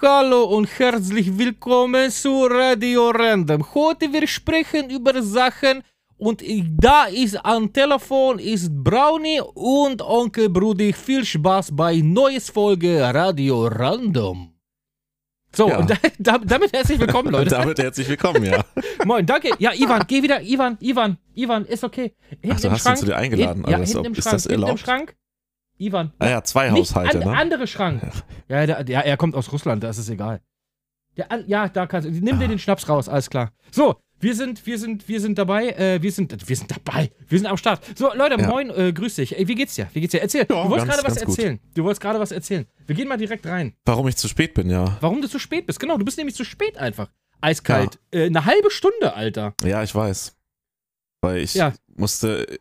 Hallo 0.00 0.44
und 0.44 0.66
herzlich 0.78 1.36
willkommen 1.36 2.10
zu 2.10 2.46
Radio 2.46 3.10
Random. 3.10 3.64
Heute 3.74 4.12
wir 4.12 4.26
sprechen 4.28 4.90
über 4.90 5.20
Sachen 5.22 5.82
und 6.16 6.42
da 6.80 7.06
ist 7.06 7.44
am 7.44 7.72
Telefon 7.72 8.38
ist 8.38 8.70
Brownie 8.84 9.40
und 9.54 10.00
Onkel 10.02 10.48
Brudi. 10.50 10.92
Viel 10.92 11.24
Spaß 11.24 11.74
bei 11.74 11.96
neues 11.96 12.48
Folge 12.50 13.00
Radio 13.12 13.66
Random. 13.66 14.54
So, 15.54 15.68
Ja. 15.68 15.78
und 15.78 15.90
da, 16.18 16.38
damit 16.38 16.72
herzlich 16.72 17.00
willkommen, 17.00 17.32
Leute. 17.32 17.50
Damit 17.56 17.78
herzlich 17.78 18.06
willkommen, 18.08 18.44
ja. 18.44 18.62
Moin, 19.04 19.24
danke. 19.26 19.50
Ja, 19.58 19.72
Ivan, 19.72 20.04
geh 20.06 20.22
wieder. 20.22 20.42
Ivan, 20.42 20.76
Ivan, 20.80 21.16
Ivan, 21.34 21.64
ist 21.64 21.82
okay. 21.82 22.14
Hinten 22.42 22.52
Ach, 22.52 22.60
du 22.60 22.66
im 22.66 22.72
hast 22.74 22.80
ihn 22.80 22.82
Schrank. 22.84 22.98
zu 22.98 23.06
dir 23.06 23.16
eingeladen, 23.16 23.64
Hin, 23.64 23.70
ja, 23.72 23.78
also 23.78 23.92
hinten 23.94 24.06
im 24.06 24.12
ist 24.12 24.22
Schrank. 24.24 24.34
das 24.36 24.42
hinten 24.42 24.54
im 24.54 24.62
erlaubt? 24.62 24.80
Schrank. 24.80 25.16
Ivan. 25.78 26.12
Ah 26.18 26.28
ja, 26.28 26.42
zwei 26.44 26.70
Nicht 26.70 26.90
Haushalte, 26.94 27.22
an, 27.22 27.32
ne? 27.32 27.36
andere 27.38 27.66
Schrank. 27.66 28.02
Ja, 28.48 28.66
der, 28.66 28.84
der, 28.84 29.04
er 29.04 29.16
kommt 29.16 29.34
aus 29.34 29.52
Russland, 29.52 29.82
da 29.82 29.90
ist 29.90 29.98
es 29.98 30.08
egal. 30.08 30.40
Der, 31.16 31.30
an- 31.32 31.44
ja, 31.46 31.68
da 31.68 31.86
kannst 31.86 32.08
du. 32.08 32.12
Nimm 32.12 32.38
dir 32.38 32.44
Ah. 32.46 32.48
den 32.48 32.58
Schnaps 32.58 32.88
raus, 32.88 33.08
alles 33.08 33.28
klar. 33.30 33.52
So, 33.70 33.96
wir 34.20 34.34
sind, 34.34 34.66
wir 34.66 34.78
sind, 34.78 35.08
wir 35.08 35.20
sind 35.20 35.38
dabei. 35.38 35.68
Äh, 35.70 36.02
wir 36.02 36.10
sind, 36.12 36.48
wir 36.48 36.56
sind 36.56 36.70
dabei. 36.70 37.10
Wir 37.28 37.38
sind 37.38 37.46
am 37.46 37.56
Start. 37.56 37.84
So, 37.96 38.12
Leute, 38.14 38.40
Ja. 38.40 38.48
moin, 38.48 38.70
äh, 38.70 38.92
grüß 38.92 39.16
dich. 39.16 39.36
Ey, 39.38 39.46
wie 39.48 39.54
geht's 39.54 39.74
dir? 39.76 39.88
Wie 39.92 40.00
geht's 40.00 40.12
dir? 40.12 40.20
Erzähl. 40.22 40.40
Ja, 40.48 40.62
du 40.64 40.70
wolltest 40.70 40.88
gerade 40.88 41.04
was 41.06 41.18
gut. 41.20 41.28
erzählen. 41.38 41.60
Du 41.74 41.84
wolltest 41.84 42.00
gerade 42.00 42.18
was 42.20 42.32
erzählen. 42.32 42.66
Wir 42.86 42.94
gehen 42.96 43.08
mal 43.08 43.16
direkt 43.16 43.46
rein. 43.46 43.74
Warum 43.84 44.06
ich 44.08 44.16
zu 44.16 44.28
spät 44.28 44.54
bin, 44.54 44.70
ja. 44.70 44.96
Warum 45.00 45.20
du 45.22 45.28
zu 45.28 45.38
spät 45.38 45.66
bist? 45.66 45.78
Genau, 45.80 45.96
du 45.98 46.04
bist 46.04 46.18
nämlich 46.18 46.34
zu 46.36 46.44
spät 46.44 46.76
einfach. 46.78 47.10
Eiskalt. 47.40 47.98
Äh, 48.10 48.26
eine 48.26 48.44
halbe 48.44 48.70
Stunde, 48.70 49.14
Alter. 49.14 49.54
Ja, 49.62 49.82
ich 49.84 49.94
weiß. 49.94 50.36
Weil 51.20 51.38
ich 51.38 51.54
Ja. 51.54 51.72
musste 51.96 52.58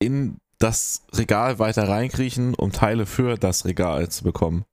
in 0.00 0.38
das 0.62 1.04
Regal 1.12 1.58
weiter 1.58 1.88
reinkriechen, 1.88 2.54
um 2.54 2.72
Teile 2.72 3.06
für 3.06 3.36
das 3.36 3.64
Regal 3.64 4.08
zu 4.10 4.24
bekommen. 4.24 4.64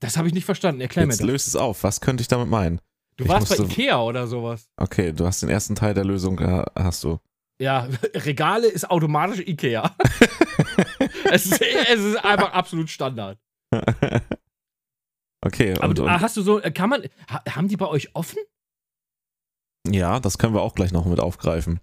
Das 0.00 0.16
habe 0.16 0.28
ich 0.28 0.34
nicht 0.34 0.44
verstanden. 0.44 0.80
Erklär 0.80 1.06
Jetzt 1.06 1.20
mir 1.20 1.26
das. 1.26 1.32
löst 1.32 1.48
es 1.48 1.56
auf. 1.56 1.82
Was 1.82 2.00
könnte 2.00 2.20
ich 2.20 2.28
damit 2.28 2.48
meinen? 2.48 2.80
Du 3.16 3.24
ich 3.24 3.30
warst 3.30 3.48
bei 3.48 3.56
musste- 3.58 3.72
Ikea 3.72 4.00
oder 4.02 4.26
sowas. 4.26 4.68
Okay, 4.76 5.12
du 5.12 5.24
hast 5.26 5.42
den 5.42 5.48
ersten 5.48 5.74
Teil 5.74 5.94
der 5.94 6.04
Lösung, 6.04 6.38
äh, 6.40 6.64
hast 6.74 7.04
du. 7.04 7.18
Ja, 7.60 7.88
Regale 8.14 8.66
ist 8.66 8.90
automatisch 8.90 9.38
Ikea. 9.46 9.96
es, 11.30 11.46
ist, 11.46 11.60
es 11.62 12.00
ist 12.00 12.16
einfach 12.24 12.52
absolut 12.52 12.90
Standard. 12.90 13.38
okay, 15.44 15.74
Aber 15.74 15.88
und, 15.88 15.98
du, 15.98 16.06
ah, 16.06 16.20
hast 16.20 16.36
du 16.36 16.42
so, 16.42 16.60
äh, 16.60 16.70
kann 16.70 16.90
man, 16.90 17.02
ha, 17.30 17.42
haben 17.50 17.68
die 17.68 17.76
bei 17.76 17.86
euch 17.86 18.14
offen? 18.14 18.38
ja, 19.88 20.18
das 20.18 20.38
können 20.38 20.54
wir 20.54 20.62
auch 20.62 20.74
gleich 20.74 20.92
noch 20.92 21.04
mit 21.04 21.20
aufgreifen. 21.20 21.80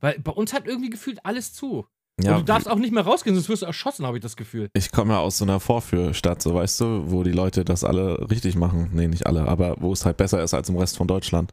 Weil 0.00 0.18
bei 0.20 0.32
uns 0.32 0.52
hat 0.52 0.66
irgendwie 0.66 0.90
gefühlt 0.90 1.24
alles 1.24 1.52
zu. 1.52 1.86
Ja, 2.22 2.32
Und 2.36 2.40
du 2.40 2.44
darfst 2.44 2.66
auch 2.68 2.76
nicht 2.76 2.92
mehr 2.92 3.04
rausgehen, 3.04 3.36
sonst 3.36 3.48
wirst 3.50 3.60
du 3.62 3.66
erschossen, 3.66 4.06
habe 4.06 4.16
ich 4.16 4.22
das 4.22 4.36
Gefühl. 4.36 4.70
Ich 4.72 4.90
komme 4.90 5.12
ja 5.12 5.20
aus 5.20 5.36
so 5.38 5.44
einer 5.44 5.60
Vorführstadt, 5.60 6.40
so 6.40 6.54
weißt 6.54 6.80
du, 6.80 7.10
wo 7.10 7.22
die 7.22 7.32
Leute 7.32 7.62
das 7.64 7.84
alle 7.84 8.30
richtig 8.30 8.56
machen. 8.56 8.90
Nee, 8.94 9.06
nicht 9.06 9.26
alle, 9.26 9.46
aber 9.46 9.76
wo 9.80 9.92
es 9.92 10.06
halt 10.06 10.16
besser 10.16 10.42
ist 10.42 10.54
als 10.54 10.68
im 10.70 10.76
Rest 10.76 10.96
von 10.96 11.06
Deutschland. 11.08 11.52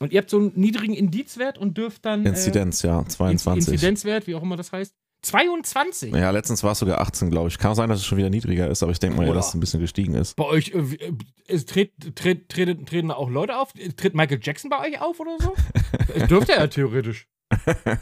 Und 0.00 0.12
ihr 0.12 0.20
habt 0.20 0.30
so 0.30 0.38
einen 0.38 0.52
niedrigen 0.54 0.94
Indizwert 0.94 1.58
und 1.58 1.76
dürft 1.78 2.04
dann. 2.04 2.24
Inzidenz, 2.26 2.82
ja, 2.82 3.00
Äh, 3.00 3.06
22. 3.06 3.72
Inzidenzwert, 3.72 4.26
wie 4.26 4.34
auch 4.34 4.42
immer 4.42 4.56
das 4.56 4.70
heißt. 4.70 4.94
22? 5.22 6.14
Ja, 6.14 6.30
letztens 6.30 6.62
war 6.62 6.72
es 6.72 6.78
sogar 6.78 7.00
18, 7.00 7.30
glaube 7.30 7.48
ich. 7.48 7.58
Kann 7.58 7.72
auch 7.72 7.76
sein, 7.76 7.88
dass 7.88 7.98
es 7.98 8.06
schon 8.06 8.18
wieder 8.18 8.30
niedriger 8.30 8.68
ist, 8.68 8.82
aber 8.82 8.92
ich 8.92 8.98
denke 8.98 9.16
mal, 9.16 9.26
ja, 9.26 9.34
dass 9.34 9.48
es 9.48 9.54
ein 9.54 9.60
bisschen 9.60 9.80
gestiegen 9.80 10.14
ist. 10.14 10.36
Bei 10.36 10.44
euch, 10.44 10.72
äh, 10.74 10.78
äh, 10.78 11.12
es 11.46 11.66
tritt, 11.66 12.16
tritt, 12.16 12.48
treten, 12.48 12.86
treten 12.86 13.10
auch 13.10 13.28
Leute 13.28 13.56
auf? 13.56 13.72
Tritt 13.96 14.14
Michael 14.14 14.40
Jackson 14.42 14.70
bei 14.70 14.80
euch 14.80 15.00
auf 15.00 15.18
oder 15.18 15.36
so? 15.40 15.54
Dürfte 16.26 16.52
er 16.52 16.60
ja 16.60 16.66
theoretisch. 16.68 17.26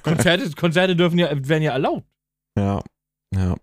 Konzerte, 0.02 0.50
Konzerte 0.52 0.96
dürfen 0.96 1.18
ja, 1.18 1.30
werden 1.30 1.62
ja 1.62 1.72
erlaubt. 1.72 2.06
Ja, 2.58 2.82
ja. 3.34 3.56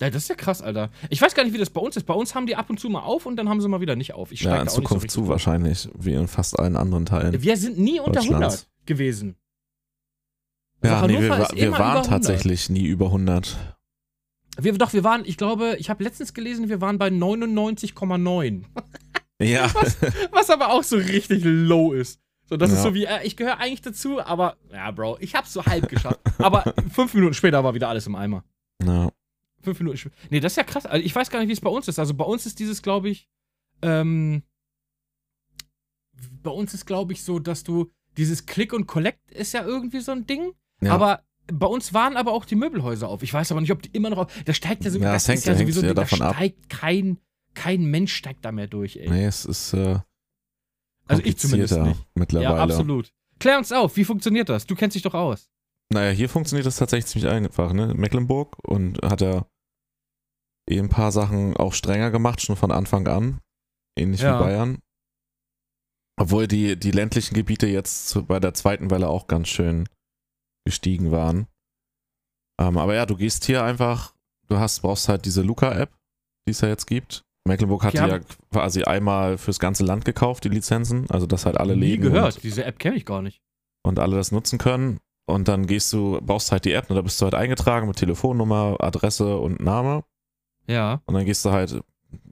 Ja, 0.00 0.10
das 0.10 0.24
ist 0.24 0.28
ja 0.28 0.34
krass, 0.34 0.60
Alter. 0.60 0.90
Ich 1.08 1.22
weiß 1.22 1.34
gar 1.34 1.44
nicht, 1.44 1.54
wie 1.54 1.58
das 1.58 1.70
bei 1.70 1.80
uns 1.80 1.96
ist. 1.96 2.04
Bei 2.04 2.12
uns 2.12 2.34
haben 2.34 2.46
die 2.46 2.54
ab 2.54 2.68
und 2.68 2.78
zu 2.78 2.90
mal 2.90 3.00
auf 3.00 3.24
und 3.24 3.36
dann 3.36 3.48
haben 3.48 3.62
sie 3.62 3.68
mal 3.68 3.80
wieder 3.80 3.96
nicht 3.96 4.12
auf. 4.12 4.30
Ich 4.30 4.42
Ja, 4.42 4.60
in 4.60 4.68
so 4.68 4.76
Zukunft 4.76 5.04
richtig 5.04 5.10
zu 5.12 5.28
wahrscheinlich, 5.28 5.88
wie 5.94 6.12
in 6.12 6.28
fast 6.28 6.58
allen 6.58 6.76
anderen 6.76 7.06
Teilen. 7.06 7.42
Wir 7.42 7.56
sind 7.56 7.78
nie 7.78 7.98
unter 7.98 8.20
Deutschlands. 8.20 8.66
100 8.66 8.86
gewesen. 8.86 9.36
Also 10.82 10.94
Ja, 10.94 11.06
nee, 11.06 11.20
wir, 11.20 11.38
ist 11.38 11.54
wir 11.54 11.66
immer 11.68 11.78
waren 11.78 11.90
über 11.92 12.00
100. 12.02 12.06
tatsächlich 12.06 12.68
nie 12.70 12.84
über 12.86 13.06
100. 13.06 13.56
Wir, 14.58 14.72
doch, 14.74 14.92
wir 14.92 15.04
waren, 15.04 15.24
ich 15.24 15.36
glaube, 15.36 15.76
ich 15.78 15.90
habe 15.90 16.02
letztens 16.04 16.32
gelesen, 16.34 16.68
wir 16.68 16.80
waren 16.80 16.98
bei 16.98 17.08
99,9. 17.08 18.62
Ja, 19.42 19.70
Was 20.32 20.48
aber 20.50 20.70
auch 20.70 20.82
so 20.82 20.96
richtig 20.96 21.42
low 21.44 21.92
ist. 21.92 22.20
So, 22.48 22.56
das 22.56 22.70
ist 22.70 22.78
Ja. 22.78 22.82
so 22.84 22.94
wie, 22.94 23.04
äh, 23.04 23.24
ich 23.26 23.36
gehöre 23.36 23.58
eigentlich 23.58 23.82
dazu, 23.82 24.20
aber, 24.20 24.56
ja, 24.72 24.90
Bro, 24.92 25.18
ich 25.20 25.34
hab's 25.34 25.52
so 25.52 25.64
halb 25.66 25.88
geschafft. 25.88 26.20
aber 26.38 26.74
fünf 26.92 27.12
Minuten 27.12 27.34
später 27.34 27.62
war 27.64 27.74
wieder 27.74 27.88
alles 27.88 28.06
im 28.06 28.14
Eimer. 28.14 28.44
ja. 28.82 29.10
Fünf 29.62 29.80
Minuten 29.80 29.96
später. 29.98 30.14
Nee, 30.30 30.38
das 30.38 30.52
ist 30.52 30.56
ja 30.56 30.62
krass. 30.62 30.86
Also 30.86 31.04
ich 31.04 31.12
weiß 31.14 31.28
gar 31.28 31.40
nicht, 31.40 31.48
wie 31.48 31.52
es 31.52 31.60
bei 31.60 31.68
uns 31.70 31.88
ist. 31.88 31.98
Also 31.98 32.14
bei 32.14 32.24
uns 32.24 32.46
ist 32.46 32.60
dieses, 32.60 32.82
glaube 32.82 33.08
ich, 33.08 33.28
ähm, 33.82 34.44
bei 36.42 36.50
uns 36.52 36.72
ist, 36.72 36.86
glaube 36.86 37.12
ich, 37.12 37.24
so, 37.24 37.40
dass 37.40 37.64
du 37.64 37.90
dieses 38.16 38.46
Click 38.46 38.72
und 38.72 38.86
Collect 38.86 39.30
ist 39.32 39.52
ja 39.54 39.64
irgendwie 39.64 39.98
so 40.00 40.12
ein 40.12 40.24
Ding. 40.26 40.52
Ja. 40.80 40.92
Aber 40.92 41.22
bei 41.52 41.66
uns 41.66 41.94
waren 41.94 42.16
aber 42.16 42.32
auch 42.32 42.44
die 42.44 42.56
Möbelhäuser 42.56 43.08
auf. 43.08 43.22
Ich 43.22 43.32
weiß 43.32 43.52
aber 43.52 43.60
nicht, 43.60 43.70
ob 43.72 43.80
die 43.82 43.90
immer 43.90 44.10
noch 44.10 44.18
auf. 44.18 44.42
Da 44.44 44.52
steigt 44.52 44.84
ja 44.84 44.90
so, 44.90 44.98
Ja, 44.98 45.12
das 45.12 45.22
es 45.22 45.28
hängt- 45.28 45.44
ja 45.44 45.52
hängt 45.54 45.60
sowieso, 45.60 45.82
ja 45.82 45.88
da 45.94 46.02
davon 46.02 46.22
ab. 46.22 46.34
steigt 46.34 46.68
kein, 46.68 47.18
kein 47.54 47.84
Mensch 47.84 48.14
steigt 48.14 48.44
da 48.44 48.52
mehr 48.52 48.66
durch, 48.66 48.96
ey. 48.96 49.08
nee, 49.08 49.24
es 49.26 49.44
ist 49.44 49.72
äh, 49.74 49.98
also 51.06 51.22
ich 51.24 51.36
zumindest 51.38 51.78
nicht. 51.78 52.04
mittlerweile. 52.14 52.50
Ja, 52.56 52.62
absolut. 52.62 53.12
Klär 53.38 53.58
uns 53.58 53.70
auf, 53.70 53.96
wie 53.96 54.04
funktioniert 54.04 54.48
das? 54.48 54.66
Du 54.66 54.74
kennst 54.74 54.94
dich 54.96 55.02
doch 55.02 55.14
aus. 55.14 55.48
Naja, 55.92 56.10
hier 56.10 56.28
funktioniert 56.28 56.66
das 56.66 56.76
tatsächlich 56.76 57.06
ziemlich 57.06 57.30
einfach, 57.30 57.72
ne? 57.72 57.94
Mecklenburg 57.94 58.56
und 58.66 58.98
hat 59.04 59.20
ja 59.20 59.46
eh 60.68 60.80
ein 60.80 60.88
paar 60.88 61.12
Sachen 61.12 61.56
auch 61.56 61.74
strenger 61.74 62.10
gemacht, 62.10 62.40
schon 62.40 62.56
von 62.56 62.72
Anfang 62.72 63.06
an. 63.06 63.40
Ähnlich 63.96 64.20
Ja. 64.20 64.40
wie 64.40 64.44
Bayern. 64.44 64.78
Obwohl 66.18 66.48
die, 66.48 66.76
die 66.76 66.90
ländlichen 66.90 67.34
Gebiete 67.34 67.66
jetzt 67.66 68.26
bei 68.26 68.40
der 68.40 68.54
zweiten 68.54 68.90
Welle 68.90 69.08
auch 69.08 69.26
ganz 69.28 69.48
schön 69.48 69.88
gestiegen 70.66 71.10
waren. 71.10 71.46
Ähm, 72.60 72.76
aber 72.76 72.94
ja, 72.94 73.06
du 73.06 73.16
gehst 73.16 73.44
hier 73.46 73.62
einfach, 73.64 74.14
du 74.48 74.58
hast, 74.58 74.80
brauchst 74.80 75.08
halt 75.08 75.24
diese 75.24 75.42
Luca-App, 75.42 75.90
die 76.46 76.50
es 76.50 76.60
ja 76.60 76.68
jetzt 76.68 76.86
gibt. 76.86 77.22
Mecklenburg 77.46 77.84
hat 77.84 77.92
die 77.94 77.98
ja 77.98 78.18
quasi 78.50 78.82
einmal 78.82 79.38
fürs 79.38 79.58
ganze 79.60 79.84
Land 79.84 80.04
gekauft, 80.04 80.44
die 80.44 80.48
Lizenzen, 80.48 81.08
also 81.10 81.26
dass 81.26 81.46
halt 81.46 81.56
alle 81.58 81.74
Nie 81.76 81.90
Läden 81.90 82.02
gehört. 82.12 82.34
und 82.36 82.42
Diese 82.42 82.64
App 82.64 82.78
kenne 82.78 82.96
ich 82.96 83.06
gar 83.06 83.22
nicht. 83.22 83.40
und 83.84 83.98
alle 84.00 84.16
das 84.16 84.32
nutzen 84.32 84.58
können. 84.58 84.98
Und 85.28 85.48
dann 85.48 85.66
gehst 85.66 85.92
du, 85.92 86.20
baust 86.22 86.50
halt 86.52 86.64
die 86.64 86.72
App, 86.72 86.88
und 86.90 86.96
da 86.96 87.02
bist 87.02 87.20
du 87.20 87.24
halt 87.24 87.34
eingetragen 87.34 87.86
mit 87.88 87.96
Telefonnummer, 87.96 88.76
Adresse 88.80 89.38
und 89.38 89.60
Name. 89.60 90.04
Ja. 90.68 91.02
Und 91.06 91.14
dann 91.14 91.24
gehst 91.24 91.44
du 91.44 91.50
halt, 91.52 91.82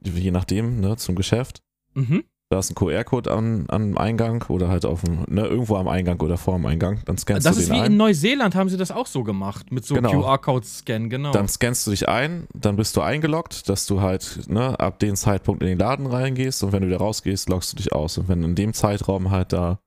je 0.03 0.31
nachdem, 0.31 0.79
ne, 0.81 0.95
zum 0.97 1.15
Geschäft. 1.15 1.61
Mhm. 1.93 2.23
Da 2.51 2.59
ist 2.59 2.69
ein 2.69 2.75
QR-Code 2.75 3.31
am, 3.31 3.65
am 3.69 3.97
Eingang 3.97 4.43
oder 4.49 4.67
halt 4.69 4.85
auf 4.85 5.01
dem, 5.01 5.25
ne, 5.27 5.47
irgendwo 5.47 5.77
am 5.77 5.87
Eingang 5.87 6.21
oder 6.21 6.37
vor 6.37 6.53
dem 6.55 6.65
Eingang. 6.67 7.01
Dann 7.05 7.17
scannst 7.17 7.45
Das 7.45 7.55
du 7.55 7.61
ist 7.61 7.69
den 7.69 7.75
wie 7.75 7.79
ein. 7.79 7.91
in 7.93 7.97
Neuseeland 7.97 8.53
haben 8.53 8.69
sie 8.69 8.77
das 8.77 8.91
auch 8.91 9.07
so 9.07 9.23
gemacht. 9.23 9.71
Mit 9.71 9.83
so 9.83 9.95
Genau. 9.95 10.11
QR-Code-Scan, 10.21 11.09
genau. 11.09 11.31
Dann 11.31 11.47
scannst 11.47 11.87
du 11.87 11.91
dich 11.91 12.07
ein, 12.07 12.45
dann 12.53 12.75
bist 12.75 12.95
du 12.97 13.01
eingeloggt, 13.01 13.67
dass 13.67 13.87
du 13.87 14.01
halt 14.01 14.43
ne, 14.47 14.79
ab 14.79 14.99
dem 14.99 15.15
Zeitpunkt 15.15 15.63
in 15.63 15.69
den 15.69 15.79
Laden 15.79 16.05
reingehst 16.05 16.63
und 16.63 16.71
wenn 16.71 16.81
du 16.81 16.87
wieder 16.87 16.97
rausgehst, 16.99 17.49
loggst 17.49 17.73
du 17.73 17.77
dich 17.77 17.93
aus. 17.93 18.19
Und 18.19 18.27
wenn 18.27 18.43
in 18.43 18.53
dem 18.53 18.73
Zeitraum 18.73 19.31
halt 19.31 19.51
da 19.51 19.79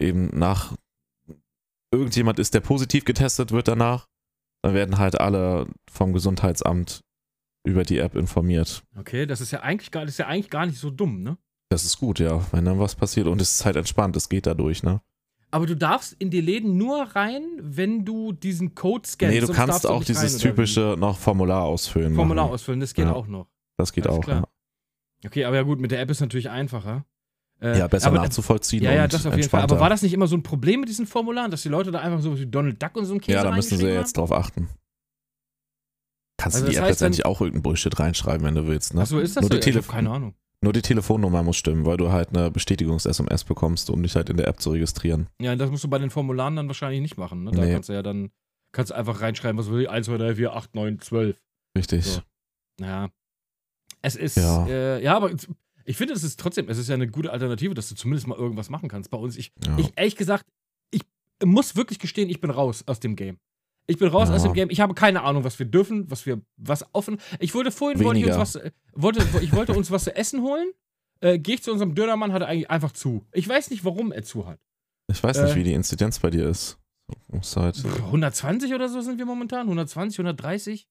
eben 0.00 0.28
nach 0.36 0.74
irgendjemand 1.92 2.38
ist, 2.40 2.54
der 2.54 2.60
positiv 2.60 3.04
getestet 3.04 3.52
wird 3.52 3.68
danach, 3.68 4.06
dann 4.64 4.74
werden 4.74 4.98
halt 4.98 5.20
alle 5.20 5.68
vom 5.88 6.12
Gesundheitsamt 6.12 7.02
über 7.66 7.82
die 7.84 7.98
App 7.98 8.14
informiert. 8.14 8.82
okay, 8.98 9.26
das 9.26 9.40
ist 9.40 9.50
ja 9.50 9.60
eigentlich 9.60 9.90
gar, 9.90 10.02
das 10.04 10.12
ist 10.14 10.18
ja 10.18 10.26
eigentlich 10.26 10.50
gar 10.50 10.66
nicht 10.66 10.78
so 10.78 10.90
dumm, 10.90 11.22
ne? 11.22 11.36
Das 11.68 11.84
ist 11.84 11.98
gut, 11.98 12.20
ja, 12.20 12.40
wenn 12.52 12.64
dann 12.64 12.78
was 12.78 12.94
passiert. 12.94 13.26
Und 13.26 13.40
es 13.40 13.56
ist 13.56 13.64
halt 13.64 13.76
entspannt, 13.76 14.16
es 14.16 14.28
geht 14.28 14.46
dadurch, 14.46 14.82
ne? 14.82 15.00
Aber 15.50 15.66
du 15.66 15.76
darfst 15.76 16.14
in 16.18 16.30
die 16.30 16.40
Läden 16.40 16.76
nur 16.76 17.02
rein, 17.14 17.42
wenn 17.60 18.04
du 18.04 18.32
diesen 18.32 18.74
Code 18.74 19.06
scannst. 19.08 19.34
nee, 19.34 19.40
du 19.40 19.46
kannst 19.48 19.68
darfst 19.84 19.86
auch 19.86 20.04
dieses 20.04 20.34
rein, 20.34 20.40
typische 20.40 20.96
noch 20.98 21.18
Formular 21.18 21.62
ausfüllen. 21.64 22.14
Formular 22.14 22.44
machen. 22.44 22.54
ausfüllen, 22.54 22.80
das 22.80 22.94
geht 22.94 23.06
Ja. 23.06 23.12
auch 23.12 23.26
noch. 23.26 23.48
Das 23.76 23.92
geht 23.92 24.06
Alles 24.06 24.18
auch, 24.18 24.22
klar. 24.22 24.48
ja. 25.22 25.28
Okay, 25.28 25.44
aber 25.44 25.56
ja 25.56 25.62
gut, 25.62 25.80
mit 25.80 25.90
der 25.90 26.00
App 26.00 26.10
ist 26.10 26.20
natürlich 26.20 26.50
einfacher. 26.50 27.04
Äh, 27.60 27.78
Ja, 27.78 27.86
besser 27.88 28.08
aber, 28.08 28.18
nachzuvollziehen. 28.18 28.82
Ja, 28.84 28.92
ja, 28.92 29.08
das 29.08 29.24
auf 29.26 29.34
jeden 29.36 29.48
Fall. 29.48 29.62
Aber 29.62 29.80
war 29.80 29.88
das 29.88 30.02
nicht 30.02 30.12
immer 30.12 30.26
so 30.26 30.36
ein 30.36 30.42
Problem 30.42 30.80
mit 30.80 30.88
diesen 30.88 31.06
Formularen, 31.06 31.50
dass 31.50 31.62
die 31.62 31.68
Leute 31.70 31.90
da 31.90 32.00
einfach 32.00 32.20
so 32.20 32.38
wie 32.38 32.46
Donald 32.46 32.82
Duck 32.82 32.94
und 32.96 33.06
so 33.06 33.14
ein 33.14 33.20
Käse 33.20 33.38
Ja, 33.38 33.42
da 33.44 33.50
müssen 33.54 33.70
sie 33.70 33.74
reingeschrieben 33.76 34.00
jetzt 34.02 34.16
drauf 34.18 34.30
achten. 34.32 34.68
Kannst 36.38 36.56
Also 36.56 36.66
du 36.66 36.72
die 36.72 36.76
App 36.78 36.84
letztendlich 36.86 37.24
auch 37.24 37.40
irgendeinen 37.40 37.62
Bullshit 37.62 37.98
reinschreiben, 37.98 38.46
wenn 38.46 38.54
du 38.54 38.66
willst, 38.66 38.94
ne? 38.94 39.00
Achso, 39.02 39.18
ist 39.18 39.36
das 39.36 39.42
nur, 39.42 39.50
so? 39.52 39.58
die 39.58 39.72
Telef- 39.72 39.88
keine 39.88 40.10
Ahnung. 40.10 40.34
nur 40.62 40.72
die 40.72 40.82
Telefonnummer 40.82 41.42
muss 41.42 41.56
stimmen, 41.56 41.86
weil 41.86 41.96
du 41.96 42.10
halt 42.12 42.28
eine 42.36 42.50
Bestätigungs-SMS 42.50 43.44
bekommst, 43.44 43.88
um 43.90 44.02
dich 44.02 44.14
halt 44.16 44.28
in 44.28 44.36
der 44.36 44.46
App 44.48 44.60
zu 44.60 44.70
registrieren. 44.70 45.28
Ja, 45.40 45.56
das 45.56 45.70
musst 45.70 45.84
du 45.84 45.88
bei 45.88 45.98
den 45.98 46.10
Formularen 46.10 46.56
dann 46.56 46.66
wahrscheinlich 46.68 47.00
nicht 47.00 47.16
machen. 47.16 47.44
Ne? 47.44 47.52
Da 47.52 47.64
Nee. 47.64 47.72
kannst 47.72 47.88
du 47.88 47.92
ja 47.94 48.02
dann 48.02 48.30
kannst 48.72 48.92
einfach 48.92 49.20
reinschreiben, 49.22 49.58
was 49.58 49.70
will 49.70 49.82
ich, 49.82 49.90
1, 49.90 50.06
2, 50.06 50.18
3, 50.18 50.34
4, 50.34 50.52
8, 50.54 50.74
9, 50.74 51.00
12. 51.00 51.40
Richtig. 51.76 52.04
So. 52.04 52.20
Ja. 52.80 53.08
Es 54.02 54.16
ist, 54.16 54.36
Ja. 54.36 54.66
ja, 54.66 54.68
äh, 54.68 55.02
ja 55.02 55.16
aber 55.16 55.30
ich 55.84 55.96
finde, 55.96 56.12
es 56.12 56.22
ist 56.22 56.38
trotzdem, 56.38 56.68
es 56.68 56.76
ist 56.78 56.88
ja 56.88 56.94
eine 56.94 57.08
gute 57.08 57.32
Alternative, 57.32 57.72
dass 57.74 57.88
du 57.88 57.94
zumindest 57.94 58.26
mal 58.26 58.36
irgendwas 58.36 58.68
machen 58.68 58.88
kannst. 58.90 59.10
Bei 59.10 59.16
uns, 59.18 59.36
ich, 59.38 59.52
Ja. 59.64 59.78
ich 59.78 59.92
ehrlich 59.96 60.16
gesagt, 60.16 60.44
ich 60.90 61.00
muss 61.44 61.76
wirklich 61.76 61.98
gestehen, 61.98 62.28
ich 62.28 62.40
bin 62.40 62.50
raus 62.50 62.84
aus 62.86 63.00
dem 63.00 63.16
Game. 63.16 63.38
Ich 63.86 63.98
bin 63.98 64.08
raus 64.08 64.28
Ja. 64.28 64.34
aus 64.34 64.42
dem 64.42 64.52
Game. 64.52 64.70
Ich 64.70 64.80
habe 64.80 64.94
keine 64.94 65.22
Ahnung, 65.22 65.44
was 65.44 65.58
wir 65.58 65.66
dürfen, 65.66 66.10
was 66.10 66.26
wir, 66.26 66.40
was 66.56 66.84
offen. 66.92 67.18
Ich 67.38 67.54
wollte 67.54 67.70
vorhin, 67.70 68.02
wollte 68.02 68.20
ich, 68.20 68.26
uns 68.26 68.36
was, 68.36 68.58
wollte, 68.94 69.24
ich 69.42 69.52
wollte 69.52 69.72
uns 69.74 69.90
was 69.90 70.04
zu 70.04 70.16
essen 70.16 70.42
holen. 70.42 70.70
Äh, 71.20 71.38
Gehe 71.38 71.54
ich 71.54 71.62
zu 71.62 71.72
unserem 71.72 71.94
Dönermann, 71.94 72.32
hat 72.32 72.42
er 72.42 72.48
eigentlich 72.48 72.70
einfach 72.70 72.92
zu. 72.92 73.24
Ich 73.32 73.48
weiß 73.48 73.70
nicht, 73.70 73.84
warum 73.84 74.12
er 74.12 74.22
zu 74.24 74.46
hat. 74.46 74.58
Ich 75.10 75.22
weiß 75.22 75.40
nicht, 75.40 75.52
Äh. 75.52 75.54
wie 75.56 75.62
die 75.64 75.72
Inzidenz 75.74 76.18
bei 76.18 76.30
dir 76.30 76.48
ist. 76.48 76.78
Halt 77.54 77.76
Pff, 77.76 78.02
120 78.06 78.74
oder 78.74 78.88
so 78.88 79.00
sind 79.00 79.18
wir 79.18 79.26
momentan? 79.26 79.66
120, 79.68 80.18
130? 80.18 80.88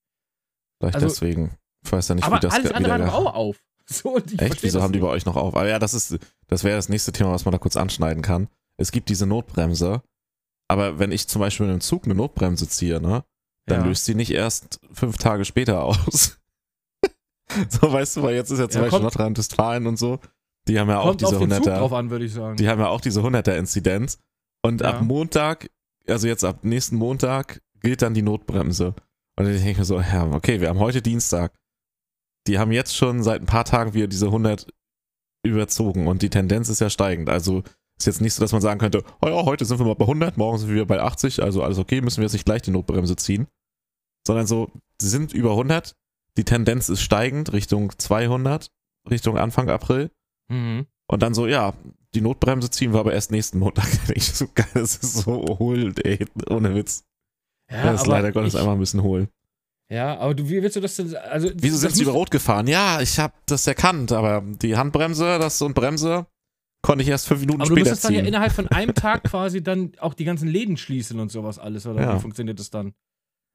vielleicht 0.80 0.96
also- 0.96 1.08
deswegen. 1.08 1.58
Ich 1.84 1.92
weiß 1.92 2.08
ja 2.08 2.16
nicht, 2.16 2.24
Aber 2.24 2.38
wie 2.38 2.40
das 2.40 2.54
alles 2.54 2.72
andere 2.72 2.94
hat 2.94 3.02
auch 3.14 3.34
auf. 3.36 3.62
So, 3.88 4.18
Echt? 4.18 4.64
Wieso 4.64 4.82
haben 4.82 4.94
die 4.94 5.00
bei 5.00 5.08
euch 5.10 5.26
noch 5.28 5.36
auf? 5.36 5.56
Aber 5.56 5.68
ja, 5.68 5.78
das 5.78 5.94
ist, 5.94 6.18
das 6.48 6.64
wäre 6.64 6.76
das 6.76 6.90
nächste 6.90 7.12
Thema, 7.12 7.32
was 7.34 7.46
man 7.46 7.52
da 7.52 7.60
kurz 7.60 7.76
anschneiden 7.76 8.24
kann. 8.24 8.48
Es 8.78 8.92
gibt 8.92 9.10
diese 9.10 9.28
Notbremse, 9.28 10.02
aber 10.68 11.00
wenn 11.00 11.12
ich 11.12 11.28
zum 11.28 11.40
Beispiel 11.42 11.66
in 11.66 11.72
einem 11.74 11.82
Zug 11.82 12.06
eine 12.06 12.16
Notbremse 12.16 12.68
ziehe, 12.68 13.02
ne, 13.02 13.24
dann 13.68 13.82
Ja. 13.82 13.86
löst 13.88 14.06
sie 14.06 14.16
nicht 14.16 14.32
erst 14.32 14.80
fünf 14.92 15.18
Tage 15.18 15.46
später 15.46 15.84
aus. 15.84 16.40
so, 17.70 17.92
weißt 17.92 18.18
du, 18.18 18.24
weil 18.24 18.36
jetzt 18.36 18.52
ist 18.52 18.60
ja 18.60 18.68
zum 18.70 18.80
Ja, 18.82 18.86
Beispiel 18.86 19.04
Nordrhein-Westfalen 19.04 19.88
und 19.88 19.98
so, 19.98 20.20
die 20.68 20.80
haben 20.80 20.90
ja 20.90 21.00
auch 21.00 21.16
diese 21.16 21.36
auf 21.38 21.40
den 21.42 21.52
Zug 21.52 21.68
100er, 21.68 21.78
drauf 21.80 21.94
an, 21.94 22.10
würde 22.10 22.26
ich 22.26 22.34
sagen. 22.34 22.58
die 22.58 22.68
haben 22.68 22.80
ja 22.80 22.88
auch 22.88 23.02
diese 23.02 23.22
100er-Inzidenz 23.22 24.18
und 24.64 24.82
Ja. 24.82 24.90
ab 24.90 25.02
Montag, 25.02 25.70
also 26.08 26.28
jetzt 26.28 26.44
ab 26.44 26.60
nächsten 26.64 26.96
Montag, 26.96 27.62
gilt 27.82 28.02
dann 28.02 28.14
die 28.16 28.24
Notbremse. 28.24 28.88
Und 29.38 29.46
dann 29.46 29.54
denke 29.54 29.70
ich 29.72 29.78
mir 29.78 29.86
so, 29.86 30.00
ja, 30.00 30.32
okay, 30.32 30.62
wir 30.62 30.70
haben 30.70 30.80
heute 30.80 31.02
Dienstag. 31.02 31.54
Die 32.48 32.58
haben 32.58 32.72
jetzt 32.72 32.96
schon 32.96 33.22
seit 33.22 33.42
ein 33.42 33.46
paar 33.48 33.66
Tagen 33.66 33.94
wieder 33.94 34.08
diese 34.08 34.28
100 34.28 34.68
überzogen 35.44 36.08
und 36.08 36.22
die 36.22 36.30
Tendenz 36.30 36.70
ist 36.70 36.80
ja 36.82 36.90
steigend. 36.90 37.30
Also 37.30 37.64
ist 37.98 38.06
jetzt 38.06 38.22
nicht 38.22 38.34
so, 38.34 38.42
dass 38.42 38.52
man 38.52 38.62
sagen 38.62 38.80
könnte, 38.80 39.04
oh 39.22 39.28
ja, 39.28 39.46
heute 39.46 39.66
sind 39.66 39.80
wir 39.80 39.86
mal 39.86 39.96
bei 39.96 40.06
100, 40.06 40.38
morgen 40.38 40.58
sind 40.58 40.70
wir 40.70 40.86
bei 40.86 41.00
80, 41.02 41.42
also 41.42 41.64
alles 41.64 41.78
okay, 41.78 42.02
müssen 42.02 42.18
wir 42.18 42.26
jetzt 42.26 42.34
nicht 42.34 42.46
gleich 42.46 42.62
die 42.62 42.72
Notbremse 42.72 43.16
ziehen. 43.16 43.48
Sondern 44.28 44.48
so, 44.48 44.72
sie 45.00 45.10
sind 45.10 45.34
über 45.34 45.52
100, 45.52 45.96
die 46.38 46.44
Tendenz 46.44 46.90
ist 46.90 47.02
steigend 47.02 47.54
Richtung 47.54 47.92
200, 47.98 48.70
Richtung 49.10 49.38
Anfang 49.38 49.70
April. 49.70 50.12
Mhm. 50.50 50.88
Und 51.08 51.24
dann 51.24 51.34
so, 51.34 51.48
ja, 51.48 51.74
die 52.16 52.22
Notbremse 52.22 52.70
ziehen 52.70 52.94
wir 52.94 53.00
aber 53.00 53.14
erst 53.14 53.32
nächsten 53.32 53.60
Montag. 53.60 53.88
Ich 54.16 54.34
so 54.34 54.48
geil, 54.54 54.66
das 54.74 54.98
ist 54.98 55.14
so 55.14 55.58
hohl, 55.60 55.94
ey, 56.04 56.26
ohne 56.50 56.76
Witz. 56.76 57.04
Ja, 57.70 57.92
das 57.92 58.02
ist 58.02 58.08
leider 58.08 58.32
Gottes 58.32 58.54
ich, 58.54 58.60
einfach 58.60 58.74
ein 58.74 58.80
bisschen 58.80 59.04
hohl. 59.04 59.28
Ja, 59.90 60.18
aber 60.18 60.34
du, 60.34 60.50
wie 60.50 60.62
willst 60.62 60.76
du 60.76 60.82
das 60.82 60.96
denn? 60.96 61.16
Also, 61.16 61.50
Wieso 61.56 61.78
sind 61.78 61.96
sie 61.96 62.04
über 62.04 62.14
Rot 62.14 62.32
gefahren? 62.32 62.68
Ja, 62.68 63.02
ich 63.02 63.20
habe 63.20 63.34
das 63.46 63.68
erkannt, 63.68 64.12
aber 64.12 64.42
die 64.42 64.76
Handbremse, 64.78 65.38
das 65.38 65.62
und 65.62 65.76
Bremse, 65.76 66.26
konnte 66.86 67.04
ich 67.04 67.10
erst 67.10 67.28
fünf 67.28 67.42
Minuten 67.42 67.62
Aber 67.62 67.70
du 67.70 67.76
später 67.76 67.90
müsstest 67.92 68.06
dann 68.06 68.14
ja 68.14 68.22
innerhalb 68.24 68.52
von 68.52 68.68
einem 68.68 68.94
Tag 68.94 69.24
quasi 69.30 69.62
dann 69.64 69.92
auch 70.00 70.14
die 70.14 70.24
ganzen 70.26 70.48
Läden 70.48 70.78
schließen 70.78 71.20
und 71.20 71.32
sowas 71.32 71.60
alles, 71.60 71.86
oder 71.86 72.02
Ja. 72.02 72.16
wie 72.16 72.20
funktioniert 72.20 72.60
das 72.60 72.70
dann? 72.70 72.94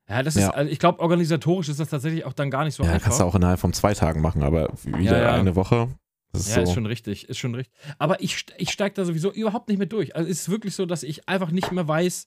Ja, 0.09 0.23
das 0.23 0.35
ist, 0.37 0.43
Ja. 0.43 0.51
also 0.51 0.71
ich 0.71 0.79
glaube, 0.79 0.99
organisatorisch 1.01 1.69
ist 1.69 1.79
das 1.81 1.89
tatsächlich 1.89 2.25
auch 2.25 2.33
dann 2.33 2.51
gar 2.51 2.65
nicht 2.65 2.75
so 2.75 2.83
ja, 2.83 2.91
einfach. 2.91 3.05
kannst 3.05 3.21
du 3.21 3.25
auch 3.25 3.35
innerhalb 3.35 3.61
von 3.61 3.73
zwei 3.73 3.95
Tagen 3.95 4.21
machen, 4.21 4.43
aber 4.43 4.71
wieder 4.85 5.23
Ja, 5.23 5.35
eine 5.35 5.55
Woche. 5.57 5.89
Ist 6.33 6.49
ja, 6.49 6.57
so. 6.57 6.63
ist 6.63 6.73
schon 6.75 6.87
richtig, 6.87 7.29
ist 7.29 7.39
schon 7.39 7.55
richtig. 7.55 7.75
Aber 7.99 8.21
ich, 8.23 8.45
ich 8.59 8.71
steige 8.71 8.95
da 8.95 9.05
sowieso 9.05 9.33
überhaupt 9.33 9.69
nicht 9.69 9.79
mehr 9.79 9.87
durch. 9.89 10.15
Also 10.15 10.31
es 10.31 10.43
ist 10.43 10.49
wirklich 10.49 10.75
so, 10.75 10.87
dass 10.87 11.03
ich 11.03 11.29
einfach 11.29 11.51
nicht 11.51 11.73
mehr 11.73 11.87
weiß, 11.89 12.27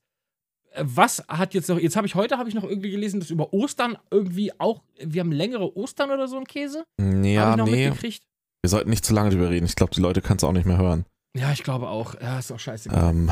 äh, 0.72 0.84
was 0.86 1.24
hat 1.30 1.54
jetzt 1.54 1.70
noch. 1.70 1.80
Jetzt 1.80 1.96
habe 1.96 2.06
ich 2.08 2.16
heute 2.16 2.38
habe 2.38 2.50
ich 2.50 2.56
noch 2.56 2.64
irgendwie 2.66 2.92
gelesen, 2.92 3.20
dass 3.22 3.30
über 3.30 3.54
Ostern 3.54 3.98
irgendwie 4.12 4.52
auch, 4.60 4.82
wir 5.02 5.22
haben 5.22 5.32
längere 5.32 5.76
Ostern 5.78 6.12
oder 6.12 6.28
so 6.28 6.38
ein 6.38 6.46
Käse. 6.46 6.84
ja, 7.00 7.42
Hab 7.46 7.52
ich 7.52 7.58
noch 7.58 7.66
nee, 7.66 7.86
mitgekriegt. 7.90 8.24
Wir 8.64 8.70
sollten 8.70 8.90
nicht 8.90 9.06
zu 9.06 9.14
lange 9.14 9.30
drüber 9.30 9.50
reden. 9.50 9.66
Ich 9.66 9.76
glaube, 9.76 9.94
die 9.94 10.02
Leute 10.02 10.22
können 10.22 10.38
es 10.38 10.44
auch 10.44 10.52
nicht 10.54 10.66
mehr 10.66 10.78
hören. 10.78 11.06
Ja, 11.36 11.52
ich 11.52 11.64
glaube 11.64 11.88
auch. 11.90 12.14
Ja, 12.22 12.40
ist 12.40 12.52
auch 12.52 12.60
scheiße. 12.60 12.90
Ähm, 12.94 13.32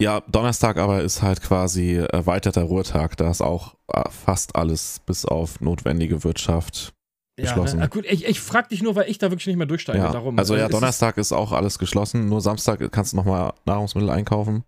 ja, 0.00 0.20
Donnerstag 0.22 0.78
aber 0.78 1.02
ist 1.02 1.22
halt 1.22 1.42
quasi 1.42 1.96
erweiterter 1.96 2.62
Ruhetag. 2.62 3.16
Da 3.16 3.30
ist 3.30 3.42
auch 3.42 3.74
äh, 3.92 4.02
fast 4.10 4.56
alles 4.56 5.00
bis 5.06 5.24
auf 5.26 5.60
notwendige 5.60 6.24
Wirtschaft 6.24 6.94
geschlossen. 7.36 7.80
Ne? 7.80 7.88
Gut, 7.88 8.06
ich, 8.06 8.24
ich 8.26 8.40
frage 8.40 8.68
dich 8.68 8.82
nur, 8.82 8.96
weil 8.96 9.08
ich 9.10 9.18
da 9.18 9.30
wirklich 9.30 9.46
nicht 9.46 9.56
mehr 9.56 9.66
durchsteige. 9.66 9.98
Ja, 9.98 10.12
Darum. 10.12 10.38
also 10.38 10.56
ja, 10.56 10.64
ist- 10.66 10.72
Donnerstag 10.72 11.18
ist 11.18 11.32
auch 11.32 11.52
alles 11.52 11.78
geschlossen. 11.78 12.28
Nur 12.28 12.40
Samstag 12.40 12.80
kannst 12.90 13.12
du 13.12 13.16
nochmal 13.18 13.52
Nahrungsmittel 13.66 14.10
einkaufen. 14.10 14.64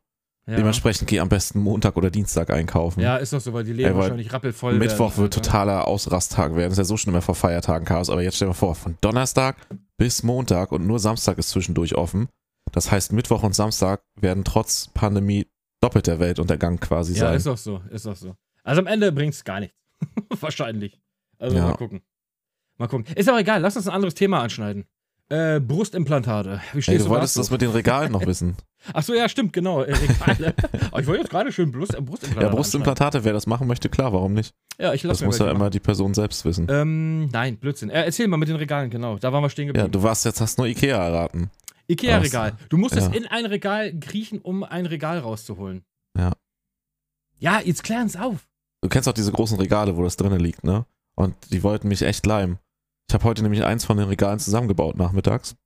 Ja. 0.47 0.57
Dementsprechend 0.57 1.09
geh 1.09 1.21
am 1.21 1.29
besten 1.31 1.59
Montag 1.59 1.97
oder 1.97 2.11
Dienstag 2.11 2.51
einkaufen. 2.51 3.01
Ja, 3.01 3.17
ist 3.17 3.33
doch 3.33 3.41
so, 3.41 3.53
weil 3.55 3.65
die 3.65 3.73
Läden 3.73 3.89
Ey, 3.89 3.95
weil 3.95 4.03
wahrscheinlich 4.03 4.33
rappelvoll 4.33 4.75
Mittwoch 4.75 5.11
werden. 5.13 5.23
wird 5.23 5.35
halt, 5.37 5.45
ne? 5.47 5.51
totaler 5.51 5.89
Ausrasttag 5.89 6.55
werden. 6.55 6.73
ist 6.73 6.79
ja 6.79 6.85
so 6.85 6.99
schon 6.99 7.13
immer 7.15 7.23
vor 7.23 7.35
Feiertagen 7.35 7.87
Chaos. 7.87 8.11
Aber 8.11 8.23
jetzt 8.23 8.37
stell 8.37 8.47
dir 8.47 8.51
mal 8.51 8.55
vor, 8.55 8.75
von 8.75 8.99
Donnerstag 9.01 9.57
bis 9.97 10.23
Montag 10.23 10.71
und 10.73 10.87
nur 10.87 10.99
Samstag 10.99 11.39
ist 11.39 11.49
zwischendurch 11.49 11.95
offen. 11.95 12.29
Das 12.73 12.91
heißt, 12.91 13.13
Mittwoch 13.13 13.43
und 13.43 13.55
Samstag 13.55 14.03
werden 14.21 14.45
trotz 14.45 14.89
Pandemie 14.93 15.47
doppelt 15.81 16.07
der 16.07 16.19
Weltuntergang 16.19 16.79
quasi 16.79 17.15
Ja, 17.15 17.21
sein. 17.21 17.37
ist 17.37 17.47
doch 17.47 17.57
so, 17.59 17.81
ist 17.91 18.05
doch 18.05 18.17
so. 18.17 18.35
Also 18.65 18.81
am 18.83 18.87
Ende 18.87 19.13
bringt 19.13 19.33
es 19.35 19.45
gar 19.45 19.61
nichts. 19.61 19.77
Wahrscheinlich. 20.41 21.01
Also 21.39 21.57
Ja. 21.57 21.69
mal 21.69 21.77
gucken. 21.77 22.03
Mal 22.77 22.89
gucken. 22.89 23.07
Ist 23.15 23.29
aber 23.29 23.39
egal, 23.41 23.61
lass 23.63 23.77
uns 23.77 23.87
ein 23.89 23.95
anderes 23.95 24.15
Thema 24.15 24.41
anschneiden. 24.43 24.85
Äh, 25.35 25.61
Brustimplantate. 25.61 26.61
Wie 26.73 26.83
stehst 26.83 27.01
du 27.01 27.05
du 27.05 27.11
wolltest 27.11 27.37
das 27.37 27.51
mit 27.51 27.61
den 27.61 27.71
Regalen 27.71 28.13
noch 28.13 28.25
wissen. 28.25 28.57
Achso, 28.93 29.15
ja, 29.15 29.29
stimmt, 29.29 29.53
genau. 29.53 29.83
Äh, 29.83 29.93
Regale. 29.93 30.55
Aber 30.91 31.01
ich 31.01 31.07
wollte 31.09 31.23
jetzt 31.23 31.31
gerade 31.31 31.51
schön 31.51 31.73
Brust, 31.73 31.95
äh, 31.95 32.01
Brustimplantate. 32.01 32.47
Ja, 32.47 32.55
Brustimplantate, 32.55 33.25
wer 33.25 33.33
das 33.33 33.47
machen 33.47 33.67
möchte, 33.67 33.89
klar, 33.89 34.13
warum 34.13 34.35
nicht? 34.35 34.55
Ja, 34.79 34.93
ich 34.93 35.03
lasse 35.03 35.25
Das 35.25 35.27
muss 35.27 35.39
ja 35.39 35.51
immer 35.51 35.71
die 35.71 35.81
Person 35.81 36.15
selbst 36.15 36.45
wissen. 36.45 36.69
Ähm, 36.71 37.27
nein, 37.31 37.57
Blödsinn. 37.57 37.91
Äh, 37.91 38.05
erzähl 38.05 38.29
mal 38.29 38.37
mit 38.37 38.49
den 38.49 38.57
Regalen, 38.57 38.91
genau. 38.91 39.19
Da 39.19 39.33
waren 39.33 39.43
wir 39.43 39.51
stehen 39.51 39.67
Ja, 39.67 39.73
geblieben. 39.73 39.91
du 39.91 40.03
warst 40.05 40.25
jetzt, 40.25 40.41
hast 40.41 40.59
nur 40.59 40.69
Ikea 40.69 41.05
erraten. 41.05 41.51
Ikea-Regal. 41.89 42.53
Du 42.69 42.77
musstest 42.77 43.09
ja. 43.13 43.19
in 43.19 43.27
ein 43.27 43.47
Regal 43.47 43.93
kriechen, 43.99 44.39
um 44.39 44.63
ein 44.63 44.87
Regal 44.87 45.19
rauszuholen. 45.19 45.83
Ja. 46.17 46.33
Ja, 47.39 47.61
jetzt 47.61 47.83
klären's 47.83 48.17
auf. 48.17 48.47
Du 48.83 48.89
kennst 48.89 49.09
auch 49.09 49.13
diese 49.15 49.33
großen 49.33 49.59
Regale, 49.59 49.97
wo 49.97 50.03
das 50.05 50.17
drinnen 50.17 50.41
liegt, 50.41 50.63
ne? 50.63 50.87
Und 51.17 51.35
die 51.51 51.63
wollten 51.63 51.89
mich 51.89 52.03
echt 52.03 52.25
leimen. 52.25 52.59
Ich 53.09 53.15
habe 53.15 53.25
heute 53.25 53.43
nämlich 53.43 53.65
eins 53.65 53.85
von 53.85 53.97
den 53.97 54.09
Regalen 54.09 54.39
zusammengebaut 54.39 54.97
nachmittags. 54.97 55.57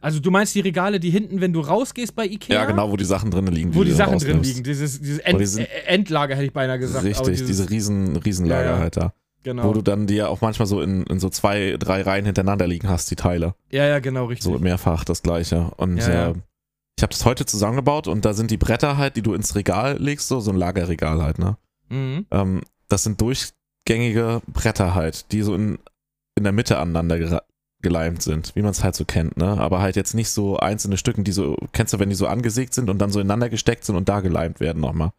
Also 0.00 0.20
du 0.20 0.30
meinst 0.30 0.54
die 0.54 0.60
Regale, 0.60 1.00
die 1.00 1.10
hinten, 1.10 1.40
wenn 1.40 1.52
du 1.52 1.60
rausgehst 1.60 2.14
bei 2.14 2.24
Ikea? 2.26 2.54
Ja, 2.54 2.64
genau, 2.66 2.90
wo 2.90 2.96
die 2.96 3.04
Sachen 3.04 3.30
drinnen 3.30 3.52
liegen. 3.52 3.74
Wo 3.74 3.82
die 3.82 3.90
dann 3.90 4.10
Sachen 4.10 4.18
drin 4.18 4.42
liegen. 4.42 4.62
Dieses, 4.62 5.00
dieses 5.00 5.18
End, 5.18 5.40
die 5.40 5.60
äh, 5.60 5.66
Endlager 5.86 6.34
hätte 6.36 6.46
ich 6.46 6.52
beinahe 6.52 6.78
gesagt. 6.78 7.04
Richtig, 7.04 7.44
diese 7.44 7.68
riesen, 7.68 8.16
Riesenlager 8.16 8.64
Ja, 8.64 8.70
ja. 8.76 8.78
halt 8.78 8.96
da. 8.96 9.12
Genau. 9.42 9.64
Wo 9.64 9.72
du 9.72 9.82
dann 9.82 10.06
die 10.06 10.16
ja 10.16 10.28
auch 10.28 10.40
manchmal 10.40 10.66
so 10.66 10.80
in, 10.82 11.04
in 11.04 11.20
so 11.20 11.30
zwei, 11.30 11.76
drei 11.78 12.02
Reihen 12.02 12.26
hintereinander 12.26 12.66
liegen 12.66 12.88
hast, 12.88 13.10
die 13.10 13.16
Teile. 13.16 13.54
ja, 13.70 13.86
ja, 13.86 13.98
genau, 13.98 14.26
richtig. 14.26 14.44
So 14.44 14.58
mehrfach 14.58 15.04
das 15.04 15.22
gleiche. 15.22 15.70
Und 15.76 15.98
ja. 15.98 16.30
äh, 16.30 16.34
ich 16.96 17.02
habe 17.02 17.12
das 17.12 17.24
heute 17.24 17.46
zusammengebaut 17.46 18.08
und 18.08 18.24
da 18.24 18.34
sind 18.34 18.50
die 18.50 18.56
Bretter 18.56 18.96
halt, 18.96 19.16
die 19.16 19.22
du 19.22 19.34
ins 19.34 19.54
Regal 19.54 19.96
legst, 19.98 20.28
so, 20.28 20.40
so 20.40 20.50
ein 20.50 20.56
Lagerregal 20.56 21.22
halt, 21.22 21.38
ne? 21.38 21.56
Mhm. 21.88 22.26
Ähm, 22.30 22.60
das 22.88 23.04
sind 23.04 23.20
durchgängige 23.20 24.42
Bretter 24.52 24.94
halt, 24.94 25.30
die 25.30 25.42
so 25.42 25.54
in, 25.54 25.78
in 26.38 26.44
der 26.44 26.52
Mitte 26.52 26.78
aneinander 26.78 27.42
geleimt 27.80 28.22
sind, 28.22 28.56
wie 28.56 28.62
man 28.62 28.70
es 28.72 28.82
halt 28.82 28.94
so 28.96 29.04
kennt, 29.04 29.36
ne? 29.36 29.56
Aber 29.58 29.80
halt 29.80 29.94
jetzt 29.96 30.14
nicht 30.14 30.30
so 30.30 30.56
einzelne 30.56 30.96
Stücken, 30.96 31.22
die 31.24 31.32
so, 31.32 31.56
kennst 31.72 31.92
du, 31.92 31.98
wenn 32.00 32.08
die 32.08 32.16
so 32.16 32.26
angesägt 32.26 32.74
sind 32.74 32.90
und 32.90 32.98
dann 32.98 33.10
so 33.10 33.20
ineinander 33.20 33.48
gesteckt 33.50 33.84
sind 33.84 33.94
und 33.96 34.08
da 34.08 34.20
geleimt 34.20 34.58
werden 34.60 34.80
nochmal. 34.80 35.12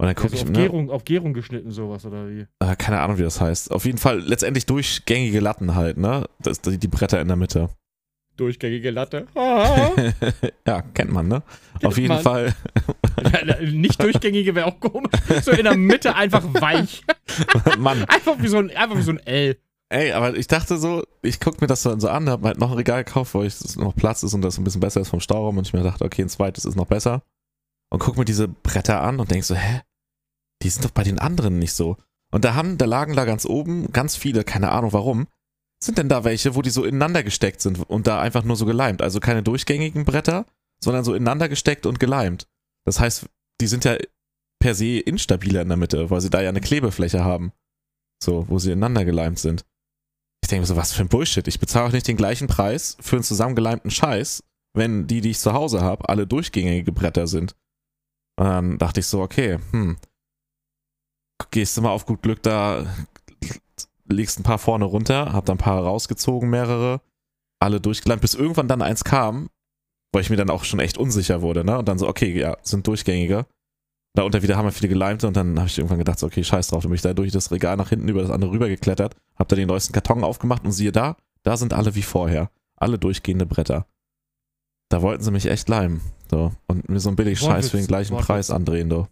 Und 0.00 0.06
dann 0.06 0.08
Ja, 0.08 0.14
gucke 0.14 0.30
so 0.30 0.36
ich, 0.36 0.42
auf, 0.42 0.48
ne? 0.50 0.58
Gärung, 0.58 0.90
auf 0.90 1.04
Gärung 1.04 1.32
geschnitten, 1.34 1.70
sowas, 1.70 2.06
oder 2.06 2.28
wie? 2.30 2.46
Äh, 2.60 2.76
keine 2.76 3.00
Ahnung, 3.00 3.18
wie 3.18 3.22
das 3.22 3.40
heißt. 3.40 3.72
Auf 3.72 3.84
jeden 3.84 3.98
Fall 3.98 4.20
letztendlich 4.20 4.64
durchgängige 4.64 5.40
Latten 5.40 5.74
halt, 5.74 5.98
ne? 5.98 6.24
Das, 6.38 6.60
die, 6.62 6.78
die 6.78 6.88
Bretter 6.88 7.20
in 7.20 7.28
der 7.28 7.36
Mitte. 7.36 7.68
Durchgängige 8.36 8.90
Latte. 8.90 9.26
Ah. 9.36 9.90
ja, 10.66 10.82
kennt 10.94 11.10
man, 11.12 11.26
ne? 11.28 11.42
Auf 11.82 11.98
jeden 11.98 12.14
man. 12.14 12.22
Fall. 12.22 12.54
Ja, 13.32 13.60
Nicht 13.60 14.00
durchgängige 14.02 14.54
wäre 14.54 14.66
auch 14.66 14.78
komisch. 14.80 15.10
So 15.42 15.50
in 15.50 15.64
der 15.64 15.76
Mitte 15.76 16.14
einfach 16.14 16.44
weich. 16.54 17.02
Mann, 17.78 18.04
Einfach 18.04 18.36
wie 18.40 18.48
so 18.48 18.58
ein, 18.58 18.70
einfach 18.70 18.96
wie 18.96 19.02
so 19.02 19.10
ein 19.10 19.18
L. 19.26 19.58
ey, 19.90 20.12
aber 20.12 20.36
ich 20.36 20.46
dachte 20.46 20.78
so, 20.78 21.02
ich 21.22 21.40
guck 21.40 21.60
mir 21.60 21.66
das 21.66 21.82
dann 21.82 22.00
so 22.00 22.08
an, 22.08 22.28
hab 22.28 22.42
halt 22.42 22.58
noch 22.58 22.70
ein 22.70 22.76
Regal 22.76 23.04
gekauft, 23.04 23.34
wo 23.34 23.42
ich 23.42 23.58
das 23.58 23.76
noch 23.76 23.94
Platz 23.94 24.22
ist 24.22 24.34
und 24.34 24.42
das 24.42 24.58
ein 24.58 24.64
bisschen 24.64 24.80
besser 24.80 25.00
ist 25.00 25.08
vom 25.08 25.20
Stauraum 25.20 25.58
und 25.58 25.66
ich 25.66 25.72
mir 25.72 25.82
dachte, 25.82 26.04
okay, 26.04 26.22
ein 26.22 26.28
zweites 26.28 26.64
ist 26.64 26.76
noch 26.76 26.86
besser. 26.86 27.22
Und 27.90 28.00
guck 28.00 28.16
mir 28.18 28.24
diese 28.24 28.48
Bretter 28.48 29.02
an 29.02 29.18
und 29.18 29.30
denk 29.30 29.44
so, 29.44 29.54
hä? 29.54 29.80
Die 30.62 30.68
sind 30.68 30.84
doch 30.84 30.90
bei 30.90 31.04
den 31.04 31.18
anderen 31.18 31.58
nicht 31.58 31.72
so. 31.72 31.96
Und 32.30 32.44
da 32.44 32.54
haben, 32.54 32.76
da 32.76 32.84
lagen 32.84 33.16
da 33.16 33.24
ganz 33.24 33.46
oben 33.46 33.90
ganz 33.92 34.16
viele, 34.16 34.44
keine 34.44 34.70
Ahnung 34.70 34.92
warum. 34.92 35.26
Sind 35.82 35.96
denn 35.96 36.08
da 36.08 36.24
welche, 36.24 36.54
wo 36.54 36.62
die 36.62 36.70
so 36.70 36.84
ineinander 36.84 37.22
gesteckt 37.22 37.60
sind 37.60 37.78
und 37.88 38.06
da 38.06 38.20
einfach 38.20 38.44
nur 38.44 38.56
so 38.56 38.66
geleimt? 38.66 39.00
Also 39.00 39.20
keine 39.20 39.42
durchgängigen 39.42 40.04
Bretter, 40.04 40.44
sondern 40.82 41.04
so 41.04 41.14
ineinander 41.14 41.48
gesteckt 41.48 41.86
und 41.86 42.00
geleimt. 42.00 42.48
Das 42.84 43.00
heißt, 43.00 43.26
die 43.60 43.66
sind 43.66 43.84
ja 43.84 43.96
per 44.60 44.74
se 44.74 44.98
instabiler 44.98 45.62
in 45.62 45.68
der 45.68 45.76
Mitte, 45.76 46.10
weil 46.10 46.20
sie 46.20 46.30
da 46.30 46.42
ja 46.42 46.48
eine 46.48 46.60
Klebefläche 46.60 47.24
haben. 47.24 47.52
So, 48.22 48.48
wo 48.48 48.58
sie 48.58 48.72
ineinander 48.72 49.04
geleimt 49.04 49.38
sind. 49.38 49.64
Ich 50.48 50.50
denke 50.50 50.62
mir 50.62 50.66
so, 50.68 50.76
was 50.76 50.94
für 50.94 51.02
ein 51.02 51.08
Bullshit. 51.08 51.46
Ich 51.46 51.60
bezahle 51.60 51.88
auch 51.88 51.92
nicht 51.92 52.08
den 52.08 52.16
gleichen 52.16 52.48
Preis 52.48 52.96
für 53.00 53.16
einen 53.16 53.22
zusammengeleimten 53.22 53.90
Scheiß, 53.90 54.42
wenn 54.72 55.06
die, 55.06 55.20
die 55.20 55.32
ich 55.32 55.40
zu 55.40 55.52
Hause 55.52 55.82
habe, 55.82 56.08
alle 56.08 56.26
durchgängige 56.26 56.90
Bretter 56.90 57.26
sind. 57.26 57.54
Und 58.38 58.46
dann 58.46 58.78
dachte 58.78 59.00
ich 59.00 59.06
so, 59.06 59.20
okay, 59.20 59.58
hm. 59.72 59.98
Gehst 61.50 61.76
du 61.76 61.82
mal 61.82 61.90
auf 61.90 62.06
gut 62.06 62.22
Glück 62.22 62.42
da, 62.42 62.86
legst 64.06 64.40
ein 64.40 64.42
paar 64.42 64.56
vorne 64.56 64.86
runter, 64.86 65.34
hab 65.34 65.44
dann 65.44 65.58
ein 65.58 65.62
paar 65.62 65.82
rausgezogen, 65.82 66.48
mehrere, 66.48 67.02
alle 67.60 67.78
durchgeleimt, 67.78 68.22
bis 68.22 68.32
irgendwann 68.32 68.68
dann 68.68 68.80
eins 68.80 69.04
kam, 69.04 69.50
weil 70.14 70.22
ich 70.22 70.30
mir 70.30 70.36
dann 70.36 70.48
auch 70.48 70.64
schon 70.64 70.80
echt 70.80 70.96
unsicher 70.96 71.42
wurde, 71.42 71.62
ne? 71.62 71.78
Und 71.78 71.88
dann 71.88 71.98
so, 71.98 72.08
okay, 72.08 72.32
ja, 72.34 72.56
sind 72.62 72.86
durchgängige. 74.18 74.32
Darunter 74.38 74.42
wieder 74.42 74.56
haben 74.56 74.66
wir 74.66 74.72
viele 74.72 74.88
geleimte 74.88 75.26
und 75.26 75.36
dann 75.36 75.58
habe 75.58 75.68
ich 75.68 75.78
irgendwann 75.78 75.98
gedacht, 75.98 76.18
so, 76.18 76.26
okay, 76.26 76.44
scheiß 76.44 76.68
drauf, 76.68 76.82
dann 76.82 76.90
bin 76.90 76.96
ich 76.96 77.02
da 77.02 77.14
durch 77.14 77.32
das 77.32 77.50
Regal 77.50 77.76
nach 77.76 77.88
hinten 77.88 78.08
über 78.08 78.22
das 78.22 78.30
andere 78.30 78.50
rüber 78.50 78.68
geklettert, 78.68 79.16
hab 79.36 79.48
da 79.48 79.56
den 79.56 79.68
neuesten 79.68 79.92
Karton 79.92 80.24
aufgemacht 80.24 80.64
und 80.64 80.72
siehe 80.72 80.92
da, 80.92 81.16
da 81.42 81.56
sind 81.56 81.72
alle 81.72 81.94
wie 81.94 82.02
vorher. 82.02 82.50
Alle 82.76 82.98
durchgehende 82.98 83.44
Bretter. 83.44 83.86
Da 84.88 85.02
wollten 85.02 85.24
sie 85.24 85.32
mich 85.32 85.46
echt 85.46 85.68
leimen. 85.68 86.00
So. 86.30 86.52
Und 86.66 86.88
mir 86.88 87.00
so 87.00 87.08
ein 87.08 87.16
billig 87.16 87.40
Scheiß 87.40 87.70
für 87.70 87.76
den 87.76 87.86
gleichen 87.86 88.12
Wortwitz. 88.12 88.26
Preis 88.26 88.50
andrehen, 88.50 88.88
du. 88.88 89.08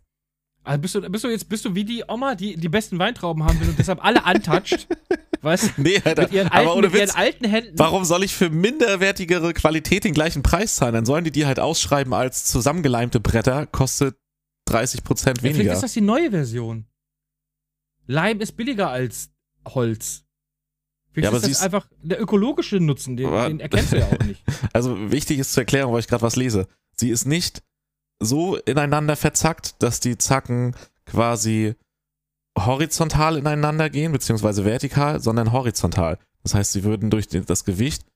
Also 0.62 0.80
bist 0.80 0.94
du, 0.94 1.00
bist 1.10 1.24
du 1.24 1.28
jetzt 1.28 1.48
bist 1.48 1.64
du 1.64 1.74
wie 1.74 1.84
die 1.84 2.04
Oma, 2.08 2.34
die 2.34 2.56
die 2.56 2.68
besten 2.68 2.98
Weintrauben 2.98 3.44
haben 3.44 3.60
will 3.60 3.68
und 3.68 3.78
deshalb 3.78 4.04
alle 4.04 4.24
antatscht? 4.24 4.88
weißt 5.42 5.72
du? 5.76 5.82
Nee, 5.82 6.00
Alter. 6.04 6.22
Mit 6.22 6.32
ihren, 6.32 6.48
aber 6.48 6.56
alten, 6.58 6.70
ohne 6.70 6.86
mit 6.88 6.96
ihren 6.96 7.08
Witz, 7.08 7.16
alten 7.16 7.44
Händen. 7.44 7.78
warum 7.78 8.04
soll 8.04 8.24
ich 8.24 8.34
für 8.34 8.50
minderwertigere 8.50 9.52
Qualität 9.52 10.04
den 10.04 10.14
gleichen 10.14 10.42
Preis 10.42 10.76
zahlen? 10.76 10.94
Dann 10.94 11.06
sollen 11.06 11.24
die 11.24 11.30
die 11.30 11.46
halt 11.46 11.60
ausschreiben 11.60 12.12
als 12.14 12.44
zusammengeleimte 12.46 13.20
Bretter, 13.20 13.66
kostet 13.66 14.16
30% 14.76 15.26
Ja, 15.26 15.34
Vielleicht 15.34 15.42
weniger. 15.42 15.72
ist 15.72 15.82
das 15.82 15.92
die 15.92 16.00
neue 16.00 16.30
Version. 16.30 16.86
Leim 18.06 18.40
ist 18.40 18.52
billiger 18.56 18.90
als 18.90 19.30
Holz. 19.66 20.24
Vielleicht 21.12 21.24
Ja, 21.24 21.30
aber 21.30 21.38
ist 21.38 21.48
das 21.50 21.62
einfach 21.62 21.88
der 22.02 22.20
ökologische 22.20 22.76
Nutzen, 22.78 23.16
den, 23.16 23.30
den 23.30 23.60
erkennst 23.60 23.92
du 23.92 23.98
ja 23.98 24.06
auch 24.06 24.18
nicht. 24.24 24.42
Also 24.72 25.10
wichtig 25.10 25.38
ist 25.38 25.52
zur 25.52 25.62
Erklärung, 25.62 25.92
weil 25.92 26.00
ich 26.00 26.08
gerade 26.08 26.22
was 26.22 26.36
lese. 26.36 26.68
Sie 26.92 27.10
ist 27.10 27.24
nicht 27.26 27.62
so 28.20 28.56
ineinander 28.56 29.16
verzackt, 29.16 29.82
dass 29.82 30.00
die 30.00 30.18
Zacken 30.18 30.74
quasi 31.06 31.74
horizontal 32.58 33.36
ineinander 33.36 33.90
gehen, 33.90 34.12
beziehungsweise 34.12 34.64
vertikal, 34.64 35.20
sondern 35.20 35.52
horizontal. 35.52 36.18
Das 36.42 36.54
heißt, 36.54 36.72
sie 36.72 36.84
würden 36.84 37.10
durch 37.10 37.28
das 37.28 37.64
Gewicht 37.64 38.06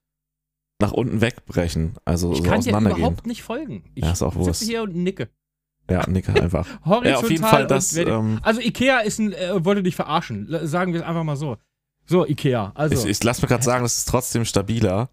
nach 0.80 0.92
unten 0.92 1.20
wegbrechen, 1.20 1.96
also 2.06 2.32
Ich 2.32 2.38
so 2.38 2.44
kann 2.44 2.52
dir 2.52 2.58
auseinandergehen. 2.60 3.06
überhaupt 3.06 3.26
nicht 3.26 3.42
folgen. 3.42 3.84
Ich 3.94 4.04
Ja, 4.04 4.12
ist 4.12 4.22
auch 4.22 4.34
Wurst. 4.34 4.60
sitze 4.60 4.70
hier 4.70 4.82
und 4.82 4.94
nicke. 4.94 5.28
Ja, 5.90 6.08
nicke 6.08 6.32
einfach. 6.40 6.66
Horizontal 6.84 7.10
ja, 7.12 7.16
auf 7.18 7.30
jeden 7.30 7.44
Fall 7.44 7.66
das. 7.66 7.96
Ähm, 7.96 8.38
Also 8.42 8.60
Ikea 8.60 9.00
ist 9.00 9.18
ein, 9.18 9.32
äh, 9.32 9.64
wollte 9.64 9.82
dich 9.82 9.96
verarschen. 9.96 10.46
L- 10.52 10.66
Sagen 10.66 10.92
wir 10.92 11.00
es 11.00 11.06
einfach 11.06 11.24
mal 11.24 11.36
so. 11.36 11.56
So, 12.06 12.26
Ikea. 12.26 12.72
Also. 12.74 12.94
ich 13.04 13.18
ich 13.18 13.24
lasse 13.24 13.42
mir 13.42 13.48
gerade 13.48 13.62
sagen, 13.62 13.82
das 13.82 13.98
ist 13.98 14.08
trotzdem 14.08 14.44
stabiler. 14.44 15.10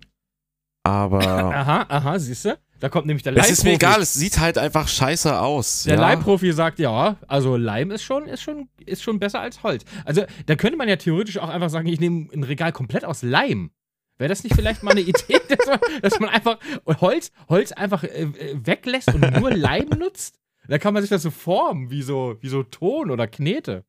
Aber 0.83 1.19
aha, 1.53 1.85
aha, 1.89 2.19
siehst 2.19 2.45
du? 2.45 2.57
Da 2.79 2.89
kommt 2.89 3.07
nämlich 3.07 3.23
der 3.23 3.35
es 3.35 3.49
ist 3.49 3.63
mir 3.63 3.71
Leimprofi. 3.71 3.85
egal, 3.93 4.01
es 4.03 4.13
sieht 4.13 4.37
halt 4.37 4.57
einfach 4.59 4.87
scheiße 4.87 5.39
aus. 5.39 5.83
Der 5.83 5.95
ja? 5.95 6.01
Leimprofi 6.01 6.51
sagt 6.53 6.77
ja, 6.77 7.17
also 7.27 7.57
Leim 7.57 7.89
ist 7.89 8.03
schon, 8.03 8.27
ist 8.27 8.43
schon, 8.43 8.69
ist 8.85 9.01
schon 9.01 9.19
besser 9.19 9.41
als 9.41 9.63
Holz. 9.63 9.83
Also 10.05 10.23
da 10.45 10.55
könnte 10.55 10.77
man 10.77 10.87
ja 10.87 10.95
theoretisch 10.95 11.39
auch 11.39 11.49
einfach 11.49 11.71
sagen, 11.71 11.87
ich 11.87 11.99
nehme 11.99 12.27
ein 12.31 12.43
Regal 12.43 12.71
komplett 12.71 13.03
aus 13.03 13.23
Leim. 13.23 13.71
Wäre 14.19 14.29
das 14.29 14.43
nicht 14.43 14.55
vielleicht 14.55 14.83
mal 14.83 14.91
eine 14.91 15.01
Idee, 15.11 15.39
dass 15.49 15.65
man, 15.67 15.79
dass 16.03 16.19
man 16.19 16.29
einfach 16.29 16.59
Holz, 17.01 17.31
Holz 17.49 17.71
einfach 17.71 18.03
äh, 18.03 18.23
äh, 18.23 18.55
weglässt 18.63 19.11
und 19.13 19.21
nur 19.39 19.51
Leim 19.51 19.89
nutzt? 19.97 20.39
Da 20.67 20.77
kann 20.79 20.93
man 20.93 21.01
sich 21.03 21.09
das 21.09 21.21
so 21.21 21.31
formen, 21.31 21.89
wie 21.89 22.01
so, 22.01 22.37
wie 22.41 22.49
so 22.49 22.63
Ton 22.63 23.09
oder 23.11 23.27
Knete. 23.27 23.85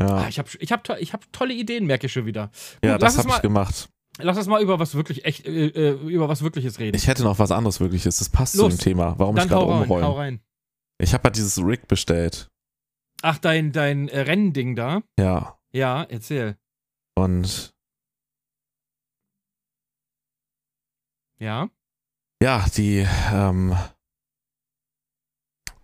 Ja, 0.00 0.06
Ah, 0.18 0.28
ich 0.28 0.38
habe 0.38 0.48
ich 0.60 0.70
hab, 0.72 0.84
to 0.84 0.94
ich 0.96 1.12
hab 1.12 1.30
tolle 1.32 1.52
Ideen, 1.54 1.86
merke 1.86 2.06
ich 2.06 2.12
schon 2.12 2.24
wieder. 2.26 2.50
ja 2.84 2.92
Gut, 2.92 3.02
das 3.02 3.16
lass, 3.16 3.24
uns 3.24 3.26
habe 3.26 3.36
ich 3.36 3.42
gemacht. 3.42 3.88
lass 4.18 4.36
uns 4.38 4.46
mal 4.46 4.62
über 4.62 4.78
was 4.78 4.94
wirklich 4.94 5.24
echt, 5.24 5.44
äh, 5.46 5.66
äh, 5.66 5.90
über 6.08 6.28
was 6.28 6.42
Wirkliches 6.42 6.78
reden. 6.78 6.96
Ich 6.96 7.06
hätte 7.08 7.24
noch 7.24 7.38
was 7.38 7.50
anderes 7.50 7.80
wirkliches. 7.80 8.18
Das 8.18 8.28
passt 8.28 8.54
Los. 8.54 8.72
zu 8.72 8.78
dem 8.78 8.82
Thema, 8.82 9.18
warum 9.18 9.34
Dann 9.36 9.46
ich 9.46 9.50
gerade 9.52 9.68
rein, 9.70 9.88
hau 10.02 10.12
rein. 10.12 10.40
Ich 10.98 11.14
habe 11.14 11.24
halt 11.24 11.36
dieses 11.36 11.58
Rig 11.58 11.86
bestellt. 11.88 12.48
Ach, 13.22 13.38
dein, 13.38 13.72
dein 13.72 14.08
äh, 14.08 14.20
Rennding 14.20 14.76
da? 14.76 15.02
Ja. 15.18 15.58
Ja, 15.72 16.04
erzähl. 16.04 16.56
Und 17.16 17.74
Ja. 21.40 21.68
ja, 22.42 22.64
die, 22.76 23.06
ähm, 23.32 23.76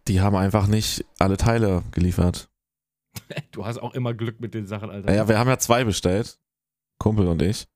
die 0.08 0.20
haben 0.20 0.37
einfach 0.37 0.66
nicht 0.66 1.04
alle 1.18 1.37
Teile 1.37 1.82
geliefert. 1.92 2.49
Du 3.52 3.64
hast 3.64 3.78
auch 3.78 3.94
immer 3.94 4.12
Glück 4.12 4.40
mit 4.40 4.54
den 4.54 4.66
Sachen, 4.66 4.90
Alter. 4.90 5.06
Naja, 5.06 5.28
wir 5.28 5.38
haben 5.38 5.49
ja 5.49 5.58
zwei 5.58 5.84
bestellt. 5.84 6.40
Kumpel 6.99 7.28
und 7.28 7.40
ich. 7.42 7.68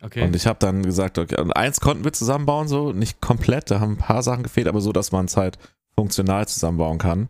okay. 0.00 0.22
Und 0.22 0.36
ich 0.36 0.46
habe 0.46 0.60
dann 0.60 0.84
gesagt, 0.84 1.18
okay, 1.18 1.40
und 1.40 1.50
eins 1.52 1.80
konnten 1.80 2.04
wir 2.04 2.12
zusammenbauen, 2.12 2.68
so, 2.68 2.92
nicht 2.92 3.20
komplett, 3.20 3.70
da 3.70 3.80
haben 3.80 3.94
ein 3.94 3.98
paar 3.98 4.22
Sachen 4.22 4.44
gefehlt, 4.44 4.68
aber 4.68 4.80
so, 4.80 4.92
dass 4.92 5.10
man 5.10 5.24
es 5.24 5.36
halt 5.36 5.58
funktional 5.96 6.46
zusammenbauen 6.46 6.98
kann. 6.98 7.28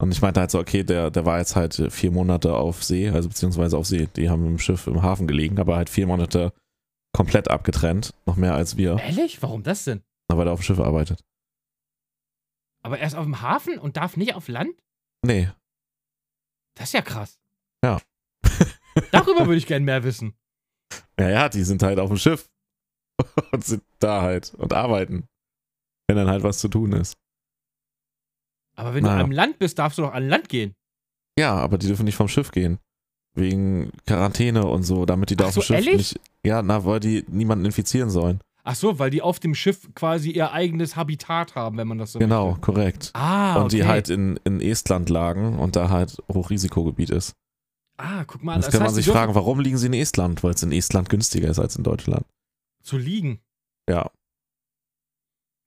Und 0.00 0.12
ich 0.12 0.22
meinte 0.22 0.40
halt 0.40 0.52
so, 0.52 0.60
okay, 0.60 0.84
der, 0.84 1.10
der 1.10 1.26
war 1.26 1.38
jetzt 1.38 1.56
halt 1.56 1.88
vier 1.90 2.12
Monate 2.12 2.54
auf 2.54 2.84
See, 2.84 3.08
also 3.08 3.28
beziehungsweise 3.28 3.76
auf 3.76 3.86
See, 3.86 4.08
die 4.14 4.30
haben 4.30 4.46
im 4.46 4.58
Schiff 4.58 4.86
im 4.86 5.02
Hafen 5.02 5.26
gelegen, 5.26 5.58
aber 5.58 5.76
halt 5.76 5.90
vier 5.90 6.06
Monate 6.06 6.52
komplett 7.12 7.50
abgetrennt, 7.50 8.14
noch 8.26 8.36
mehr 8.36 8.54
als 8.54 8.76
wir, 8.76 8.98
Ehrlich? 9.00 9.42
Warum 9.42 9.62
das 9.62 9.84
denn? 9.84 10.02
weil 10.28 10.46
er 10.46 10.52
auf 10.52 10.60
dem 10.60 10.64
Schiff 10.64 10.80
arbeitet. 10.80 11.20
Aber 12.84 12.98
er 12.98 13.06
ist 13.06 13.14
auf 13.14 13.24
dem 13.24 13.40
Hafen 13.40 13.78
und 13.78 13.96
darf 13.96 14.16
nicht 14.16 14.34
auf 14.34 14.48
Land? 14.48 14.74
Nee, 15.24 15.50
Das 16.76 16.88
ist 16.88 16.92
ja 16.92 17.02
krass. 17.02 17.38
Ja. 17.84 18.00
Darüber 19.12 19.46
würde 19.46 19.56
ich 19.56 19.66
gerne 19.66 19.84
mehr 19.84 20.04
wissen. 20.04 20.34
ja, 21.18 21.28
ja, 21.30 21.48
die 21.48 21.62
sind 21.64 21.82
halt 21.82 21.98
auf 21.98 22.08
dem 22.10 22.18
Schiff 22.18 22.48
und 23.52 23.64
sind 23.64 23.82
da 24.00 24.22
halt 24.22 24.54
und 24.54 24.72
arbeiten, 24.72 25.26
wenn 26.08 26.16
dann 26.16 26.28
halt 26.28 26.42
was 26.42 26.58
zu 26.58 26.68
tun 26.68 26.92
ist. 26.92 27.16
Aber 28.76 28.92
wenn 28.94 29.04
Naja. 29.04 29.18
du 29.18 29.24
am 29.24 29.30
Land 29.32 29.58
bist, 29.58 29.78
darfst 29.78 29.98
du 29.98 30.02
doch 30.02 30.12
an 30.12 30.28
Land 30.28 30.48
gehen. 30.48 30.74
Ja, 31.38 31.54
aber 31.54 31.78
die 31.78 31.86
dürfen 31.86 32.04
nicht 32.04 32.16
vom 32.16 32.28
Schiff 32.28 32.50
gehen. 32.50 32.78
Wegen 33.36 33.90
Quarantäne 34.06 34.66
und 34.66 34.82
so, 34.84 35.06
damit 35.06 35.30
die 35.30 35.36
da 35.36 35.44
Ach 35.44 35.48
auf 35.48 35.54
so, 35.54 35.60
dem 35.60 35.66
Schiff 35.66 35.76
ehrlich? 35.86 35.96
nicht. 36.14 36.20
Ja, 36.44 36.60
na, 36.62 36.84
weil 36.84 37.00
die 37.00 37.24
niemanden 37.28 37.64
infizieren 37.64 38.10
sollen. 38.10 38.40
Ach 38.66 38.74
so, 38.74 38.98
weil 38.98 39.10
die 39.10 39.20
auf 39.20 39.38
dem 39.40 39.54
Schiff 39.54 39.90
quasi 39.94 40.30
ihr 40.30 40.52
eigenes 40.52 40.96
Habitat 40.96 41.54
haben, 41.54 41.76
wenn 41.76 41.86
man 41.86 41.98
das 41.98 42.12
so 42.12 42.18
genau, 42.18 42.46
möchte. 42.48 42.60
korrekt. 42.62 43.10
Ah, 43.12 43.56
und 43.56 43.66
okay. 43.66 43.76
die 43.76 43.84
halt 43.84 44.08
in, 44.08 44.40
in 44.44 44.62
Estland 44.62 45.10
lagen 45.10 45.58
und 45.58 45.76
da 45.76 45.90
halt 45.90 46.16
Hochrisikogebiet 46.32 47.10
ist. 47.10 47.34
Ah, 47.98 48.24
guck 48.24 48.42
mal. 48.42 48.54
Jetzt 48.56 48.66
das 48.66 48.72
kann 48.72 48.80
man 48.80 48.86
heißt, 48.86 48.96
sich 48.96 49.04
die 49.04 49.10
dürfen 49.10 49.18
fragen, 49.18 49.34
warum 49.34 49.60
liegen 49.60 49.76
sie 49.76 49.86
in 49.86 49.92
Estland? 49.92 50.42
Weil 50.42 50.54
es 50.54 50.62
in 50.62 50.72
Estland 50.72 51.10
günstiger 51.10 51.48
ist 51.48 51.58
als 51.58 51.76
in 51.76 51.84
Deutschland. 51.84 52.24
Zu 52.82 52.96
liegen. 52.96 53.40
Ja. 53.88 54.10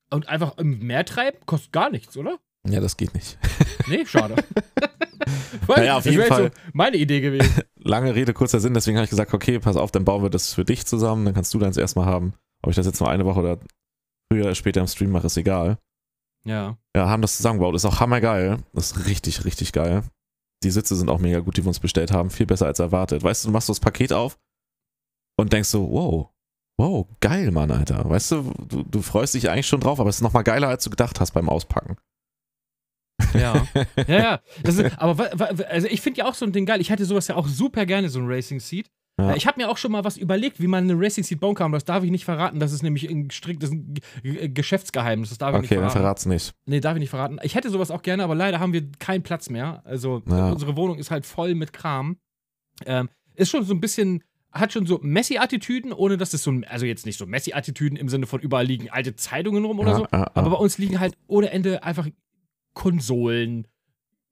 Und 0.10 0.28
einfach 0.28 0.58
im 0.58 0.80
Meer 0.80 1.06
treiben, 1.06 1.38
kostet 1.46 1.72
gar 1.72 1.92
nichts, 1.92 2.18
oder? 2.18 2.40
Ja, 2.72 2.80
das 2.80 2.98
geht 2.98 3.14
nicht. 3.14 3.38
Nee, 3.88 4.06
schade. 4.06 4.36
Naja, 5.68 5.98
auf 5.98 6.06
jeden 6.06 6.24
Fall. 6.24 6.44
So 6.46 6.50
meine 6.74 6.98
Idee 6.98 7.20
gewesen. 7.22 7.64
Lange 7.76 8.16
Rede, 8.16 8.34
kurzer 8.34 8.60
Sinn, 8.60 8.74
deswegen 8.74 8.98
habe 8.98 9.04
ich 9.04 9.10
gesagt, 9.10 9.34
okay, 9.34 9.60
pass 9.60 9.76
auf, 9.76 9.92
dann 9.92 10.06
bauen 10.06 10.24
wir 10.24 10.30
das 10.30 10.54
für 10.54 10.64
dich 10.64 10.86
zusammen, 10.86 11.26
dann 11.26 11.34
kannst 11.34 11.54
du 11.54 11.60
deins 11.60 11.78
erstmal 11.78 12.06
haben. 12.06 12.34
Ob 12.64 12.70
ich 12.70 12.76
das 12.76 12.86
jetzt 12.86 13.00
nur 13.00 13.10
eine 13.10 13.26
Woche 13.26 13.40
oder 13.40 13.60
früher 14.32 14.46
oder 14.46 14.56
später 14.56 14.82
im 14.82 14.88
Stream 14.88 15.12
mache, 15.12 15.28
ist 15.28 15.38
egal. 15.38 15.78
Ja. 16.46 16.78
Ja, 16.96 17.10
haben 17.10 17.22
das 17.22 17.38
zusammengebaut. 17.38 17.76
Ist 17.76 17.86
auch 17.86 18.00
hammergeil. 18.00 18.58
Das 18.74 18.92
ist 18.92 19.06
richtig, 19.06 19.44
richtig 19.46 19.74
geil. 19.74 20.04
Die 20.64 20.72
Sitze 20.72 20.96
sind 20.96 21.10
auch 21.10 21.20
mega 21.20 21.40
gut, 21.40 21.58
die 21.58 21.64
wir 21.64 21.68
uns 21.68 21.80
bestellt 21.80 22.12
haben. 22.12 22.30
Viel 22.30 22.46
besser 22.46 22.66
als 22.66 22.80
erwartet. 22.80 23.24
Weißt 23.24 23.44
du, 23.44 23.50
du 23.50 23.54
machst 23.54 23.68
so 23.68 23.74
das 23.74 23.80
Paket 23.80 24.14
auf 24.14 24.38
und 25.38 25.54
denkst 25.54 25.70
so, 25.70 25.92
wow, 25.92 26.30
wow, 26.80 27.06
geil, 27.20 27.52
Mann, 27.52 27.72
Alter. 27.72 28.10
Weißt 28.10 28.32
du, 28.32 28.54
du, 28.68 28.84
du 28.84 29.02
freust 29.02 29.34
dich 29.34 29.50
eigentlich 29.50 29.68
schon 29.68 29.82
drauf, 29.82 30.00
aber 30.00 30.10
es 30.10 30.18
ist 30.18 30.22
nochmal 30.22 30.44
geiler, 30.44 30.70
als 30.70 30.84
du 30.84 30.90
gedacht 30.90 31.20
hast 31.20 31.32
beim 31.32 31.50
Auspacken. 31.50 31.98
Ja. 33.34 33.68
Ja, 34.08 34.20
ja. 34.20 34.40
Ist, 34.64 34.80
aber 35.00 35.30
also 35.70 35.88
ich 35.88 36.02
finde 36.02 36.20
ja 36.20 36.26
auch 36.26 36.34
so 36.36 36.46
ein 36.46 36.52
Ding 36.52 36.66
geil. 36.66 36.82
Ich 36.82 36.90
hätte 36.90 37.06
sowas 37.06 37.28
ja 37.28 37.36
auch 37.36 37.48
super 37.48 37.86
gerne, 37.86 38.10
so 38.10 38.20
ein 38.20 38.28
Racing 38.28 38.60
Seat. 38.60 38.88
Ja. 39.20 39.36
Ich 39.36 39.48
habe 39.48 39.60
mir 39.60 39.70
auch 39.70 39.78
schon 39.78 39.92
mal 39.92 40.04
was 40.04 40.16
überlegt, 40.18 40.60
wie 40.62 40.68
man 40.68 40.84
eine 40.84 40.94
Racing 41.00 41.24
Seat 41.24 41.40
bauen 41.40 41.56
kann. 41.56 41.72
Das 41.72 41.86
darf 41.86 42.04
ich 42.04 42.12
nicht 42.12 42.26
verraten. 42.26 42.60
Das 42.60 42.72
ist 42.72 42.84
nämlich 42.84 43.10
ein 43.10 43.32
striktes 43.32 43.72
Geschäftsgeheimnis. 44.24 45.30
Das 45.30 45.38
darf 45.38 45.50
ich 45.52 45.56
Okay, 45.56 45.62
nicht 45.62 45.72
dann 45.72 45.80
verraten. 45.80 46.00
verrat's 46.00 46.26
nicht. 46.26 46.54
Nee, 46.66 46.80
darf 46.80 46.96
ich 46.96 47.00
nicht 47.00 47.10
verraten. 47.10 47.40
Ich 47.44 47.56
hätte 47.56 47.70
sowas 47.70 47.92
auch 47.92 48.02
gerne, 48.02 48.24
aber 48.24 48.36
leider 48.36 48.60
haben 48.60 48.74
wir 48.74 48.84
keinen 49.00 49.24
Platz 49.24 49.50
mehr. 49.50 49.82
Also 49.86 50.22
Ja. 50.28 50.52
unsere 50.52 50.76
Wohnung 50.76 50.98
ist 50.98 51.12
halt 51.12 51.26
voll 51.26 51.56
mit 51.56 51.74
Kram. 51.74 52.18
Ähm, 52.86 53.10
ist 53.36 53.50
schon 53.50 53.64
so 53.64 53.74
ein 53.74 53.82
bisschen, 53.82 54.24
hat 54.52 54.72
schon 54.74 54.86
so 54.86 55.00
Messi-Attitüden, 55.02 55.94
ohne 55.94 56.18
dass 56.18 56.34
es 56.34 56.44
so, 56.44 56.52
also 56.68 56.86
jetzt 56.86 57.06
nicht 57.06 57.18
so 57.18 57.26
Messi-Attitüden 57.26 57.98
im 57.98 58.10
Sinne 58.10 58.28
von 58.28 58.40
überall 58.40 58.66
liegen 58.66 58.90
alte 58.90 59.16
Zeitungen 59.16 59.66
rum 59.66 59.80
oder 59.80 59.92
Ja, 59.92 59.98
so. 59.98 60.08
Aber 60.12 60.50
bei 60.52 60.58
uns 60.58 60.78
liegen 60.78 61.00
halt 61.00 61.16
ohne 61.28 61.50
Ende 61.52 61.84
einfach 61.84 62.08
Konsolen, 62.78 63.68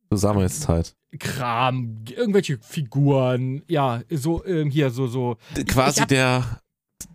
Du 0.10 0.18
sammelst 0.18 0.68
halt. 0.68 0.96
Kram, 1.20 2.04
irgendwelche 2.16 2.60
Figuren, 2.60 3.64
ja, 3.68 4.02
so 4.12 4.46
ähm, 4.46 4.70
hier, 4.70 4.90
so, 4.92 5.08
so. 5.08 5.38
Quasi 5.68 6.06
der, 6.06 6.62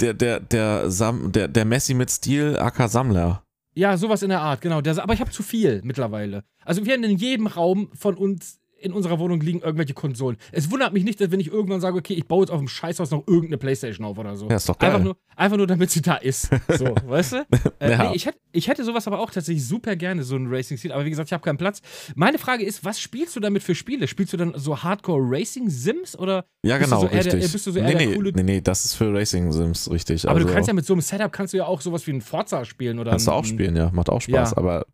der, 0.01 0.15
der, 0.15 0.41
der, 0.41 0.91
Sam, 0.91 1.31
der, 1.31 1.49
der 1.49 1.65
Messi 1.65 1.95
mit 1.95 2.11
Stil, 2.11 2.59
AK 2.59 2.91
Sammler. 2.91 3.45
Ja, 3.75 3.97
sowas 3.97 4.23
in 4.23 4.31
der 4.31 4.41
Art, 4.41 4.61
genau. 4.61 4.81
Der, 4.81 5.01
aber 5.01 5.15
ich 5.15 5.21
habe 5.21 5.31
zu 5.31 5.43
viel 5.43 5.81
mittlerweile. 5.85 6.45
Also 6.65 6.85
wir 6.85 6.95
haben 6.95 7.05
in 7.05 7.17
jedem 7.17 7.47
Raum 7.47 7.91
von 7.95 8.17
uns 8.17 8.60
in 8.81 8.93
unserer 8.93 9.19
Wohnung 9.19 9.41
liegen 9.41 9.61
irgendwelche 9.61 9.95
Konsolen. 9.95 10.37
Es 10.53 10.71
wundert 10.71 10.93
mich 10.93 11.05
nicht, 11.05 11.21
dass 11.21 11.31
wenn 11.31 11.41
ich 11.41 11.49
irgendwann 11.49 11.81
sage, 11.81 11.97
okay, 11.99 12.15
ich 12.15 12.27
baue 12.27 12.41
jetzt 12.45 12.51
auf 12.51 12.59
dem 12.59 12.69
Scheißhaus 12.69 13.11
noch 13.11 13.27
irgendeine 13.27 13.59
Playstation 13.59 14.07
auf 14.07 14.17
oder 14.19 14.37
so. 14.37 14.49
Ja, 14.49 14.57
ist 14.57 14.69
doch 14.69 14.79
geil. 14.79 14.91
Einfach 14.91 15.05
nur, 15.05 15.17
einfach 15.37 15.57
nur, 15.57 15.67
damit 15.67 15.91
sie 15.91 16.01
da 16.03 16.17
ist. 16.17 16.49
So, 16.77 16.95
weißt 17.07 17.33
du? 17.33 17.37
Äh, 17.79 17.91
Ja. 17.91 18.09
nee, 18.11 18.17
ich, 18.17 18.27
hätte, 18.27 18.39
ich 18.53 18.69
hätte 18.69 18.85
sowas 18.85 19.07
aber 19.07 19.21
auch 19.21 19.31
tatsächlich 19.31 19.67
super 19.67 19.97
gerne, 19.97 20.23
so 20.23 20.37
ein 20.37 20.47
Racing 20.49 20.77
Seat. 20.79 20.93
Aber 20.93 21.05
wie 21.05 21.11
gesagt, 21.11 21.29
ich 21.29 21.33
habe 21.33 21.43
keinen 21.45 21.59
Platz. 21.59 21.81
Meine 22.15 22.39
Frage 22.39 22.65
ist, 22.65 22.85
was 22.85 22.99
spielst 23.01 23.37
du 23.37 23.41
damit 23.41 23.63
für 23.63 23.75
Spiele? 23.75 24.09
Spielst 24.09 24.33
du 24.33 24.37
dann 24.37 24.53
so 24.57 24.83
Hardcore 24.83 25.21
Racing 25.23 25.69
Sims 25.69 26.19
oder? 26.19 26.45
Ja, 26.65 26.79
Bist 26.79 26.91
du 26.91 26.97
genau, 26.97 27.01
so 27.09 27.15
eher 27.15 27.23
der- 27.23 27.33
richtig. 27.35 27.53
bist 27.53 27.67
du 27.67 27.71
so 27.73 27.81
nee, 27.81 27.95
nee, 27.95 28.15
coole- 28.15 28.33
nee, 28.35 28.43
nee, 28.43 28.61
das 28.61 28.85
ist 28.85 28.95
für 28.95 29.13
Racing 29.13 29.53
Sims 29.53 29.91
richtig. 29.91 30.25
Aber 30.27 30.37
also, 30.37 30.47
du 30.49 30.53
kannst 30.55 30.69
ja 30.69 30.75
mit 30.75 30.85
so 30.87 30.95
einem 30.95 31.03
Setup 31.03 31.33
kannst 31.33 31.53
du 31.53 31.59
ja 31.59 31.67
auch 31.67 31.81
sowas 31.81 32.07
wie 32.07 32.13
ein 32.13 32.21
Forza 32.21 32.65
spielen 32.65 32.99
oder 32.99 33.11
kannst 33.11 33.27
du 33.27 33.33
auch 33.33 33.45
spielen, 33.45 33.77
ja, 33.77 33.91
macht 33.93 34.09
auch 34.11 34.21
Spaß, 34.21 34.51
Ja. 34.53 34.57
aber 34.57 34.87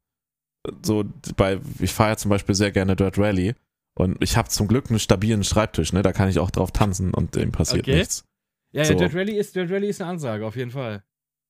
so 0.85 1.05
bei, 1.37 1.59
ich 1.79 1.93
fahre 1.93 2.11
ja 2.11 2.17
zum 2.17 2.29
Beispiel 2.31 2.55
sehr 2.55 2.73
gerne 2.73 2.97
Dirt 2.97 3.19
Rally 3.19 3.55
und 3.97 4.17
ich 4.23 4.37
habe 4.37 4.49
zum 4.49 4.69
Glück 4.69 4.91
einen 4.91 4.99
stabilen 5.01 5.43
Schreibtisch, 5.43 5.93
ne? 5.93 6.03
Da 6.03 6.13
kann 6.13 6.29
ich 6.29 6.39
auch 6.39 6.51
drauf 6.51 6.71
tanzen 6.71 7.13
und 7.13 7.35
dem 7.35 7.51
passiert 7.53 7.87
Okay. 7.89 7.97
nichts. 7.99 8.25
Ja, 8.73 8.83
ja, 8.83 8.89
So. 8.89 8.95
Dirt 8.95 9.15
Rally 9.15 9.37
ist, 9.37 9.57
Dirt 9.57 9.71
Rally 9.71 9.89
ist 9.89 10.01
eine 10.01 10.11
Ansage, 10.11 10.47
auf 10.47 10.57
jeden 10.57 10.71
Fall. 10.71 11.03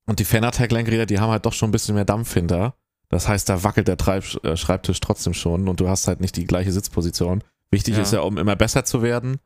Und 0.09 0.19
die 0.21 0.25
Fanatec-Lenkräder, 0.25 1.07
die 1.07 1.19
haben 1.19 1.31
halt 1.31 1.45
doch 1.47 1.53
schon 1.53 1.69
ein 1.69 1.73
bisschen 1.73 1.95
mehr 1.97 2.05
Dampf 2.05 2.33
hinter. 2.33 2.75
Das 3.09 3.26
heißt, 3.29 3.49
da 3.49 3.62
wackelt 3.65 3.88
der 3.88 3.97
Treib 3.97 4.25
äh, 4.45 4.57
Schreibtisch 4.57 5.00
trotzdem 5.00 5.35
schon 5.35 5.69
und 5.69 5.81
du 5.81 5.88
hast 5.88 6.07
halt 6.09 6.21
nicht 6.21 6.37
die 6.37 6.45
gleiche 6.45 6.73
Sitzposition. 6.73 7.43
Wichtig 7.71 7.97
Ja. 7.97 8.03
ist 8.03 8.12
ja, 8.12 8.21
um 8.21 8.38
immer 8.38 8.55
besser 8.57 8.85
zu 8.85 9.03
werden, 9.03 9.38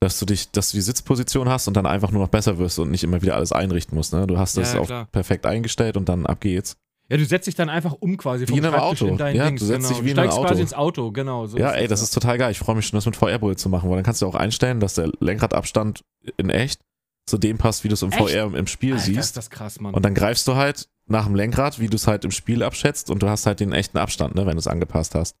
dass 0.00 0.18
du 0.20 0.26
dich, 0.26 0.50
dass 0.52 0.70
du 0.70 0.76
die 0.76 0.82
Sitzposition 0.82 1.48
hast 1.48 1.66
und 1.66 1.76
dann 1.76 1.86
einfach 1.86 2.12
nur 2.12 2.22
noch 2.22 2.28
besser 2.28 2.58
wirst 2.58 2.78
und 2.78 2.90
nicht 2.92 3.02
immer 3.02 3.20
wieder 3.22 3.34
alles 3.34 3.50
einrichten 3.52 3.96
musst. 3.96 4.12
Ne? 4.12 4.26
Du 4.28 4.38
hast 4.38 4.56
das 4.56 4.74
ja, 4.74 4.80
auch 4.80 5.10
perfekt 5.10 5.44
eingestellt 5.46 5.96
und 5.96 6.08
dann 6.08 6.24
ab 6.26 6.40
geht's. 6.40 6.76
Ja, 7.10 7.16
du 7.16 7.24
setzt 7.24 7.46
dich 7.46 7.54
dann 7.54 7.70
einfach 7.70 7.94
um 8.00 8.16
quasi 8.18 8.46
vom 8.46 8.54
Wie 8.54 8.58
in 8.58 8.66
einem 8.66 8.74
Auto. 8.74 9.06
in 9.06 9.16
dein 9.16 9.34
Ja, 9.34 9.46
Dings, 9.46 9.60
du 9.60 9.66
setzt 9.66 9.78
genau. 9.86 9.94
dich 9.94 10.04
wie 10.04 10.10
in 10.10 10.16
du 10.16 10.22
einem 10.22 10.30
steigst 10.30 10.42
quasi 10.46 10.52
Auto. 10.54 10.62
ins 10.62 10.74
Auto, 10.74 11.12
genau. 11.12 11.46
So 11.46 11.56
ja, 11.56 11.70
ey, 11.72 11.88
das 11.88 12.02
ist 12.02 12.12
total 12.12 12.36
geil. 12.36 12.50
Ich 12.52 12.58
freue 12.58 12.76
mich 12.76 12.86
schon, 12.86 12.98
das 12.98 13.06
mit 13.06 13.16
VR-Brille 13.16 13.56
zu 13.56 13.68
machen, 13.70 13.88
weil 13.88 13.96
dann 13.96 14.04
kannst 14.04 14.20
du 14.20 14.26
auch 14.26 14.34
einstellen, 14.34 14.78
dass 14.80 14.94
der 14.94 15.10
Lenkradabstand 15.20 16.04
in 16.36 16.50
echt 16.50 16.80
zu 17.26 17.38
dem 17.38 17.56
passt, 17.58 17.84
wie 17.84 17.88
du 17.88 17.94
es 17.94 18.02
im 18.02 18.10
Echt? 18.12 18.18
VR 18.30 18.54
im 18.54 18.66
Spiel 18.66 18.92
Alter, 18.94 19.04
siehst. 19.04 19.18
ist 19.20 19.36
das 19.36 19.48
krass, 19.50 19.80
Mann. 19.80 19.94
Und 19.94 20.04
dann 20.04 20.14
greifst 20.14 20.46
du 20.48 20.54
halt 20.56 20.88
nach 21.06 21.24
dem 21.26 21.34
Lenkrad, 21.34 21.78
wie 21.78 21.86
du 21.88 21.96
es 21.96 22.06
halt 22.06 22.24
im 22.26 22.30
Spiel 22.30 22.62
abschätzt 22.62 23.10
und 23.10 23.22
du 23.22 23.28
hast 23.28 23.46
halt 23.46 23.60
den 23.60 23.72
echten 23.72 23.96
Abstand, 23.98 24.34
ne, 24.34 24.44
wenn 24.44 24.52
du 24.52 24.58
es 24.58 24.66
angepasst 24.66 25.14
hast. 25.14 25.34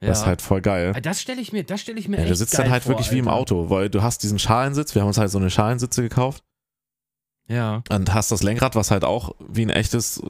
ja. 0.00 0.08
Das 0.08 0.20
ist 0.20 0.26
halt 0.26 0.40
voll 0.40 0.62
geil. 0.62 0.92
Das 1.02 1.20
stelle 1.20 1.40
ich 1.42 1.52
mir, 1.52 1.64
das 1.64 1.82
stelle 1.82 1.98
ich 1.98 2.08
mir 2.08 2.16
Ja, 2.16 2.22
echt 2.22 2.30
du 2.30 2.36
sitzt 2.36 2.58
dann 2.58 2.70
halt 2.70 2.82
vor, 2.84 2.92
wirklich 2.92 3.10
wie 3.12 3.18
im 3.18 3.28
Alter. 3.28 3.38
Auto, 3.38 3.70
weil 3.70 3.90
du 3.90 4.02
hast 4.02 4.22
diesen 4.22 4.38
Schalensitz, 4.38 4.94
wir 4.94 5.02
haben 5.02 5.08
uns 5.08 5.18
halt 5.18 5.30
so 5.30 5.38
eine 5.38 5.50
Schalensitze 5.50 6.02
gekauft 6.02 6.42
Ja. 7.48 7.82
und 7.90 8.14
hast 8.14 8.30
das 8.32 8.42
Lenkrad, 8.42 8.76
was 8.76 8.90
halt 8.90 9.04
auch 9.04 9.34
wie 9.46 9.62
ein 9.62 9.70
echtes 9.70 10.22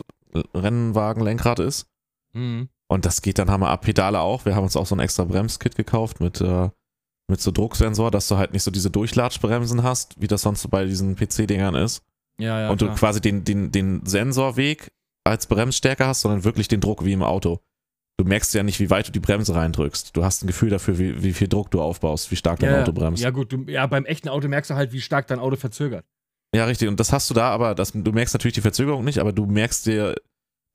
Rennwagenlenkrad 0.55 1.59
ist. 1.61 1.87
Mhm. 2.33 2.69
Und 2.89 3.07
das 3.07 3.23
geht 3.23 3.39
dann 3.39 3.51
hammer 3.51 3.69
ab. 3.69 3.83
Pedale 3.83 4.21
auch. 4.21 4.45
Wir 4.45 4.57
haben 4.57 4.65
uns 4.65 4.77
auch 4.77 4.87
so 4.87 4.97
ein 4.97 5.01
extra 5.01 5.25
Bremskit 5.25 5.77
gekauft 5.77 6.21
mit, 6.21 6.41
äh, 6.41 6.71
mit 7.29 7.41
so 7.41 7.51
Drucksensor, 7.53 8.11
dass 8.11 8.29
du 8.29 8.37
halt 8.37 8.53
nicht 8.53 8.63
so 8.63 8.71
diese 8.71 8.91
Durchlatschbremsen 8.91 9.83
hast, 9.83 10.21
wie 10.21 10.27
das 10.27 10.43
sonst 10.43 10.63
so 10.63 10.69
bei 10.69 10.85
diesen 10.85 11.15
PC-Dingern 11.17 11.75
ist. 11.77 12.03
Ja, 12.39 12.61
ja. 12.61 12.71
und 12.71 12.79
klar. 12.79 12.91
du 12.91 12.97
quasi 12.97 13.21
den, 13.21 13.45
den, 13.45 13.71
den 13.71 14.05
Sensorweg 14.07 14.93
als 15.25 15.47
Bremsstärke 15.47 16.07
hast, 16.07 16.23
sondern 16.23 16.45
wirklich 16.45 16.69
den 16.69 16.81
Druck 16.81 17.05
wie 17.05 17.13
im 17.13 17.23
Auto. 17.23 17.61
Du 18.17 18.25
merkst 18.25 18.53
ja 18.55 18.63
nicht, 18.63 18.81
wie 18.81 18.91
weit 18.91 19.09
du 19.09 19.13
die 19.13 19.21
Bremse 19.21 19.55
reindrückst. 19.55 20.17
Du 20.17 20.25
hast 20.25 20.43
ein 20.43 20.47
Gefühl 20.47 20.69
dafür, 20.69 20.99
wie, 20.99 21.23
wie 21.23 21.33
viel 21.33 21.49
Druck 21.49 21.71
du 21.71 21.81
aufbaust, 21.81 22.31
wie 22.31 22.37
stark 22.37 22.59
dein 22.59 22.73
ja, 22.73 22.83
Auto 22.83 22.93
bremst. 22.93 23.23
Ja, 23.23 23.29
Ja. 23.29 23.31
gut, 23.31 23.53
du, 23.53 23.65
ja, 23.67 23.87
beim 23.87 24.05
echten 24.05 24.29
Auto 24.29 24.49
merkst 24.49 24.71
du 24.71 24.75
halt, 24.75 24.93
wie 24.93 25.01
stark 25.01 25.27
dein 25.27 25.39
Auto 25.39 25.57
verzögert. 25.57 26.05
Richtig. 26.54 26.88
Und 26.88 26.99
das 27.00 27.12
hast 27.12 27.30
du 27.30 27.35
da, 27.35 27.50
aber 27.50 27.75
das, 27.75 27.92
du 27.92 28.12
merkst 28.12 28.35
natürlich 28.35 28.54
die 28.54 28.61
Verzögerung 28.61 29.04
nicht, 29.04 29.19
aber 29.19 29.33
du 29.33 29.47
merkst 29.47 29.87
dir, 29.87 30.14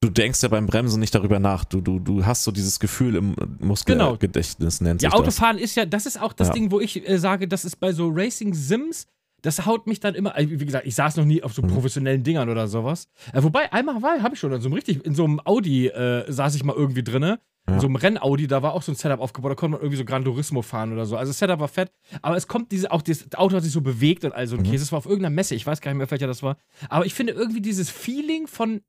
du 0.02 0.10
denkst 0.10 0.42
ja 0.44 0.50
beim 0.50 0.66
Bremsen 0.68 1.00
nicht 1.00 1.14
darüber 1.16 1.40
nach. 1.40 1.66
Du, 1.66 1.82
du, 1.82 2.00
du 2.00 2.26
hast 2.26 2.44
so 2.44 2.52
dieses 2.52 2.80
Gefühl 2.80 3.16
im 3.16 3.36
Muskelgedächtnis, 3.60 4.82
nennt 4.82 5.02
Ja, 5.02 5.10
sich 5.10 5.14
das. 5.14 5.20
Autofahren 5.20 5.58
ist 5.58 5.76
ja, 5.76 5.86
das 5.86 6.06
ist 6.06 6.22
auch 6.22 6.34
das 6.34 6.48
Ja. 6.50 6.54
Ding, 6.54 6.72
wo 6.72 6.80
ich 6.80 7.08
äh, 7.08 7.18
sage, 7.18 7.48
das 7.48 7.66
ist 7.66 7.78
bei 7.80 7.92
so 7.92 8.10
Racing 8.10 8.54
Sims, 8.54 9.08
das 9.42 9.66
haut 9.66 9.86
mich 9.88 10.00
dann 10.00 10.16
immer, 10.16 10.34
also 10.36 10.50
wie 10.50 10.66
gesagt, 10.66 10.88
ich 10.88 10.96
saß 10.96 11.18
noch 11.18 11.26
nie 11.26 11.44
auf 11.44 11.54
so 11.54 11.62
Mhm. 11.62 11.68
professionellen 11.68 12.24
Dingern 12.24 12.50
oder 12.50 12.68
sowas. 12.68 13.08
Äh, 13.34 13.44
wobei, 13.44 13.72
einmal 13.74 14.02
war, 14.02 14.22
habe 14.24 14.34
ich 14.36 14.40
schon, 14.40 14.52
in 14.52 14.62
so 14.62 14.68
einem 14.68 14.74
richtig, 14.74 15.06
in 15.06 15.14
so 15.14 15.24
einem 15.24 15.40
Audi 15.46 15.88
äh, 15.88 16.32
saß 16.32 16.56
ich 16.56 16.64
mal 16.64 16.76
irgendwie 16.76 17.04
drinne. 17.04 17.40
Ja. 17.68 17.74
In 17.76 17.80
so 17.82 17.88
einem 17.88 17.96
Rennaudi, 17.96 18.46
da 18.48 18.62
war 18.62 18.74
auch 18.74 18.84
so 18.84 18.92
ein 18.92 18.96
Setup 18.96 19.20
aufgebaut, 19.20 19.52
da 19.52 19.56
konnte 19.56 19.72
man 19.72 19.82
irgendwie 19.82 19.98
so 19.98 20.06
Gran 20.06 20.24
Turismo 20.24 20.62
fahren 20.62 20.94
oder 20.94 21.06
so. 21.08 21.18
Also 21.18 21.32
das 21.32 21.40
Setup 21.40 21.60
war 21.60 21.68
fett, 21.68 21.92
aber 22.22 22.38
es 22.38 22.48
kommt 22.48 22.72
diese, 22.72 22.92
auch 22.92 23.02
das 23.02 23.26
Auto 23.34 23.56
hat 23.56 23.64
sich 23.64 23.72
so 23.74 23.82
bewegt 23.82 24.24
und 24.24 24.34
all 24.34 24.48
so 24.48 24.56
ein 24.56 24.62
Mhm. 24.62 24.66
Käse. 24.72 24.84
Das 24.84 24.92
war 24.92 25.00
auf 25.00 25.06
irgendeiner 25.08 25.34
Messe, 25.34 25.56
ich 25.56 25.66
weiß 25.66 25.82
gar 25.82 25.92
nicht 25.92 25.98
mehr, 25.98 26.10
welcher 26.12 26.28
das 26.28 26.44
war. 26.44 26.58
Aber 26.90 27.06
ich 27.08 27.14
finde 27.16 27.34
irgendwie 27.34 27.62
dieses 27.62 27.90
Feeling 27.90 28.46
von 28.48 28.82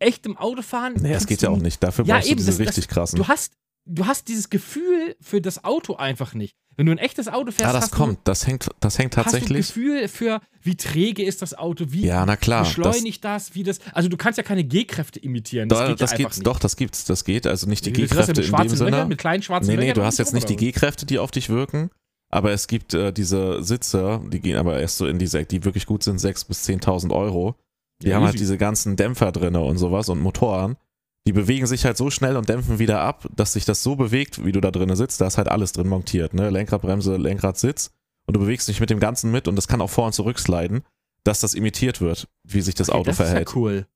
echtem 0.00 0.36
Autofahren. 0.36 0.94
Nee, 1.00 1.12
das 1.12 1.26
geht 1.26 1.40
ja 1.42 1.48
auch 1.50 1.58
nicht. 1.58 1.82
Dafür 1.82 2.04
Ja, 2.04 2.16
brauchst 2.16 2.28
eben, 2.28 2.36
du 2.38 2.44
diese 2.44 2.50
das- 2.50 2.58
das- 2.58 2.66
richtig 2.76 2.88
krassen. 2.88 3.16
Du 3.18 3.26
hast, 3.28 3.54
du 3.90 4.06
hast 4.06 4.28
dieses 4.28 4.50
Gefühl 4.50 5.16
für 5.20 5.40
das 5.40 5.64
Auto 5.64 5.96
einfach 5.96 6.34
nicht. 6.34 6.54
Wenn 6.76 6.86
du 6.86 6.92
ein 6.92 6.98
echtes 6.98 7.28
Auto 7.28 7.50
fährst, 7.50 7.74
ja, 7.74 7.78
das 7.78 7.90
kommt. 7.90 8.20
Das 8.24 8.46
hängt, 8.46 8.68
das 8.80 8.98
hängt 8.98 9.14
du, 9.14 9.18
hast 9.18 9.32
du 9.32 9.36
ein 9.36 9.40
tatsächlich. 9.42 9.66
Gefühl 9.66 10.08
für, 10.08 10.40
wie 10.62 10.76
träge 10.76 11.22
ist 11.24 11.42
das 11.42 11.52
Auto, 11.52 11.86
wie 11.88 12.06
Ja, 12.06 12.24
na 12.24 12.36
klar. 12.36 12.60
Das, 12.60 12.68
beschleunigt 12.74 13.22
das, 13.24 13.54
wie 13.54 13.64
das. 13.64 13.80
Also 13.92 14.08
du 14.08 14.16
kannst 14.16 14.38
ja 14.38 14.42
keine 14.44 14.64
G-Kräfte 14.64 15.18
imitieren. 15.20 15.68
Das 15.68 15.78
doch, 15.80 15.88
geht 15.88 16.00
ja 16.00 16.06
das 16.06 16.14
gibt's, 16.16 16.36
nicht. 16.38 16.46
doch, 16.46 16.58
das 16.58 16.76
gibt's. 16.76 17.04
Das 17.04 17.24
geht. 17.24 17.46
Also 17.46 17.68
nicht 17.68 17.84
die 17.84 17.92
du 17.92 18.00
das 18.02 18.10
G-Kräfte 18.10 18.30
in 18.32 18.36
dem 18.36 18.44
schwarzen 18.48 18.76
Sinne. 18.76 18.90
Löchern, 18.92 19.08
mit 19.08 19.18
kleinen 19.18 19.42
schwarzen 19.42 19.68
Nee, 19.68 19.76
nee, 19.76 19.82
Löchern 19.88 19.94
du 19.96 20.04
hast 20.04 20.18
jetzt 20.18 20.32
nicht 20.32 20.48
die 20.48 20.56
G-Kräfte, 20.56 21.04
die 21.04 21.18
auf 21.18 21.30
dich 21.32 21.50
wirken, 21.50 21.90
aber 22.30 22.52
es 22.52 22.66
gibt 22.66 22.94
äh, 22.94 23.12
diese 23.12 23.62
Sitze, 23.62 24.22
die 24.32 24.40
gehen 24.40 24.56
aber 24.56 24.80
erst 24.80 24.96
so 24.96 25.06
in 25.06 25.18
diese, 25.18 25.44
die 25.44 25.64
wirklich 25.64 25.84
gut 25.84 26.02
sind, 26.02 26.18
6.000 26.20 26.48
bis 26.48 26.66
10.000 26.68 27.12
Euro. 27.12 27.56
Die 28.02 28.08
Ja, 28.08 28.16
haben 28.16 28.22
halt 28.24 28.36
easy. 28.36 28.44
diese 28.44 28.56
ganzen 28.56 28.96
Dämpfer 28.96 29.32
drinne 29.32 29.60
und 29.60 29.76
sowas 29.76 30.08
und 30.08 30.20
Motoren. 30.20 30.76
Die 31.26 31.32
bewegen 31.32 31.66
sich 31.66 31.84
halt 31.84 31.96
so 31.96 32.10
schnell 32.10 32.36
und 32.36 32.48
dämpfen 32.48 32.78
wieder 32.78 33.00
ab, 33.00 33.28
dass 33.36 33.52
sich 33.52 33.64
das 33.66 33.82
so 33.82 33.94
bewegt, 33.96 34.44
wie 34.44 34.52
du 34.52 34.60
da 34.60 34.70
drinnen 34.70 34.96
sitzt. 34.96 35.20
Da 35.20 35.26
ist 35.26 35.36
halt 35.38 35.48
alles 35.48 35.72
drin 35.72 35.86
montiert, 35.88 36.32
ne? 36.34 36.48
Lenkrad, 36.50 36.80
Bremse, 36.82 37.16
Lenkrad, 37.16 37.58
Sitz. 37.58 37.90
Und 38.26 38.34
du 38.36 38.40
bewegst 38.40 38.68
dich 38.68 38.80
mit 38.80 38.90
dem 38.90 39.00
Ganzen 39.00 39.30
mit 39.30 39.46
und 39.48 39.56
das 39.56 39.68
kann 39.68 39.80
auch 39.80 39.90
vor 39.90 40.06
und 40.06 40.12
zurück 40.12 40.38
sliden, 40.38 40.82
dass 41.24 41.40
das 41.40 41.54
imitiert 41.54 42.00
wird, 42.00 42.28
wie 42.44 42.60
sich 42.62 42.74
das 42.74 42.88
Okay, 42.88 42.98
Auto 42.98 43.06
das 43.10 43.16
verhält. 43.16 43.48
Ist 43.48 43.54
ja 43.54 43.60
cool. 43.60 43.86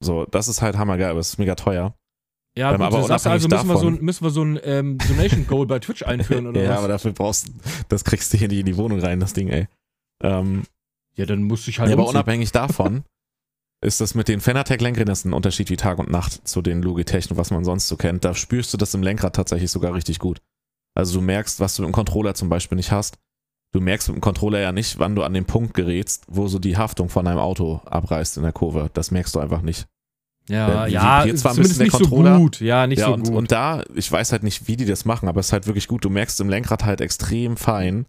So, 0.00 0.24
das 0.26 0.48
ist 0.48 0.62
halt 0.62 0.76
hammergeil, 0.78 1.10
aber 1.10 1.20
es 1.20 1.30
ist 1.30 1.38
mega 1.38 1.54
teuer. 1.54 1.94
Ja, 2.56 2.70
Ähm, 2.72 2.78
gut, 2.78 2.86
aber 2.86 3.00
du 3.02 3.06
sagst 3.06 3.26
also, 3.26 3.48
müssen 3.48 3.68
wir 3.68 3.76
so, 3.78 3.86
ein- 3.88 4.00
müssen 4.00 4.24
wir 4.24 4.30
so 4.30 4.42
ein 4.44 4.58
ähm, 4.64 4.98
Donation 4.98 5.46
Goal 5.46 5.66
bei 5.66 5.78
Twitch 5.78 6.02
einführen 6.02 6.46
oder 6.48 6.62
ja, 6.64 6.70
was? 6.70 6.78
aber 6.78 6.88
dafür 6.88 7.12
brauchst 7.12 7.52
das 7.88 8.04
kriegst 8.04 8.32
du 8.32 8.38
hier 8.38 8.48
nicht 8.48 8.60
in 8.60 8.66
die 8.66 8.76
Wohnung 8.76 8.98
rein, 9.00 9.20
das 9.20 9.32
Ding, 9.32 9.48
ey. 9.48 9.68
Ähm, 10.22 10.64
ja, 11.14 11.26
dann 11.26 11.42
musst 11.44 11.66
du 11.66 11.70
dich 11.70 11.78
halt 11.78 11.90
ja, 11.90 11.96
aber 11.96 12.08
unabhängig 12.08 12.50
davon 12.52 13.04
ist 13.80 14.00
das 14.00 14.14
mit 14.14 14.28
den 14.28 14.40
Fanatec-Lenkrädern 14.40 15.16
ein 15.24 15.32
Unterschied 15.32 15.70
wie 15.70 15.76
Tag 15.76 15.98
und 15.98 16.10
Nacht 16.10 16.46
zu 16.48 16.62
den 16.62 16.82
Logitech 16.82 17.30
und 17.30 17.36
was 17.36 17.50
man 17.50 17.64
sonst 17.64 17.88
so 17.88 17.96
kennt. 17.96 18.24
Da 18.24 18.34
spürst 18.34 18.72
du 18.72 18.76
das 18.76 18.94
im 18.94 19.02
Lenkrad 19.02 19.36
tatsächlich 19.36 19.70
sogar 19.70 19.94
richtig 19.94 20.18
gut. 20.18 20.40
Also 20.94 21.20
du 21.20 21.24
merkst, 21.24 21.60
was 21.60 21.76
du 21.76 21.84
im 21.84 21.92
Controller 21.92 22.34
zum 22.34 22.48
Beispiel 22.48 22.76
nicht 22.76 22.90
hast. 22.90 23.18
Du 23.72 23.80
merkst 23.80 24.08
mit 24.08 24.16
dem 24.16 24.20
Controller 24.20 24.58
ja 24.58 24.72
nicht, 24.72 24.98
wann 24.98 25.14
du 25.14 25.22
an 25.22 25.34
den 25.34 25.44
Punkt 25.44 25.74
gerätst, 25.74 26.24
wo 26.26 26.48
so 26.48 26.58
die 26.58 26.76
Haftung 26.76 27.08
von 27.08 27.24
deinem 27.24 27.38
Auto 27.38 27.80
abreißt 27.84 28.38
in 28.38 28.42
der 28.42 28.52
Kurve. 28.52 28.90
Das 28.94 29.10
merkst 29.10 29.34
du 29.34 29.40
einfach 29.40 29.62
nicht. 29.62 29.86
Ja, 30.48 30.86
ja, 30.86 31.20
vibriert 31.20 31.38
zwar 31.38 31.52
ein 31.52 31.58
bisschen 31.58 31.82
nicht 31.82 31.92
der 31.92 32.00
Controller. 32.00 32.34
so 32.36 32.40
gut. 32.40 32.60
Ja, 32.60 32.86
nicht 32.86 33.00
ja, 33.00 33.06
so 33.06 33.14
und, 33.14 33.24
gut. 33.24 33.34
und 33.34 33.52
da, 33.52 33.84
ich 33.94 34.10
weiß 34.10 34.32
halt 34.32 34.42
nicht, 34.42 34.66
wie 34.66 34.76
die 34.76 34.86
das 34.86 35.04
machen, 35.04 35.28
aber 35.28 35.40
es 35.40 35.48
ist 35.48 35.52
halt 35.52 35.66
wirklich 35.66 35.86
gut. 35.86 36.04
Du 36.04 36.10
merkst 36.10 36.40
im 36.40 36.48
Lenkrad 36.48 36.84
halt 36.84 37.02
extrem 37.02 37.58
fein, 37.58 38.06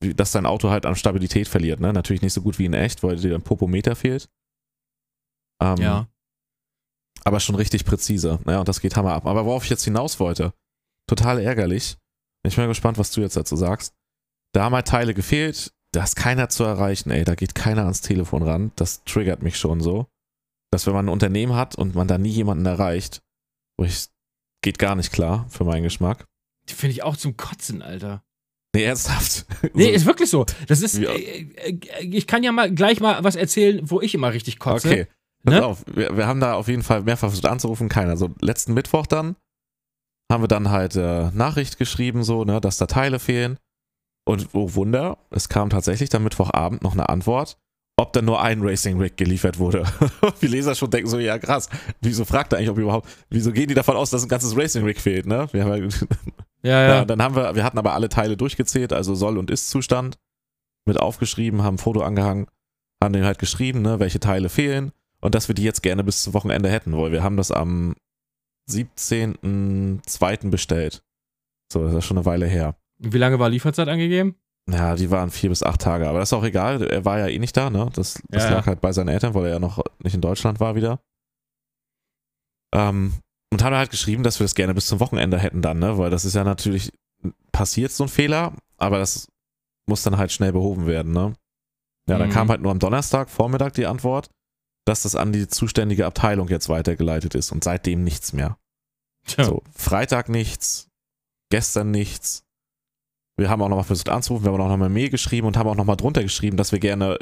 dass 0.00 0.32
dein 0.32 0.46
Auto 0.46 0.68
halt 0.70 0.84
an 0.84 0.96
Stabilität 0.96 1.46
verliert. 1.46 1.80
Ne? 1.80 1.92
Natürlich 1.92 2.22
nicht 2.22 2.32
so 2.32 2.42
gut 2.42 2.58
wie 2.58 2.66
in 2.66 2.74
echt, 2.74 3.02
weil 3.02 3.16
dir 3.16 3.34
ein 3.34 3.42
Popometer 3.42 3.94
fehlt. 3.94 4.28
Ähm, 5.62 5.76
ja. 5.78 6.08
Aber 7.24 7.40
schon 7.40 7.54
richtig 7.56 7.84
präzise. 7.84 8.38
Ja, 8.46 8.60
und 8.60 8.68
das 8.68 8.80
geht 8.80 8.96
hammer 8.96 9.12
ab. 9.14 9.26
Aber 9.26 9.44
worauf 9.46 9.64
ich 9.64 9.70
jetzt 9.70 9.84
hinaus 9.84 10.20
wollte, 10.20 10.52
total 11.08 11.40
ärgerlich. 11.40 11.96
Ich 12.46 12.54
bin 12.54 12.64
mal 12.64 12.68
gespannt, 12.68 12.98
was 12.98 13.10
du 13.10 13.20
jetzt 13.20 13.36
dazu 13.36 13.56
sagst. 13.56 13.94
Da 14.54 14.64
haben 14.64 14.74
halt 14.74 14.86
Teile 14.86 15.12
gefehlt, 15.14 15.72
da 15.92 16.04
ist 16.04 16.14
keiner 16.16 16.48
zu 16.48 16.62
erreichen, 16.64 17.10
ey. 17.10 17.24
Da 17.24 17.34
geht 17.34 17.54
keiner 17.54 17.82
ans 17.82 18.00
Telefon 18.00 18.42
ran. 18.42 18.70
Das 18.76 19.02
triggert 19.04 19.42
mich 19.42 19.58
schon 19.58 19.80
so. 19.80 20.06
Dass 20.70 20.86
wenn 20.86 20.94
man 20.94 21.06
ein 21.06 21.12
Unternehmen 21.12 21.54
hat 21.54 21.74
und 21.74 21.94
man 21.94 22.06
da 22.08 22.18
nie 22.18 22.30
jemanden 22.30 22.66
erreicht, 22.66 23.22
wo 23.78 23.84
ich, 23.84 24.08
geht 24.62 24.78
gar 24.78 24.94
nicht 24.94 25.12
klar 25.12 25.46
für 25.48 25.64
meinen 25.64 25.82
Geschmack. 25.82 26.26
Die 26.68 26.74
finde 26.74 26.92
ich 26.92 27.02
auch 27.02 27.16
zum 27.16 27.36
Kotzen, 27.36 27.82
Alter. 27.82 28.22
Nee, 28.74 28.84
ernsthaft. 28.84 29.46
Nee, 29.74 29.90
ist 29.90 30.06
wirklich 30.06 30.28
so. 30.30 30.44
Das 30.68 30.82
ist, 30.82 30.96
Ja. 30.98 31.10
äh, 31.10 31.48
äh, 31.56 31.78
ich 32.04 32.26
kann 32.26 32.42
ja 32.42 32.52
mal 32.52 32.72
gleich 32.72 33.00
mal 33.00 33.24
was 33.24 33.36
erzählen, 33.36 33.80
wo 33.90 34.00
ich 34.00 34.14
immer 34.14 34.32
richtig 34.32 34.58
kotze. 34.58 34.88
okay. 34.88 35.06
Ne? 35.46 35.64
auf, 35.64 35.84
wir, 35.86 36.16
wir 36.16 36.26
haben 36.26 36.40
da 36.40 36.54
auf 36.54 36.68
jeden 36.68 36.82
Fall 36.82 37.02
mehrfach 37.02 37.28
versucht 37.28 37.46
anzurufen, 37.46 37.88
keiner. 37.88 38.16
So 38.16 38.30
letzten 38.40 38.74
Mittwoch 38.74 39.06
dann 39.06 39.36
haben 40.30 40.42
wir 40.42 40.48
dann 40.48 40.70
halt 40.70 40.96
äh, 40.96 41.30
Nachricht 41.32 41.78
geschrieben, 41.78 42.24
so, 42.24 42.44
ne, 42.44 42.60
dass 42.60 42.78
da 42.78 42.86
Teile 42.86 43.18
fehlen. 43.18 43.58
Und 44.24 44.48
oh 44.54 44.74
Wunder, 44.74 45.18
es 45.30 45.48
kam 45.48 45.70
tatsächlich 45.70 46.10
dann 46.10 46.24
Mittwochabend 46.24 46.82
noch 46.82 46.94
eine 46.94 47.08
Antwort, 47.08 47.58
ob 47.96 48.12
dann 48.12 48.24
nur 48.24 48.42
ein 48.42 48.60
Racing 48.60 48.98
Rig 48.98 49.16
geliefert 49.16 49.60
wurde. 49.60 49.84
die 50.42 50.48
Leser 50.48 50.74
schon 50.74 50.90
denken 50.90 51.08
so, 51.08 51.18
ja 51.20 51.38
krass, 51.38 51.68
wieso 52.00 52.24
fragt 52.24 52.52
er 52.52 52.58
eigentlich, 52.58 52.70
ob 52.70 52.78
überhaupt, 52.78 53.08
wieso 53.30 53.52
gehen 53.52 53.68
die 53.68 53.74
davon 53.74 53.96
aus, 53.96 54.10
dass 54.10 54.24
ein 54.24 54.28
ganzes 54.28 54.56
Racing 54.56 54.84
Rig 54.84 55.00
fehlt, 55.00 55.26
ne? 55.26 55.46
Wir 55.52 55.64
haben 55.64 55.70
ja, 55.70 55.88
Ja, 56.64 56.82
ja, 56.82 56.88
ja. 56.96 57.04
dann 57.04 57.22
haben 57.22 57.36
wir, 57.36 57.54
wir 57.54 57.62
hatten 57.62 57.78
aber 57.78 57.94
alle 57.94 58.08
Teile 58.08 58.36
durchgezählt, 58.36 58.92
also 58.92 59.14
Soll- 59.14 59.38
und 59.38 59.48
Ist-Zustand, 59.48 60.18
mit 60.86 60.98
aufgeschrieben, 60.98 61.62
haben 61.62 61.76
ein 61.76 61.78
Foto 61.78 62.02
angehangen, 62.02 62.48
haben 63.00 63.12
denen 63.12 63.26
halt 63.26 63.38
geschrieben, 63.38 63.82
ne, 63.82 64.00
welche 64.00 64.18
Teile 64.18 64.48
fehlen 64.48 64.90
und 65.26 65.34
dass 65.34 65.48
wir 65.48 65.54
die 65.54 65.64
jetzt 65.64 65.82
gerne 65.82 66.02
bis 66.04 66.22
zum 66.22 66.32
Wochenende 66.34 66.70
hätten, 66.70 66.96
weil 66.96 67.12
wir 67.12 67.22
haben 67.22 67.36
das 67.36 67.50
am 67.50 67.94
17.02. 68.70 70.50
bestellt. 70.50 71.02
So, 71.72 71.84
das 71.84 71.94
ist 71.94 72.04
schon 72.04 72.16
eine 72.16 72.26
Weile 72.26 72.46
her. 72.46 72.76
Wie 72.98 73.18
lange 73.18 73.38
war 73.38 73.48
Lieferzeit 73.48 73.88
angegeben? 73.88 74.36
Ja, 74.70 74.96
die 74.96 75.10
waren 75.10 75.30
vier 75.30 75.50
bis 75.50 75.62
acht 75.62 75.80
Tage, 75.80 76.08
aber 76.08 76.18
das 76.18 76.30
ist 76.30 76.32
auch 76.32 76.42
egal, 76.44 76.82
er 76.82 77.04
war 77.04 77.18
ja 77.18 77.28
eh 77.28 77.38
nicht 77.38 77.56
da, 77.56 77.70
ne? 77.70 77.88
Das, 77.94 78.20
das 78.28 78.44
Ja, 78.44 78.50
lag 78.50 78.60
ja. 78.62 78.66
halt 78.66 78.80
bei 78.80 78.92
seinen 78.92 79.08
Eltern, 79.08 79.34
weil 79.34 79.44
er 79.46 79.52
ja 79.54 79.58
noch 79.60 79.82
nicht 80.02 80.14
in 80.14 80.20
Deutschland 80.20 80.58
war 80.58 80.74
wieder. 80.74 81.00
Ähm, 82.74 83.12
und 83.52 83.62
haben 83.62 83.76
halt 83.76 83.90
geschrieben, 83.90 84.24
dass 84.24 84.40
wir 84.40 84.44
das 84.44 84.56
gerne 84.56 84.74
bis 84.74 84.86
zum 84.88 84.98
Wochenende 84.98 85.38
hätten 85.38 85.62
dann, 85.62 85.78
ne? 85.78 85.98
Weil 85.98 86.10
das 86.10 86.24
ist 86.24 86.34
ja 86.34 86.42
natürlich 86.42 86.90
passiert 87.52 87.92
so 87.92 88.04
ein 88.04 88.08
Fehler, 88.08 88.54
aber 88.76 88.98
das 88.98 89.28
muss 89.88 90.02
dann 90.02 90.16
halt 90.18 90.32
schnell 90.32 90.52
behoben 90.52 90.86
werden, 90.86 91.12
ne? 91.12 91.34
Ja, 92.08 92.18
dann 92.18 92.28
Mhm. 92.28 92.32
kam 92.32 92.48
halt 92.48 92.60
nur 92.60 92.72
am 92.72 92.78
Donnerstag 92.80 93.30
Vormittag 93.30 93.74
die 93.74 93.86
Antwort, 93.86 94.30
dass 94.86 95.02
das 95.02 95.16
an 95.16 95.32
die 95.32 95.48
zuständige 95.48 96.06
Abteilung 96.06 96.48
jetzt 96.48 96.68
weitergeleitet 96.68 97.34
ist 97.34 97.52
und 97.52 97.64
seitdem 97.64 98.04
nichts 98.04 98.32
mehr. 98.32 98.56
Tja. 99.26 99.44
So, 99.44 99.62
Freitag 99.74 100.28
nichts, 100.28 100.88
gestern 101.50 101.90
nichts. 101.90 102.44
Wir 103.36 103.50
haben 103.50 103.60
auch 103.60 103.68
nochmal 103.68 103.84
versucht 103.84 104.08
anzurufen, 104.08 104.44
wir 104.44 104.52
haben 104.52 104.60
auch 104.60 104.68
nochmal 104.68 104.88
Mail 104.88 105.10
geschrieben 105.10 105.46
und 105.46 105.56
haben 105.56 105.68
auch 105.68 105.74
nochmal 105.74 105.96
drunter 105.96 106.22
geschrieben, 106.22 106.56
dass 106.56 106.72
wir 106.72 106.78
gerne 106.78 107.18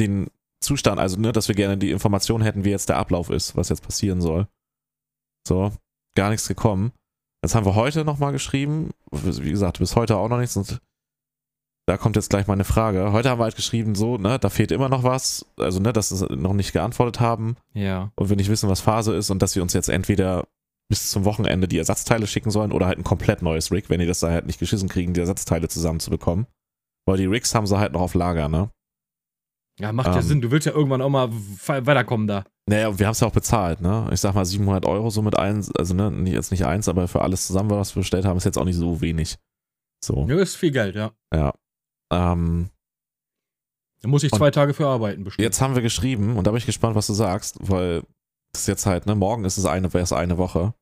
den 0.00 0.28
Zustand, 0.60 0.98
also 0.98 1.20
ne, 1.20 1.30
dass 1.32 1.48
wir 1.48 1.54
gerne 1.54 1.76
die 1.76 1.90
Information 1.90 2.42
hätten, 2.42 2.64
wie 2.64 2.70
jetzt 2.70 2.88
der 2.88 2.96
Ablauf 2.96 3.30
ist, 3.30 3.54
was 3.54 3.68
jetzt 3.68 3.82
passieren 3.82 4.20
soll. 4.20 4.48
So, 5.46 5.72
gar 6.16 6.30
nichts 6.30 6.48
gekommen. 6.48 6.92
Jetzt 7.44 7.54
haben 7.54 7.66
wir 7.66 7.74
heute 7.74 8.06
nochmal 8.06 8.32
geschrieben, 8.32 8.90
wie 9.12 9.50
gesagt, 9.50 9.78
bis 9.78 9.94
heute 9.94 10.16
auch 10.16 10.28
noch 10.28 10.38
nichts 10.38 10.56
und 10.56 10.80
da 11.86 11.96
kommt 11.98 12.16
jetzt 12.16 12.30
gleich 12.30 12.46
meine 12.46 12.64
Frage. 12.64 13.12
Heute 13.12 13.28
haben 13.30 13.38
wir 13.38 13.44
halt 13.44 13.56
geschrieben, 13.56 13.94
so, 13.94 14.16
ne, 14.16 14.38
da 14.38 14.48
fehlt 14.48 14.72
immer 14.72 14.88
noch 14.88 15.02
was, 15.02 15.46
also 15.58 15.80
ne, 15.80 15.92
dass 15.92 16.08
sie 16.08 16.26
noch 16.34 16.54
nicht 16.54 16.72
geantwortet 16.72 17.20
haben 17.20 17.56
Ja. 17.74 18.10
und 18.16 18.28
wir 18.30 18.36
nicht 18.36 18.48
wissen, 18.50 18.68
was 18.70 18.80
Phase 18.80 19.14
ist 19.14 19.30
und 19.30 19.42
dass 19.42 19.54
wir 19.54 19.62
uns 19.62 19.72
jetzt 19.74 19.88
entweder 19.88 20.44
bis 20.90 21.10
zum 21.10 21.24
Wochenende 21.24 21.66
die 21.68 21.78
Ersatzteile 21.78 22.26
schicken 22.26 22.50
sollen 22.50 22.72
oder 22.72 22.86
halt 22.86 22.98
ein 22.98 23.04
komplett 23.04 23.42
neues 23.42 23.70
Rig, 23.72 23.88
wenn 23.90 24.00
die 24.00 24.06
das 24.06 24.20
da 24.20 24.30
halt 24.30 24.46
nicht 24.46 24.58
geschissen 24.58 24.88
kriegen, 24.88 25.14
die 25.14 25.20
Ersatzteile 25.20 25.68
zusammenzubekommen. 25.68 26.46
Weil 27.06 27.16
die 27.18 27.26
Rigs 27.26 27.54
haben 27.54 27.66
sie 27.66 27.78
halt 27.78 27.92
noch 27.92 28.00
auf 28.02 28.14
Lager, 28.14 28.48
ne? 28.48 28.70
Ja, 29.80 29.92
macht 29.92 30.06
ja 30.08 30.16
Ähm. 30.16 30.22
Sinn. 30.22 30.40
Du 30.40 30.50
willst 30.50 30.66
ja 30.66 30.72
irgendwann 30.72 31.02
auch 31.02 31.08
mal 31.10 31.30
we- 31.32 31.86
weiterkommen 31.86 32.26
da. 32.26 32.44
Naja, 32.66 32.88
und 32.88 32.98
wir 32.98 33.06
haben 33.06 33.12
es 33.12 33.20
ja 33.20 33.26
auch 33.28 33.32
bezahlt, 33.32 33.80
ne? 33.80 34.08
Ich 34.12 34.20
sag 34.20 34.34
mal 34.34 34.44
700 34.44 34.86
Euro 34.86 35.10
so 35.10 35.20
mit 35.20 35.36
eins, 35.38 35.70
also 35.74 35.94
ne, 35.94 36.10
jetzt 36.30 36.50
nicht 36.50 36.64
eins, 36.64 36.88
aber 36.88 37.08
für 37.08 37.20
alles 37.22 37.46
zusammen, 37.46 37.70
was 37.70 37.94
wir 37.94 38.00
bestellt 38.00 38.24
haben, 38.24 38.36
ist 38.38 38.44
jetzt 38.44 38.56
auch 38.56 38.64
nicht 38.64 38.76
so 38.76 39.00
wenig. 39.00 39.36
So, 40.02 40.26
Ja, 40.28 40.36
ist 40.38 40.56
viel 40.56 40.70
Geld, 40.70 40.94
ja. 40.94 41.10
ja. 41.34 41.52
Ähm, 42.12 42.70
Da 44.02 44.08
muss 44.08 44.22
ich 44.22 44.32
zwei 44.32 44.50
Tage 44.50 44.74
für 44.74 44.86
arbeiten, 44.86 45.24
bestimmt. 45.24 45.44
jetzt 45.44 45.60
haben 45.60 45.74
wir 45.74 45.82
geschrieben 45.82 46.36
und 46.36 46.46
da 46.46 46.50
bin 46.50 46.58
ich 46.58 46.66
gespannt, 46.66 46.94
was 46.94 47.06
du 47.06 47.14
sagst, 47.14 47.56
weil 47.60 48.02
das 48.52 48.62
ist 48.62 48.68
jetzt 48.68 48.86
halt, 48.86 49.06
ne, 49.06 49.14
morgen 49.14 49.44
ist 49.44 49.58
es 49.58 49.66
eine, 49.66 49.88
es 49.88 50.12
eine 50.12 50.38
Woche 50.38 50.74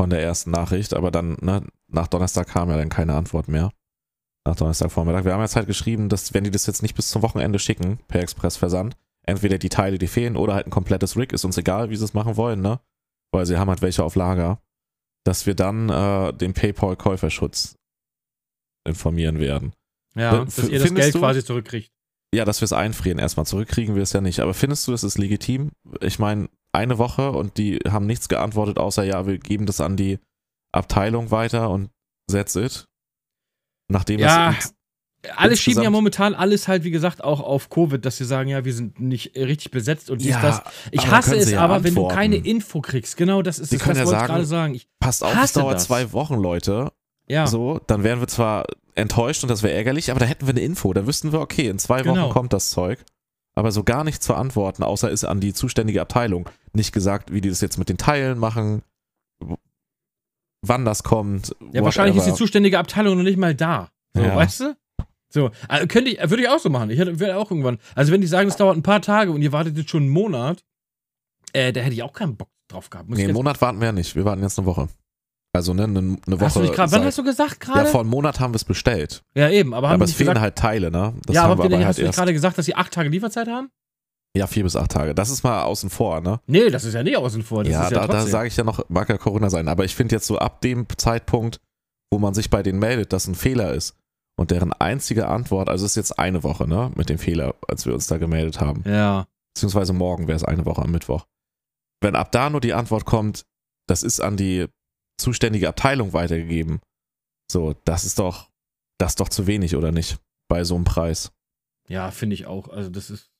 von 0.00 0.10
der 0.10 0.22
ersten 0.22 0.50
Nachricht, 0.50 0.94
aber 0.94 1.10
dann, 1.10 1.36
ne, 1.40 1.66
nach 1.88 2.06
Donnerstag 2.06 2.48
kam 2.48 2.70
ja 2.70 2.76
dann 2.76 2.88
keine 2.88 3.14
Antwort 3.14 3.48
mehr. 3.48 3.72
Nach 4.46 4.56
Donnerstagvormittag. 4.56 5.24
Wir 5.24 5.34
haben 5.34 5.42
jetzt 5.42 5.56
halt 5.56 5.66
geschrieben, 5.66 6.08
dass, 6.08 6.32
wenn 6.32 6.44
die 6.44 6.50
das 6.50 6.66
jetzt 6.66 6.82
nicht 6.82 6.94
bis 6.94 7.10
zum 7.10 7.22
Wochenende 7.22 7.58
schicken, 7.58 7.98
per 8.08 8.22
Expressversand, 8.22 8.96
entweder 9.26 9.58
die 9.58 9.68
Teile, 9.68 9.98
die 9.98 10.06
fehlen, 10.06 10.36
oder 10.36 10.54
halt 10.54 10.66
ein 10.66 10.70
komplettes 10.70 11.16
Rig, 11.16 11.32
ist 11.32 11.44
uns 11.44 11.58
egal, 11.58 11.90
wie 11.90 11.96
sie 11.96 12.04
es 12.04 12.14
machen 12.14 12.36
wollen, 12.36 12.62
ne? 12.62 12.80
Weil 13.30 13.44
sie 13.44 13.58
haben 13.58 13.68
halt 13.68 13.82
welche 13.82 14.04
auf 14.04 14.14
Lager, 14.14 14.62
dass 15.24 15.44
wir 15.44 15.54
dann 15.54 15.90
äh, 15.90 16.32
den 16.32 16.54
PayPal-Käuferschutz 16.54 17.76
informieren 18.86 19.38
werden. 19.38 19.74
Ja, 20.18 20.42
Äh, 20.42 20.44
dass 20.44 20.58
f- 20.58 20.68
ihr 20.70 20.78
das 20.80 20.94
Geld 20.94 21.14
du- 21.14 21.18
quasi 21.20 21.44
zurückkriegt. 21.44 21.90
Ja, 22.34 22.44
dass 22.44 22.60
wir 22.60 22.64
es 22.66 22.72
einfrieren 22.74 23.18
erstmal. 23.18 23.46
Zurückkriegen 23.46 23.94
wir 23.94 24.02
es 24.02 24.12
ja 24.12 24.20
nicht. 24.20 24.40
Aber 24.40 24.52
findest 24.52 24.86
du, 24.86 24.92
das 24.92 25.02
ist 25.04 25.16
legitim? 25.16 25.70
Ich 26.00 26.18
meine, 26.18 26.48
eine 26.72 26.98
Woche 26.98 27.32
und 27.32 27.56
die 27.56 27.78
haben 27.88 28.04
nichts 28.06 28.28
geantwortet, 28.28 28.78
außer 28.78 29.02
ja, 29.04 29.26
wir 29.26 29.38
geben 29.38 29.64
das 29.64 29.80
an 29.80 29.96
die 29.96 30.18
Abteilung 30.72 31.30
weiter 31.30 31.70
und 31.70 31.88
that's 32.30 32.54
it. 32.56 32.84
Nachdem 33.90 34.20
Ja, 34.20 34.54
es. 34.58 34.74
Alle 35.34 35.56
schieben 35.56 35.82
ja 35.82 35.90
momentan 35.90 36.34
alles 36.34 36.68
halt, 36.68 36.84
wie 36.84 36.92
gesagt, 36.92 37.24
auch 37.24 37.40
auf 37.40 37.70
Covid, 37.70 38.04
dass 38.04 38.18
sie 38.18 38.24
sagen, 38.24 38.48
ja, 38.50 38.64
wir 38.64 38.72
sind 38.72 39.00
nicht 39.00 39.34
richtig 39.34 39.72
besetzt 39.72 40.10
und 40.10 40.20
dies, 40.20 40.28
Ja, 40.30 40.42
das. 40.42 40.62
Ich 40.92 41.10
hasse 41.10 41.34
es 41.36 41.50
ja 41.50 41.60
aber, 41.60 41.82
wenn 41.82 41.94
du 41.94 42.02
antworten. 42.02 42.14
keine 42.14 42.36
Info 42.36 42.80
kriegst. 42.80 43.16
Genau, 43.16 43.42
das 43.42 43.58
ist 43.58 43.72
Die 43.72 43.78
das 43.78 43.86
ja 43.98 44.04
wollte 44.06 44.20
ich 44.20 44.26
gerade 44.26 44.44
sagen. 44.44 44.74
Ich, 44.74 44.86
Passt 45.00 45.24
auf, 45.24 45.34
es 45.42 45.52
dauert 45.54 45.74
das. 45.76 45.84
zwei 45.86 46.12
Wochen, 46.12 46.34
Leute. 46.36 46.92
ja, 47.26 47.46
So, 47.48 47.80
dann 47.88 48.04
wären 48.04 48.20
wir 48.20 48.28
zwar 48.28 48.66
enttäuscht 48.98 49.42
und 49.42 49.48
das 49.48 49.62
wäre 49.62 49.74
ärgerlich, 49.74 50.10
aber 50.10 50.20
da 50.20 50.26
hätten 50.26 50.46
wir 50.46 50.50
eine 50.52 50.60
Info. 50.60 50.92
Da 50.92 51.06
wüssten 51.06 51.32
wir, 51.32 51.40
okay, 51.40 51.68
in 51.68 51.78
zwei 51.78 52.02
Genau. 52.02 52.24
Wochen 52.24 52.32
kommt 52.32 52.52
das 52.52 52.70
Zeug. 52.70 53.04
Aber 53.54 53.72
so 53.72 53.82
gar 53.82 54.04
nicht 54.04 54.22
zu 54.22 54.34
antworten, 54.34 54.82
außer 54.84 55.10
ist 55.10 55.24
an 55.24 55.40
die 55.40 55.52
zuständige 55.52 56.00
Abteilung 56.00 56.48
nicht 56.72 56.92
gesagt, 56.92 57.32
wie 57.32 57.40
die 57.40 57.48
das 57.48 57.60
jetzt 57.60 57.76
mit 57.78 57.88
den 57.88 57.98
Teilen 57.98 58.38
machen, 58.38 58.82
wann 60.64 60.84
das 60.84 61.02
kommt. 61.02 61.54
ja 61.72 61.82
wahrscheinlich 61.82 62.16
ist 62.16 62.24
die 62.24 62.30
whatever. 62.30 62.36
zuständige 62.36 62.78
Abteilung 62.78 63.16
noch 63.16 63.24
nicht 63.24 63.36
mal 63.38 63.54
da. 63.54 63.88
So, 64.14 64.22
Ja. 64.22 64.36
weißt 64.36 64.60
du? 64.60 64.76
So, 65.30 65.50
also 65.68 65.86
könnte 65.86 66.10
ich, 66.10 66.18
würde 66.30 66.42
ich 66.42 66.48
auch 66.48 66.58
so 66.58 66.70
machen. 66.70 66.90
Ich 66.90 66.98
hätte, 66.98 67.36
auch 67.36 67.50
irgendwann. 67.50 67.78
Also, 67.94 68.12
wenn 68.12 68.20
die 68.22 68.26
sagen, 68.26 68.48
es 68.48 68.56
dauert 68.56 68.76
ein 68.76 68.82
paar 68.82 69.02
Tage 69.02 69.30
und 69.30 69.42
ihr 69.42 69.52
wartet 69.52 69.76
jetzt 69.76 69.90
schon 69.90 70.04
einen 70.04 70.10
Monat, 70.12 70.64
äh, 71.52 71.72
da 71.72 71.80
hätte 71.80 71.94
ich 71.94 72.02
auch 72.02 72.12
keinen 72.14 72.36
Bock 72.36 72.48
drauf 72.68 72.88
gehabt. 72.88 73.08
Muss 73.10 73.18
Nee, 73.18 73.24
einen 73.24 73.34
Monat 73.34 73.60
warten 73.60 73.78
wir 73.80 73.86
ja 73.86 73.92
nicht. 73.92 74.14
Wir 74.16 74.24
warten 74.24 74.42
jetzt 74.42 74.58
eine 74.58 74.66
Woche. 74.66 74.88
Also, 75.54 75.74
ne, 75.74 75.84
eine, 75.84 75.98
eine 75.98 76.18
Woche. 76.26 76.44
hast 76.44 76.56
du 76.56 76.60
nicht 76.60 76.74
grad, 76.74 76.92
wann 76.92 77.04
hast 77.04 77.18
du 77.18 77.24
gesagt 77.24 77.66
ja, 77.66 77.74
gerade? 77.74 77.88
vor 77.88 78.00
einem 78.00 78.10
Monat 78.10 78.38
haben 78.38 78.52
wir 78.52 78.56
es 78.56 78.64
bestellt. 78.64 79.24
Ja, 79.34 79.48
eben, 79.48 79.74
aber 79.74 79.88
haben 79.88 79.94
aber 79.94 80.04
die 80.04 80.10
es 80.10 80.16
fehlen 80.16 80.28
gesagt, 80.28 80.42
halt 80.42 80.56
Teile, 80.56 80.90
ne? 80.90 81.14
Das 81.24 81.34
ja, 81.34 81.42
haben 81.42 81.52
aber 81.52 81.64
aber 81.64 81.78
hast 81.78 81.84
halt 81.84 81.98
du 81.98 82.02
nicht 82.02 82.16
gerade 82.16 82.32
gesagt, 82.32 82.58
dass 82.58 82.66
sie 82.66 82.74
acht 82.74 82.92
Tage 82.92 83.08
Lieferzeit 83.08 83.48
haben? 83.48 83.70
Ja, 84.36 84.46
vier 84.46 84.62
bis 84.62 84.76
acht 84.76 84.90
Tage. 84.90 85.14
Das 85.14 85.30
ist 85.30 85.42
mal 85.42 85.62
außen 85.62 85.90
vor, 85.90 86.20
ne? 86.20 86.40
Nee, 86.46 86.70
das 86.70 86.84
ist 86.84 86.94
ja 86.94 87.02
nicht 87.02 87.16
außen 87.16 87.42
vor. 87.42 87.64
Das 87.64 87.72
ja, 87.72 87.84
ist 87.84 87.90
ja 87.90 88.00
da, 88.00 88.06
da 88.06 88.12
trotzdem. 88.12 88.30
sage 88.30 88.48
ich 88.48 88.56
ja 88.56 88.64
noch, 88.64 88.88
mag 88.88 89.08
ja 89.08 89.16
Corona 89.16 89.48
sein. 89.50 89.68
Aber 89.68 89.84
ich 89.84 89.96
finde 89.96 90.14
jetzt 90.14 90.26
so 90.26 90.38
ab 90.38 90.60
dem 90.60 90.86
Zeitpunkt, 90.96 91.60
wo 92.12 92.18
man 92.18 92.34
sich 92.34 92.50
bei 92.50 92.62
denen 92.62 92.78
meldet, 92.78 93.12
dass 93.12 93.26
ein 93.26 93.34
Fehler 93.34 93.72
ist 93.72 93.96
und 94.38 94.50
deren 94.50 94.72
einzige 94.72 95.28
Antwort, 95.28 95.68
also 95.68 95.84
es 95.84 95.92
ist 95.92 95.96
jetzt 95.96 96.18
eine 96.18 96.42
Woche, 96.44 96.68
ne, 96.68 96.92
mit 96.94 97.08
dem 97.08 97.18
Fehler, 97.18 97.54
als 97.66 97.86
wir 97.86 97.94
uns 97.94 98.06
da 98.06 98.18
gemeldet 98.18 98.60
haben. 98.60 98.82
ja. 98.86 99.26
Beziehungsweise 99.54 99.92
morgen 99.92 100.28
wäre 100.28 100.36
es 100.36 100.44
eine 100.44 100.64
Woche 100.66 100.82
am 100.82 100.92
Mittwoch. 100.92 101.26
Wenn 102.00 102.14
ab 102.14 102.30
da 102.30 102.48
nur 102.48 102.60
die 102.60 102.74
Antwort 102.74 103.04
kommt, 103.04 103.44
das 103.88 104.04
ist 104.04 104.20
an 104.20 104.36
die 104.36 104.66
zuständige 105.18 105.68
Abteilung 105.68 106.12
weitergegeben, 106.12 106.80
so, 107.50 107.74
das 107.84 108.04
ist 108.04 108.18
doch, 108.18 108.48
das 108.98 109.12
ist 109.12 109.20
doch 109.20 109.28
zu 109.28 109.46
wenig, 109.46 109.76
oder 109.76 109.92
nicht? 109.92 110.18
Bei 110.48 110.64
so 110.64 110.74
einem 110.74 110.84
Preis. 110.84 111.32
Ja, 111.88 112.10
finde 112.10 112.34
ich 112.34 112.46
auch. 112.46 112.68
Also 112.68 112.90
das 112.90 113.10
ist. 113.10 113.30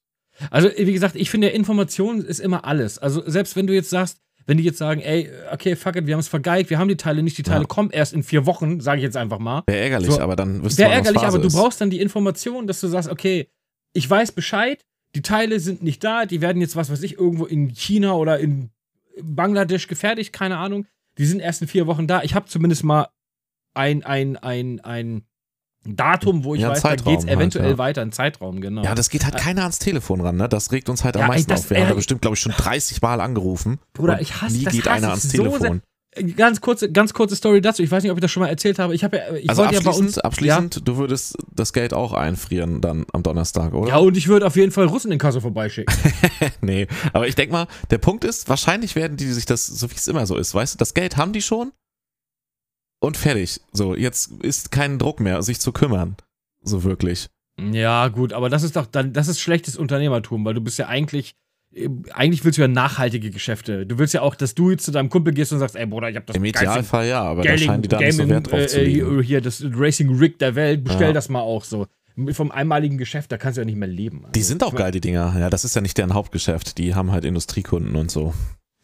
Also, 0.51 0.71
wie 0.77 0.93
gesagt, 0.93 1.17
ich 1.17 1.31
finde, 1.31 1.49
Information 1.49 2.21
ist 2.25 2.38
immer 2.38 2.64
alles. 2.64 2.99
Also, 2.99 3.23
selbst 3.29 3.57
wenn 3.57 3.67
du 3.67 3.75
jetzt 3.75 3.91
sagst, 3.91 4.19
wenn 4.47 4.57
die 4.57 4.64
jetzt 4.64 4.79
sagen, 4.79 5.01
ey, 5.01 5.29
okay, 5.53 5.77
fuck 5.77 5.97
it, 5.97 6.07
wir 6.07 6.14
haben 6.14 6.21
es 6.21 6.29
vergeigt, 6.29 6.71
wir 6.71 6.79
haben 6.79 6.88
die 6.88 6.97
Teile 6.97 7.23
nicht, 7.23 7.37
die 7.37 7.43
Teile 7.43 7.62
Ja. 7.62 7.67
kommen 7.67 7.91
erst 7.91 8.12
in 8.14 8.23
vier 8.23 8.47
Wochen, 8.47 8.81
sage 8.81 8.99
ich 8.99 9.03
jetzt 9.03 9.17
einfach 9.17 9.38
mal. 9.41 9.62
Wäre 9.67 9.79
ärgerlich, 9.81 10.11
So, 10.12 10.21
aber 10.21 10.37
dann 10.37 10.62
wüsste 10.64 10.79
Wäre 10.83 10.91
man, 10.91 11.01
was 11.01 11.07
ärgerlich, 11.07 11.29
aber 11.29 11.38
du 11.38 11.49
ist. 11.49 11.55
brauchst 11.55 11.81
dann 11.81 11.91
die 11.91 12.01
Information, 12.01 12.67
dass 12.67 12.81
du 12.81 12.87
sagst, 12.88 13.11
okay, 13.11 13.49
ich 13.93 14.09
weiß 14.09 14.33
Bescheid, 14.33 14.85
die 15.14 15.23
Teile 15.23 15.61
sind 15.61 15.83
nicht 15.83 16.03
da, 16.05 16.25
die 16.25 16.41
werden 16.41 16.62
jetzt, 16.62 16.77
was 16.77 16.91
weiß 16.91 17.03
ich, 17.03 17.19
irgendwo 17.19 17.45
in 17.47 17.75
China 17.75 18.14
oder 18.14 18.38
in 18.38 18.71
Bangladesch 19.21 19.87
gefertigt, 19.88 20.33
keine 20.33 20.57
Ahnung. 20.59 20.87
Die 21.18 21.26
sind 21.26 21.40
erst 21.40 21.62
in 21.62 21.68
vier 21.68 21.87
Wochen 21.87 22.07
da. 22.07 22.22
Ich 22.22 22.35
habe 22.35 22.46
zumindest 22.46 22.85
mal 22.85 23.09
ein, 23.74 24.04
ein, 24.04 24.37
ein, 24.37 24.81
ein 24.81 25.22
Datum, 25.85 26.44
wo 26.44 26.54
ich 26.54 26.61
Ja, 26.62 26.70
weiß, 26.70 26.83
da 26.83 26.96
geht 26.96 27.20
es 27.20 27.24
eventuell 27.24 27.64
halt, 27.66 27.72
ja. 27.74 27.78
weiter, 27.78 28.02
ein 28.02 28.12
Zeitraum, 28.12 28.61
genau. 28.61 28.83
Ja, 28.83 28.94
das 28.94 29.11
geht 29.11 29.24
halt 29.24 29.37
keiner 29.37 29.62
ans 29.62 29.78
Telefon 29.78 30.20
ran, 30.20 30.37
ne? 30.37 30.48
Das 30.48 30.70
regt 30.72 30.88
uns 30.88 31.04
halt 31.04 31.14
Ja, 31.16 31.22
am 31.22 31.31
ey, 31.31 31.37
meisten 31.37 31.50
das- 31.50 31.61
auf. 31.61 31.70
Wir 31.70 31.78
haben 31.78 31.85
ey, 31.85 31.88
da 31.90 31.94
bestimmt, 31.94 32.20
glaube 32.22 32.35
ich, 32.35 32.40
schon 32.40 32.52
30 32.52 33.00
Mal 33.00 33.20
angerufen. 33.20 33.78
Bruder, 33.92 34.20
ich 34.20 34.40
hasse 34.42 34.57
Nie 34.57 34.64
das 34.64 34.72
geht 34.74 34.83
hasse 34.87 34.96
einer 34.96 35.09
ans 35.11 35.22
so 35.22 35.28
Telefon. 35.31 35.83
Ganz 36.37 36.61
kurze, 36.61 36.90
ganz 36.90 37.12
kurze 37.12 37.37
Story 37.37 37.61
dazu. 37.61 37.83
Ich 37.83 37.90
weiß 37.90 38.03
nicht, 38.03 38.11
ob 38.11 38.18
ich 38.18 38.23
das 38.23 38.31
schon 38.31 38.42
mal 38.42 38.49
erzählt 38.49 38.79
habe. 38.79 38.94
Ich 38.94 39.05
habe 39.05 39.18
ja, 39.18 39.35
ich 39.35 39.49
also 39.49 39.62
wollte 39.62 39.75
ja 39.75 39.81
bei 39.81 39.88
abschließend, 39.90 40.09
uns. 40.16 40.18
abschließend 40.18 40.88
du 40.88 40.97
würdest 40.97 41.37
das 41.55 41.73
Geld 41.73 41.92
auch 41.92 42.12
einfrieren 42.14 42.81
dann 42.81 43.05
am 43.12 43.23
Donnerstag, 43.23 43.73
Ja, 43.73 43.79
oder? 43.79 43.88
ja, 43.90 43.97
und 43.99 44.16
ich 44.16 44.27
würde 44.27 44.47
auf 44.47 44.57
jeden 44.57 44.73
Fall 44.73 44.87
Russen 44.87 45.12
in 45.12 45.18
Kasse 45.18 45.40
vorbeischicken. 45.40 45.94
nee, 46.62 46.87
aber 47.12 47.29
ich 47.29 47.35
denk 47.35 47.53
mal, 47.53 47.66
der 47.90 47.99
Punkt 47.99 48.25
ist, 48.25 48.49
wahrscheinlich 48.49 48.97
werden 48.97 49.16
die 49.18 49.27
sich 49.27 49.44
das, 49.44 49.66
so 49.66 49.90
wie 49.90 49.94
es 49.94 50.09
immer 50.09 50.27
so 50.27 50.37
ist, 50.37 50.55
weißt 50.55 50.75
du, 50.75 50.79
das 50.79 50.94
Geld 50.94 51.16
haben 51.18 51.33
die 51.35 51.42
schon 51.42 51.73
und 53.01 53.16
fertig. 53.16 53.61
So, 53.73 53.94
jetzt 53.94 54.33
ist 54.42 54.71
kein 54.73 54.99
Druck 54.99 55.21
mehr, 55.21 55.42
sich 55.42 55.61
zu 55.61 55.73
kümmern. 55.73 56.16
So 56.62 56.83
wirklich. 56.85 57.29
ja, 57.61 58.09
gut, 58.09 58.33
aber 58.33 58.49
das 58.49 58.62
ist 58.62 58.77
doch 58.77 58.87
dann, 58.87 59.12
das 59.12 59.29
ist 59.29 59.40
schlechtes 59.40 59.77
Unternehmertum, 59.77 60.44
weil 60.44 60.55
du 60.55 60.61
bist 60.62 60.79
ja 60.79 60.88
eigentlich. 60.88 61.35
Äh, 61.85 61.88
Eigentlich 62.12 62.45
willst 62.45 62.59
du 62.59 62.62
ja 62.62 62.69
nachhaltige 62.69 63.31
Geschäfte. 63.31 63.87
Du 63.87 63.99
willst 63.99 64.14
ja 64.14 64.23
auch, 64.23 64.35
dass 64.35 64.55
du 64.55 64.71
jetzt 64.71 64.85
zu 64.85 64.91
deinem 64.91 65.09
Kumpel 65.09 65.33
gehst 65.35 65.53
und 65.53 65.59
sagst, 65.59 65.77
ey 65.77 65.87
Bruder, 65.87 66.11
ich 66.11 66.17
hab 66.17 66.27
das 66.27 66.37
Im 66.37 66.45
Idealfall 66.45 67.07
ja, 67.09 67.23
aber 67.23 67.43
da 67.43 67.51
Gaming, 67.51 67.64
scheinen 67.67 67.83
die 67.83 67.88
da 67.88 67.99
nicht 67.99 68.12
so 68.12 68.19
Gaming, 68.19 68.31
Wert 68.35 68.51
drauf 68.53 68.67
zu 68.67 68.81
äh, 68.81 68.85
legen. 68.85 69.11
hier, 69.11 69.23
hier, 69.23 69.41
das 69.41 69.64
Racing 69.64 70.14
Rig 70.19 70.38
der 70.38 70.55
Welt, 70.55 70.85
bestell 70.85 71.09
Ja. 71.09 71.12
das 71.12 71.29
mal 71.29 71.41
auch 71.41 71.64
so. 71.64 71.87
Vom 72.33 72.51
einmaligen 72.51 72.99
Geschäft, 72.99 73.31
da 73.31 73.38
kannst 73.38 73.59
du 73.59 73.61
ja 73.61 73.64
nicht 73.64 73.77
mehr 73.79 73.87
leben. 73.88 74.25
Die 74.35 74.41
Also, 74.41 74.49
sind 74.49 74.64
auch 74.64 74.75
geil, 74.75 74.91
die 74.91 75.01
Dinger. 75.01 75.37
Ja, 75.38 75.51
das 75.51 75.64
ist 75.64 75.77
ja 75.77 75.81
nicht 75.81 75.97
deren 75.99 76.14
Hauptgeschäft. 76.14 76.77
Die 76.79 76.95
haben 76.97 77.12
halt 77.12 77.25
Industriekunden 77.25 77.95
und 77.95 78.11
so. 78.11 78.35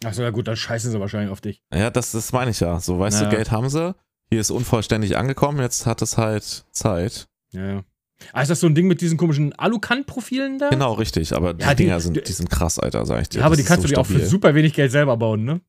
Achso, 0.05 0.23
ja 0.23 0.31
gut, 0.31 0.47
dann 0.47 0.55
scheißen 0.57 0.93
sie 0.93 1.01
wahrscheinlich 1.01 1.31
auf 1.33 1.41
dich. 1.41 1.61
Ja, 1.75 1.91
das, 1.91 2.13
das 2.13 2.33
meine 2.33 2.53
ich 2.53 2.61
ja. 2.61 2.79
So, 2.79 2.99
weißt 3.01 3.23
Ja. 3.23 3.29
du, 3.29 3.35
Geld 3.37 3.51
haben 3.51 3.69
sie. 3.71 3.95
Hier 4.31 4.41
ist 4.41 4.51
unvollständig 4.51 5.17
angekommen, 5.17 5.59
jetzt 5.61 5.85
hat 5.87 6.01
es 6.03 6.17
halt 6.17 6.65
Zeit. 6.71 7.27
Ja, 7.53 7.67
ja. 7.67 7.85
Ah, 8.33 8.43
ist 8.43 8.51
das 8.51 8.61
so 8.61 8.67
ein 8.67 8.75
Ding 8.75 8.87
mit 8.87 9.01
diesen 9.01 9.17
komischen 9.19 9.53
Alucant-Profilen 9.55 10.59
da? 10.59 10.71
Genau, 10.71 10.93
richtig. 10.95 11.35
Aber 11.35 11.55
die 11.55 11.63
Ja, 11.65 11.75
die- 11.75 11.85
Dinger 11.85 12.01
sind, 12.01 12.17
die- 12.17 12.23
die 12.23 12.33
sind 12.33 12.51
krass, 12.51 12.79
Alter, 12.79 13.05
sag 13.07 13.23
ich 13.23 13.29
dir. 13.29 13.39
Ja, 13.41 13.47
aber 13.47 13.57
Das 13.57 13.65
die 13.65 13.69
kannst 13.69 13.83
so 13.83 13.89
du 13.89 13.95
dir 13.95 14.01
auch 14.01 14.07
für 14.07 14.25
super 14.27 14.55
wenig 14.55 14.73
Geld 14.75 14.91
selber 14.93 15.17
bauen, 15.17 15.45
ne? 15.45 15.61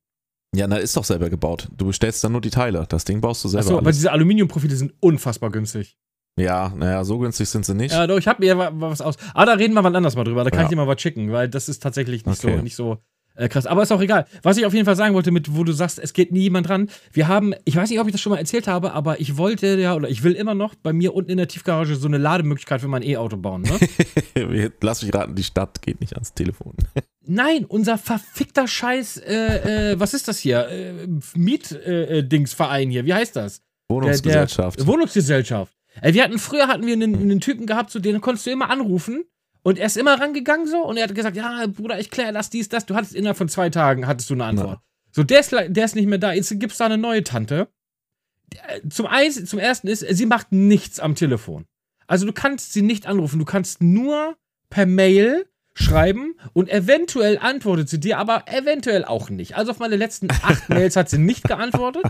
Ja, 0.55 0.67
na, 0.67 0.77
ist 0.77 0.95
doch 0.95 1.03
selber 1.03 1.29
gebaut. 1.29 1.67
Du 1.75 1.87
bestellst 1.87 2.23
dann 2.23 2.31
nur 2.31 2.41
die 2.41 2.49
Teile. 2.49 2.85
Das 2.87 3.03
Ding 3.03 3.19
baust 3.19 3.43
du 3.43 3.49
selber. 3.49 3.65
Achso, 3.65 3.77
aber 3.77 3.91
diese 3.91 4.11
Aluminiumprofile 4.11 4.75
sind 4.75 4.93
unfassbar 5.01 5.51
günstig. 5.51 5.97
ja, 6.39 6.69
naja, 6.75 7.03
so 7.05 7.17
günstig 7.19 7.47
sind 7.49 7.65
sie 7.65 7.73
nicht. 7.73 7.91
Ja, 7.93 8.07
doch, 8.07 8.17
ich 8.17 8.27
hab 8.27 8.39
mir 8.39 8.57
wa- 8.57 8.71
was 8.73 8.99
aus. 9.01 9.15
Ah, 9.33 9.45
da 9.45 9.53
reden 9.53 9.73
wir 9.73 9.83
wann 9.83 9.95
anders 9.95 10.15
mal 10.15 10.23
drüber. 10.25 10.43
Da 10.43 10.49
kann 10.49 10.59
Ja. 10.59 10.63
ich 10.65 10.69
dir 10.69 10.75
mal 10.75 10.87
was 10.87 11.01
schicken, 11.01 11.31
weil 11.31 11.47
das 11.49 11.69
ist 11.69 11.81
tatsächlich 11.81 12.25
nicht 12.25 12.43
Okay. 12.43 12.57
so, 12.57 12.61
nicht 12.63 12.75
so 12.75 12.97
äh, 13.35 13.49
krass. 13.49 13.65
Aber 13.65 13.83
ist 13.83 13.91
auch 13.91 14.01
egal. 14.01 14.25
Was 14.43 14.57
ich 14.57 14.65
auf 14.65 14.73
jeden 14.73 14.85
Fall 14.85 14.95
sagen 14.95 15.13
wollte, 15.13 15.31
mit 15.31 15.55
wo 15.55 15.63
du 15.63 15.73
sagst, 15.73 15.99
es 15.99 16.13
geht 16.13 16.31
nie 16.31 16.41
jemand 16.41 16.69
ran. 16.69 16.89
Wir 17.11 17.27
haben, 17.27 17.53
ich 17.65 17.75
weiß 17.75 17.89
nicht, 17.89 17.99
ob 17.99 18.07
ich 18.07 18.13
das 18.13 18.21
schon 18.21 18.31
mal 18.31 18.39
erzählt 18.39 18.67
habe, 18.67 18.93
aber 18.93 19.19
ich 19.19 19.37
wollte 19.37 19.79
ja, 19.79 19.95
oder 19.95 20.09
ich 20.09 20.23
will 20.23 20.33
immer 20.33 20.55
noch 20.55 20.75
bei 20.75 20.93
mir 20.93 21.13
unten 21.13 21.31
in 21.31 21.37
der 21.37 21.47
Tiefgarage 21.47 21.95
so 21.95 22.07
eine 22.07 22.17
Lademöglichkeit 22.17 22.81
für 22.81 22.87
mein 22.87 23.03
E-Auto 23.03 23.37
bauen, 23.37 23.63
ne? 23.63 24.71
Lass 24.81 25.03
mich 25.03 25.13
raten, 25.13 25.35
die 25.35 25.43
Stadt 25.43 25.81
geht 25.81 25.99
nicht 25.99 26.13
ans 26.13 26.33
Telefon. 26.33 26.73
Nein, 27.27 27.65
unser 27.65 27.97
verfickter 27.97 28.67
Scheiß, 28.67 29.17
äh, 29.17 29.91
äh, 29.91 29.99
was 29.99 30.13
ist 30.13 30.27
das 30.27 30.39
hier? 30.39 30.67
Äh, 30.69 31.07
Miet-Dingsverein 31.35 32.89
hier, 32.89 33.05
wie 33.05 33.13
heißt 33.13 33.35
das? 33.35 33.61
Wohnungsgesellschaft. 33.89 34.79
Der, 34.79 34.85
der 34.85 34.93
Wohnungsgesellschaft. 34.93 35.73
Ey, 36.01 36.13
wir 36.13 36.23
hatten, 36.23 36.39
früher 36.39 36.67
hatten 36.67 36.85
wir 36.85 36.93
einen, 36.93 37.15
einen 37.15 37.39
Typen 37.39 37.65
gehabt, 37.65 37.89
zu 37.89 37.99
dem 37.99 38.21
konntest 38.21 38.45
du 38.45 38.51
immer 38.51 38.69
anrufen 38.69 39.25
und 39.65 39.79
er 39.79 39.87
ist 39.87 39.97
immer 39.97 40.21
rangegangen 40.21 40.67
so 40.67 40.85
und 40.85 40.95
er 40.97 41.05
hat 41.05 41.15
gesagt, 41.15 41.35
ja, 41.35 41.65
Bruder, 41.65 41.99
ich 41.99 42.11
kläre 42.11 42.31
das, 42.31 42.51
dies, 42.51 42.69
das. 42.69 42.85
Du 42.85 42.93
hattest 42.93 43.15
innerhalb 43.15 43.35
von 43.35 43.49
zwei 43.49 43.71
Tagen, 43.71 44.05
hattest 44.05 44.29
du 44.29 44.35
eine 44.35 44.45
Antwort. 44.45 44.77
Ja. 44.77 44.81
So, 45.11 45.23
der 45.23 45.39
ist, 45.39 45.51
der 45.51 45.85
ist 45.85 45.95
nicht 45.95 46.05
mehr 46.05 46.19
da. 46.19 46.33
Jetzt 46.33 46.59
gibt's 46.59 46.77
da 46.77 46.85
eine 46.85 46.99
neue 46.99 47.23
Tante. 47.23 47.67
Zum, 48.87 49.07
eins, 49.07 49.43
zum 49.43 49.57
ersten 49.57 49.87
ist, 49.87 50.01
sie 50.07 50.25
macht 50.27 50.51
nichts 50.51 50.99
am 50.99 51.15
Telefon. 51.15 51.65
Also 52.05 52.27
du 52.27 52.31
kannst 52.31 52.73
sie 52.73 52.83
nicht 52.83 53.07
anrufen, 53.07 53.39
du 53.39 53.45
kannst 53.45 53.81
nur 53.81 54.37
per 54.69 54.85
Mail 54.85 55.47
schreiben 55.73 56.35
und 56.53 56.69
eventuell 56.69 57.39
antwortet 57.39 57.89
sie 57.89 57.99
dir, 57.99 58.19
aber 58.19 58.43
eventuell 58.47 59.03
auch 59.03 59.31
nicht. 59.31 59.57
Also 59.57 59.71
auf 59.71 59.79
meine 59.79 59.95
letzten 59.95 60.29
acht 60.29 60.69
Mails 60.69 60.95
hat 60.95 61.09
sie 61.09 61.17
nicht 61.17 61.43
geantwortet. 61.43 62.03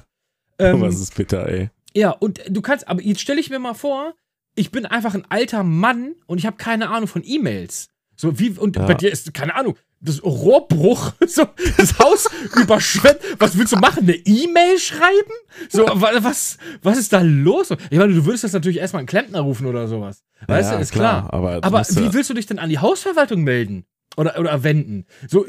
Ähm, 0.60 0.82
Was 0.82 1.00
ist 1.00 1.16
bitter, 1.16 1.48
ey. 1.48 1.70
Ja, 1.94 2.10
und 2.10 2.42
du 2.50 2.62
kannst, 2.62 2.90
aber 2.90 3.02
jetzt 3.02 3.22
stelle 3.22 3.40
ich 3.40 3.50
mir 3.50 3.60
mal 3.60 3.76
vor, 3.76 4.14
ich 4.56 4.72
bin 4.72 4.86
einfach 4.86 5.14
ein 5.14 5.26
alter 5.30 5.64
Mann 5.64 6.16
und 6.28 6.38
ich 6.38 6.46
habe 6.46 6.58
keine 6.58 6.90
Ahnung 6.90 7.08
von 7.08 7.22
E-Mails. 7.26 7.90
So 8.16 8.40
wie, 8.40 8.52
und 8.52 8.76
Ja. 8.78 8.86
bei 8.86 8.94
dir 8.94 9.12
ist, 9.12 9.34
keine 9.34 9.56
Ahnung, 9.56 9.76
das 10.00 10.24
Rohrbruch, 10.24 11.14
so, 11.28 11.46
das 11.78 12.00
Haus 12.00 12.30
überschwemmt. 12.62 13.20
Was 13.40 13.58
willst 13.58 13.74
du 13.74 13.78
machen? 13.78 14.04
Eine 14.04 14.16
E-Mail 14.16 14.78
schreiben? 14.80 15.32
So, 15.70 15.86
wa- 15.86 16.12
was, 16.20 16.58
was 16.82 16.98
ist 16.98 17.12
da 17.12 17.22
los? 17.22 17.72
Ich 17.90 17.98
meine, 17.98 18.14
du 18.14 18.26
würdest 18.26 18.44
jetzt 18.44 18.54
natürlich 18.54 18.78
erstmal 18.78 19.00
einen 19.02 19.08
Klempner 19.08 19.40
rufen 19.42 19.66
oder 19.66 19.88
sowas. 19.88 20.24
Weißt 20.48 20.72
Ja, 20.72 20.78
du, 20.78 20.82
ist 20.82 20.92
klar. 20.94 21.34
Aber, 21.34 21.60
Aber 21.64 21.82
du- 21.82 21.96
wie 21.98 22.14
willst 22.14 22.30
du 22.30 22.34
dich 22.34 22.46
denn 22.46 22.60
an 22.60 22.70
die 22.70 22.80
Hausverwaltung 22.80 23.44
melden? 23.44 23.86
Oder, 24.16 24.40
oder 24.40 24.64
wenden? 24.64 25.06
So, 25.28 25.46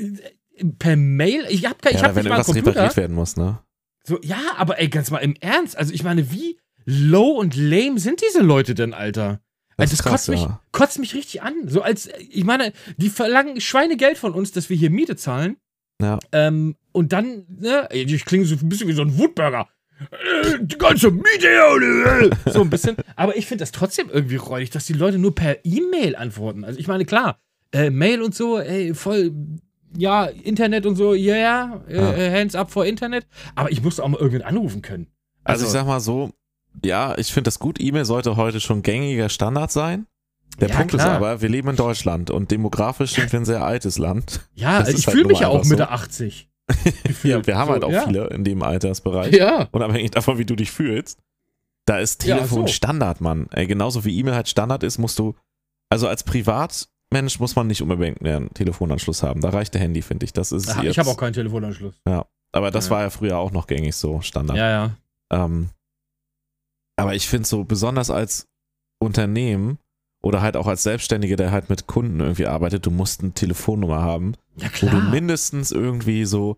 per 0.78 0.96
Mail? 0.96 1.44
Ich 1.50 1.66
hab, 1.66 1.84
ich 1.86 1.92
ja, 1.92 2.02
hab 2.02 2.14
wenn 2.16 2.22
nicht 2.24 2.30
mal 2.30 2.36
einen 2.36 2.44
Computer. 2.44 2.70
repariert 2.70 2.96
werden 2.96 3.14
muss, 3.14 3.36
ne? 3.36 3.58
So, 4.04 4.18
ja, 4.22 4.38
aber 4.56 4.80
ey, 4.80 4.88
ganz 4.88 5.10
mal 5.10 5.18
im 5.18 5.34
Ernst. 5.40 5.76
Also, 5.76 5.92
ich 5.92 6.02
meine, 6.02 6.30
wie 6.32 6.58
low 6.86 7.32
und 7.32 7.54
lame 7.54 7.98
sind 7.98 8.22
diese 8.26 8.40
Leute 8.42 8.74
denn, 8.74 8.94
Alter? 8.94 9.40
Das 9.76 9.90
Also, 9.90 9.96
das 9.96 10.02
krass, 10.02 10.12
kotzt, 10.12 10.28
mich, 10.30 10.40
ja. 10.40 10.60
kotzt 10.72 10.98
mich 10.98 11.14
richtig 11.14 11.42
an. 11.42 11.68
So 11.68 11.82
als, 11.82 12.08
ich 12.30 12.44
meine, 12.44 12.72
die 12.96 13.10
verlangen 13.10 13.60
Schweinegeld 13.60 14.16
von 14.16 14.32
uns, 14.32 14.52
dass 14.52 14.70
wir 14.70 14.76
hier 14.76 14.90
Miete 14.90 15.16
zahlen. 15.16 15.56
Ja. 16.00 16.18
Ähm, 16.32 16.76
und 16.92 17.12
dann, 17.12 17.44
ne, 17.48 17.88
ich 17.92 18.24
klinge 18.24 18.46
so 18.46 18.54
ein 18.54 18.68
bisschen 18.68 18.88
wie 18.88 18.94
so 18.94 19.02
ein 19.02 19.18
Wutburger. 19.18 19.68
Äh, 20.10 20.58
Die 20.60 20.78
ganze 20.78 21.10
Miete 21.10 21.48
äh. 21.48 22.50
So 22.50 22.62
ein 22.62 22.70
bisschen. 22.70 22.96
Aber 23.16 23.36
ich 23.36 23.46
finde 23.46 23.62
das 23.62 23.72
trotzdem 23.72 24.08
irgendwie 24.10 24.36
räudig, 24.36 24.70
dass 24.70 24.86
die 24.86 24.92
Leute 24.94 25.18
nur 25.18 25.34
per 25.34 25.64
E-Mail 25.64 26.16
antworten. 26.16 26.64
Also 26.64 26.78
ich 26.78 26.88
meine, 26.88 27.04
klar, 27.04 27.38
äh, 27.72 27.90
Mail 27.90 28.22
und 28.22 28.34
so, 28.34 28.58
ey, 28.58 28.94
voll, 28.94 29.32
ja, 29.96 30.24
Internet 30.26 30.86
und 30.86 30.96
so, 30.96 31.14
ja, 31.14 31.36
ja, 31.36 31.82
äh, 31.88 32.30
hands 32.30 32.54
up 32.54 32.70
vor 32.70 32.86
Internet. 32.86 33.26
Aber 33.54 33.70
ich 33.70 33.82
muss 33.82 34.00
auch 34.00 34.08
mal 34.08 34.18
irgendwen 34.18 34.42
anrufen 34.42 34.82
können. 34.82 35.08
Also, 35.44 35.64
ich 35.66 35.70
sag 35.70 35.86
mal 35.86 36.00
so, 36.00 36.30
ja, 36.84 37.16
ich 37.18 37.32
finde 37.32 37.48
das 37.48 37.58
gut. 37.58 37.80
E-Mail 37.80 38.04
sollte 38.04 38.36
heute 38.36 38.60
schon 38.60 38.82
gängiger 38.82 39.28
Standard 39.28 39.70
sein. 39.72 40.06
Der 40.60 40.68
Ja, 40.68 40.76
Punkt 40.76 40.94
ist 40.94 41.02
klar. 41.02 41.16
aber, 41.16 41.42
wir 41.42 41.48
leben 41.48 41.68
in 41.68 41.76
Deutschland 41.76 42.30
und 42.30 42.50
demografisch 42.50 43.12
sind 43.14 43.30
wir 43.32 43.40
ein 43.40 43.44
sehr 43.44 43.62
altes 43.64 43.98
Land. 43.98 44.48
ja, 44.54 44.78
das 44.80 44.88
ist 44.90 45.00
ich 45.00 45.06
halt 45.06 45.16
fühle 45.16 45.28
mich 45.28 45.40
ja 45.40 45.48
auch 45.48 45.64
Mitte 45.64 45.82
so. 45.84 45.88
80. 45.90 46.48
Ja, 47.22 47.46
wir 47.46 47.56
haben 47.56 47.66
So, 47.68 47.72
halt 47.74 47.84
auch 47.84 47.90
ja. 47.92 48.06
viele 48.06 48.26
in 48.28 48.42
dem 48.44 48.62
Altersbereich. 48.62 49.34
Ja. 49.34 49.68
Unabhängig 49.72 50.10
davon, 50.12 50.38
wie 50.38 50.44
du 50.44 50.56
dich 50.56 50.70
fühlst. 50.70 51.18
Da 51.84 51.98
ist 51.98 52.24
Ja, 52.24 52.36
Telefon 52.36 52.66
so. 52.66 52.72
Standard, 52.72 53.20
Mann. 53.20 53.48
Ey, 53.52 53.66
genauso 53.66 54.04
wie 54.04 54.18
E-Mail 54.18 54.34
halt 54.34 54.48
Standard 54.48 54.82
ist, 54.82 54.98
musst 54.98 55.18
du, 55.18 55.34
also 55.90 56.08
als 56.08 56.24
Privatmensch 56.24 57.38
muss 57.38 57.54
man 57.54 57.66
nicht 57.68 57.82
unbedingt 57.82 58.20
mehr 58.22 58.36
einen 58.38 58.52
Telefonanschluss 58.54 59.22
haben. 59.22 59.40
Da 59.40 59.50
reicht 59.50 59.74
der 59.74 59.80
Handy, 59.82 60.02
finde 60.02 60.24
ich. 60.24 60.32
Das 60.32 60.50
ist 60.52 60.68
Aha, 60.70 60.82
jetzt, 60.82 60.92
ich 60.92 60.98
habe 60.98 61.10
auch 61.10 61.16
keinen 61.16 61.34
Telefonanschluss. 61.34 61.94
aber 62.52 62.70
das 62.70 62.86
Ja. 62.86 62.90
war 62.92 63.02
ja 63.02 63.10
früher 63.10 63.38
auch 63.38 63.52
noch 63.52 63.66
gängig 63.66 63.94
so, 63.94 64.20
Standard. 64.20 64.56
Ja, 64.58 64.70
ja. 64.70 64.90
Ähm, 65.30 65.68
aber 66.96 67.14
ich 67.14 67.28
finde 67.28 67.46
so, 67.46 67.64
besonders 67.64 68.10
als 68.10 68.46
Unternehmen 68.98 69.78
oder 70.22 70.40
halt 70.40 70.56
auch 70.56 70.66
als 70.66 70.82
Selbstständige, 70.82 71.36
der 71.36 71.52
halt 71.52 71.70
mit 71.70 71.86
Kunden 71.86 72.20
irgendwie 72.20 72.46
arbeitet, 72.46 72.86
du 72.86 72.90
musst 72.90 73.22
eine 73.22 73.32
Telefonnummer 73.32 74.00
haben, 74.02 74.34
Ja, 74.56 74.68
wo 74.80 74.86
du 74.86 74.98
klar. 74.98 75.10
mindestens 75.10 75.70
irgendwie 75.72 76.24
so, 76.24 76.56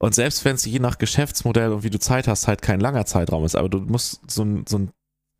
und 0.00 0.14
selbst 0.14 0.44
wenn 0.44 0.54
es 0.54 0.64
je 0.64 0.78
nach 0.78 0.98
Geschäftsmodell 0.98 1.72
und 1.72 1.82
wie 1.82 1.90
du 1.90 1.98
Zeit 1.98 2.26
hast, 2.28 2.48
halt 2.48 2.62
kein 2.62 2.80
langer 2.80 3.04
Zeitraum 3.06 3.44
ist, 3.44 3.54
aber 3.56 3.68
du 3.68 3.80
musst 3.80 4.20
so 4.30 4.44
ein, 4.44 4.64
so 4.66 4.78
ein 4.78 4.90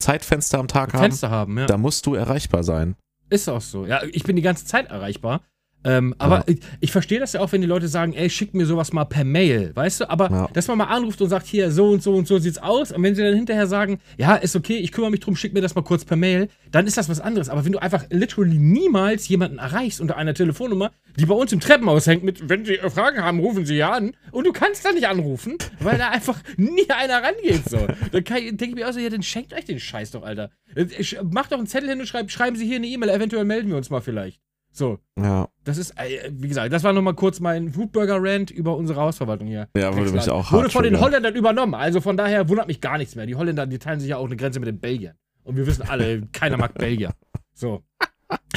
Zeitfenster 0.01 0.59
am 0.59 0.69
Tag 0.69 0.93
haben, 0.93 1.03
Fenster 1.03 1.31
haben, 1.31 1.59
ja. 1.59 1.67
da 1.67 1.79
musst 1.79 2.07
du 2.07 2.15
erreichbar 2.15 2.65
sein. 2.65 2.97
Ist 3.31 3.49
auch 3.49 3.61
so. 3.61 3.87
Ja, 3.87 4.03
ich 4.03 4.25
bin 4.25 4.37
die 4.37 4.43
ganze 4.43 4.67
Zeit 4.67 4.91
erreichbar. 4.91 5.41
Ähm, 5.85 6.15
aber 6.19 6.39
Ja. 6.39 6.45
ich, 6.47 6.59
ich 6.81 6.93
verstehe 6.93 7.19
das 7.19 7.33
ja 7.33 7.41
auch, 7.41 7.51
wenn 7.53 7.61
die 7.61 7.67
Leute 7.67 7.89
sagen, 7.89 8.13
ey, 8.13 8.31
schick 8.31 8.55
mir 8.55 8.67
sowas 8.67 8.93
mal 8.93 9.05
per 9.05 9.25
Mail, 9.25 9.73
weißt 9.75 10.01
du? 10.03 10.11
Aber 10.11 10.31
Ja. 10.31 10.49
dass 10.53 10.69
man 10.69 10.79
mal 10.79 10.85
anruft 10.85 11.21
und 11.21 11.29
sagt, 11.29 11.47
hier, 11.47 11.71
so 11.71 11.89
und 11.91 12.03
so 12.03 12.15
und 12.15 12.27
so 12.29 12.39
sieht's 12.39 12.59
aus. 12.59 12.93
Und 12.93 13.03
wenn 13.03 13.15
sie 13.15 13.23
dann 13.23 13.35
hinterher 13.35 13.67
sagen, 13.67 13.99
ja, 14.19 14.37
ist 14.37 14.55
okay, 14.57 14.77
ich 14.77 14.93
kümmere 14.93 15.11
mich 15.11 15.21
drum, 15.21 15.35
schick 15.37 15.53
mir 15.55 15.61
das 15.61 15.75
mal 15.75 15.83
kurz 15.83 16.05
per 16.05 16.17
Mail, 16.17 16.49
dann 16.71 16.87
ist 16.87 16.97
das 16.97 17.09
was 17.09 17.21
anderes. 17.21 17.49
Aber 17.49 17.65
wenn 17.65 17.73
du 17.73 17.79
einfach 17.79 18.05
literally 18.11 18.59
niemals 18.59 19.27
jemanden 19.29 19.59
erreichst 19.59 20.01
unter 20.01 20.17
einer 20.17 20.35
Telefonnummer, 20.35 20.91
die 21.19 21.27
bei 21.27 21.35
uns 21.35 21.53
im 21.53 21.61
Treppenhaus 21.61 22.07
hängt 22.07 22.23
mit, 22.25 22.49
wenn 22.49 22.65
sie 22.65 22.77
Fragen 22.77 23.23
haben, 23.23 23.39
rufen 23.41 23.67
sie 23.67 23.77
ja 23.77 23.93
an. 23.93 24.13
Und 24.31 24.47
du 24.47 24.53
kannst 24.53 24.85
da 24.85 24.93
nicht 24.93 25.07
anrufen, 25.09 25.57
weil 25.81 25.99
da 25.99 26.09
einfach 26.11 26.39
nie 26.57 26.89
einer 26.91 27.23
rangeht. 27.23 27.69
So. 27.69 27.87
Dann 28.13 28.25
denke 28.25 28.65
ich 28.67 28.75
mir 28.75 28.89
auch 28.89 28.93
so, 28.93 29.01
ja, 29.01 29.11
dann 29.11 29.23
schenkt 29.23 29.53
euch 29.53 29.65
den 29.65 29.81
Scheiß 29.81 30.13
doch, 30.13 30.23
Alter. 30.23 30.51
Äh, 30.75 30.87
Macht 31.31 31.53
doch 31.53 31.59
einen 31.59 31.67
Zettel 31.67 31.91
hin 31.91 32.01
und 32.01 32.07
schreibt, 32.07 32.31
schreiben 32.31 32.57
Sie 32.57 32.67
hier 32.67 32.77
eine 32.77 32.87
E-Mail, 32.87 33.11
eventuell 33.11 33.45
melden 33.45 33.69
wir 33.69 33.77
uns 33.77 33.91
mal 33.91 34.01
vielleicht. 34.01 34.41
So, 34.75 34.99
Ja, 35.21 35.49
das 35.65 35.77
ist, 35.77 35.91
äh, 35.99 36.31
wie 36.33 36.49
gesagt, 36.49 36.73
das 36.73 36.83
war 36.83 36.95
nochmal 36.95 37.15
kurz 37.15 37.41
mein 37.41 37.77
Wutburger-Rant 37.77 38.51
über 38.51 38.75
unsere 38.75 39.01
Hausverwaltung 39.01 39.47
hier. 39.47 39.69
Ja, 39.77 39.95
würde 39.95 40.13
mich 40.13 40.31
auch 40.31 40.51
Wurde 40.51 40.71
von 40.71 40.83
den. 40.83 40.99
Holländern 40.99 41.35
übernommen, 41.35 41.75
also 41.75 42.01
von 42.01 42.17
daher 42.17 42.49
wundert 42.49 42.69
mich 42.69 42.81
gar 42.81 42.97
nichts 42.97 43.15
mehr. 43.15 43.27
Die 43.27 43.35
Holländer, 43.35 43.67
die 43.67 43.79
teilen 43.79 44.01
sich 44.01 44.09
ja 44.09 44.17
auch 44.17 44.25
eine 44.25 44.37
Grenze 44.37 44.61
mit 44.61 44.69
den 44.69 44.81
Belgiern. 44.81 45.15
Und 45.45 45.57
wir 45.57 45.67
wissen 45.67 45.83
alle, 45.83 46.23
keiner 46.33 46.57
mag 46.57 46.73
Belgier. 46.75 47.13
So, 47.53 47.83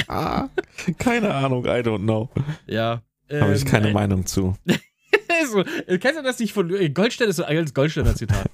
ah, 0.08 0.48
keine 0.98 1.34
Ahnung, 1.34 1.64
I 1.66 1.80
don't 1.80 2.02
know. 2.02 2.30
ja. 2.66 3.02
Habe 3.30 3.54
ich 3.54 3.62
ähm, 3.62 3.68
keine 3.68 3.88
äh, 3.90 3.92
Meinung 3.92 4.24
zu. 4.24 4.54
so, 5.50 5.64
kennst 5.88 6.18
du 6.18 6.22
das 6.22 6.38
nicht 6.38 6.52
von 6.52 6.72
äh, 6.74 6.88
Goldstein 6.90 7.28
ist 7.28 7.36
so 7.36 7.44
ein 7.44 7.56
altes 7.56 7.74
Goldsteiner 7.74 8.14
Zitat. 8.14 8.48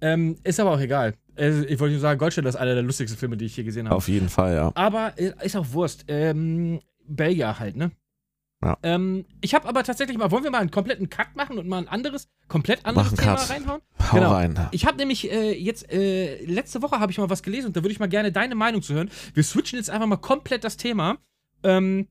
ähm, 0.00 0.36
ist 0.42 0.58
aber 0.58 0.72
auch 0.72 0.80
egal. 0.80 1.14
Äh, 1.36 1.64
ich 1.66 1.78
wollte 1.78 1.92
nur 1.92 2.00
sagen, 2.00 2.18
Goldstein 2.18 2.46
ist 2.46 2.56
einer 2.56 2.74
der 2.74 2.82
lustigsten 2.82 3.18
Filme, 3.18 3.36
die 3.36 3.44
ich 3.44 3.54
hier 3.54 3.64
gesehen 3.64 3.86
habe. 3.86 3.96
Auf 3.96 4.08
jeden 4.08 4.28
Fall, 4.30 4.54
ja. 4.54 4.72
Aber 4.74 5.12
äh, 5.16 5.32
ist 5.42 5.56
auch 5.56 5.66
Wurst. 5.72 6.06
Ähm, 6.08 6.80
Belgier 7.06 7.58
halt, 7.58 7.76
ne? 7.76 7.90
Ja. 8.62 8.78
Ähm, 8.82 9.26
ich 9.42 9.54
habe 9.54 9.68
aber 9.68 9.82
tatsächlich 9.84 10.16
mal, 10.16 10.30
wollen 10.30 10.44
wir 10.44 10.50
mal 10.50 10.60
einen 10.60 10.70
kompletten 10.70 11.10
Cut 11.10 11.36
machen 11.36 11.58
und 11.58 11.68
mal 11.68 11.78
ein 11.78 11.88
anderes, 11.88 12.30
komplett 12.48 12.86
anderes 12.86 13.12
Thema 13.12 13.36
Cut. 13.36 13.50
reinhauen? 13.50 13.82
Hau 14.10 14.16
Genau. 14.16 14.32
rein. 14.32 14.68
Ich 14.70 14.86
habe 14.86 14.96
nämlich 14.96 15.30
äh, 15.30 15.52
jetzt, 15.52 15.92
äh, 15.92 16.42
letzte 16.46 16.80
Woche 16.80 16.98
habe 16.98 17.12
ich 17.12 17.18
mal 17.18 17.28
was 17.28 17.42
gelesen 17.42 17.66
und 17.68 17.76
da 17.76 17.82
würde 17.82 17.92
ich 17.92 17.98
mal 18.00 18.08
gerne 18.08 18.32
deine 18.32 18.54
Meinung 18.54 18.80
zu 18.80 18.94
hören. 18.94 19.10
Wir 19.34 19.42
switchen 19.42 19.78
jetzt 19.78 19.90
einfach 19.90 20.06
mal 20.06 20.16
komplett 20.16 20.64
das 20.64 20.78
Thema. 20.78 21.18
Ähm, 21.62 22.08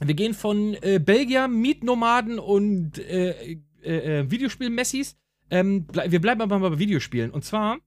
wir 0.00 0.14
gehen 0.14 0.32
von 0.34 0.74
äh, 0.80 1.00
Belgier, 1.04 1.48
Mietnomaden 1.48 2.38
und 2.38 2.98
äh, 2.98 3.58
äh, 3.82 4.20
äh, 4.20 4.30
Videospiel-Messis. 4.30 5.16
Ähm, 5.50 5.86
ble 5.86 6.04
wir 6.12 6.20
bleiben 6.20 6.40
aber 6.40 6.58
mal 6.60 6.70
bei 6.70 6.78
Videospielen. 6.78 7.32
Und 7.32 7.44
zwar 7.44 7.78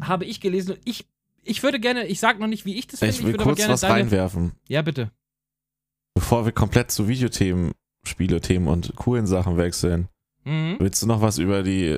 habe 0.00 0.24
ich 0.24 0.40
gelesen, 0.40 0.76
ich, 0.86 1.06
ich 1.42 1.62
würde 1.62 1.78
gerne, 1.80 2.06
ich 2.06 2.18
sag 2.18 2.38
noch 2.38 2.46
nicht, 2.46 2.64
wie 2.64 2.78
ich 2.78 2.86
das 2.86 3.00
finde, 3.00 3.14
Ich 3.14 3.20
will 3.20 3.26
würde 3.32 3.40
aber 3.40 3.50
kurz 3.50 3.58
gerne 3.58 3.72
was 3.74 3.80
deine. 3.82 3.94
reinwerfen. 3.94 4.52
Ja, 4.68 4.80
bitte. 4.80 5.10
Bevor 6.20 6.44
wir 6.44 6.52
komplett 6.52 6.90
zu 6.90 7.08
Videothemen, 7.08 7.72
Spielethemen 8.06 8.68
und 8.68 8.94
coolen 8.96 9.26
Sachen 9.26 9.56
wechseln, 9.56 10.08
Mhm. 10.44 10.76
willst 10.78 11.02
du 11.02 11.06
noch 11.06 11.22
was 11.22 11.38
über 11.38 11.62
die 11.62 11.96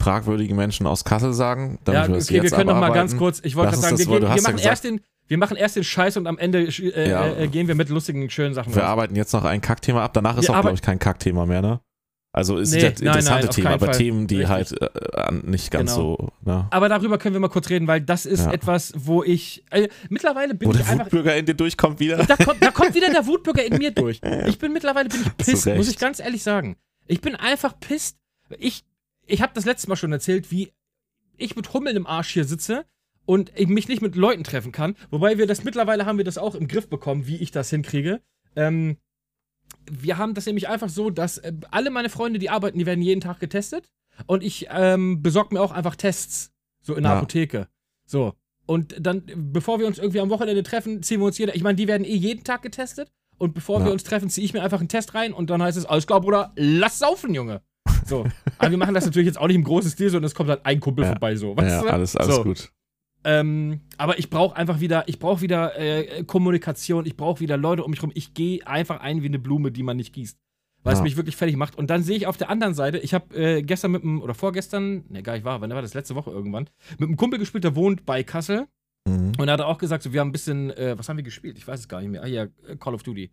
fragwürdigen 0.00 0.56
Menschen 0.56 0.86
aus 0.86 1.02
Kassel 1.04 1.32
sagen? 1.32 1.80
Ja, 1.88 2.06
wir 2.06 2.14
das 2.14 2.26
okay, 2.26 2.34
wir 2.34 2.42
jetzt 2.44 2.54
können 2.54 2.68
noch 2.68 2.78
mal 2.78 2.92
ganz 2.92 3.16
kurz, 3.16 3.40
ich 3.42 3.56
wollte 3.56 3.74
sagen, 3.76 3.98
wir, 3.98 4.06
gehen, 4.06 4.14
wir, 4.14 4.28
ja 4.28 4.28
machen 4.28 4.36
gesagt- 4.56 4.64
erst 4.64 4.84
den, 4.84 5.00
wir 5.26 5.38
machen 5.38 5.56
erst 5.56 5.74
den 5.74 5.82
Scheiß 5.82 6.16
und 6.18 6.28
am 6.28 6.38
Ende 6.38 6.66
äh, 6.68 7.10
Ja. 7.10 7.26
äh, 7.36 7.48
gehen 7.48 7.66
wir 7.66 7.74
mit 7.74 7.88
lustigen, 7.88 8.30
schönen 8.30 8.54
Sachen 8.54 8.72
Wir 8.76 8.82
raus. 8.82 8.90
arbeiten 8.90 9.16
jetzt 9.16 9.32
noch 9.32 9.44
ein 9.44 9.60
Kackthema 9.60 10.04
ab. 10.04 10.12
Danach 10.12 10.38
ist 10.38 10.46
Ja, 10.48 10.54
auch, 10.56 10.60
glaube 10.60 10.76
ich, 10.76 10.82
kein 10.82 11.00
Kackthema 11.00 11.44
mehr, 11.44 11.60
ne? 11.60 11.80
Also 12.30 12.58
es 12.58 12.70
Nee, 12.72 12.80
sind 12.80 13.00
ja 13.00 13.06
nein, 13.06 13.18
interessante 13.18 13.40
nein, 13.40 13.48
auf 13.48 13.54
Themen, 13.54 13.66
aber 13.68 13.86
Fall. 13.86 13.94
Themen, 13.96 14.26
die 14.26 14.42
Richtig. 14.42 14.50
halt 14.50 14.82
äh, 14.82 15.32
nicht 15.46 15.70
ganz 15.70 15.94
Genau. 15.94 16.16
so, 16.18 16.28
ne? 16.44 16.66
Aber 16.70 16.88
darüber 16.88 17.16
können 17.18 17.34
wir 17.34 17.40
mal 17.40 17.48
kurz 17.48 17.70
reden, 17.70 17.86
weil 17.86 18.00
das 18.02 18.26
ist 18.26 18.44
Ja. 18.44 18.52
etwas, 18.52 18.92
wo 18.96 19.24
ich. 19.24 19.64
Äh, 19.70 19.88
mittlerweile 20.10 20.54
bin 20.54 20.68
Wo 20.68 20.72
ich 20.72 20.78
der 20.78 20.88
einfach. 20.88 21.06
Wutbürger 21.06 21.36
in 21.36 21.46
dir 21.46 21.54
durchkommt 21.54 22.00
wieder. 22.00 22.18
Da 22.26 22.36
kommt, 22.36 22.62
da 22.62 22.70
kommt 22.70 22.94
wieder 22.94 23.10
der 23.10 23.26
Wutbürger 23.26 23.64
in 23.64 23.78
mir 23.78 23.90
durch. 23.92 24.20
Ich 24.46 24.58
bin 24.58 24.72
mittlerweile 24.74 25.08
bin 25.08 25.20
ich 25.22 25.36
pisst, 25.46 25.66
muss 25.66 25.88
ich 25.88 25.98
ganz 25.98 26.20
ehrlich 26.20 26.42
sagen. 26.42 26.76
Ich 27.06 27.20
bin 27.22 27.34
einfach 27.34 27.80
pisst. 27.80 28.18
Ich, 28.58 28.84
ich 29.26 29.40
habe 29.42 29.52
das 29.54 29.64
letzte 29.64 29.88
Mal 29.88 29.96
schon 29.96 30.12
erzählt, 30.12 30.50
wie 30.50 30.72
ich 31.38 31.56
mit 31.56 31.72
Hummeln 31.72 31.96
im 31.96 32.06
Arsch 32.06 32.28
hier 32.30 32.44
sitze 32.44 32.84
und 33.24 33.52
ich 33.56 33.68
mich 33.68 33.88
nicht 33.88 34.02
mit 34.02 34.16
Leuten 34.16 34.44
treffen 34.44 34.70
kann. 34.70 34.96
Wobei 35.10 35.38
wir 35.38 35.46
das 35.46 35.64
mittlerweile 35.64 36.04
haben 36.04 36.18
wir 36.18 36.24
das 36.24 36.36
auch 36.38 36.54
im 36.54 36.68
Griff 36.68 36.88
bekommen, 36.88 37.26
wie 37.26 37.36
ich 37.36 37.50
das 37.52 37.70
hinkriege. 37.70 38.20
Ähm, 38.54 38.98
wir 39.90 40.18
haben 40.18 40.34
das 40.34 40.46
nämlich 40.46 40.68
einfach 40.68 40.88
so, 40.88 41.10
dass 41.10 41.38
äh, 41.38 41.52
alle 41.70 41.90
meine 41.90 42.08
Freunde, 42.08 42.38
die 42.38 42.50
arbeiten, 42.50 42.78
die 42.78 42.86
werden 42.86 43.02
jeden 43.02 43.20
Tag 43.20 43.40
getestet. 43.40 43.90
Und 44.26 44.42
ich 44.42 44.66
ähm, 44.70 45.22
besorge 45.22 45.54
mir 45.54 45.60
auch 45.60 45.72
einfach 45.72 45.94
Tests. 45.96 46.50
So 46.82 46.94
in 46.94 47.02
der 47.02 47.12
Ja. 47.12 47.18
Apotheke. 47.18 47.68
So. 48.06 48.34
Und 48.66 48.94
dann, 48.98 49.22
bevor 49.34 49.78
wir 49.78 49.86
uns 49.86 49.98
irgendwie 49.98 50.20
am 50.20 50.30
Wochenende 50.30 50.62
treffen, 50.62 51.02
ziehen 51.02 51.20
wir 51.20 51.26
uns 51.26 51.38
jeder. 51.38 51.54
Ich 51.54 51.62
meine, 51.62 51.76
die 51.76 51.86
werden 51.88 52.04
eh 52.04 52.14
jeden 52.16 52.44
Tag 52.44 52.62
getestet. 52.62 53.10
und 53.40 53.54
bevor 53.54 53.78
Ja. 53.78 53.84
wir 53.86 53.92
uns 53.92 54.02
treffen, 54.02 54.28
ziehe 54.30 54.44
ich 54.44 54.52
mir 54.52 54.62
einfach 54.64 54.80
einen 54.80 54.88
Test 54.88 55.14
rein 55.14 55.32
und 55.32 55.48
dann 55.48 55.62
heißt 55.62 55.78
es, 55.78 55.84
alles 55.86 56.08
klar, 56.08 56.20
Bruder, 56.20 56.52
lass 56.56 56.98
saufen, 56.98 57.32
Junge. 57.34 57.62
So. 58.04 58.24
Aber 58.58 58.70
wir 58.72 58.78
machen 58.78 58.94
das 58.94 59.04
natürlich 59.06 59.26
jetzt 59.26 59.38
auch 59.38 59.46
nicht 59.46 59.54
im 59.54 59.62
großen 59.62 59.90
Stil, 59.92 60.10
sondern 60.10 60.26
es 60.26 60.34
kommt 60.34 60.50
halt 60.50 60.66
ein 60.66 60.80
Kumpel 60.80 61.04
Ja. 61.04 61.10
vorbei, 61.12 61.36
so. 61.36 61.50
Ja, 61.52 61.56
Weißt 61.58 61.84
du? 61.84 61.88
alles, 61.92 62.16
alles 62.16 62.34
so. 62.34 62.42
gut. 62.42 62.72
Ähm, 63.30 63.80
aber 63.98 64.18
ich 64.18 64.30
brauche 64.30 64.56
einfach 64.56 64.80
wieder, 64.80 65.06
ich 65.06 65.18
brauche 65.18 65.42
wieder 65.42 65.78
äh, 65.78 66.24
Kommunikation, 66.24 67.04
ich 67.04 67.14
brauche 67.16 67.40
wieder 67.40 67.58
Leute 67.58 67.84
um 67.84 67.90
mich 67.90 68.02
rum. 68.02 68.10
Ich 68.14 68.32
gehe 68.32 68.66
einfach 68.66 69.00
ein 69.00 69.22
wie 69.22 69.26
eine 69.26 69.38
Blume, 69.38 69.70
die 69.70 69.82
man 69.82 69.98
nicht 69.98 70.14
gießt. 70.14 70.38
Weil 70.82 70.92
es 70.94 71.00
Ja. 71.00 71.02
mich 71.02 71.16
wirklich 71.16 71.36
fertig 71.36 71.56
macht. 71.56 71.76
Und 71.76 71.90
dann 71.90 72.02
sehe 72.02 72.16
ich 72.16 72.26
auf 72.26 72.38
der 72.38 72.48
anderen 72.48 72.72
Seite, 72.72 72.98
ich 72.98 73.12
habe 73.12 73.34
äh, 73.36 73.62
gestern 73.62 73.90
mit 73.90 74.02
einem, 74.02 74.22
oder 74.22 74.32
vorgestern, 74.32 75.04
ne, 75.10 75.22
gar 75.22 75.34
nicht 75.34 75.44
wahr, 75.44 75.60
wann 75.60 75.68
war 75.70 75.82
das? 75.82 75.92
Letzte 75.92 76.14
Woche 76.14 76.30
irgendwann, 76.30 76.70
mit 76.98 77.08
einem 77.08 77.16
Kumpel 77.16 77.38
gespielt, 77.38 77.64
der 77.64 77.74
wohnt 77.76 78.06
bei 78.06 78.22
Kassel. 78.22 78.66
Mhm. 79.06 79.32
Und 79.38 79.48
er 79.48 79.52
hat 79.54 79.60
auch 79.60 79.76
gesagt, 79.78 80.02
so, 80.04 80.12
wir 80.12 80.20
haben 80.20 80.28
ein 80.28 80.32
bisschen, 80.32 80.70
äh, 80.70 80.96
was 80.96 81.08
haben 81.08 81.16
wir 81.18 81.24
gespielt? 81.24 81.58
Ich 81.58 81.66
weiß 81.68 81.80
es 81.80 81.88
gar 81.88 82.00
nicht 82.00 82.10
mehr. 82.10 82.22
Ah 82.22 82.26
ja, 82.28 82.46
Call 82.78 82.94
of 82.94 83.02
Duty. 83.02 83.30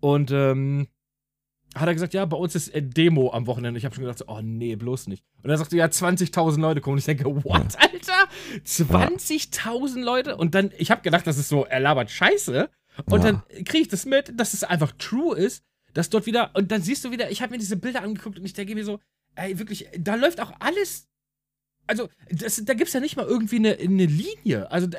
Und 0.00 0.30
ähm, 0.30 0.86
hat 1.74 1.86
er 1.88 1.94
gesagt, 1.94 2.12
ja, 2.14 2.24
bei 2.26 2.36
uns 2.36 2.54
ist 2.54 2.68
äh, 2.68 2.82
Demo 2.82 3.32
am 3.32 3.46
Wochenende. 3.46 3.78
Ich 3.78 3.84
habe 3.84 3.94
schon 3.94 4.04
gedacht, 4.04 4.18
so, 4.18 4.26
oh 4.28 4.40
nee, 4.42 4.76
bloß 4.76 5.06
nicht. 5.06 5.24
Und 5.42 5.50
er 5.50 5.56
sagte, 5.58 5.76
ja, 5.76 5.86
20.000 5.86 6.60
Leute 6.60 6.80
kommen. 6.80 6.94
Und 6.94 6.98
ich 6.98 7.04
denke, 7.06 7.24
what, 7.24 7.76
Alter? 7.78 8.28
20.000 8.64 10.00
Leute? 10.02 10.36
Und 10.36 10.54
dann, 10.54 10.70
ich 10.78 10.90
habe 10.90 11.02
gedacht, 11.02 11.26
das 11.26 11.38
ist 11.38 11.48
so, 11.48 11.64
er 11.64 11.80
labert 11.80 12.10
Scheiße. 12.10 12.68
Und 13.06 13.24
Ja. 13.24 13.32
dann 13.32 13.42
kriege 13.64 13.78
ich 13.78 13.88
das 13.88 14.04
mit, 14.04 14.38
dass 14.38 14.52
es 14.54 14.64
einfach 14.64 14.92
true 14.98 15.36
ist, 15.36 15.64
dass 15.94 16.10
dort 16.10 16.26
wieder, 16.26 16.50
und 16.54 16.70
dann 16.70 16.82
siehst 16.82 17.04
du 17.04 17.10
wieder, 17.10 17.30
ich 17.30 17.42
habe 17.42 17.52
mir 17.52 17.58
diese 17.58 17.76
Bilder 17.76 18.02
angeguckt 18.02 18.38
und 18.38 18.44
ich 18.44 18.52
denke 18.52 18.74
mir 18.74 18.84
so, 18.84 19.00
ey, 19.34 19.58
wirklich, 19.58 19.88
da 19.98 20.14
läuft 20.14 20.40
auch 20.40 20.52
alles. 20.58 21.08
Also, 21.86 22.08
das, 22.30 22.62
da 22.64 22.74
gibt 22.74 22.88
es 22.88 22.94
ja 22.94 23.00
nicht 23.00 23.16
mal 23.16 23.26
irgendwie 23.26 23.56
eine, 23.56 23.78
eine 23.78 24.06
Linie. 24.06 24.70
Also, 24.70 24.86
da, 24.86 24.98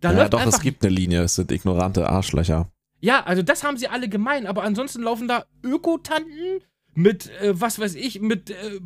da 0.00 0.12
ja, 0.12 0.18
läuft 0.18 0.32
doch, 0.32 0.40
einfach 0.40 0.54
es 0.54 0.62
gibt 0.62 0.84
eine 0.84 0.94
Linie. 0.94 1.22
Es 1.22 1.34
sind 1.36 1.52
ignorante 1.52 2.08
Arschlöcher. 2.08 2.70
Ja, 3.00 3.22
also 3.24 3.42
das 3.42 3.62
haben 3.64 3.76
sie 3.76 3.88
alle 3.88 4.08
gemein, 4.08 4.46
aber 4.46 4.62
ansonsten 4.62 5.02
laufen 5.02 5.28
da 5.28 5.44
Ökotanten 5.62 6.60
mit, 6.94 7.28
äh, 7.40 7.60
was 7.60 7.78
weiß 7.78 7.94
ich, 7.96 8.20
mit 8.20 8.50
äh, 8.50 8.80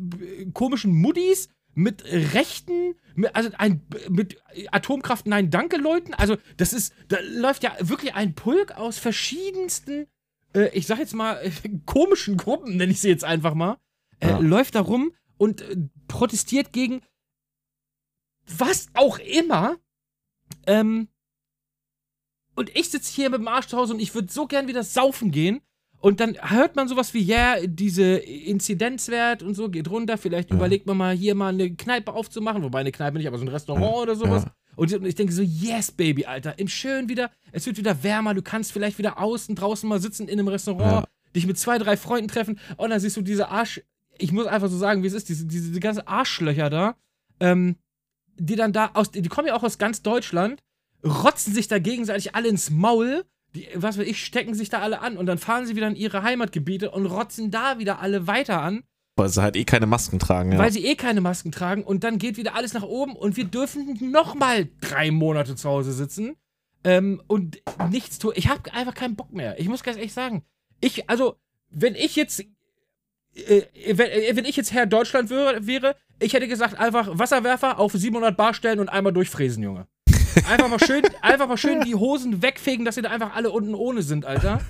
komischen 0.53 0.93
Muddis, 0.93 1.49
mit 1.73 2.03
Rechten, 2.05 2.95
mit, 3.15 3.35
also 3.35 3.49
ein, 3.57 3.81
mit 4.09 4.41
Atomkraft 4.71 5.27
Nein 5.27 5.49
Danke 5.49 5.77
Leuten. 5.77 6.13
Also 6.13 6.37
das 6.57 6.73
ist, 6.73 6.93
da 7.07 7.17
läuft 7.21 7.63
ja 7.63 7.75
wirklich 7.79 8.15
ein 8.15 8.35
Pulk 8.35 8.75
aus 8.75 8.97
verschiedensten, 8.97 10.07
äh, 10.53 10.69
ich 10.77 10.87
sag 10.87 10.99
jetzt 10.99 11.13
mal, 11.13 11.39
komischen 11.85 12.35
Gruppen, 12.37 12.77
nenne 12.77 12.91
ich 12.91 12.99
sie 12.99 13.09
jetzt 13.09 13.23
einfach 13.23 13.53
mal, 13.53 13.77
äh, 14.19 14.27
Ja. 14.29 14.37
läuft 14.39 14.75
da 14.75 14.81
rum 14.81 15.13
und 15.37 15.61
äh, 15.61 15.77
protestiert 16.07 16.73
gegen 16.73 17.01
was 18.57 18.87
auch 18.95 19.19
immer. 19.19 19.77
Ähm, 20.65 21.07
und 22.59 22.69
ich 22.75 22.89
sitze 22.89 23.13
hier 23.13 23.29
mit 23.29 23.39
dem 23.39 23.47
Arsch 23.47 23.67
zu 23.67 23.77
Hause 23.77 23.93
und 23.93 24.01
ich 24.01 24.13
würde 24.13 24.31
so 24.31 24.45
gern 24.47 24.67
wieder 24.67 24.83
saufen 24.83 25.31
gehen. 25.31 25.61
Und 26.01 26.19
dann 26.19 26.37
hört 26.41 26.75
man 26.75 26.87
sowas 26.87 27.13
wie, 27.13 27.21
ja, 27.21 27.55
diese 27.65 28.17
Inzidenzwert 28.17 29.43
und 29.43 29.55
so 29.55 29.69
geht 29.69 29.89
runter. 29.89 30.17
Vielleicht 30.17 30.49
Ja. 30.49 30.55
überlegt 30.55 30.85
man 30.85 30.97
mal, 30.97 31.15
hier 31.15 31.35
mal 31.35 31.53
eine 31.53 31.73
Kneipe 31.75 32.13
aufzumachen. 32.13 32.63
Wobei 32.63 32.79
eine 32.79 32.91
Kneipe 32.91 33.17
nicht, 33.17 33.27
aber 33.27 33.37
so 33.37 33.45
ein 33.45 33.49
Restaurant 33.49 33.85
Ja. 33.95 34.01
oder 34.01 34.15
sowas. 34.15 34.43
Ja. 34.43 34.53
Und 34.75 35.05
ich 35.05 35.15
denke 35.15 35.33
so, 35.33 35.41
yes, 35.41 35.91
Baby, 35.91 36.25
Alter. 36.25 36.57
Im 36.57 36.67
Schön 36.69 37.09
wieder, 37.09 37.31
es 37.51 37.65
wird 37.65 37.77
wieder 37.77 38.01
wärmer. 38.03 38.33
Du 38.33 38.41
kannst 38.41 38.71
vielleicht 38.71 38.97
wieder 38.97 39.19
außen, 39.19 39.55
draußen 39.55 39.89
mal 39.89 39.99
sitzen 39.99 40.27
in 40.29 40.39
einem 40.39 40.47
Restaurant, 40.47 41.05
dich 41.35 41.45
mit 41.47 41.57
zwei, 41.57 41.77
drei 41.77 41.97
Freunden 41.97 42.29
treffen. 42.29 42.59
Und 42.77 42.89
dann 42.91 42.99
siehst 43.01 43.17
du 43.17 43.21
diese 43.21 43.49
Arsch, 43.49 43.81
ich 44.17 44.31
muss 44.31 44.47
einfach 44.47 44.69
so 44.69 44.77
sagen, 44.77 45.03
wie 45.03 45.07
es 45.07 45.13
ist, 45.13 45.27
diese, 45.27 45.45
diese, 45.45 45.67
diese 45.69 45.79
ganzen 45.81 46.07
Arschlöcher 46.07 46.69
da, 46.69 46.95
ähm, 47.41 47.75
die 48.37 48.55
dann 48.55 48.71
da 48.71 48.91
aus, 48.93 49.11
die 49.11 49.21
kommen 49.27 49.47
ja 49.47 49.55
auch 49.55 49.63
aus 49.63 49.77
ganz 49.77 50.01
Deutschland, 50.01 50.61
rotzen 51.03 51.53
sich 51.53 51.67
da 51.67 51.79
gegenseitig 51.79 52.35
alle 52.35 52.49
ins 52.49 52.69
Maul, 52.69 53.25
die, 53.55 53.67
was 53.75 53.97
weiß 53.97 54.05
ich, 54.07 54.23
stecken 54.23 54.53
sich 54.53 54.69
da 54.69 54.79
alle 54.79 55.01
an 55.01 55.17
und 55.17 55.25
dann 55.25 55.37
fahren 55.37 55.65
sie 55.65 55.75
wieder 55.75 55.87
in 55.87 55.95
ihre 55.95 56.23
Heimatgebiete 56.23 56.91
und 56.91 57.05
rotzen 57.05 57.51
da 57.51 57.79
wieder 57.79 57.99
alle 57.99 58.27
weiter 58.27 58.61
an, 58.61 58.83
Weil 59.15 59.29
sie 59.29 59.41
halt 59.41 59.55
eh 59.55 59.65
keine 59.65 59.85
Masken 59.87 60.19
tragen. 60.19 60.51
Ja. 60.53 60.59
weil 60.59 60.71
sie 60.71 60.85
eh 60.85 60.95
keine 60.95 61.21
Masken 61.21 61.51
tragen 61.51 61.83
und 61.83 62.03
dann 62.03 62.17
geht 62.19 62.37
wieder 62.37 62.55
alles 62.55 62.73
nach 62.73 62.83
oben 62.83 63.15
und 63.15 63.37
wir 63.37 63.45
dürfen 63.45 63.97
nochmal 64.11 64.69
drei 64.81 65.11
Monate 65.11 65.55
zu 65.55 65.67
Hause 65.69 65.93
sitzen 65.93 66.35
ähm, 66.83 67.21
und 67.27 67.61
nichts 67.89 68.19
tun. 68.19 68.33
Ich 68.35 68.47
habe 68.47 68.73
einfach 68.73 68.93
keinen 68.93 69.15
Bock 69.15 69.33
mehr. 69.33 69.59
Ich 69.59 69.67
muss 69.67 69.83
ganz 69.83 69.97
ehrlich 69.97 70.13
sagen, 70.13 70.43
ich, 70.81 71.09
also, 71.09 71.35
wenn 71.71 71.95
ich 71.95 72.15
jetzt, 72.15 72.39
äh, 72.39 73.63
wenn, 73.93 74.09
äh, 74.09 74.35
wenn 74.35 74.45
ich 74.45 74.55
jetzt 74.55 74.71
Herr 74.73 74.85
Deutschland 74.85 75.29
wäre, 75.29 75.65
wäre, 75.67 75.95
ich 76.19 76.33
hätte 76.33 76.47
gesagt, 76.47 76.79
einfach 76.79 77.17
Wasserwerfer 77.17 77.79
auf 77.79 77.93
700 77.93 78.35
Bar 78.37 78.53
stellen 78.53 78.79
und 78.79 78.89
einmal 78.89 79.13
durchfräsen, 79.13 79.63
Junge. 79.63 79.87
Einfach 80.47 80.69
mal 80.69 80.79
schön, 80.79 81.03
einfach 81.21 81.47
mal 81.47 81.57
schön 81.57 81.81
die 81.81 81.95
Hosen 81.95 82.41
wegfegen, 82.41 82.85
dass 82.85 82.95
sie 82.95 83.01
da 83.01 83.09
einfach 83.09 83.35
alle 83.35 83.51
unten 83.51 83.73
ohne 83.75 84.01
sind, 84.01 84.25
Alter. 84.25 84.61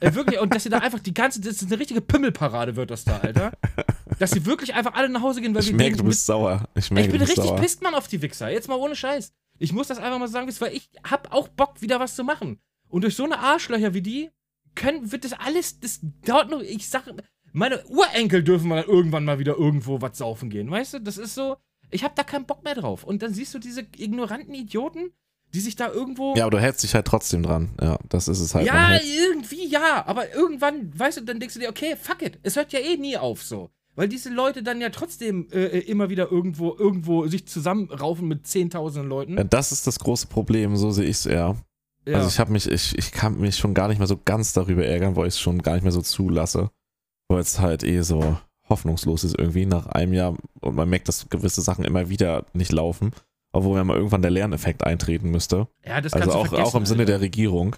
Äh, 0.00 0.14
wirklich, 0.14 0.40
und 0.40 0.54
dass 0.54 0.64
sie 0.64 0.68
da 0.68 0.78
einfach 0.78 0.98
die 0.98 1.14
ganze, 1.14 1.40
das 1.40 1.62
ist 1.62 1.66
eine 1.70 1.78
richtige 1.78 2.00
Pimmelparade 2.00 2.76
wird 2.76 2.90
das 2.90 3.04
da, 3.04 3.18
Alter. 3.18 3.52
Dass 4.18 4.32
sie 4.32 4.44
wirklich 4.44 4.74
einfach 4.74 4.94
alle 4.94 5.08
nach 5.08 5.22
Hause 5.22 5.40
gehen, 5.40 5.54
weil 5.54 5.62
ich 5.62 5.68
wir 5.68 5.76
merke, 5.76 5.96
du 5.96 6.04
bist 6.04 6.26
sauer. 6.26 6.68
Ich 6.74 6.90
merke, 6.90 7.08
ich 7.08 7.12
bin 7.12 7.22
richtig 7.22 7.44
sauer. 7.44 7.56
pisst, 7.56 7.82
Mann, 7.82 7.94
auf 7.94 8.08
die 8.08 8.20
Wichser. 8.20 8.50
Jetzt 8.50 8.68
mal 8.68 8.76
ohne 8.76 8.96
Scheiß. 8.96 9.32
Ich 9.58 9.72
muss 9.72 9.88
das 9.88 9.98
einfach 9.98 10.18
mal 10.18 10.28
sagen, 10.28 10.52
weil 10.58 10.74
ich 10.74 10.90
hab 11.08 11.32
auch 11.32 11.48
Bock, 11.48 11.80
wieder 11.80 12.00
was 12.00 12.16
zu 12.16 12.24
machen. 12.24 12.58
Und 12.88 13.02
durch 13.02 13.16
so 13.16 13.24
eine 13.24 13.38
Arschlöcher 13.38 13.94
wie 13.94 14.02
die 14.02 14.30
können, 14.74 15.12
wird 15.12 15.24
das 15.24 15.32
alles, 15.32 15.80
das 15.80 16.00
dauert 16.24 16.50
nur, 16.50 16.62
ich 16.62 16.88
sag, 16.88 17.04
meine 17.52 17.84
Urenkel 17.86 18.42
dürfen 18.42 18.68
mal 18.68 18.82
irgendwann 18.82 19.24
mal 19.24 19.38
wieder 19.38 19.56
irgendwo 19.56 20.00
was 20.00 20.18
saufen 20.18 20.50
gehen, 20.50 20.70
weißt 20.70 20.94
du? 20.94 20.98
Das 21.00 21.18
ist 21.18 21.34
so, 21.34 21.56
ich 21.90 22.04
hab 22.04 22.16
da 22.16 22.24
keinen 22.24 22.46
Bock 22.46 22.64
mehr 22.64 22.74
drauf. 22.74 23.04
Und 23.04 23.22
dann 23.22 23.32
siehst 23.34 23.54
du 23.54 23.58
diese 23.58 23.86
ignoranten 23.96 24.54
Idioten, 24.54 25.10
die 25.52 25.60
sich 25.60 25.76
da 25.76 25.90
irgendwo... 25.90 26.34
Ja, 26.36 26.44
aber 26.44 26.52
du 26.52 26.60
hältst 26.60 26.82
dich 26.82 26.94
halt 26.94 27.06
trotzdem 27.06 27.42
dran. 27.42 27.70
Ja, 27.80 27.98
das 28.08 28.26
ist 28.28 28.40
es 28.40 28.54
halt. 28.54 28.66
Ja, 28.66 28.96
irgendwie 28.96 29.68
ja, 29.68 30.04
aber 30.06 30.34
irgendwann, 30.34 30.98
weißt 30.98 31.18
du, 31.18 31.20
dann 31.22 31.38
denkst 31.38 31.54
du 31.54 31.60
dir, 31.60 31.68
okay, 31.68 31.96
fuck 32.00 32.22
it, 32.22 32.38
es 32.42 32.56
hört 32.56 32.72
ja 32.72 32.80
eh 32.80 32.96
nie 32.96 33.16
auf 33.16 33.42
so. 33.42 33.70
Weil 33.96 34.08
diese 34.08 34.30
Leute 34.30 34.62
dann 34.64 34.80
ja 34.80 34.90
trotzdem 34.90 35.46
äh, 35.52 35.66
äh, 35.66 35.78
immer 35.78 36.10
wieder 36.10 36.30
irgendwo, 36.30 36.74
irgendwo 36.76 37.26
sich 37.28 37.46
zusammenraufen 37.46 38.26
mit 38.26 38.46
zehntausenden 38.46 39.08
Leuten. 39.08 39.36
Ja, 39.36 39.44
das 39.44 39.70
ist 39.70 39.86
das 39.86 40.00
große 40.00 40.26
Problem, 40.26 40.76
so 40.76 40.90
sehe 40.90 41.04
ich 41.04 41.18
es 41.18 41.26
eher. 41.26 41.56
ja. 42.04 42.16
Also 42.16 42.28
ich 42.28 42.40
habe 42.40 42.50
mich, 42.50 42.68
ich, 42.68 42.98
ich 42.98 43.12
kann 43.12 43.38
mich 43.38 43.56
schon 43.56 43.74
gar 43.74 43.86
nicht 43.86 43.98
mehr 43.98 44.08
so 44.08 44.18
ganz 44.24 44.52
darüber 44.52 44.84
ärgern, 44.84 45.14
weil 45.14 45.28
ich 45.28 45.34
es 45.34 45.40
schon 45.40 45.62
gar 45.62 45.74
nicht 45.74 45.84
mehr 45.84 45.92
so 45.92 46.02
zulasse. 46.02 46.70
Weil 47.28 47.40
es 47.40 47.60
halt 47.60 47.84
eh 47.84 48.00
so 48.02 48.36
hoffnungslos 48.68 49.24
ist 49.24 49.38
irgendwie 49.38 49.66
nach 49.66 49.86
einem 49.86 50.12
Jahr 50.12 50.36
und 50.60 50.74
man 50.74 50.88
merkt, 50.88 51.08
dass 51.08 51.28
gewisse 51.28 51.60
Sachen 51.60 51.84
immer 51.84 52.08
wieder 52.08 52.46
nicht 52.54 52.72
laufen, 52.72 53.12
obwohl 53.52 53.76
ja 53.76 53.84
mal 53.84 53.96
irgendwann 53.96 54.22
der 54.22 54.30
Lerneffekt 54.30 54.84
eintreten 54.84 55.30
müsste. 55.30 55.68
ja, 55.84 56.00
das 56.00 56.12
Also 56.14 56.32
auch, 56.32 56.52
auch 56.52 56.74
im 56.74 56.86
Sinne 56.86 57.00
Alter. 57.02 57.12
der 57.12 57.20
Regierung. 57.20 57.76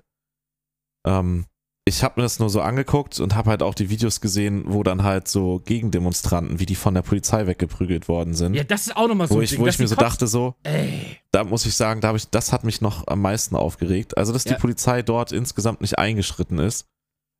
Ähm, 1.06 1.46
ich 1.88 2.02
habe 2.02 2.14
mir 2.16 2.24
das 2.24 2.40
nur 2.40 2.50
so 2.50 2.60
angeguckt 2.62 3.20
und 3.20 3.36
habe 3.36 3.48
halt 3.50 3.62
auch 3.62 3.74
die 3.74 3.90
Videos 3.90 4.20
gesehen, 4.20 4.64
wo 4.66 4.82
dann 4.82 5.04
halt 5.04 5.28
so 5.28 5.60
Gegendemonstranten, 5.64 6.58
wie 6.58 6.66
die 6.66 6.74
von 6.74 6.94
der 6.94 7.02
Polizei 7.02 7.46
weggeprügelt 7.46 8.08
worden 8.08 8.34
sind. 8.34 8.54
Ja, 8.54 8.64
das 8.64 8.88
ist 8.88 8.96
auch 8.96 9.06
nochmal 9.06 9.28
so 9.28 9.34
wo 9.34 9.38
ein 9.38 9.44
ich, 9.44 9.50
Ding, 9.50 9.60
wo 9.60 9.68
ich 9.68 9.78
mir 9.78 9.86
so 9.86 9.94
dachte, 9.94 10.26
so, 10.26 10.56
Ey, 10.64 11.18
da 11.30 11.44
muss 11.44 11.64
ich 11.64 11.76
sagen, 11.76 12.00
da 12.00 12.12
ich, 12.14 12.28
das 12.28 12.52
hat 12.52 12.64
mich 12.64 12.80
noch 12.80 13.06
am 13.06 13.20
meisten 13.20 13.54
aufgeregt. 13.54 14.16
Also, 14.18 14.32
dass 14.32 14.44
Ja. 14.44 14.54
die 14.54 14.60
Polizei 14.60 15.02
dort 15.02 15.30
insgesamt 15.30 15.80
nicht 15.80 15.96
eingeschritten 15.96 16.58
ist, 16.58 16.86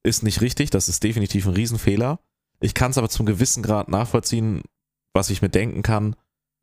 ist 0.05 0.23
nicht 0.23 0.41
richtig. 0.41 0.71
Das 0.71 0.89
ist 0.89 1.03
definitiv 1.03 1.47
ein 1.47 1.55
Riesenfehler. 1.55 2.21
Ich 2.61 2.75
kann 2.75 2.90
es 2.90 2.99
aber 2.99 3.09
zum 3.09 3.27
gewissen 3.27 3.62
Grad 3.62 3.88
nachvollziehen, 3.88 4.62
was 5.12 5.31
ich 5.31 5.42
mir 5.42 5.49
denken 5.49 5.83
kann, 5.83 6.16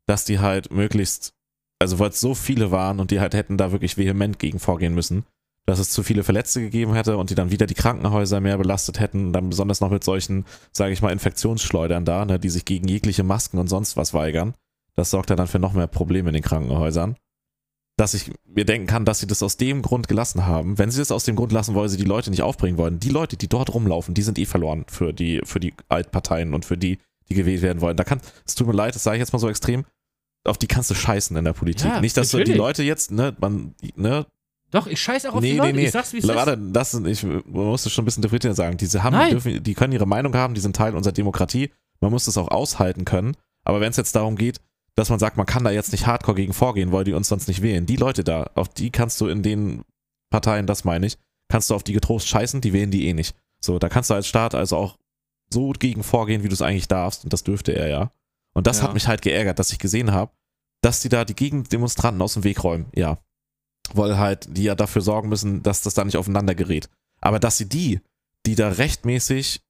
dass 0.06 0.24
die 0.24 0.38
halt 0.38 0.72
möglichst, 0.72 1.34
also 1.78 1.98
weil 1.98 2.10
es 2.10 2.20
so 2.20 2.34
viele 2.34 2.70
waren 2.70 3.00
und 3.00 3.10
die 3.10 3.20
halt 3.20 3.34
hätten 3.34 3.56
da 3.56 3.72
wirklich 3.72 3.96
vehement 3.96 4.38
gegen 4.38 4.58
vorgehen 4.58 4.94
müssen, 4.94 5.24
dass 5.66 5.78
es 5.78 5.90
zu 5.90 6.02
viele 6.02 6.24
Verletzte 6.24 6.60
gegeben 6.60 6.94
hätte 6.94 7.16
und 7.16 7.30
die 7.30 7.34
dann 7.34 7.50
wieder 7.50 7.66
die 7.66 7.74
Krankenhäuser 7.74 8.40
mehr 8.40 8.58
belastet 8.58 9.00
hätten, 9.00 9.32
dann 9.32 9.50
besonders 9.50 9.80
noch 9.80 9.90
mit 9.90 10.04
solchen, 10.04 10.44
sage 10.72 10.92
ich 10.92 11.00
mal, 11.00 11.12
Infektionsschleudern 11.12 12.04
da, 12.04 12.24
ne, 12.24 12.38
die 12.38 12.50
sich 12.50 12.64
gegen 12.64 12.88
jegliche 12.88 13.22
Masken 13.22 13.58
und 13.58 13.68
sonst 13.68 13.96
was 13.96 14.12
weigern. 14.12 14.54
Das 14.94 15.10
sorgt 15.10 15.30
dann 15.30 15.46
für 15.46 15.58
noch 15.58 15.72
mehr 15.72 15.86
Probleme 15.86 16.28
in 16.30 16.34
den 16.34 16.42
Krankenhäusern. 16.42 17.16
Dass 17.96 18.14
ich 18.14 18.32
mir 18.44 18.64
denken 18.64 18.88
kann, 18.88 19.04
dass 19.04 19.20
sie 19.20 19.26
das 19.26 19.42
aus 19.42 19.56
dem 19.56 19.80
Grund 19.82 20.08
gelassen 20.08 20.46
haben. 20.46 20.78
Wenn 20.78 20.90
sie 20.90 20.98
das 20.98 21.12
aus 21.12 21.24
dem 21.24 21.36
Grund 21.36 21.52
lassen, 21.52 21.74
weil 21.74 21.88
sie 21.88 21.96
die 21.96 22.04
Leute 22.04 22.30
nicht 22.30 22.42
aufbringen 22.42 22.76
wollen. 22.76 22.98
Die 22.98 23.08
Leute, 23.08 23.36
die 23.36 23.48
dort 23.48 23.72
rumlaufen, 23.72 24.14
die 24.14 24.22
sind 24.22 24.38
eh 24.38 24.46
verloren 24.46 24.84
für 24.88 25.12
die, 25.12 25.40
für 25.44 25.60
die 25.60 25.74
Altparteien 25.88 26.54
und 26.54 26.64
für 26.64 26.76
die, 26.76 26.98
die 27.28 27.34
gewählt 27.34 27.62
werden 27.62 27.80
wollen. 27.80 27.96
Da 27.96 28.04
kann, 28.04 28.20
es 28.44 28.56
tut 28.56 28.66
mir 28.66 28.72
leid, 28.72 28.94
das 28.96 29.04
sage 29.04 29.16
ich 29.16 29.20
jetzt 29.20 29.32
mal 29.32 29.38
so 29.38 29.48
extrem, 29.48 29.84
auf 30.44 30.58
die 30.58 30.66
kannst 30.66 30.90
du 30.90 30.94
scheißen 30.94 31.36
in 31.36 31.44
der 31.44 31.52
Politik. 31.52 31.86
Ja, 31.86 32.00
nicht, 32.00 32.16
dass 32.16 32.30
du 32.30 32.38
die 32.38 32.42
natürlich. 32.42 32.58
Leute 32.58 32.82
jetzt, 32.82 33.12
ne, 33.12 33.34
man, 33.38 33.74
ne, 33.94 34.26
doch, 34.74 34.88
ich 34.88 35.00
scheiß 35.00 35.26
auch 35.26 35.34
auf 35.34 35.40
Nee, 35.40 35.52
die 35.52 35.52
nee, 35.52 35.58
Leute, 35.60 35.76
nee. 35.76 35.84
ich 35.84 35.92
sag's 35.92 36.12
wie 36.12 36.18
es 36.18 36.24
ist. 36.24 36.34
Warte, 36.34 36.58
das 36.58 36.94
ich 36.94 37.22
man 37.22 37.44
muss 37.46 37.84
das 37.84 37.92
schon 37.92 38.02
ein 38.02 38.06
bisschen 38.06 38.22
differenziert 38.22 38.56
sagen. 38.56 38.76
Diese 38.76 39.04
haben, 39.04 39.12
Nein. 39.12 39.30
dürfen, 39.30 39.62
die 39.62 39.74
können 39.74 39.92
ihre 39.92 40.06
Meinung 40.06 40.34
haben, 40.34 40.54
die 40.54 40.60
sind 40.60 40.74
Teil 40.74 40.96
unserer 40.96 41.12
Demokratie. 41.12 41.70
Man 42.00 42.10
muss 42.10 42.24
das 42.24 42.36
auch 42.36 42.48
aushalten 42.48 43.04
können. 43.04 43.36
Aber 43.62 43.80
wenn 43.80 43.90
es 43.90 43.96
jetzt 43.96 44.16
darum 44.16 44.34
geht, 44.34 44.60
dass 44.96 45.10
man 45.10 45.18
sagt, 45.18 45.36
man 45.36 45.46
kann 45.46 45.64
da 45.64 45.70
jetzt 45.70 45.92
nicht 45.92 46.06
hardcore 46.06 46.36
gegen 46.36 46.52
vorgehen, 46.52 46.92
weil 46.92 47.04
die 47.04 47.12
uns 47.12 47.28
sonst 47.28 47.48
nicht 47.48 47.62
wählen. 47.62 47.86
Die 47.86 47.96
Leute 47.96 48.22
da, 48.24 48.50
auf 48.54 48.68
die 48.68 48.90
kannst 48.90 49.20
du 49.20 49.26
in 49.26 49.42
den 49.42 49.84
Parteien, 50.30 50.66
das 50.66 50.84
meine 50.84 51.06
ich, 51.06 51.18
kannst 51.48 51.70
du 51.70 51.74
auf 51.74 51.82
die 51.82 51.92
getrost 51.92 52.28
scheißen, 52.28 52.60
die 52.60 52.72
wählen 52.72 52.90
die 52.90 53.06
eh 53.08 53.14
nicht. 53.14 53.36
So, 53.60 53.78
da 53.78 53.88
kannst 53.88 54.10
du 54.10 54.14
als 54.14 54.26
Staat 54.26 54.54
also 54.54 54.76
auch 54.76 54.98
so 55.52 55.70
gegen 55.72 56.02
vorgehen, 56.02 56.42
wie 56.42 56.48
du 56.48 56.54
es 56.54 56.62
eigentlich 56.62 56.88
darfst. 56.88 57.24
Und 57.24 57.32
das 57.32 57.44
dürfte 57.44 57.72
er 57.72 57.88
ja. 57.88 58.12
Und 58.54 58.66
das 58.66 58.78
Ja. 58.78 58.84
hat 58.84 58.94
mich 58.94 59.08
halt 59.08 59.22
geärgert, 59.22 59.58
dass 59.58 59.72
ich 59.72 59.78
gesehen 59.78 60.12
habe, 60.12 60.32
dass 60.80 61.00
die 61.00 61.08
da 61.08 61.24
die 61.24 61.34
Gegendemonstranten 61.34 62.22
aus 62.22 62.34
dem 62.34 62.44
Weg 62.44 62.62
räumen. 62.62 62.86
Ja. 62.94 63.18
Weil 63.92 64.18
halt 64.18 64.46
die 64.56 64.64
ja 64.64 64.74
dafür 64.74 65.02
sorgen 65.02 65.28
müssen, 65.28 65.62
dass 65.62 65.82
das 65.82 65.94
da 65.94 66.04
nicht 66.04 66.16
aufeinander 66.16 66.54
gerät. 66.54 66.88
Aber 67.20 67.38
dass 67.40 67.56
sie 67.58 67.68
die 67.68 68.00
die 68.46 68.54
da 68.54 68.68
rechtmäßig 68.68 69.62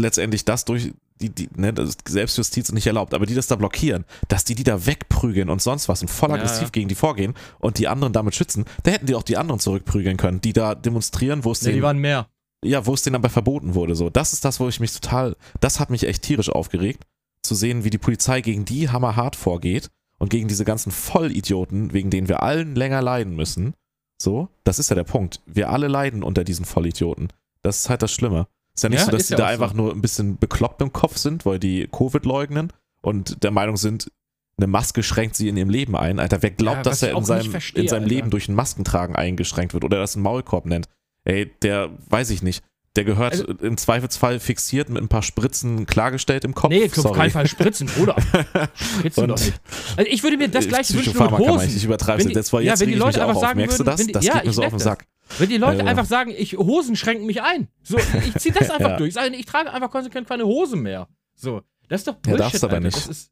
letztendlich 0.00 0.44
das 0.46 0.64
durch 0.64 0.92
die, 1.22 1.30
die, 1.30 1.48
ne, 1.56 1.72
das 1.72 1.90
ist 1.90 2.08
Selbstjustiz 2.08 2.72
nicht 2.72 2.86
erlaubt, 2.86 3.14
aber 3.14 3.26
die 3.26 3.34
das 3.34 3.46
da 3.46 3.56
blockieren, 3.56 4.04
dass 4.28 4.44
die 4.44 4.54
die 4.54 4.64
da 4.64 4.84
wegprügeln 4.86 5.48
und 5.48 5.62
sonst 5.62 5.88
was 5.88 6.02
und 6.02 6.08
voll 6.08 6.30
Ja, 6.30 6.36
aggressiv 6.36 6.64
ja. 6.64 6.68
gegen 6.70 6.88
die 6.88 6.94
vorgehen 6.94 7.34
und 7.60 7.78
die 7.78 7.88
anderen 7.88 8.12
damit 8.12 8.34
schützen, 8.34 8.64
da 8.82 8.90
hätten 8.90 9.06
die 9.06 9.14
auch 9.14 9.22
die 9.22 9.36
anderen 9.36 9.60
zurückprügeln 9.60 10.16
können, 10.16 10.40
die 10.40 10.52
da 10.52 10.74
demonstrieren, 10.74 11.44
wo 11.44 11.52
es 11.52 11.62
Ne, 11.62 11.68
die 11.68 11.72
denen, 11.74 11.82
waren 11.84 11.98
mehr. 11.98 12.28
ja, 12.64 12.84
wo 12.86 12.94
es 12.94 13.02
denen 13.02 13.16
aber 13.16 13.30
verboten 13.30 13.74
wurde. 13.74 13.94
So, 13.94 14.10
das 14.10 14.32
ist 14.32 14.44
das, 14.44 14.60
wo 14.60 14.68
ich 14.68 14.80
mich 14.80 14.92
total, 14.92 15.36
das 15.60 15.80
hat 15.80 15.90
mich 15.90 16.04
echt 16.06 16.22
tierisch 16.22 16.50
aufgeregt, 16.50 17.04
zu 17.42 17.54
sehen, 17.54 17.84
wie 17.84 17.90
die 17.90 17.98
Polizei 17.98 18.40
gegen 18.40 18.64
die 18.64 18.88
hammerhart 18.90 19.36
vorgeht 19.36 19.88
und 20.18 20.30
gegen 20.30 20.48
diese 20.48 20.64
ganzen 20.64 20.92
Vollidioten, 20.92 21.92
wegen 21.92 22.10
denen 22.10 22.28
wir 22.28 22.42
allen 22.42 22.74
länger 22.74 23.02
leiden 23.02 23.34
müssen. 23.34 23.74
So, 24.20 24.48
das 24.62 24.78
ist 24.78 24.90
ja 24.90 24.94
der 24.94 25.02
Punkt. 25.04 25.40
Wir 25.46 25.70
alle 25.70 25.88
leiden 25.88 26.22
unter 26.22 26.44
diesen 26.44 26.64
Vollidioten. 26.64 27.32
Das 27.62 27.78
ist 27.80 27.88
halt 27.90 28.02
das 28.02 28.12
Schlimme. 28.12 28.46
Ist 28.74 28.82
ja 28.82 28.88
nicht 28.88 29.00
Ja, 29.00 29.04
so, 29.06 29.10
dass 29.12 29.26
die 29.26 29.32
ja 29.32 29.36
da 29.38 29.44
auch 29.44 29.48
so. 29.48 29.52
einfach 29.62 29.74
nur 29.74 29.92
ein 29.92 30.00
bisschen 30.00 30.38
bekloppt 30.38 30.80
im 30.82 30.92
Kopf 30.92 31.16
sind, 31.18 31.44
weil 31.46 31.58
die 31.58 31.88
Covid 31.90 32.24
leugnen 32.24 32.72
und 33.02 33.42
der 33.42 33.50
Meinung 33.50 33.76
sind, 33.76 34.10
eine 34.58 34.66
Maske 34.66 35.02
schränkt 35.02 35.34
sie 35.36 35.48
in 35.48 35.56
ihrem 35.56 35.70
Leben 35.70 35.96
ein. 35.96 36.18
Alter, 36.20 36.42
wer 36.42 36.50
glaubt, 36.50 36.78
Ja, 36.78 36.82
dass 36.82 37.02
er 37.02 37.16
in 37.16 37.24
seinem, 37.24 37.50
verstehe, 37.50 37.82
in 37.82 37.88
seinem 37.88 38.02
Alter. 38.04 38.14
Leben 38.14 38.30
durch 38.30 38.48
ein 38.48 38.54
Maskentragen 38.54 39.16
eingeschränkt 39.16 39.74
wird 39.74 39.84
oder 39.84 39.98
das 39.98 40.14
einen 40.14 40.22
Maulkorb 40.22 40.66
nennt? 40.66 40.88
Ey, 41.24 41.50
der 41.62 41.90
weiß 42.08 42.30
ich 42.30 42.42
nicht. 42.42 42.62
Der 42.94 43.04
gehört 43.04 43.32
Also- 43.32 43.46
im 43.46 43.78
Zweifelsfall 43.78 44.38
fixiert 44.38 44.90
mit 44.90 45.02
ein 45.02 45.08
paar 45.08 45.22
Spritzen 45.22 45.86
klargestellt 45.86 46.44
im 46.44 46.54
Kopf. 46.54 46.70
Nee, 46.70 46.84
auf 46.84 46.94
Sorry. 46.94 47.18
keinen 47.18 47.30
Fall 47.30 47.46
spritzen, 47.46 47.86
Bruder. 47.86 48.16
Spritzen 48.74 49.22
Und- 49.24 49.30
doch 49.30 49.38
nicht. 49.38 49.54
Also 49.96 50.10
ich 50.10 50.22
würde 50.22 50.36
mir 50.36 50.48
das 50.48 50.66
Äh, 50.66 50.68
gleiche 50.68 50.94
wünschen 50.94 51.12
mit 51.14 51.30
meine 51.30 51.42
ich, 51.42 51.48
Hosen. 51.48 51.76
ich 51.76 51.84
übertreibe 51.84 52.20
es 52.20 52.28
die- 52.28 52.34
jetzt, 52.34 52.52
weil 52.52 52.64
ja, 52.64 52.72
jetzt 52.72 52.80
wenn 52.80 52.88
die 52.90 52.94
Leute 52.96 53.22
einfach 53.22 53.36
auf. 53.36 53.40
sagen 53.40 53.56
Merkst 53.58 53.78
du 53.80 53.86
würden, 53.86 53.96
das? 53.96 54.06
wenn- 54.06 54.12
Das 54.12 54.24
ja, 54.26 54.34
geht 54.34 54.44
mir 54.44 54.52
so 54.52 54.62
auf 54.62 54.68
den 54.68 54.72
das. 54.74 54.82
Sack. 54.84 55.06
Wenn 55.38 55.48
die 55.48 55.56
Leute 55.56 55.78
Ja, 55.78 55.84
ja. 55.84 55.90
einfach 55.90 56.04
sagen, 56.04 56.34
ich, 56.36 56.58
Hosen 56.58 56.94
schränken 56.94 57.24
mich 57.24 57.40
ein. 57.42 57.68
So, 57.82 57.96
ich 57.98 58.34
zieh 58.36 58.50
das 58.50 58.68
einfach 58.68 58.90
Ja. 58.90 58.96
durch. 58.98 59.08
Ich 59.08 59.14
sage, 59.14 59.34
ich 59.34 59.46
trage 59.46 59.72
einfach 59.72 59.90
konsequent 59.90 60.28
keine 60.28 60.44
Hosen 60.44 60.82
mehr. 60.82 61.08
So, 61.34 61.62
das 61.88 62.02
ist 62.02 62.08
doch 62.08 62.14
Ja, 62.14 62.18
Bullshit, 62.22 62.40
darfst 62.40 62.64
aber 62.64 62.80
nicht. 62.80 62.94
Das 62.94 63.06
ist, 63.06 63.30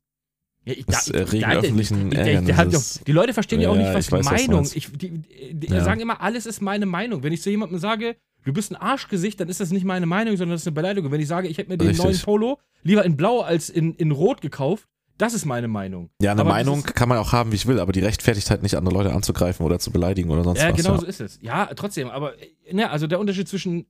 ja, 0.64 0.72
ich, 0.72 0.86
Das 0.86 1.04
da- 1.04 1.12
da- 1.12 1.18
öffentlichen 1.58 2.10
Die 3.06 3.12
Leute 3.12 3.34
verstehen 3.34 3.60
ja 3.60 3.68
auch 3.68 3.76
Ja, 3.76 3.82
nicht, 3.82 3.94
was 3.94 4.06
du 4.06 4.30
Meinung 4.30 4.66
ich, 4.74 4.90
die, 4.92 5.10
die, 5.10 5.54
die 5.54 5.66
Ja. 5.66 5.84
sagen 5.84 6.00
immer, 6.00 6.22
alles 6.22 6.46
ist 6.46 6.62
meine 6.62 6.86
Meinung. 6.86 7.22
Wenn 7.22 7.34
ich 7.34 7.42
zu 7.42 7.50
jemandem 7.50 7.78
sage, 7.78 8.16
du 8.44 8.52
bist 8.52 8.72
ein 8.72 8.76
Arschgesicht, 8.76 9.40
dann 9.40 9.48
ist 9.48 9.60
das 9.60 9.70
nicht 9.70 9.84
meine 9.84 10.06
Meinung, 10.06 10.36
sondern 10.36 10.54
das 10.54 10.62
ist 10.62 10.66
eine 10.66 10.74
Beleidigung. 10.74 11.10
Wenn 11.10 11.20
ich 11.20 11.28
sage, 11.28 11.48
ich 11.48 11.58
hätte 11.58 11.70
mir 11.70 11.78
den 11.78 11.88
Richtig. 11.88 12.04
neuen 12.04 12.18
Polo 12.20 12.58
lieber 12.82 13.04
in 13.04 13.16
Blau 13.16 13.40
als 13.40 13.68
in, 13.68 13.94
in 13.94 14.10
Rot 14.10 14.40
gekauft, 14.40 14.86
das 15.18 15.34
ist 15.34 15.44
meine 15.44 15.68
Meinung. 15.68 16.08
Ja, 16.22 16.32
eine 16.32 16.40
Aber 16.40 16.50
Meinung 16.50 16.82
kann 16.82 17.08
man 17.08 17.18
auch 17.18 17.32
haben, 17.32 17.52
wie 17.52 17.56
ich 17.56 17.66
will, 17.66 17.78
aber 17.78 17.92
die 17.92 18.00
rechtfertigt 18.00 18.48
halt 18.50 18.62
nicht, 18.62 18.74
andere 18.76 18.94
Leute 18.94 19.12
anzugreifen 19.12 19.66
oder 19.66 19.78
zu 19.78 19.90
beleidigen 19.90 20.30
oder 20.30 20.44
sonst 20.44 20.62
Ja, 20.62 20.70
was. 20.70 20.76
genau 20.76 20.94
ja. 20.94 21.00
so 21.00 21.06
ist 21.06 21.20
es. 21.20 21.38
Ja, 21.42 21.66
trotzdem, 21.76 22.08
aber 22.08 22.38
äh, 22.40 22.72
ne, 22.72 22.90
also 22.90 23.06
der 23.06 23.20
Unterschied 23.20 23.46
zwischen 23.46 23.86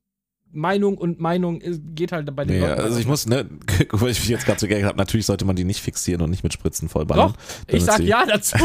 Meinung 0.52 0.98
und 0.98 1.20
Meinung 1.20 1.60
geht 1.94 2.12
halt 2.12 2.34
bei 2.34 2.44
den 2.44 2.60
Nee, 2.60 2.66
Leuten. 2.66 2.80
also 2.80 2.98
ich 2.98 3.06
muss, 3.06 3.26
ne, 3.26 3.46
weil 3.90 4.10
ich 4.10 4.18
mich 4.20 4.28
jetzt 4.28 4.46
gerade 4.46 4.58
so 4.58 4.66
geärgert 4.66 4.88
habe, 4.88 4.98
natürlich 4.98 5.26
sollte 5.26 5.44
man 5.44 5.54
die 5.56 5.64
nicht 5.64 5.80
fixieren 5.80 6.22
und 6.22 6.30
nicht 6.30 6.42
mit 6.42 6.52
Spritzen 6.52 6.88
Doch, 6.88 6.92
vollballern. 6.92 7.34
ich 7.68 7.84
damit 7.84 7.98
sag 7.98 8.00
ja 8.00 8.26
dazu. 8.26 8.56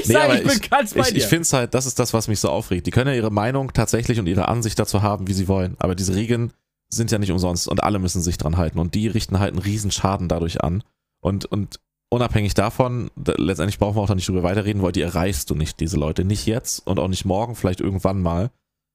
ich 0.00 0.08
Nee, 0.08 0.12
sag, 0.12 0.34
ich 0.34 0.46
bin 0.48 0.60
ganz 0.70 0.94
bei 0.94 1.00
Ich, 1.00 1.08
dir. 1.08 1.16
ich 1.16 1.26
finde 1.26 1.42
es 1.42 1.52
halt, 1.52 1.74
das 1.74 1.86
ist 1.86 1.98
das, 1.98 2.12
was 2.12 2.28
mich 2.28 2.40
so 2.40 2.50
aufregt. 2.50 2.86
Die 2.86 2.90
können 2.90 3.08
ja 3.08 3.16
ihre 3.16 3.30
Meinung 3.30 3.72
tatsächlich 3.72 4.18
und 4.20 4.26
ihre 4.26 4.48
Ansicht 4.48 4.78
dazu 4.78 5.02
haben, 5.02 5.28
wie 5.28 5.32
sie 5.32 5.48
wollen. 5.48 5.76
Aber 5.78 5.94
diese 5.94 6.14
Regeln 6.14 6.52
sind 6.90 7.10
ja 7.10 7.18
nicht 7.18 7.32
umsonst 7.32 7.68
und 7.68 7.82
alle 7.82 7.98
müssen 7.98 8.20
sich 8.20 8.36
dran 8.36 8.58
halten. 8.58 8.78
Und 8.78 8.94
die 8.94 9.08
richten 9.08 9.38
halt 9.38 9.52
einen 9.52 9.62
riesen 9.62 9.90
Schaden 9.90 10.28
dadurch 10.28 10.62
an. 10.62 10.82
Und, 11.20 11.46
und 11.46 11.80
unabhängig 12.10 12.52
davon, 12.52 13.10
da, 13.16 13.32
letztendlich 13.38 13.78
brauchen 13.78 13.96
wir 13.96 14.02
auch 14.02 14.08
da 14.08 14.14
nicht 14.14 14.28
drüber 14.28 14.42
weiterreden, 14.42 14.82
weil 14.82 14.92
die 14.92 15.00
erreichst 15.00 15.48
du 15.48 15.54
nicht, 15.54 15.80
diese 15.80 15.96
Leute. 15.96 16.24
Nicht 16.24 16.44
jetzt 16.46 16.86
und 16.86 16.98
auch 16.98 17.08
nicht 17.08 17.24
morgen, 17.24 17.54
vielleicht 17.56 17.80
irgendwann 17.80 18.20
mal. 18.20 18.50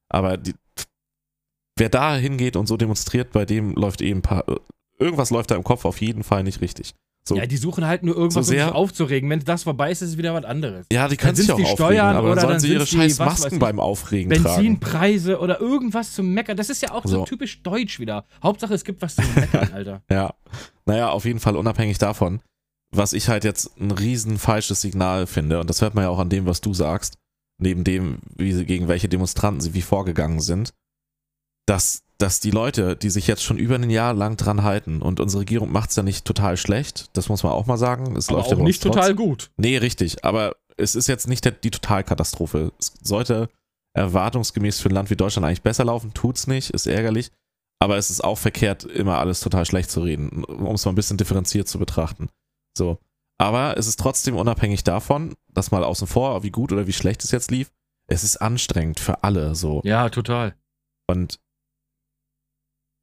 Aber 0.09 0.37
die, 0.37 0.53
wer 1.77 1.89
da 1.89 2.15
hingeht 2.15 2.55
und 2.55 2.67
so 2.67 2.77
demonstriert, 2.77 3.31
bei 3.31 3.45
dem 3.45 3.73
läuft 3.73 4.01
eben 4.01 4.19
ein 4.19 4.23
paar, 4.23 4.45
irgendwas 4.99 5.29
läuft 5.29 5.51
da 5.51 5.55
im 5.55 5.63
Kopf 5.63 5.85
auf 5.85 6.01
jeden 6.01 6.23
Fall 6.23 6.43
nicht 6.43 6.61
richtig. 6.61 6.93
So. 7.27 7.35
ja, 7.35 7.45
die 7.45 7.57
suchen 7.57 7.85
halt 7.85 8.03
nur 8.03 8.15
irgendwas, 8.15 8.33
So 8.35 8.39
um 8.39 8.43
sich 8.45 8.55
sehr- 8.57 8.73
aufzuregen. 8.73 9.29
Wenn 9.29 9.41
das 9.41 9.63
vorbei 9.63 9.91
ist, 9.91 10.01
ist 10.01 10.11
es 10.11 10.17
wieder 10.17 10.33
was 10.33 10.45
anderes. 10.45 10.85
Ja, 10.93 11.09
die 11.09 11.17
können 11.17 11.35
sich 11.35 11.51
auch 11.51 11.57
die 11.57 11.63
aufregen, 11.63 11.75
Steuern 11.75 12.15
aber 12.15 12.29
dann 12.29 12.39
sollen 12.39 12.51
dann 12.53 12.59
sie 12.61 12.71
ihre 12.71 12.85
scheiß 12.87 13.19
Masken 13.19 13.59
beim 13.59 13.81
Aufregen 13.81 14.31
tragen. 14.31 14.43
Benzinpreise 14.43 15.37
oder 15.39 15.59
irgendwas 15.59 16.13
zum 16.13 16.33
Meckern. 16.33 16.55
Das 16.55 16.69
ist 16.69 16.81
ja 16.81 16.91
auch 16.91 17.03
so, 17.03 17.09
So. 17.09 17.25
typisch 17.25 17.61
deutsch 17.63 17.99
wieder. 17.99 18.23
Hauptsache, 18.41 18.73
es 18.73 18.85
gibt 18.85 19.01
was 19.01 19.15
zum 19.17 19.25
Meckern, 19.35 19.71
Alter. 19.73 20.01
Ja, 20.09 20.33
naja, 20.85 21.09
auf 21.09 21.25
jeden 21.25 21.41
Fall 21.41 21.57
unabhängig 21.57 21.97
davon, 21.97 22.39
was 22.95 23.11
ich 23.11 23.27
halt 23.27 23.43
jetzt 23.43 23.77
ein 23.77 23.91
riesen 23.91 24.37
falsches 24.37 24.79
Signal 24.79 25.27
finde, 25.27 25.59
und 25.59 25.69
das 25.69 25.81
hört 25.81 25.95
man 25.95 26.05
ja 26.05 26.09
auch 26.09 26.19
an 26.19 26.29
dem, 26.29 26.45
was 26.45 26.61
du 26.61 26.73
sagst, 26.73 27.15
neben 27.61 27.83
dem, 27.83 28.19
wie 28.37 28.63
gegen 28.63 28.87
welche 28.87 29.09
Demonstranten 29.09 29.59
sie 29.59 29.73
wie 29.73 29.81
vorgegangen 29.81 30.39
sind, 30.39 30.71
dass, 31.67 32.03
dass 32.17 32.39
die 32.39 32.49
Leute, 32.49 32.95
die 32.95 33.11
sich 33.11 33.27
jetzt 33.27 33.43
schon 33.43 33.57
über 33.57 33.75
ein 33.75 33.89
Jahr 33.91 34.15
lang 34.15 34.37
dran 34.37 34.63
halten, 34.63 35.03
und 35.03 35.19
unsere 35.19 35.41
Regierung 35.41 35.71
macht 35.71 35.91
es 35.91 35.95
ja 35.95 36.01
nicht 36.03 36.25
total 36.25 36.57
schlecht, 36.57 37.09
das 37.13 37.29
muss 37.29 37.43
man 37.43 37.51
auch 37.51 37.67
mal 37.67 37.77
sagen, 37.77 38.15
es 38.15 38.29
Aber 38.29 38.39
läuft 38.39 38.49
ja 38.49 38.55
auch 38.55 38.61
uns 38.61 38.67
nicht 38.67 38.83
total 38.83 39.13
gut. 39.13 39.51
Nee, 39.57 39.77
richtig, 39.77 40.25
aber 40.25 40.55
es 40.77 40.95
ist 40.95 41.07
jetzt 41.07 41.27
nicht 41.27 41.45
der, 41.45 41.51
die 41.51 41.71
Totalkatastrophe. 41.71 42.71
Es 42.79 42.93
sollte 43.01 43.49
erwartungsgemäß 43.93 44.79
für 44.79 44.89
ein 44.89 44.95
Land 44.95 45.09
wie 45.09 45.15
Deutschland 45.15 45.45
eigentlich 45.45 45.63
besser 45.63 45.85
laufen, 45.85 46.13
tut's 46.13 46.47
nicht, 46.47 46.69
ist 46.69 46.87
ärgerlich, 46.87 47.31
aber 47.79 47.97
es 47.97 48.09
ist 48.09 48.23
auch 48.23 48.37
verkehrt, 48.37 48.83
immer 48.83 49.17
alles 49.17 49.41
total 49.41 49.65
schlecht 49.65 49.91
zu 49.91 50.01
reden, 50.01 50.43
um 50.43 50.75
es 50.75 50.85
mal 50.85 50.91
ein 50.91 50.95
bisschen 50.95 51.17
differenziert 51.17 51.67
zu 51.67 51.79
betrachten. 51.79 52.29
So. 52.77 52.99
Aber 53.39 53.77
es 53.77 53.87
ist 53.87 53.99
trotzdem 53.99 54.35
unabhängig 54.35 54.83
davon, 54.83 55.35
das 55.53 55.71
mal 55.71 55.83
außen 55.83 56.07
vor, 56.07 56.41
wie 56.43 56.49
gut 56.49 56.71
oder 56.71 56.87
wie 56.87 56.93
schlecht 56.93 57.23
es 57.23 57.31
jetzt 57.31 57.51
lief, 57.51 57.71
es 58.07 58.23
ist 58.23 58.37
anstrengend 58.37 58.99
für 58.99 59.23
alle 59.23 59.53
so. 59.53 59.81
Ja, 59.83 60.09
total. 60.09 60.55
Und 61.07 61.39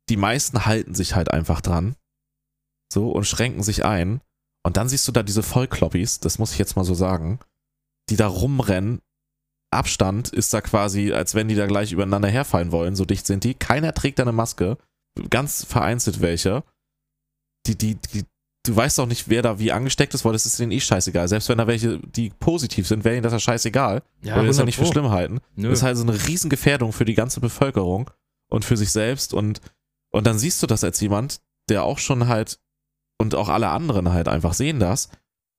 die 0.09 0.17
meisten 0.17 0.67
halten 0.67 0.95
sich 0.95 1.15
halt 1.15 1.31
einfach 1.31 1.61
dran. 1.61 1.97
So 2.93 3.11
und 3.11 3.25
schränken 3.25 3.63
sich 3.63 3.85
ein. 3.85 4.21
Und 4.65 4.77
dann 4.77 4.89
siehst 4.89 5.07
du 5.09 5.13
da 5.13 5.23
diese 5.23 5.43
Vollkloppis, 5.43 6.21
das 6.21 6.39
muss 6.39 6.53
ich 6.53 6.59
jetzt 6.59 6.77
mal 6.77 6.85
so 6.85 6.95
sagen, 6.95 7.39
die 8.09 8.17
da 8.17 8.27
rumrennen. 8.27 9.01
Abstand 9.71 10.29
ist 10.29 10.55
da 10.55 10.61
quasi, 10.61 11.13
als 11.13 11.35
wenn 11.35 11.49
die 11.49 11.57
da 11.57 11.67
gleich 11.67 11.91
übereinander 11.91 12.29
herfallen 12.29 12.71
wollen, 12.71 12.95
so 12.95 13.05
dicht 13.05 13.27
sind 13.27 13.43
die. 13.43 13.55
Keiner 13.55 13.93
trägt 13.93 14.21
da 14.21 14.23
eine 14.23 14.33
Maske. 14.33 14.79
Ganz 15.31 15.65
vereinzelt 15.65 16.21
welche. 16.21 16.63
Die, 17.67 17.77
die, 17.77 17.97
die, 17.97 18.25
du 18.65 18.77
weißt 18.77 19.01
auch 19.01 19.07
nicht, 19.07 19.29
wer 19.29 19.43
da 19.43 19.59
wie 19.59 19.73
angesteckt 19.73 20.15
ist, 20.15 20.25
weil 20.25 20.33
das 20.33 20.47
ist 20.47 20.59
denen 20.61 20.71
eh 20.71 20.81
scheißegal. 20.81 21.27
Selbst 21.27 21.49
wenn 21.49 21.59
da 21.59 21.67
welche, 21.67 21.99
die 21.99 22.31
positiv 22.31 22.87
sind, 22.87 23.05
wäre 23.05 23.17
ihnen 23.17 23.25
das 23.25 23.33
ja 23.33 23.41
scheißegal. 23.41 24.03
Ja, 24.23 24.37
weil 24.37 24.43
die 24.43 24.49
das 24.49 24.59
ja 24.59 24.65
nicht 24.65 24.77
für 24.77 24.83
100 24.83 24.95
Pro. 24.95 25.01
schlimm 25.01 25.13
halten. 25.13 25.41
Nö. 25.57 25.71
Das 25.71 25.81
ist 25.81 25.83
halt 25.83 25.97
so 25.97 26.05
eine 26.05 26.27
Riesengefährdung 26.27 26.93
für 26.93 27.05
die 27.05 27.15
ganze 27.15 27.41
Bevölkerung 27.41 28.11
und 28.51 28.65
für 28.65 28.77
sich 28.77 28.91
selbst. 28.91 29.35
Und, 29.35 29.61
und 30.15 30.29
dann 30.29 30.39
siehst 30.39 30.63
du 30.63 30.69
das 30.69 30.85
als 30.85 31.01
jemand, 31.01 31.41
der 31.69 31.83
auch 31.83 31.99
schon 31.99 32.29
halt 32.29 32.61
und 33.19 33.35
auch 33.35 33.49
alle 33.49 33.69
anderen 33.69 34.13
halt 34.13 34.29
einfach 34.29 34.55
sehen 34.55 34.79
das 34.79 35.09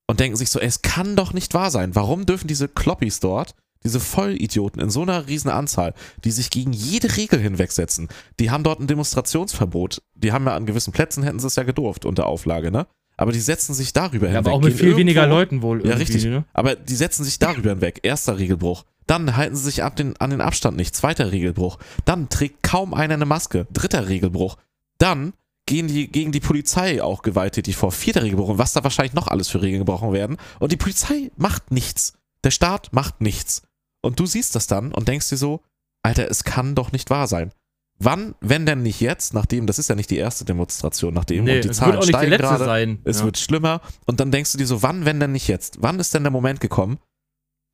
und 0.08 0.22
denken 0.22 0.38
sich 0.38 0.50
so, 0.50 0.60
ey, 0.60 0.68
es 0.68 0.82
kann 0.82 1.18
doch 1.18 1.34
nicht 1.34 1.54
wahr 1.54 1.72
sein. 1.72 1.94
Warum 1.94 2.26
dürfen 2.26 2.48
diese 2.48 2.70
Kloppis 2.70 3.20
dort, 3.20 3.56
diese 3.84 4.00
Vollidioten 4.00 4.82
in 4.82 4.90
so 4.90 5.02
einer 5.02 5.28
riesen 5.28 5.50
Anzahl, 5.50 5.94
die 6.24 6.32
sich 6.32 6.52
gegen 6.52 6.72
jede 6.72 7.18
Regel 7.18 7.40
hinwegsetzen, 7.40 8.08
die 8.40 8.50
haben 8.50 8.64
dort 8.64 8.80
ein 8.80 8.88
Demonstrationsverbot. 8.88 10.02
Die 10.16 10.32
haben 10.32 10.46
ja 10.46 10.56
an 10.56 10.66
gewissen 10.66 10.94
Plätzen, 10.94 11.24
hätten 11.24 11.40
sie 11.40 11.48
es 11.48 11.58
ja 11.58 11.64
gedurft 11.64 12.06
unter 12.06 12.26
Auflage, 12.26 12.72
ne? 12.72 12.88
Aber 13.18 13.34
die 13.34 13.40
setzen 13.40 13.74
sich 13.74 13.92
darüber 13.92 14.28
ja, 14.28 14.36
hinweg. 14.36 14.48
aber 14.48 14.54
auch 14.54 14.62
mit 14.62 14.78
viel 14.78 14.96
weniger 14.96 15.28
Leuten 15.28 15.62
wohl. 15.62 15.86
ja, 15.86 15.96
richtig. 15.96 16.26
Ne? 16.26 16.46
Aber 16.54 16.76
die 16.76 16.96
setzen 16.96 17.24
sich 17.24 17.40
darüber 17.40 17.70
hinweg. 17.70 18.00
Erster 18.04 18.38
Regelbruch. 18.38 18.84
Dann 19.08 19.36
halten 19.36 19.56
sie 19.56 19.64
sich 19.64 19.84
ab 19.84 19.96
den, 19.96 20.18
an 20.18 20.32
den 20.32 20.42
Abstand 20.42 20.78
nicht. 20.78 20.96
Zweiter 20.96 21.32
Regelbruch. 21.32 21.78
Dann 22.06 22.30
trägt 22.30 22.64
kaum 22.64 22.94
einer 22.94 23.14
eine 23.14 23.26
Maske. 23.26 23.68
Dritter 23.72 24.08
Regelbruch. 24.08 24.58
Dann 24.98 25.34
gehen 25.68 25.88
die 25.88 26.08
gegen 26.08 26.32
die 26.32 26.40
Polizei 26.40 27.02
auch 27.02 27.22
gewalttätig 27.22 27.76
vor. 27.76 27.92
Vierter 27.92 28.24
Regelbruch. 28.24 28.50
Und 28.50 28.58
was 28.58 28.74
da 28.74 28.84
wahrscheinlich 28.84 29.14
noch 29.14 29.28
alles 29.28 29.50
für 29.50 29.62
Regeln 29.62 29.80
gebrochen 29.80 30.14
werden. 30.14 30.38
Und 30.60 30.72
die 30.72 30.78
Polizei 30.78 31.32
macht 31.38 31.72
nichts. 31.72 32.14
Der 32.44 32.52
Staat 32.52 32.94
macht 32.94 33.22
nichts. 33.22 33.64
Und 34.02 34.20
du 34.20 34.26
siehst 34.26 34.56
das 34.56 34.68
dann 34.68 34.92
und 34.92 35.08
denkst 35.08 35.30
dir 35.30 35.38
so, 35.38 35.62
Alter, 36.04 36.30
es 36.30 36.44
kann 36.44 36.76
doch 36.76 36.92
nicht 36.92 37.10
wahr 37.10 37.28
sein. 37.28 37.52
Wann, 37.98 38.36
wenn 38.42 38.66
denn 38.66 38.84
nicht 38.84 39.00
jetzt, 39.00 39.34
nachdem, 39.34 39.68
das 39.68 39.80
ist 39.80 39.90
ja 39.90 39.96
nicht 39.96 40.12
die 40.12 40.18
erste 40.18 40.44
Demonstration, 40.44 41.14
nachdem 41.14 41.42
und 41.42 41.48
die 41.48 41.70
es 41.70 41.78
Zahlen 41.78 41.94
wird 41.94 42.04
auch 42.04 42.06
nicht 42.06 42.10
die 42.10 42.14
steigen 42.14 42.30
letzte 42.30 42.48
gerade. 42.48 42.66
sein. 42.66 43.00
Es 43.06 43.20
ja. 43.20 43.26
wird 43.26 43.38
schlimmer 43.38 43.82
und 44.06 44.20
dann 44.20 44.32
denkst 44.32 44.52
du 44.52 44.58
dir 44.58 44.68
so, 44.68 44.84
wann, 44.84 45.06
wenn 45.06 45.20
denn 45.20 45.32
nicht 45.32 45.48
jetzt? 45.48 45.78
Wann 45.80 46.00
ist 46.00 46.14
denn 46.14 46.24
der 46.24 46.32
Moment 46.32 46.60
gekommen? 46.60 47.00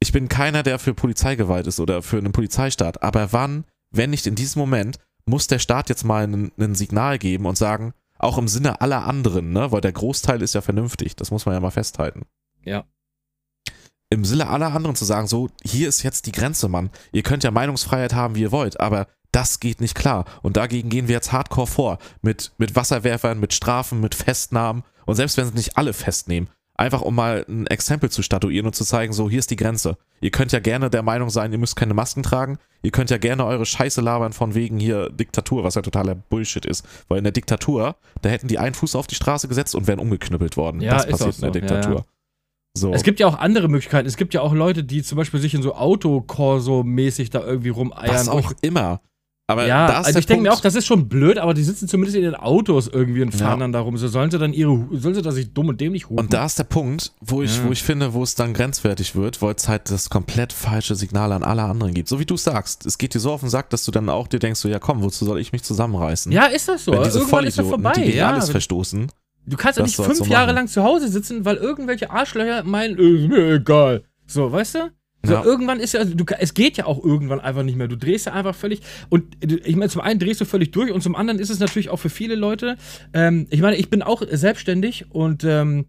Ich 0.04 0.12
bin 0.12 0.28
keiner, 0.28 0.64
der 0.64 0.80
für 0.80 0.96
Polizeigewalt 0.96 1.68
ist 1.68 1.80
oder 1.80 2.02
für 2.02 2.18
einen 2.18 2.32
Polizeistaat, 2.32 3.04
aber 3.04 3.34
wann, 3.34 3.66
wenn 3.92 4.10
nicht 4.10 4.26
in 4.26 4.34
diesem 4.34 4.60
Moment, 4.60 4.98
muss 5.26 5.46
der 5.46 5.60
Staat 5.60 5.90
jetzt 5.90 6.04
mal 6.04 6.24
ein, 6.26 6.76
Signal 6.76 7.20
geben 7.20 7.46
und 7.46 7.56
sagen, 7.56 7.94
auch 8.18 8.40
im 8.40 8.48
Sinne 8.48 8.82
aller 8.82 9.06
anderen, 9.06 9.54
ne, 9.54 9.72
weil 9.72 9.82
der 9.82 9.92
Großteil 9.92 10.42
ist 10.42 10.56
ja 10.56 10.62
vernünftig, 10.62 11.16
das 11.16 11.30
muss 11.30 11.46
man 11.46 11.54
ja 11.54 11.60
mal 11.60 11.70
festhalten. 11.70 12.24
Ja. 12.66 12.86
Im 14.10 14.26
Sinne 14.26 14.48
aller 14.48 14.74
anderen 14.74 14.96
zu 14.96 15.06
sagen, 15.06 15.28
so, 15.28 15.50
hier 15.64 15.88
ist 15.88 16.02
jetzt 16.02 16.26
die 16.26 16.32
Grenze, 16.32 16.68
Mann. 16.68 16.90
Ihr 17.12 17.24
könnt 17.24 17.44
ja 17.44 17.52
Meinungsfreiheit 17.52 18.16
haben, 18.16 18.34
wie 18.34 18.42
ihr 18.42 18.52
wollt, 18.52 18.80
aber 18.80 19.08
das 19.32 19.60
geht 19.60 19.82
nicht 19.82 19.96
klar. 19.96 20.26
Und 20.42 20.58
dagegen 20.58 20.90
gehen 20.90 21.08
wir 21.08 21.16
jetzt 21.16 21.32
hardcore 21.32 21.68
vor. 21.68 21.98
Mit, 22.22 22.52
mit 22.58 22.76
Wasserwerfern, 22.76 23.40
mit 23.40 23.54
Strafen, 23.54 24.02
mit 24.02 24.16
Festnahmen. 24.16 24.84
Und 25.06 25.16
selbst 25.16 25.38
wenn 25.38 25.48
sie 25.48 25.54
nicht 25.54 25.78
alle 25.78 25.94
festnehmen, 25.94 26.50
Einfach 26.82 27.02
um 27.04 27.14
mal 27.14 27.46
ein 27.48 27.68
Exempel 27.68 28.10
zu 28.10 28.24
statuieren 28.24 28.66
und 28.66 28.76
zu 28.76 28.84
zeigen, 28.84 29.14
so, 29.14 29.30
hier 29.30 29.38
ist 29.38 29.52
die 29.52 29.56
Grenze. 29.56 29.98
Ihr 30.20 30.32
könnt 30.32 30.52
ja 30.52 30.60
gerne 30.60 30.90
der 30.90 31.04
Meinung 31.04 31.30
sein, 31.30 31.52
ihr 31.52 31.60
müsst 31.60 31.76
keine 31.76 31.94
Masken 31.94 32.24
tragen. 32.24 32.58
Ihr 32.82 32.90
könnt 32.90 33.12
ja 33.12 33.20
gerne 33.20 33.46
eure 33.46 33.68
Scheiße 33.68 34.02
labern 34.02 34.34
von 34.34 34.56
wegen 34.56 34.80
hier 34.80 35.10
Diktatur, 35.12 35.64
was 35.64 35.76
ja 35.76 35.84
totaler 35.84 36.16
Bullshit 36.16 36.66
ist. 36.66 36.84
Weil 37.08 37.20
in 37.20 37.24
der 37.24 37.34
Diktatur, 37.34 37.98
da 38.24 38.30
hätten 38.30 38.48
die 38.48 38.58
einen 38.58 38.74
Fuß 38.74 38.96
auf 38.96 39.06
die 39.06 39.14
Straße 39.14 39.48
gesetzt 39.48 39.76
und 39.76 39.86
wären 39.86 40.00
umgeknüppelt 40.00 40.58
worden. 40.58 40.82
Ja, 40.82 40.94
das 40.96 41.06
ist 41.06 41.12
passiert 41.12 41.36
so. 41.36 41.46
in 41.46 41.54
der 41.54 41.62
Ja, 41.62 41.68
Diktatur. 41.68 41.96
ja. 42.00 42.06
So. 42.74 42.94
Es 42.94 43.04
gibt 43.04 43.20
ja 43.20 43.28
auch 43.28 43.38
andere 43.38 43.68
Möglichkeiten. 43.68 44.08
Es 44.08 44.18
gibt 44.18 44.34
ja 44.34 44.42
auch 44.42 44.54
Leute, 44.54 44.84
die 44.84 45.04
zum 45.04 45.18
Beispiel 45.18 45.40
sich 45.40 45.54
in 45.54 45.62
so 45.62 45.76
Autokorso-mäßig 45.76 47.30
da 47.30 47.42
irgendwie 47.44 47.70
rumeiern. 47.70 48.10
was 48.16 48.30
auch 48.30 48.54
immer. 48.62 49.02
Aber 49.52 49.68
ja, 49.68 49.88
also 49.88 50.18
ich 50.20 50.26
denke 50.26 50.44
mir 50.44 50.54
auch, 50.54 50.60
das 50.62 50.76
ist 50.76 50.86
schon 50.88 51.08
blöd, 51.10 51.38
aber 51.38 51.54
die 51.54 51.64
sitzen 51.64 51.88
zumindest 51.88 52.16
in 52.18 52.24
den 52.24 52.36
Autos 52.36 52.88
irgendwie 52.88 53.22
und 53.22 53.32
fahren 53.34 53.60
Ja. 53.60 53.66
dann 53.66 53.72
darum. 53.72 53.98
So 53.98 54.08
sollen 54.08 54.32
sie 54.32 54.38
dann 54.40 54.54
ihre, 54.54 54.88
sollen 54.92 55.16
sie 55.16 55.22
da 55.22 55.32
sich 55.32 55.54
dumm 55.54 55.68
und 55.70 55.80
dämlich 55.82 56.10
rufen? 56.10 56.20
Und 56.20 56.34
da 56.34 56.46
ist 56.46 56.58
der 56.60 56.64
Punkt, 56.64 57.12
wo 57.22 57.42
ich, 57.42 57.58
Ja. 57.58 57.66
wo 57.68 57.72
ich 57.72 57.84
finde, 57.84 58.14
wo 58.14 58.24
es 58.24 58.36
dann 58.36 58.54
grenzwertig 58.54 59.16
wird, 59.16 59.42
weil 59.42 59.54
es 59.56 59.68
halt 59.68 59.90
das 59.92 60.10
komplett 60.10 60.54
falsche 60.54 60.96
Signal 60.96 61.32
an 61.32 61.44
alle 61.44 61.64
anderen 61.64 61.94
gibt. 61.94 62.08
So 62.10 62.20
wie 62.20 62.26
du 62.26 62.38
sagst, 62.38 62.86
es 62.86 62.98
geht 62.98 63.14
dir 63.14 63.20
so 63.20 63.32
auf 63.32 63.42
den 63.42 63.50
Sack, 63.50 63.70
dass 63.70 63.86
du 63.86 63.92
dann 63.92 64.10
auch 64.10 64.28
dir 64.28 64.40
denkst, 64.40 64.60
so, 64.60 64.68
ja 64.70 64.80
komm, 64.80 65.02
wozu 65.04 65.26
soll 65.26 65.40
ich 65.40 65.52
mich 65.52 65.64
zusammenreißen? 65.64 66.32
ja, 66.32 66.46
ist 66.46 66.68
das 66.68 66.86
so. 66.86 66.92
Wenn 66.94 67.04
diese 67.04 67.20
Irgendwann 67.20 67.46
ist 67.46 67.58
das 67.58 67.68
vorbei. 67.68 67.94
die 67.96 68.12
ja. 68.16 68.32
alles 68.32 68.50
verstoßen. 68.50 69.12
Du 69.48 69.58
kannst 69.58 69.80
ja 69.80 69.84
nicht 69.84 69.96
fünf 69.96 70.20
so 70.20 70.26
Jahre 70.26 70.52
lang 70.52 70.68
zu 70.68 70.84
Hause 70.84 71.08
sitzen, 71.10 71.46
weil 71.46 71.56
irgendwelche 71.58 72.12
Arschlöcher 72.12 72.64
meinen, 72.64 72.98
äh, 73.00 73.24
ist 73.24 73.28
mir 73.28 73.54
egal. 73.56 74.04
So, 74.28 74.52
weißt 74.52 74.76
du? 74.76 74.92
So, 75.24 75.34
Ja. 75.34 75.44
irgendwann 75.44 75.80
ist 75.80 75.94
ja, 75.94 76.00
also 76.00 76.16
du, 76.16 76.26
es 76.40 76.54
geht 76.56 76.78
ja 76.78 76.86
auch 76.88 77.04
irgendwann 77.04 77.40
einfach 77.40 77.62
nicht 77.64 77.76
mehr. 77.78 77.88
Du 77.88 77.96
drehst 77.96 78.26
ja 78.26 78.34
einfach 78.34 78.56
völlig, 78.56 78.82
und 79.10 79.38
du- 79.44 79.58
ich 79.58 79.76
meine, 79.76 79.90
zum 79.90 80.02
einen 80.02 80.20
drehst 80.20 80.42
du 80.42 80.46
völlig 80.46 80.72
durch 80.72 80.92
und 80.92 81.02
zum 81.04 81.16
anderen 81.16 81.40
ist 81.40 81.50
es 81.52 81.60
natürlich 81.60 81.90
auch 81.90 81.98
für 81.98 82.10
viele 82.10 82.36
Leute, 82.36 82.76
ähm, 83.14 83.46
ich 83.52 83.62
meine, 83.62 83.76
ich 83.78 83.90
bin 83.90 84.02
auch 84.02 84.24
selbstständig 84.32 85.06
und 85.12 85.44
ähm, 85.44 85.86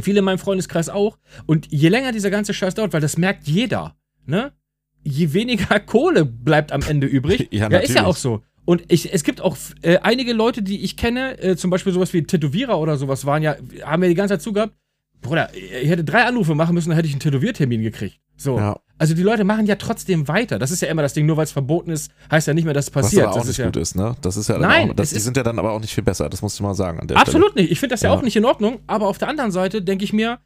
viele 0.00 0.20
in 0.20 0.24
meinem 0.24 0.38
Freundeskreis 0.38 0.88
auch. 0.90 1.18
Und 1.46 1.66
je 1.72 1.88
länger 1.88 2.12
dieser 2.12 2.30
ganze 2.30 2.54
Scheiß 2.54 2.74
dauert, 2.74 2.92
weil 2.92 3.00
das 3.00 3.16
merkt 3.18 3.48
jeder, 3.48 3.96
ne? 4.26 4.52
Je 5.02 5.32
weniger 5.32 5.80
Kohle 5.86 6.24
bleibt 6.24 6.70
am 6.72 6.82
Ende 6.82 7.06
übrig. 7.06 7.48
Ja, 7.52 7.66
ist 7.78 7.94
ja 7.94 8.04
auch 8.04 8.16
so. 8.16 8.42
Und 8.64 8.84
ich, 8.88 9.12
es 9.12 9.24
gibt 9.24 9.40
auch 9.40 9.56
äh, 9.82 9.96
einige 10.02 10.34
Leute, 10.34 10.62
die 10.62 10.84
ich 10.84 10.96
kenne, 10.96 11.38
äh, 11.42 11.56
zum 11.56 11.70
Beispiel 11.70 11.92
sowas 11.92 12.12
wie 12.12 12.22
Tätowierer 12.22 12.78
oder 12.78 12.96
sowas, 12.98 13.24
waren 13.24 13.42
ja, 13.42 13.56
haben 13.82 14.02
ja 14.02 14.08
die 14.10 14.14
ganze 14.14 14.34
Zeit 14.34 14.42
zugehabt. 14.42 14.74
Bruder, 15.22 15.50
ich 15.54 15.88
hätte 15.88 16.04
drei 16.04 16.24
Anrufe 16.24 16.54
machen 16.54 16.74
müssen, 16.74 16.90
dann 16.90 16.96
hätte 16.96 17.08
ich 17.08 17.14
einen 17.14 17.20
Tätowiertermin 17.20 17.82
gekriegt. 17.82 18.20
So. 18.38 18.56
Ja. 18.58 18.78
Also 19.00 19.14
die 19.14 19.22
Leute 19.22 19.44
machen 19.44 19.66
ja 19.66 19.76
trotzdem 19.76 20.26
weiter. 20.26 20.58
Das 20.58 20.70
ist 20.70 20.80
ja 20.80 20.88
immer 20.88 21.02
das 21.02 21.12
Ding, 21.12 21.26
nur 21.26 21.36
weil 21.36 21.44
es 21.44 21.52
verboten 21.52 21.90
ist, 21.90 22.10
heißt 22.32 22.48
ja 22.48 22.54
nicht 22.54 22.64
mehr, 22.64 22.72
dass 22.74 22.88
es 22.88 22.94
Was 22.94 23.04
passiert. 23.04 23.24
aber 23.24 23.32
auch 23.32 23.36
das 23.36 23.44
nicht 23.46 23.50
ist 23.50 23.58
ja, 23.58 23.64
gut 23.66 23.76
ist, 23.76 23.94
ne? 23.94 24.16
Das 24.22 24.36
ist 24.36 24.48
ja 24.48 24.58
Nein, 24.58 24.90
auch, 24.90 24.94
das, 24.94 25.10
die 25.10 25.20
sind 25.20 25.36
ja 25.36 25.42
dann 25.44 25.58
aber 25.58 25.70
auch 25.72 25.80
nicht 25.80 25.94
viel 25.94 26.02
besser, 26.02 26.28
das 26.30 26.40
muss 26.42 26.54
ich 26.54 26.60
mal 26.60 26.74
sagen 26.74 27.06
Absolut 27.14 27.54
nicht. 27.54 27.70
Ich 27.70 27.78
finde 27.78 27.92
das 27.92 28.00
ja, 28.02 28.10
Ja. 28.10 28.16
auch 28.16 28.22
nicht 28.22 28.34
in 28.36 28.44
Ordnung, 28.44 28.80
aber 28.86 29.06
auf 29.06 29.18
der 29.18 29.28
anderen 29.28 29.50
Seite 29.52 29.82
denke 29.82 30.04
ich 30.04 30.12
mir, 30.12 30.38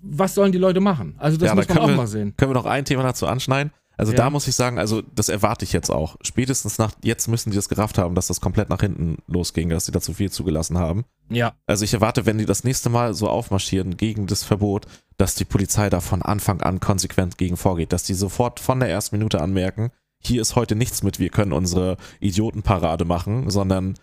was 0.00 0.34
sollen 0.34 0.52
die 0.52 0.58
Leute 0.58 0.80
machen? 0.80 1.14
Also 1.18 1.38
das 1.38 1.48
Ja, 1.48 1.54
muss 1.54 1.68
man 1.68 1.78
auch 1.78 1.88
wir- 1.88 1.96
mal 1.96 2.06
sehen. 2.06 2.20
Stelle. 2.28 2.32
Können 2.36 2.50
wir 2.50 2.54
noch 2.54 2.66
ein 2.66 2.84
Thema 2.84 3.02
dazu 3.02 3.26
anschneiden? 3.26 3.72
Also 3.98 4.12
Ja. 4.12 4.18
da 4.18 4.30
muss 4.30 4.46
ich 4.46 4.54
sagen, 4.54 4.78
also 4.78 5.02
das 5.14 5.28
erwarte 5.28 5.64
ich 5.64 5.72
jetzt 5.72 5.90
auch. 5.90 6.16
Spätestens 6.22 6.78
nach, 6.78 6.92
jetzt 7.02 7.26
müssen 7.26 7.50
die 7.50 7.56
das 7.56 7.68
gerafft 7.68 7.98
haben, 7.98 8.14
dass 8.14 8.28
das 8.28 8.40
komplett 8.40 8.68
nach 8.70 8.80
hinten 8.80 9.18
losging, 9.26 9.68
dass 9.68 9.86
sie 9.86 9.92
da 9.92 10.00
zu 10.00 10.14
viel 10.14 10.30
zugelassen 10.30 10.78
haben. 10.78 11.04
Ja. 11.28 11.54
Also 11.66 11.84
ich 11.84 11.92
erwarte, 11.92 12.24
wenn 12.24 12.38
die 12.38 12.46
das 12.46 12.64
nächste 12.64 12.88
Mal 12.88 13.12
so 13.12 13.28
aufmarschieren 13.28 13.96
gegen 13.96 14.26
das 14.28 14.44
Verbot, 14.44 14.86
dass 15.16 15.34
die 15.34 15.44
Polizei 15.44 15.90
da 15.90 16.00
von 16.00 16.22
Anfang 16.22 16.60
an 16.62 16.78
konsequent 16.80 17.36
gegen 17.38 17.56
vorgeht, 17.56 17.92
dass 17.92 18.04
die 18.04 18.14
sofort 18.14 18.60
von 18.60 18.78
der 18.80 18.88
ersten 18.88 19.16
Minute 19.16 19.40
anmerken, 19.42 19.90
hier 20.20 20.40
ist 20.40 20.54
heute 20.56 20.74
nichts 20.76 21.02
mit, 21.02 21.18
wir 21.18 21.28
können 21.28 21.52
unsere 21.52 21.96
Idiotenparade 22.20 23.04
machen, 23.04 23.50
sondern 23.50 23.94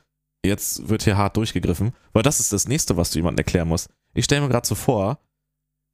jetzt 0.46 0.90
wird 0.90 1.04
hier 1.04 1.18
hart 1.18 1.38
durchgegriffen, 1.38 1.94
weil 2.14 2.24
das 2.24 2.40
ist 2.40 2.54
das 2.54 2.68
nächste, 2.68 2.98
was 2.98 3.12
du 3.12 3.20
jemandem 3.20 3.40
erklären 3.46 3.68
musst. 3.68 3.90
Ich 4.14 4.26
stelle 4.26 4.42
mir 4.42 4.50
gerade 4.50 4.68
so 4.68 4.76
vor, 4.76 5.20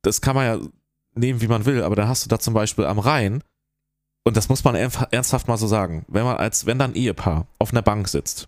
das 0.03 0.21
kann 0.21 0.35
man 0.35 0.45
ja 0.45 0.67
nehmen, 1.15 1.41
wie 1.41 1.47
man 1.47 1.65
will, 1.65 1.83
aber 1.83 1.95
dann 1.95 2.07
hast 2.07 2.25
du 2.25 2.29
da 2.29 2.39
zum 2.39 2.53
Beispiel 2.53 2.85
am 2.85 2.99
Rhein, 2.99 3.43
und 4.23 4.37
das 4.37 4.49
muss 4.49 4.63
man 4.63 4.75
ernst- 4.75 5.07
ernsthaft 5.11 5.47
mal 5.47 5.57
so 5.57 5.67
sagen, 5.67 6.05
wenn 6.07 6.23
man 6.23 6.37
als, 6.37 6.65
wenn 6.65 6.79
da 6.79 6.85
ein 6.85 6.95
Ehepaar 6.95 7.47
auf 7.59 7.71
einer 7.71 7.81
Bank 7.81 8.07
sitzt, 8.07 8.47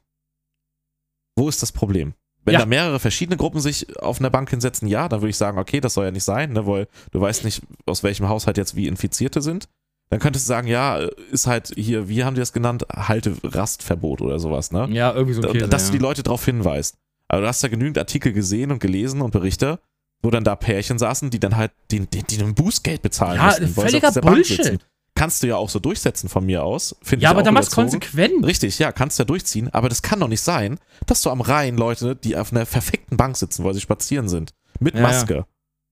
wo 1.35 1.49
ist 1.49 1.61
das 1.61 1.71
Problem? 1.71 2.13
Wenn 2.45 2.53
Ja. 2.55 2.59
da 2.59 2.65
mehrere 2.65 2.99
verschiedene 2.99 3.37
Gruppen 3.37 3.61
sich 3.61 3.97
auf 3.99 4.19
einer 4.19 4.29
Bank 4.29 4.49
hinsetzen, 4.49 4.87
ja, 4.87 5.07
dann 5.07 5.21
würde 5.21 5.29
ich 5.29 5.37
sagen, 5.37 5.57
okay, 5.57 5.79
das 5.79 5.93
soll 5.93 6.05
ja 6.05 6.11
nicht 6.11 6.25
sein, 6.25 6.51
ne, 6.53 6.67
weil 6.67 6.87
du 7.11 7.21
weißt 7.21 7.45
nicht, 7.45 7.61
aus 7.85 8.03
welchem 8.03 8.27
Haushalt 8.27 8.57
jetzt 8.57 8.75
wie 8.75 8.87
Infizierte 8.87 9.41
sind. 9.41 9.69
Dann 10.09 10.19
könntest 10.19 10.45
du 10.45 10.49
sagen, 10.49 10.67
ja, 10.67 10.97
ist 11.31 11.47
halt 11.47 11.71
hier, 11.75 12.09
wie 12.09 12.23
haben 12.23 12.35
die 12.35 12.41
das 12.41 12.53
genannt? 12.53 12.85
Halte 12.93 13.35
Rastverbot 13.43 14.21
oder 14.21 14.37
sowas, 14.39 14.71
ne? 14.71 14.87
Ja, 14.91 15.13
irgendwie 15.13 15.33
so 15.33 15.41
ein 15.41 15.53
Käse, 15.53 15.69
dass 15.69 15.83
ja. 15.83 15.87
du 15.87 15.97
die 15.97 16.03
Leute 16.03 16.21
darauf 16.21 16.43
hinweist. 16.45 16.97
Aber 17.29 17.41
du 17.41 17.47
hast 17.47 17.63
ja 17.63 17.69
genügend 17.69 17.97
Artikel 17.97 18.33
gesehen 18.33 18.71
und 18.71 18.79
gelesen 18.79 19.21
und 19.21 19.31
Berichte, 19.31 19.79
wo 20.21 20.29
dann 20.29 20.43
da 20.43 20.55
Pärchen 20.55 20.99
saßen, 20.99 21.29
die 21.31 21.39
dann 21.39 21.55
halt 21.55 21.71
den, 21.91 22.09
den, 22.09 22.25
die 22.29 22.37
ein 22.43 22.53
Bußgeld 22.53 23.01
bezahlen 23.01 23.37
Ja, 23.37 23.45
mussten. 23.45 23.75
weil 23.77 23.89
sie 23.89 24.03
auf 24.03 24.13
völliger 24.13 24.21
Bullshit. 24.21 24.85
Kannst 25.15 25.43
du 25.43 25.47
ja 25.47 25.57
auch 25.57 25.69
so 25.69 25.79
durchsetzen 25.79 26.27
von 26.27 26.43
mir 26.45 26.63
aus. 26.63 26.95
Ja, 27.17 27.29
aber 27.29 27.43
dann 27.43 27.53
mach's 27.53 27.67
überzogen. 27.67 27.89
konsequent. 27.99 28.45
Richtig, 28.45 28.79
ja, 28.79 28.91
kannst 28.91 29.19
du 29.19 29.21
ja 29.23 29.25
durchziehen, 29.25 29.69
aber 29.71 29.87
das 29.87 30.01
kann 30.01 30.19
doch 30.19 30.27
nicht 30.27 30.41
sein, 30.41 30.79
dass 31.05 31.21
du 31.21 31.29
am 31.29 31.41
Rhein 31.41 31.77
Leute, 31.77 32.15
die 32.15 32.35
auf 32.35 32.51
einer 32.51 32.65
verfickten 32.65 33.15
Bank 33.15 33.37
sitzen, 33.37 33.63
weil 33.63 33.73
sie 33.75 33.81
spazieren 33.81 34.27
sind, 34.27 34.53
mit 34.79 34.95
Ja, 34.95 35.01
ja. 35.01 35.07
Maske, 35.07 35.45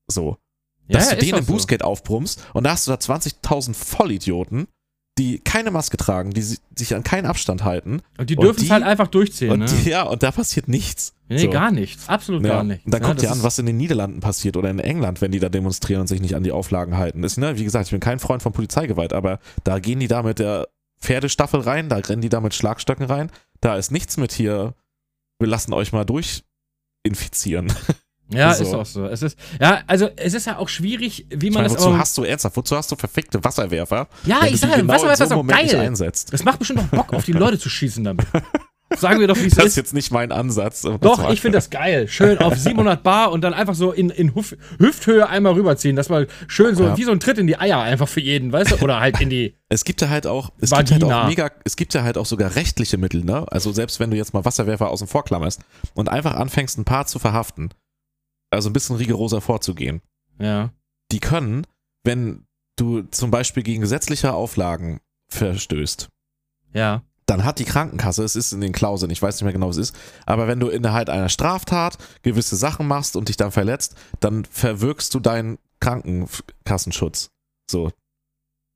so, 0.07 0.37
Ja, 0.87 0.97
dass 0.97 1.09
ja, 1.09 1.15
du 1.15 1.19
denen 1.21 1.31
doch 1.33 1.37
ein 1.39 1.45
so. 1.45 1.53
Bußgeld 1.53 1.83
aufbrummst 1.83 2.43
und 2.53 2.63
da 2.63 2.71
hast 2.71 2.87
du 2.87 2.91
da 2.91 2.97
20.000 2.97 3.75
Vollidioten, 3.75 4.67
die 5.17 5.39
keine 5.39 5.71
Maske 5.71 5.97
tragen, 5.97 6.31
die 6.31 6.41
si- 6.41 6.59
sich 6.77 6.95
an 6.95 7.03
keinen 7.03 7.25
Abstand 7.25 7.63
halten 7.63 8.01
Und 8.17 8.29
die 8.29 8.35
dürfen 8.37 8.63
es 8.63 8.69
halt 8.71 8.83
einfach 8.83 9.07
durchziehen, 9.07 9.51
und 9.51 9.59
ne? 9.59 9.65
die, 9.67 9.89
ja, 9.89 10.03
und 10.03 10.23
da 10.23 10.31
passiert 10.31 10.67
nichts. 10.69 11.13
nee, 11.27 11.37
so. 11.39 11.49
gar 11.49 11.69
nichts. 11.71 12.07
Absolut 12.07 12.43
Ja. 12.45 12.53
gar 12.55 12.63
nichts. 12.63 12.85
Und 12.85 12.93
dann 12.93 13.01
Ja, 13.01 13.07
kommt 13.09 13.21
ja 13.21 13.31
an, 13.31 13.43
was 13.43 13.59
in 13.59 13.65
den 13.65 13.77
Niederlanden 13.77 14.21
passiert 14.21 14.55
oder 14.57 14.69
in 14.69 14.79
England, 14.79 15.19
wenn 15.21 15.31
die 15.31 15.39
da 15.39 15.49
demonstrieren 15.49 16.01
und 16.01 16.07
sich 16.07 16.21
nicht 16.21 16.35
an 16.35 16.43
die 16.43 16.51
Auflagen 16.53 16.97
halten. 16.97 17.23
Ist, 17.23 17.37
ne, 17.37 17.57
wie 17.59 17.63
gesagt, 17.65 17.85
ich 17.85 17.91
bin 17.91 17.99
kein 17.99 18.19
Freund 18.19 18.41
von 18.41 18.53
Polizeigewalt, 18.53 19.11
aber 19.13 19.39
da 19.65 19.79
gehen 19.79 19.99
die 19.99 20.07
da 20.07 20.23
mit 20.23 20.39
der 20.39 20.67
Pferdestaffel 21.01 21.59
rein, 21.61 21.89
da 21.89 21.97
rennen 21.97 22.21
die 22.21 22.29
da 22.29 22.39
mit 22.39 22.53
Schlagstöcken 22.55 23.05
rein. 23.05 23.31
Da 23.59 23.75
ist 23.75 23.91
nichts 23.91 24.17
mit 24.17 24.31
hier, 24.31 24.75
wir 25.39 25.47
lassen 25.47 25.73
euch 25.73 25.91
mal 25.91 26.05
durchinfizieren. 26.05 27.71
Ja, 28.33 28.53
so. 28.53 28.63
ist 28.63 28.73
auch 28.73 28.85
so. 28.85 29.05
Es 29.05 29.21
ist, 29.21 29.37
ja, 29.59 29.79
also 29.87 30.09
es 30.15 30.33
ist 30.33 30.47
ja 30.47 30.57
auch 30.57 30.69
schwierig, 30.69 31.25
wie 31.29 31.47
Ich 31.47 31.53
man 31.53 31.63
meine, 31.63 31.73
das 31.73 31.83
wozu 31.83 31.97
hast 31.97 32.17
du 32.17 32.23
ernsthaft, 32.23 32.55
wozu 32.57 32.75
hast 32.77 32.91
du 32.91 32.95
verfickte 32.95 33.43
Wasserwerfer? 33.43 34.07
ja, 34.25 34.41
ich 34.45 34.59
sage, 34.59 34.77
genau 34.81 34.93
was 34.93 35.03
in 35.03 35.09
ist 35.09 35.29
so 35.29 35.35
Moment 35.35 35.61
nicht 35.61 35.71
geil. 35.73 35.81
einsetzt. 35.87 36.31
Das 36.33 36.43
macht 36.43 36.59
bestimmt 36.59 36.79
doch 36.79 36.87
Bock, 36.87 37.13
auf 37.13 37.25
die 37.25 37.33
Leute 37.33 37.59
zu 37.59 37.69
schießen 37.69 38.03
damit. 38.03 38.25
Sagen 38.97 39.21
wir 39.21 39.27
doch, 39.27 39.37
wie 39.37 39.45
es 39.45 39.53
Das 39.55 39.63
ist 39.63 39.69
ist. 39.71 39.75
jetzt 39.77 39.93
nicht 39.93 40.11
mein 40.11 40.33
Ansatz. 40.33 40.81
Doch, 40.81 41.23
war- 41.23 41.31
ich 41.31 41.39
finde 41.39 41.57
das 41.57 41.69
geil. 41.69 42.09
Schön 42.09 42.39
auf 42.39 42.55
700 42.57 43.01
Bar 43.01 43.31
und 43.31 43.39
dann 43.39 43.53
einfach 43.53 43.73
so 43.73 43.93
in, 43.93 44.09
in 44.09 44.35
Huf, 44.35 44.53
Hüfthöhe 44.79 45.29
einmal 45.29 45.53
rüberziehen. 45.53 45.95
Das 45.95 46.09
mal 46.09 46.27
schön 46.49 46.75
so, 46.75 46.83
Ja. 46.83 46.97
wie 46.97 47.05
so 47.05 47.11
ein 47.11 47.21
Tritt 47.21 47.37
in 47.37 47.47
die 47.47 47.57
Eier 47.57 47.79
einfach 47.79 48.09
für 48.09 48.19
jeden, 48.19 48.51
weißt 48.51 48.71
du? 48.71 48.75
Oder 48.83 48.99
halt 48.99 49.21
in 49.21 49.29
die. 49.29 49.55
Es 49.69 49.85
gibt 49.85 50.01
ja 50.01 50.09
halt 50.09 50.27
auch, 50.27 50.51
es 50.59 50.71
gibt 50.71 50.91
halt 50.91 51.03
auch 51.05 51.27
mega, 51.27 51.49
es 51.63 51.77
gibt 51.77 51.93
ja 51.93 52.03
halt 52.03 52.17
auch 52.17 52.25
sogar 52.25 52.53
rechtliche 52.57 52.97
Mittel, 52.97 53.23
ne? 53.23 53.45
Also 53.49 53.71
selbst 53.71 54.01
wenn 54.01 54.11
du 54.11 54.17
jetzt 54.17 54.33
mal 54.33 54.43
Wasserwerfer 54.43 54.89
außen 54.89 55.07
vor 55.07 55.23
klammerst 55.23 55.61
und 55.93 56.09
einfach 56.09 56.35
anfängst, 56.35 56.77
ein 56.77 56.83
paar 56.83 57.05
zu 57.07 57.19
verhaften, 57.19 57.69
also 58.51 58.69
ein 58.69 58.73
bisschen 58.73 58.95
rigoroser 58.97 59.41
vorzugehen, 59.41 60.01
Ja. 60.39 60.71
die 61.11 61.19
können, 61.19 61.65
wenn 62.03 62.45
du 62.77 63.01
zum 63.03 63.31
Beispiel 63.31 63.63
gegen 63.63 63.81
gesetzliche 63.81 64.33
Auflagen 64.33 64.99
verstößt, 65.29 66.09
Ja. 66.73 67.01
dann 67.25 67.43
hat 67.45 67.59
die 67.59 67.65
Krankenkasse, 67.65 68.23
es 68.23 68.35
ist 68.35 68.51
in 68.51 68.61
den 68.61 68.73
Klauseln, 68.73 69.09
ich 69.11 69.21
weiß 69.21 69.35
nicht 69.35 69.43
mehr 69.43 69.53
genau, 69.53 69.69
was 69.69 69.77
es 69.77 69.89
ist, 69.91 69.97
aber 70.25 70.47
wenn 70.47 70.59
du 70.59 70.67
innerhalb 70.69 71.09
einer 71.09 71.29
Straftat 71.29 71.97
gewisse 72.21 72.55
Sachen 72.55 72.87
machst 72.87 73.15
und 73.15 73.29
dich 73.29 73.37
dann 73.37 73.51
verletzt, 73.51 73.95
dann 74.19 74.45
verwirkst 74.45 75.13
du 75.13 75.19
deinen 75.19 75.57
Krankenkassenschutz. 75.79 77.29
So. 77.69 77.91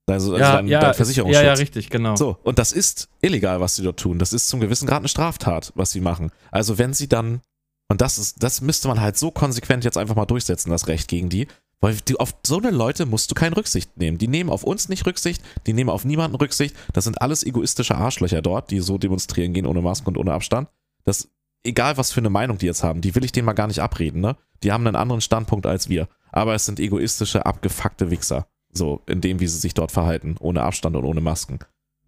Also, 0.08 0.34
also 0.34 0.38
ja, 0.38 0.54
dein, 0.58 0.68
ja, 0.68 0.80
dein 0.82 0.94
Versicherungsschutz. 0.94 1.42
Ja, 1.42 1.48
ja, 1.48 1.54
richtig, 1.54 1.90
genau. 1.90 2.16
So, 2.16 2.38
und 2.44 2.60
das 2.60 2.72
ist 2.72 3.10
illegal, 3.22 3.60
was 3.60 3.76
sie 3.76 3.82
dort 3.84 4.00
tun. 4.00 4.20
Das 4.20 4.34
ist 4.34 4.48
zum 4.50 4.60
gewissen 4.60 4.88
Grad 4.88 5.00
eine 5.00 5.08
Straftat, 5.08 5.72
was 5.76 5.92
sie 5.92 6.00
machen. 6.02 6.32
Also 6.52 6.78
wenn 6.78 6.94
sie 6.94 7.08
dann, 7.10 7.42
und 7.88 8.02
das 8.02 8.18
ist, 8.18 8.42
das 8.42 8.62
müsste 8.62 8.88
man 8.88 9.00
halt 9.00 9.18
so 9.18 9.32
konsequent 9.32 9.84
jetzt 9.84 9.98
einfach 9.98 10.16
mal 10.16 10.26
durchsetzen, 10.26 10.70
das 10.70 10.88
Recht 10.88 11.08
gegen 11.08 11.30
die, 11.30 11.48
weil 11.82 11.96
die, 11.96 12.20
auf 12.20 12.36
so 12.46 12.58
eine 12.58 12.72
Leute 12.72 13.06
musst 13.06 13.30
du 13.30 13.36
keine 13.36 13.56
Rücksicht 13.58 13.98
nehmen. 13.98 14.18
Die 14.18 14.28
nehmen 14.28 14.50
auf 14.50 14.64
uns 14.64 14.90
nicht 14.90 15.06
Rücksicht, 15.06 15.44
die 15.68 15.74
nehmen 15.74 15.90
auf 15.90 16.06
niemanden 16.06 16.36
Rücksicht. 16.36 16.76
Das 16.94 17.04
sind 17.04 17.22
alles 17.22 17.44
egoistische 17.44 17.96
Arschlöcher 17.96 18.42
dort, 18.42 18.72
die 18.72 18.80
so 18.80 18.98
demonstrieren 18.98 19.54
gehen 19.54 19.66
ohne 19.66 19.82
Maske 19.82 20.08
und 20.08 20.18
ohne 20.18 20.34
Abstand. 20.34 20.70
Das, 21.04 21.30
egal 21.64 21.98
was 21.98 22.12
für 22.12 22.22
eine 22.22 22.30
Meinung 22.32 22.58
die 22.58 22.66
jetzt 22.66 22.84
haben, 22.84 23.02
die 23.02 23.14
will 23.14 23.26
ich 23.26 23.32
denen 23.34 23.46
mal 23.46 23.54
gar 23.54 23.68
nicht 23.68 23.82
abreden, 23.82 24.22
ne? 24.22 24.36
Die 24.64 24.72
haben 24.72 24.88
einen 24.88 24.96
anderen 24.96 25.22
Standpunkt 25.22 25.66
als 25.68 25.90
wir. 25.90 26.08
Aber 26.32 26.56
es 26.56 26.66
sind 26.66 26.80
egoistische, 26.80 27.46
abgefuckte 27.46 28.10
Wichser. 28.10 28.48
So, 28.72 29.02
in 29.06 29.22
dem, 29.22 29.40
wie 29.40 29.48
sie 29.48 29.60
sich 29.60 29.74
dort 29.74 29.92
verhalten, 29.92 30.36
ohne 30.40 30.64
Abstand 30.64 30.96
und 30.96 31.06
ohne 31.06 31.22
Masken 31.22 31.60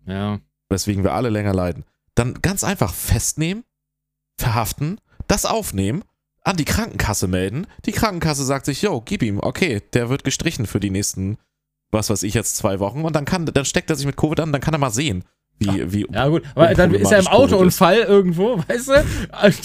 Ja. 0.06 0.40
weswegen 0.70 1.04
wir 1.04 1.14
alle 1.14 1.30
länger 1.30 1.54
leiden. 1.54 1.86
Dann 2.16 2.42
ganz 2.42 2.64
einfach 2.64 2.94
festnehmen, 2.94 3.64
verhaften, 4.40 5.00
das 5.28 5.46
aufnehmen, 5.46 6.04
an 6.44 6.56
die 6.58 6.66
Krankenkasse 6.66 7.28
melden. 7.28 7.68
Die 7.86 7.92
Krankenkasse 7.92 8.46
sagt 8.46 8.66
sich, 8.66 8.82
yo, 8.82 9.02
gib 9.04 9.22
ihm, 9.24 9.40
okay, 9.42 9.82
der 9.94 10.10
wird 10.10 10.24
gestrichen 10.24 10.66
für 10.66 10.80
die 10.80 10.90
nächsten, 10.90 11.38
was 11.92 12.10
weiß 12.10 12.24
ich 12.24 12.34
jetzt, 12.34 12.56
zwei 12.58 12.80
Wochen 12.80 13.04
und 13.04 13.16
dann 13.16 13.26
kann, 13.26 13.46
dann 13.46 13.66
steckt 13.66 13.90
er 13.90 13.96
sich 13.96 14.06
mit 14.06 14.16
Covid 14.18 14.40
an, 14.40 14.52
dann 14.52 14.62
kann 14.62 14.74
er 14.74 14.78
mal 14.78 14.92
sehen, 14.92 15.24
wie, 15.60 15.92
wie 15.92 16.06
Ja, 16.14 16.28
gut, 16.28 16.44
aber 16.54 16.74
dann 16.76 16.94
ist 16.94 17.12
er 17.12 17.18
im 17.20 17.28
Autounfall 17.28 17.98
irgendwo, 17.98 18.60
weißt 18.68 18.90
du? 18.90 19.06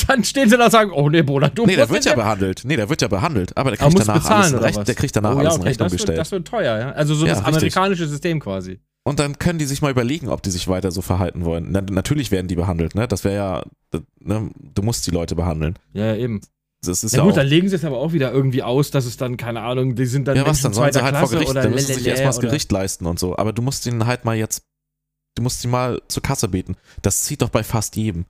Dann 0.09 0.25
stehen 0.25 0.49
sie 0.49 0.57
da 0.57 0.65
und 0.65 0.71
sagen, 0.71 0.91
oh 0.91 1.11
nee, 1.11 1.21
Bruder, 1.23 1.51
du 1.51 1.67
Nee, 1.67 1.77
der 1.77 1.91
wird 1.91 2.05
ja 2.07 2.15
behandelt. 2.15 2.63
Nee, 2.65 2.77
der 2.77 2.89
wird 2.89 3.03
ja 3.03 3.09
behandelt. 3.09 3.55
Aber 3.59 3.71
der 3.73 3.79
Aber 3.81 3.91
kriegt 3.91 3.99
muss 3.99 4.07
danach 4.07 4.23
bezahlen 4.23 4.41
alles 4.41 4.51
in 4.53 4.57
oder 4.59 4.67
Recht, 4.79 4.89
der 4.89 4.95
kriegt 4.95 5.15
danach 5.17 5.35
Oh, 5.37 5.39
alles 5.39 5.51
ja, 5.51 5.55
in 5.57 5.61
okay, 5.61 5.69
Rechnung 5.69 5.85
das 5.85 5.93
wird, 5.93 6.01
gestellt. 6.01 6.19
das 6.19 6.31
wird 6.33 6.49
teuer, 6.49 6.79
ja. 6.79 6.93
Also 6.93 7.15
so 7.15 7.27
Ja, 7.27 7.35
das 7.35 7.41
richtig. 7.41 7.57
amerikanische 7.57 8.09
System 8.09 8.41
quasi. 8.41 8.81
Und 9.05 9.19
dann 9.19 9.39
können 9.39 9.59
die 9.59 9.65
sich 9.65 9.83
mal 9.83 9.91
überlegen, 9.91 10.29
ob 10.29 10.43
die 10.43 10.51
sich 10.51 10.69
weiter 10.69 10.93
so 10.93 11.03
verhalten 11.03 11.45
wollen. 11.45 11.69
Na, 11.71 11.81
natürlich 11.81 12.31
werden 12.31 12.47
die 12.47 12.55
behandelt, 12.55 12.95
ne? 12.95 13.09
Das 13.09 13.25
wäre 13.25 13.35
ja, 13.35 14.01
ne? 14.21 14.51
du 14.75 14.83
musst 14.83 15.07
die 15.07 15.11
Leute 15.11 15.35
behandeln. 15.35 15.77
Ja, 15.93 16.15
eben. 16.15 16.41
Das 16.85 17.03
ist 17.05 17.13
Ja, 17.13 17.19
ja, 17.19 17.25
gut, 17.25 17.37
dann 17.37 17.47
legen 17.47 17.69
sie 17.69 17.77
es 17.77 17.85
aber 17.85 17.99
auch 17.99 18.13
wieder 18.13 18.33
irgendwie 18.33 18.63
aus, 18.63 18.91
dass 18.91 19.05
es 19.05 19.17
dann, 19.17 19.37
keine 19.37 19.61
Ahnung, 19.63 19.95
die 19.95 20.07
sind 20.07 20.27
dann 20.29 20.37
ja 20.37 20.47
was, 20.47 20.63
dann 20.63 20.73
sollen 20.73 20.93
sie 20.93 21.03
halt 21.03 21.17
vor 21.17 21.31
Gericht, 21.31 21.51
oder 21.51 21.63
dann 21.63 21.73
müssen 21.73 21.87
sie 21.89 21.95
sich 21.95 22.07
erstmal 22.07 22.29
das 22.33 22.41
Gericht 22.41 22.73
leisten 22.73 23.07
und 23.07 23.19
so. 23.19 23.37
Aber 23.37 23.53
du 23.53 23.63
musst 23.63 23.87
ihnen 23.87 24.07
halt 24.07 24.25
mal 24.25 24.37
jetzt, 24.37 24.65
du 25.37 25.43
musst 25.43 25.61
sie 25.63 25.69
mal 25.69 26.01
zur 26.09 26.23
Kasse 26.23 26.49
beten. 26.49 26.77
Das 27.03 27.21
zieht 27.21 27.43
doch 27.43 27.51
bei 27.51 27.63
fast 27.65 27.97
jedem. 27.97 28.25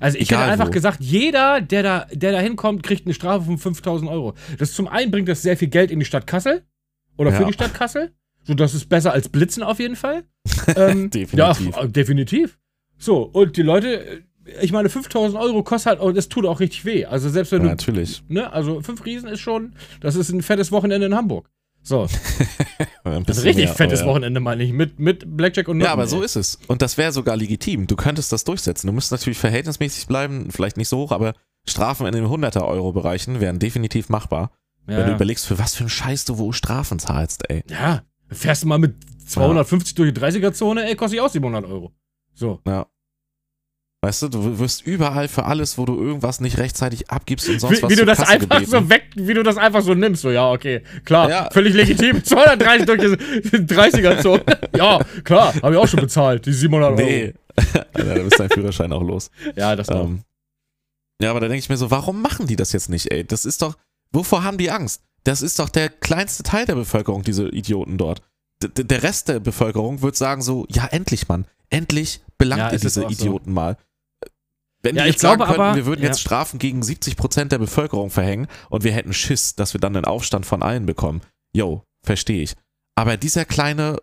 Also 0.00 0.18
ich 0.18 0.30
Egal 0.30 0.42
hätte 0.42 0.52
einfach 0.52 0.66
wo. 0.68 0.70
gesagt, 0.72 0.98
jeder, 1.00 1.60
der 1.60 1.82
da, 1.82 2.06
der 2.12 2.32
da 2.32 2.40
hinkommt, 2.40 2.82
kriegt 2.82 3.06
eine 3.06 3.14
Strafe 3.14 3.44
von 3.44 3.58
5000 3.58 4.10
Euro. 4.10 4.34
Das 4.58 4.72
zum 4.72 4.88
einen 4.88 5.10
bringt 5.10 5.28
das 5.28 5.42
sehr 5.42 5.56
viel 5.56 5.68
Geld 5.68 5.90
in 5.90 5.98
die 5.98 6.04
Stadt 6.06 6.26
Kassel 6.26 6.64
oder 7.16 7.30
für 7.32 7.42
Ja. 7.42 7.48
die 7.48 7.54
Stadt 7.54 7.74
Kassel. 7.74 8.12
So, 8.48 8.54
das 8.54 8.72
ist 8.74 8.88
besser 8.88 9.12
als 9.12 9.28
Blitzen 9.28 9.62
auf 9.62 9.78
jeden 9.78 9.94
Fall. 9.94 10.24
ähm, 10.76 11.10
Definitiv. 11.10 11.34
Ja, 11.34 11.50
f- 11.82 11.92
definitiv. 11.92 12.58
So, 12.96 13.22
und 13.22 13.56
die 13.58 13.62
Leute, 13.62 14.04
äh, 14.06 14.22
ich 14.62 14.72
meine, 14.72 14.88
5000 14.88 15.38
Euro 15.40 15.62
kostet 15.62 16.00
halt, 16.00 16.16
das 16.16 16.28
tut 16.30 16.46
auch 16.46 16.58
richtig 16.58 16.86
weh. 16.86 17.04
Also 17.04 17.28
selbst 17.28 17.52
wenn 17.52 17.58
Ja, 17.60 17.64
du, 17.64 17.70
natürlich. 17.72 18.22
ne, 18.28 18.50
also 18.52 18.80
fünf 18.80 19.04
Riesen 19.04 19.28
ist 19.28 19.40
schon, 19.40 19.74
das 20.00 20.16
ist 20.16 20.30
ein 20.30 20.40
fettes 20.42 20.72
Wochenende 20.72 21.06
in 21.06 21.14
Hamburg. 21.14 21.50
So, 21.82 22.02
Ein 23.04 23.24
das 23.24 23.36
ist 23.38 23.44
bisschen 23.44 23.44
richtig 23.44 23.64
mehr, 23.66 23.74
fettes 23.74 24.00
aber 24.00 24.08
ja. 24.08 24.14
Wochenende, 24.14 24.40
meine 24.40 24.62
ich, 24.64 24.72
mit, 24.72 24.98
mit 24.98 25.36
Blackjack 25.36 25.68
und 25.68 25.76
Ja, 25.80 25.88
Nutten, 25.88 25.92
aber 26.00 26.06
so 26.06 26.18
ey. 26.20 26.24
ist 26.24 26.36
es. 26.36 26.58
Und 26.68 26.80
das 26.82 26.96
wäre 26.98 27.12
sogar 27.12 27.36
legitim. 27.36 27.86
Du 27.86 27.96
könntest 27.96 28.32
das 28.32 28.44
durchsetzen. 28.44 28.86
Du 28.88 28.92
müsstest 28.94 29.12
natürlich 29.12 29.38
verhältnismäßig 29.38 30.06
bleiben, 30.06 30.50
vielleicht 30.50 30.76
nicht 30.78 30.88
so 30.88 30.96
hoch, 30.98 31.12
aber 31.12 31.34
Strafen 31.66 32.06
in 32.06 32.14
den 32.14 32.24
100er-Euro-Bereichen 32.26 33.40
wären 33.40 33.58
definitiv 33.58 34.08
machbar. 34.08 34.50
Wenn 34.86 35.04
du 35.04 35.10
Ja, 35.10 35.16
überlegst, 35.16 35.46
für 35.46 35.58
was 35.58 35.74
für 35.74 35.80
einen 35.84 35.90
Scheiß 35.90 36.24
du 36.24 36.38
wo 36.38 36.52
Strafen 36.52 36.98
zahlst, 36.98 37.48
ey. 37.50 37.62
ja, 37.68 38.02
fährst 38.30 38.62
du 38.62 38.68
mal 38.68 38.78
mit 38.78 38.94
250 39.26 39.94
durch 39.94 40.12
die 40.12 40.20
30er-Zone, 40.20 40.88
ey, 40.88 40.96
kostet 40.96 41.18
ich 41.18 41.20
auch 41.20 41.30
700 41.30 41.64
Euro. 41.66 41.92
So. 42.34 42.60
Weißt 44.00 44.22
du, 44.22 44.28
du 44.28 44.58
wirst 44.60 44.86
überall 44.86 45.26
für 45.26 45.44
alles, 45.44 45.76
wo 45.76 45.84
du 45.84 46.00
irgendwas 46.00 46.40
nicht 46.40 46.58
rechtzeitig 46.58 47.10
abgibst 47.10 47.48
und 47.48 47.58
sonst 47.60 47.78
Wie, 47.78 47.82
was 47.82 47.90
wie 47.90 47.96
du 47.96 48.04
das 48.04 48.18
Kasse 48.18 48.30
einfach 48.30 48.60
gebeten. 48.60 48.70
so 48.70 48.88
weg, 48.88 49.10
wie 49.16 49.34
du 49.34 49.42
das 49.42 49.56
einfach 49.56 49.82
so 49.82 49.92
nimmst, 49.94 50.22
so, 50.22 50.30
ja, 50.30 50.48
okay, 50.52 50.82
klar, 51.04 51.28
Ja. 51.28 51.50
völlig 51.50 51.74
legitim, 51.74 52.22
230 52.24 52.86
durch 52.86 53.00
die 53.00 53.56
30er-Zone, 53.58 54.44
ja, 54.76 55.00
klar, 55.24 55.52
habe 55.62 55.74
ich 55.74 55.80
auch 55.80 55.88
schon 55.88 56.00
bezahlt, 56.00 56.46
die 56.46 56.52
700 56.52 56.90
Euro. 56.92 57.00
Nee. 57.02 57.34
Alter, 57.92 58.14
da 58.14 58.22
bist 58.22 58.38
dein 58.38 58.50
Führerschein 58.50 58.92
auch 58.92 59.02
los. 59.02 59.32
Ja, 59.56 59.74
das 59.74 59.88
auch. 59.88 60.04
Ähm, 60.04 60.22
ja, 61.20 61.30
aber 61.30 61.40
da 61.40 61.48
denke 61.48 61.58
ich 61.58 61.68
mir 61.68 61.76
so, 61.76 61.90
warum 61.90 62.22
machen 62.22 62.46
die 62.46 62.54
das 62.54 62.72
jetzt 62.72 62.88
nicht, 62.90 63.10
ey? 63.10 63.24
Das 63.24 63.44
ist 63.44 63.62
doch, 63.62 63.76
wovor 64.12 64.44
haben 64.44 64.58
die 64.58 64.70
Angst? 64.70 65.02
Das 65.24 65.42
ist 65.42 65.58
doch 65.58 65.68
der 65.68 65.88
kleinste 65.88 66.42
Teil 66.42 66.64
der 66.66 66.74
Bevölkerung, 66.74 67.22
diese 67.22 67.48
Idioten 67.48 67.98
dort. 67.98 68.22
D 68.62 68.68
der 68.84 69.02
Rest 69.02 69.28
der 69.28 69.40
Bevölkerung 69.40 70.02
wird 70.02 70.16
sagen 70.16 70.42
so, 70.42 70.66
ja, 70.70 70.86
endlich, 70.86 71.28
Mann, 71.28 71.46
endlich 71.70 72.20
belangt 72.38 72.60
Ja, 72.60 72.70
diese 72.78 72.88
auch 73.06 73.10
so. 73.10 73.14
Idioten 73.14 73.52
mal. 73.52 73.76
Wenn 74.82 74.96
Ja, 74.96 75.04
die 75.04 75.10
jetzt 75.10 75.20
sagen 75.20 75.42
könnten, 75.42 75.60
aber- 75.60 75.74
wir 75.76 75.86
würden 75.86 76.02
ja. 76.02 76.08
jetzt 76.08 76.20
Strafen 76.20 76.58
gegen 76.58 76.82
70% 76.82 77.50
der 77.52 77.58
Bevölkerung 77.58 78.10
verhängen 78.10 78.46
und 78.70 78.84
wir 78.84 78.92
hätten 78.92 79.12
Schiss, 79.12 79.54
dass 79.56 79.74
wir 79.74 79.80
dann 79.80 79.92
den 79.94 80.04
Aufstand 80.04 80.46
von 80.46 80.62
allen 80.62 80.86
bekommen. 80.86 81.20
Yo, 81.52 81.82
verstehe 82.04 82.42
ich. 82.42 82.54
Aber 82.96 83.16
dieser 83.16 83.44
kleine 83.44 83.98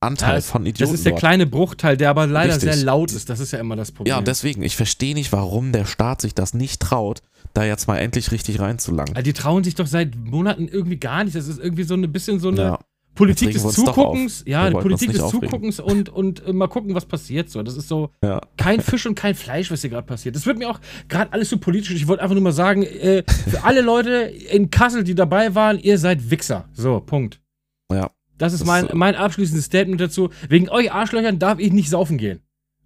Anteil 0.00 0.28
Ja, 0.30 0.34
das- 0.36 0.50
von 0.50 0.64
Das 0.64 0.70
Idioten 0.70 0.94
ist 0.94 1.04
der 1.04 1.12
dort, 1.12 1.20
kleine 1.20 1.46
Bruchteil, 1.46 1.96
der 1.96 2.10
aber 2.10 2.26
leider 2.26 2.54
Richtig. 2.54 2.72
sehr 2.74 2.84
laut 2.84 3.10
ist. 3.12 3.28
Das 3.30 3.40
ist 3.40 3.52
ja 3.52 3.58
immer 3.58 3.76
das 3.76 3.90
Problem. 3.92 4.10
Ja, 4.10 4.18
und 4.18 4.28
deswegen, 4.28 4.62
ich 4.62 4.76
verstehe 4.76 5.14
nicht, 5.14 5.32
warum 5.32 5.72
der 5.72 5.84
Staat 5.86 6.20
sich 6.20 6.34
das 6.34 6.54
nicht 6.54 6.80
traut, 6.82 7.22
da 7.56 7.64
jetzt 7.64 7.88
mal 7.88 7.98
endlich 7.98 8.30
richtig 8.32 8.60
reinzulangen. 8.60 9.16
Also 9.16 9.24
die 9.24 9.32
trauen 9.32 9.64
sich 9.64 9.74
doch 9.74 9.86
seit 9.86 10.16
Monaten 10.16 10.68
irgendwie 10.68 10.98
gar 10.98 11.24
nicht. 11.24 11.36
Das 11.36 11.48
ist 11.48 11.58
irgendwie 11.58 11.84
so 11.84 11.94
ein 11.94 12.12
bisschen 12.12 12.38
so 12.38 12.48
eine 12.48 12.60
Ja, 12.60 12.78
Politik 13.14 13.52
des 13.52 13.62
Zuguckens. 13.62 14.44
Ja, 14.46 14.70
Politik 14.70 15.12
des 15.12 15.20
aufregen. 15.20 15.48
Zuguckens 15.48 15.80
und, 15.80 16.08
und 16.08 16.46
äh, 16.46 16.52
mal 16.52 16.68
gucken, 16.68 16.94
was 16.94 17.06
passiert. 17.06 17.50
So, 17.50 17.62
das 17.62 17.76
ist 17.76 17.88
so 17.88 18.10
ja. 18.22 18.40
kein 18.56 18.80
Fisch 18.80 19.06
und 19.06 19.14
kein 19.14 19.34
Fleisch, 19.34 19.70
was 19.70 19.80
hier 19.80 19.90
gerade 19.90 20.06
passiert. 20.06 20.36
Das 20.36 20.46
wird 20.46 20.58
mir 20.58 20.68
auch 20.68 20.80
gerade 21.08 21.32
alles 21.32 21.50
so 21.50 21.58
politisch. 21.58 21.94
Ich 21.94 22.06
wollte 22.06 22.22
einfach 22.22 22.34
nur 22.34 22.44
mal 22.44 22.52
sagen, 22.52 22.82
äh, 22.82 23.24
für 23.48 23.64
alle 23.64 23.80
Leute 23.80 24.10
in 24.50 24.70
Kassel, 24.70 25.02
die 25.02 25.14
dabei 25.14 25.54
waren, 25.54 25.78
ihr 25.78 25.98
seid 25.98 26.30
Wichser. 26.30 26.68
So, 26.72 27.00
Punkt. 27.00 27.40
Ja. 27.90 28.10
Das 28.38 28.52
ist 28.52 28.66
mein, 28.66 28.88
mein 28.92 29.14
abschließendes 29.14 29.64
Statement 29.64 30.00
dazu. 30.00 30.28
Wegen 30.48 30.68
euch 30.68 30.92
Arschlöchern 30.92 31.38
darf 31.38 31.58
ich 31.58 31.72
nicht 31.72 31.88
saufen 31.88 32.18
gehen. 32.18 32.40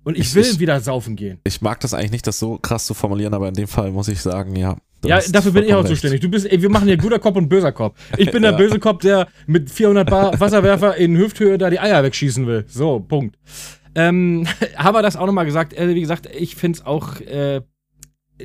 Und 0.05 0.17
ich 0.17 0.29
Ich- 0.29 0.35
will 0.35 0.43
ich- 0.45 0.59
wieder 0.59 0.81
saufen 0.81 1.15
gehen. 1.17 1.39
Ich 1.45 1.61
mag 1.61 1.79
das 1.81 1.93
eigentlich 1.95 2.13
nicht, 2.13 2.27
das 2.27 2.39
so 2.39 2.59
krass 2.59 2.87
zu 2.87 2.95
formulieren, 2.95 3.35
aber 3.35 3.49
in 3.49 3.55
dem 3.55 3.69
Fall 3.69 3.91
muss 3.91 4.09
ich 4.09 4.21
sagen, 4.21 4.57
ja. 4.57 4.77
Ja, 5.05 5.19
dafür 5.31 5.53
bin 5.53 5.65
ich 5.65 5.73
auch 5.73 5.79
recht. 5.81 5.89
zuständig. 5.89 6.21
Du 6.21 6.29
bist, 6.29 6.45
ey, 6.51 6.61
wir 6.61 6.69
machen 6.69 6.87
hier 6.87 6.99
guter 6.99 7.19
Kopf 7.19 7.37
und 7.37 7.49
böser 7.49 7.73
Kopf. 7.73 7.99
Ich 8.19 8.31
bin 8.31 8.43
der 8.43 8.51
Ja. 8.53 8.57
böse 8.59 8.79
Kopf, 8.79 9.01
der 9.03 9.29
mit 9.47 9.71
400 9.71 10.09
Bar 10.11 10.39
Wasserwerfer 10.39 10.97
in 10.97 11.17
Hüfthöhe 11.17 11.57
da 11.57 11.71
die 11.71 11.81
Eier 11.81 12.03
wegschießen 12.03 12.47
will. 12.47 12.65
So, 12.69 13.01
Punkt. 13.01 13.39
Ähm, 13.95 14.47
aber 14.77 15.01
das 15.03 15.17
auch 15.17 15.27
nochmal 15.27 15.47
gesagt, 15.47 15.73
äh, 15.73 15.95
wie 15.95 16.01
gesagt, 16.01 16.29
ich 16.35 16.55
finde 16.55 16.79
es 16.79 16.87
auch, 16.87 17.19
äh, 17.21 17.63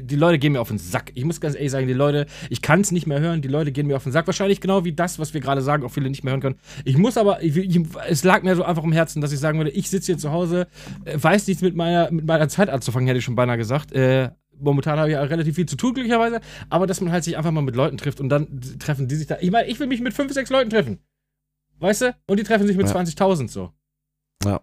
die 0.02 0.16
Leute 0.16 0.40
gehen 0.40 0.54
mir 0.54 0.62
auf 0.62 0.68
den 0.70 0.78
Sack. 0.78 1.12
Ich 1.16 1.26
muss 1.26 1.40
ganz 1.42 1.56
ehrlich 1.56 1.72
sagen, 1.72 1.88
die 1.88 1.94
Leute, 1.94 2.26
ich 2.50 2.62
kann 2.62 2.82
es 2.82 2.92
nicht 2.92 3.08
mehr 3.08 3.20
hören, 3.20 3.42
die 3.42 3.48
Leute 3.48 3.72
gehen 3.72 3.88
mir 3.88 3.96
auf 3.96 4.04
den 4.04 4.12
Sack. 4.12 4.28
Wahrscheinlich 4.28 4.62
genau 4.62 4.86
wie 4.86 4.94
das, 4.94 5.20
was 5.20 5.34
wir 5.34 5.42
gerade 5.42 5.62
sagen, 5.62 5.84
auch 5.84 5.90
viele 5.92 6.10
nicht 6.10 6.24
mehr 6.24 6.32
hören 6.32 6.42
können. 6.42 6.60
Ich 6.84 6.98
muss 6.98 7.18
aber, 7.18 7.42
ich, 7.44 7.56
ich, 7.58 7.80
es 8.08 8.24
lag 8.24 8.44
mir 8.44 8.56
so 8.56 8.64
einfach 8.64 8.84
im 8.84 8.92
Herzen, 8.92 9.22
dass 9.22 9.32
ich 9.32 9.40
sagen 9.40 9.58
würde, 9.58 9.72
ich 9.72 9.90
sitze 9.90 10.08
hier 10.14 10.18
zu 10.18 10.32
Hause, 10.32 10.68
äh, 11.06 11.18
weiß 11.22 11.48
nichts 11.48 11.62
mit 11.62 11.76
meiner, 11.76 12.12
mit 12.12 12.26
meiner 12.26 12.48
Zeit 12.50 12.70
anzufangen, 12.70 13.08
hätte 13.08 13.20
ich 13.20 13.26
schon 13.26 13.36
beinahe 13.36 13.58
gesagt. 13.58 13.92
Äh, 13.92 14.32
momentan 14.58 14.98
habe 15.00 15.10
ich 15.10 15.14
ja 15.14 15.22
relativ 15.24 15.56
viel 15.56 15.66
zu 15.66 15.76
tun, 15.76 15.94
glücklicherweise. 15.94 16.40
Aber 16.70 16.88
dass 16.88 17.02
man 17.02 17.12
halt 17.12 17.24
sich 17.24 17.38
einfach 17.38 17.52
mal 17.52 17.62
mit 17.62 17.76
Leuten 17.76 17.98
trifft 17.98 18.20
und 18.20 18.30
dann 18.30 18.62
treffen 18.80 19.08
die 19.08 19.16
sich 19.16 19.28
da. 19.28 19.38
Ich 19.42 19.52
meine, 19.52 19.68
ich 19.68 19.80
will 19.80 19.88
mich 19.88 20.02
mit 20.02 20.14
fünf, 20.14 20.32
sechs 20.34 20.50
Leuten 20.50 20.70
treffen. 20.70 21.00
Weißt 21.80 22.02
du? 22.04 22.16
Und 22.28 22.40
die 22.40 22.44
treffen 22.44 22.68
sich 22.68 22.78
mit 22.78 22.88
Ja. 22.88 22.96
20.000 22.96 23.50
so. 23.50 23.72
Ja. 24.46 24.62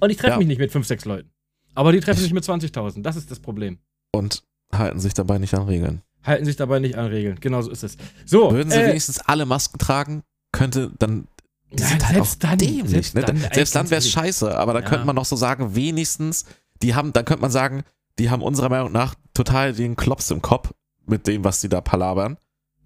Und 0.00 0.10
ich 0.10 0.16
treffe 0.16 0.32
Ja. 0.32 0.38
mich 0.38 0.46
nicht 0.46 0.58
mit 0.58 0.72
fünf, 0.72 0.86
sechs 0.86 1.04
Leuten. 1.04 1.30
Aber 1.74 1.92
die 1.92 2.00
treffen 2.00 2.20
sich 2.20 2.32
mit 2.32 2.44
20.000. 2.44 3.02
Das 3.02 3.16
ist 3.16 3.30
das 3.30 3.40
Problem. 3.40 3.78
Und 4.14 4.42
halten 4.72 5.00
sich 5.00 5.14
dabei 5.14 5.38
nicht 5.38 5.54
an 5.54 5.62
Regeln. 5.66 6.02
Halten 6.24 6.44
sich 6.46 6.56
dabei 6.56 6.78
nicht 6.78 6.96
an 6.96 7.06
Regeln. 7.06 7.38
Genau 7.40 7.60
so 7.62 7.70
ist 7.70 7.84
es. 7.84 7.96
So. 8.24 8.50
Würden 8.52 8.70
sie 8.70 8.78
äh, 8.80 8.88
wenigstens 8.88 9.20
alle 9.20 9.44
Masken 9.46 9.78
tragen, 9.78 10.22
könnte 10.52 10.90
dann. 10.98 11.28
Die 11.72 11.82
Ja, 11.82 11.88
sind 11.88 12.04
halt 12.06 12.14
selbst 12.14 12.36
auch 12.44 12.48
dann- 12.50 12.58
dämlich. 12.58 12.90
selbst 12.90 13.14
ne? 13.14 13.22
dann, 13.22 13.36
selbst 13.52 13.74
dann 13.74 13.90
wäre 13.90 13.98
es 13.98 14.08
scheiße, 14.08 14.56
aber 14.56 14.72
da 14.72 14.80
Ja. 14.80 14.86
könnte 14.88 15.04
man 15.06 15.16
noch 15.16 15.24
so 15.24 15.36
sagen, 15.36 15.74
wenigstens, 15.74 16.44
die 16.82 16.94
haben, 16.94 17.12
dann 17.12 17.24
könnte 17.24 17.42
man 17.42 17.50
sagen, 17.50 17.82
die 18.18 18.30
haben 18.30 18.42
unserer 18.42 18.68
Meinung 18.68 18.92
nach 18.92 19.14
total 19.34 19.72
den 19.72 19.96
Klops 19.96 20.30
im 20.30 20.40
Kopf 20.40 20.72
mit 21.06 21.26
dem, 21.26 21.42
was 21.44 21.60
sie 21.60 21.68
da 21.68 21.80
palabern. 21.80 22.36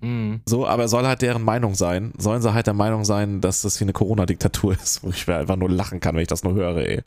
mh. 0.01 0.41
So, 0.47 0.67
aber 0.67 0.89
soll 0.89 1.07
halt 1.07 1.23
deren 1.23 1.43
Meinung 1.43 1.75
sein. 1.75 2.13
Sollen 2.19 2.41
sie 2.43 2.55
halt 2.55 2.67
der 2.67 2.75
Meinung 2.75 3.05
sein, 3.05 3.41
dass 3.41 3.63
das 3.63 3.77
hier 3.79 3.85
eine 3.85 3.93
Corona-Diktatur 3.93 4.73
ist, 4.83 5.03
wo 5.05 5.11
ich 5.11 5.27
mir 5.27 5.37
einfach 5.37 5.57
nur 5.57 5.69
lachen 5.71 6.01
kann, 6.01 6.15
wenn 6.15 6.23
ich 6.23 6.29
das 6.29 6.43
nur 6.45 6.55
höre, 6.55 6.77
ey. 6.79 7.03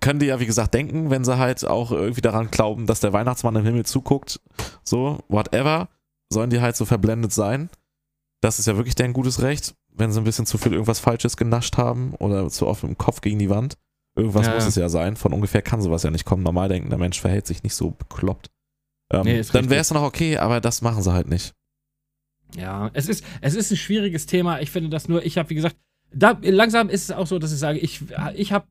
Können 0.00 0.18
die 0.20 0.26
ja, 0.26 0.40
wie 0.40 0.46
gesagt, 0.46 0.74
denken, 0.74 1.10
wenn 1.10 1.24
sie 1.24 1.38
halt 1.38 1.64
auch 1.66 1.90
irgendwie 1.90 2.20
daran 2.20 2.50
glauben, 2.50 2.86
dass 2.86 3.00
der 3.00 3.12
Weihnachtsmann 3.12 3.56
im 3.56 3.64
Himmel 3.64 3.84
zuguckt. 3.86 4.40
So, 4.82 5.18
whatever. 5.28 5.88
Sollen 6.32 6.50
die 6.50 6.60
halt 6.60 6.76
so 6.76 6.84
verblendet 6.84 7.32
sein. 7.32 7.70
Das 8.40 8.58
ist 8.58 8.66
ja 8.66 8.76
wirklich 8.76 8.94
deren 8.94 9.12
gutes 9.12 9.42
Recht, 9.42 9.74
wenn 9.92 10.12
sie 10.12 10.20
ein 10.20 10.24
bisschen 10.24 10.46
zu 10.46 10.58
viel 10.58 10.72
irgendwas 10.72 11.00
Falsches 11.00 11.36
genascht 11.36 11.76
haben 11.76 12.14
oder 12.14 12.48
zu 12.50 12.66
oft 12.66 12.82
im 12.84 12.98
Kopf 12.98 13.20
gegen 13.20 13.38
die 13.38 13.50
Wand. 13.50 13.76
Irgendwas 14.16 14.46
Ja. 14.46 14.54
muss 14.54 14.66
es 14.66 14.74
ja 14.76 14.88
sein. 14.88 15.16
Von 15.16 15.32
ungefähr 15.32 15.62
kann 15.62 15.80
sowas 15.82 16.02
ja 16.02 16.10
nicht 16.10 16.24
kommen. 16.24 16.42
Normal 16.42 16.68
denken, 16.68 16.88
der 16.90 16.98
Mensch 16.98 17.20
verhält 17.20 17.46
sich 17.46 17.62
nicht 17.62 17.74
so 17.74 17.90
bekloppt. 17.90 18.50
Ähm, 19.12 19.22
Nee, 19.22 19.42
dann 19.52 19.70
wäre 19.70 19.80
es 19.80 19.90
noch 19.92 20.02
okay, 20.02 20.38
aber 20.38 20.60
das 20.60 20.82
machen 20.82 21.02
sie 21.02 21.12
halt 21.12 21.28
nicht. 21.28 21.54
Ja, 22.56 22.90
es 22.94 23.08
ist, 23.08 23.24
es 23.40 23.54
ist 23.54 23.70
ein 23.70 23.76
schwieriges 23.76 24.26
Thema. 24.26 24.60
Ich 24.60 24.70
finde 24.70 24.88
das 24.90 25.08
nur, 25.08 25.24
ich 25.24 25.38
habe, 25.38 25.50
wie 25.50 25.54
gesagt, 25.56 25.76
da, 26.12 26.38
langsam 26.42 26.88
ist 26.88 27.04
es 27.04 27.10
auch 27.10 27.26
so, 27.26 27.38
dass 27.38 27.52
ich 27.52 27.58
sage, 27.58 27.78
ich, 27.78 28.02
ich 28.34 28.52
habe, 28.52 28.66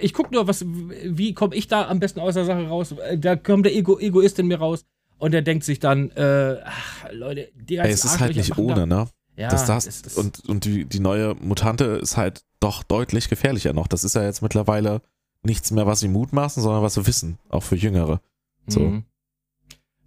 ich 0.00 0.12
gucke 0.14 0.32
nur, 0.34 0.46
was, 0.46 0.64
wie 0.66 1.34
komme 1.34 1.54
ich 1.56 1.66
da 1.68 1.88
am 1.88 2.00
besten 2.00 2.20
aus 2.20 2.34
der 2.34 2.44
Sache 2.44 2.66
raus. 2.68 2.94
Da 3.18 3.36
kommt 3.36 3.66
der 3.66 3.74
Ego, 3.74 3.98
Egoist 3.98 4.38
in 4.38 4.46
mir 4.46 4.58
raus 4.58 4.84
und 5.18 5.32
der 5.32 5.42
denkt 5.42 5.64
sich 5.64 5.78
dann, 5.80 6.10
äh, 6.12 6.58
ach, 6.64 7.06
Leute, 7.12 7.48
die 7.54 7.76
ganzen 7.76 7.88
Ey, 7.88 7.94
es 7.94 8.04
ist 8.04 8.20
halt 8.20 8.36
nicht 8.36 8.56
ohne, 8.58 8.86
ne? 8.86 9.08
Ja, 9.36 9.48
das, 9.48 9.66
das, 9.66 9.86
ist- 9.86 10.16
und 10.18 10.40
und 10.48 10.64
die, 10.64 10.84
die 10.84 11.00
neue 11.00 11.34
Mutante 11.34 11.84
ist 11.84 12.16
halt 12.16 12.44
doch 12.60 12.82
deutlich 12.82 13.28
gefährlicher 13.28 13.72
noch. 13.72 13.86
Das 13.86 14.04
ist 14.04 14.14
ja 14.14 14.22
jetzt 14.22 14.42
mittlerweile 14.42 15.00
nichts 15.42 15.70
mehr, 15.70 15.86
was 15.86 16.00
sie 16.00 16.08
mutmaßen, 16.08 16.62
sondern 16.62 16.82
was 16.82 16.94
sie 16.94 17.06
wissen, 17.06 17.38
auch 17.48 17.62
für 17.62 17.76
Jüngere. 17.76 18.20
so. 18.66 18.80
Mhm. 18.80 19.04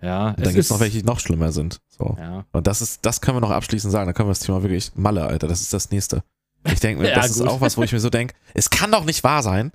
Ja, 0.01 0.31
Und 0.31 0.39
dann 0.45 0.53
gibt 0.53 0.65
es 0.65 0.69
noch 0.69 0.81
welche, 0.81 0.97
die 0.99 1.05
noch 1.05 1.21
schlimmer 1.21 1.53
sind. 1.53 1.79
So. 1.87 2.17
Ja. 2.19 2.45
Und 2.51 2.67
das 2.67 2.81
ist, 2.81 3.05
das 3.05 3.21
können 3.21 3.37
wir 3.37 3.41
noch 3.41 3.51
abschließend 3.51 3.89
sagen. 3.91 4.05
Da 4.07 4.11
können 4.13 4.27
wir 4.27 4.31
das 4.33 4.41
Thema 4.41 4.61
wirklich, 4.61 4.91
Malle, 4.95 5.25
Alter, 5.25 5.47
das 5.47 5.61
ist 5.61 5.71
das 5.73 5.91
nächste. 5.91 6.23
Ich 6.65 6.79
denke 6.79 7.01
mir, 7.01 7.09
Ja, 7.11 7.15
das 7.15 7.31
ist 7.31 7.39
gut. 7.39 7.47
auch 7.47 7.61
was, 7.61 7.77
wo 7.77 7.83
ich 7.83 7.91
mir 7.91 7.99
so 7.99 8.09
denke, 8.09 8.33
es 8.53 8.69
kann 8.69 8.91
doch 8.91 9.05
nicht 9.05 9.23
wahr 9.23 9.43
sein, 9.43 9.71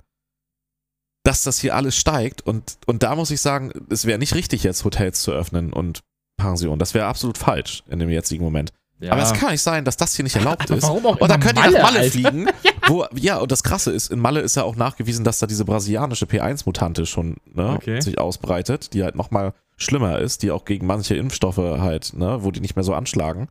dass 1.23 1.43
das 1.43 1.59
hier 1.59 1.75
alles 1.75 1.95
steigt. 1.95 2.41
Und, 2.41 2.77
und 2.85 3.03
da 3.03 3.15
muss 3.15 3.31
ich 3.31 3.41
sagen, 3.41 3.71
es 3.89 4.05
wäre 4.05 4.19
nicht 4.19 4.33
richtig, 4.35 4.63
jetzt 4.63 4.83
Hotels 4.85 5.21
zu 5.21 5.31
öffnen 5.31 5.73
und 5.73 6.01
Pensionen. 6.37 6.79
Das 6.79 6.93
wäre 6.93 7.05
absolut 7.05 7.37
falsch 7.37 7.83
in 7.89 7.99
dem 7.99 8.09
jetzigen 8.09 8.43
Moment. 8.43 8.71
Ja. 9.01 9.13
Aber 9.13 9.21
es 9.21 9.33
kann 9.33 9.51
nicht 9.51 9.61
sein, 9.61 9.85
dass 9.85 9.97
das 9.97 10.15
hier 10.15 10.23
nicht 10.23 10.35
erlaubt 10.37 10.69
ist. 10.69 10.83
warum 10.83 11.05
auch 11.05 11.17
Und 11.19 11.29
dann 11.29 11.39
könnt 11.39 11.57
ihr 11.57 11.69
nach 11.71 11.83
Malle, 11.83 11.99
Alter? 11.99 12.11
fliegen. 12.11 12.47
Wo, 12.87 13.05
ja, 13.13 13.37
und 13.37 13.51
das 13.51 13.63
Krasse 13.63 13.91
ist, 13.91 14.11
in 14.11 14.19
Malle 14.19 14.39
ist 14.41 14.55
ja 14.55 14.63
auch 14.63 14.75
nachgewiesen, 14.75 15.23
dass 15.23 15.39
da 15.39 15.45
diese 15.47 15.63
brasilianische 15.63 16.25
P1-Mutante 16.25 17.05
schon 17.05 17.37
ne, 17.53 17.73
Okay. 17.75 18.01
sich 18.01 18.17
ausbreitet, 18.17 18.93
die 18.93 19.03
halt 19.03 19.15
nochmal 19.15 19.53
schlimmer 19.77 20.19
ist, 20.19 20.41
die 20.43 20.51
auch 20.51 20.65
gegen 20.65 20.87
manche 20.87 21.15
Impfstoffe 21.15 21.57
halt, 21.57 22.13
ne, 22.13 22.43
wo 22.43 22.51
die 22.51 22.59
nicht 22.61 22.75
mehr 22.75 22.83
so 22.83 22.93
anschlagen. 22.93 23.47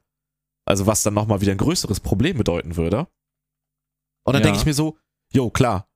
Also 0.67 0.87
was 0.87 1.03
dann 1.03 1.15
nochmal 1.15 1.41
wieder 1.41 1.53
ein 1.53 1.59
größeres 1.59 2.01
Problem 2.01 2.37
bedeuten 2.37 2.77
würde. 2.77 3.07
Und 4.29 4.35
dann 4.35 4.43
Ja. 4.43 4.47
denke 4.47 4.59
ich 4.61 4.67
mir 4.67 4.75
so, 4.75 4.97
jo, 5.33 5.51
klar, 5.51 5.87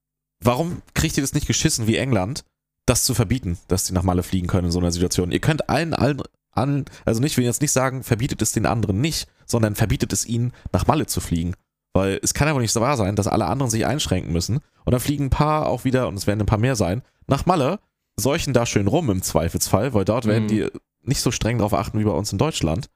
warum 0.43 0.83
kriegt 0.95 1.17
ihr 1.17 1.23
das 1.23 1.35
nicht 1.35 1.47
geschissen 1.47 1.87
wie 1.87 1.97
England, 1.97 2.45
das 2.87 3.05
zu 3.05 3.15
verbieten, 3.15 3.59
dass 3.69 3.85
die 3.85 3.93
nach 3.93 4.03
Malle 4.03 4.23
fliegen 4.23 4.47
können 4.49 4.67
in 4.67 4.73
so 4.73 4.79
einer 4.81 4.93
Situation? 4.93 5.31
Ihr 5.33 5.41
könnt 5.41 5.69
allen, 5.69 5.95
allen, 5.95 6.21
allen 6.51 6.85
also 7.05 7.21
nicht, 7.21 7.37
will 7.37 7.45
jetzt 7.45 7.63
nicht 7.63 7.73
sagen, 7.73 8.03
verbietet 8.03 8.43
es 8.43 8.53
den 8.53 8.67
anderen 8.67 9.01
nicht, 9.01 9.29
sondern 9.47 9.75
verbietet 9.75 10.13
es 10.13 10.27
ihnen, 10.27 10.53
nach 10.73 10.87
Malle 10.87 11.07
zu 11.07 11.21
fliegen. 11.21 11.55
Weil 11.95 12.19
es 12.23 12.33
kann 12.35 12.49
ja 12.49 12.55
wohl 12.55 12.63
nicht 12.63 12.73
so 12.73 12.81
wahr 12.81 12.97
sein, 12.97 13.17
dass 13.17 13.27
alle 13.27 13.47
anderen 13.47 13.71
sich 13.71 13.85
einschränken 13.87 14.33
müssen. 14.33 14.61
Und 14.85 14.93
dann 14.93 15.01
fliegen 15.01 15.27
ein 15.27 15.31
paar 15.31 15.67
auch 15.69 15.85
wieder, 15.85 16.09
und 16.09 16.15
es 16.17 16.27
werden 16.27 16.41
ein 16.41 16.47
paar 16.47 16.59
mehr 16.59 16.75
sein, 16.77 17.03
nach 17.27 17.45
Malle, 17.47 17.81
seuchen 18.19 18.53
da 18.55 18.65
schön 18.67 18.87
rum 18.89 19.11
im 19.11 19.23
Zweifelsfall, 19.23 19.95
weil 19.95 20.05
dort 20.05 20.25
werden 20.27 20.45
Mhm. 20.45 20.49
die 20.49 20.69
nicht 21.03 21.21
so 21.21 21.31
streng 21.31 21.59
drauf 21.59 21.75
achten 21.75 21.99
wie 21.99 22.05
bei 22.05 22.11
uns 22.13 22.33
in 22.33 22.39
Deutschland. 22.39 22.89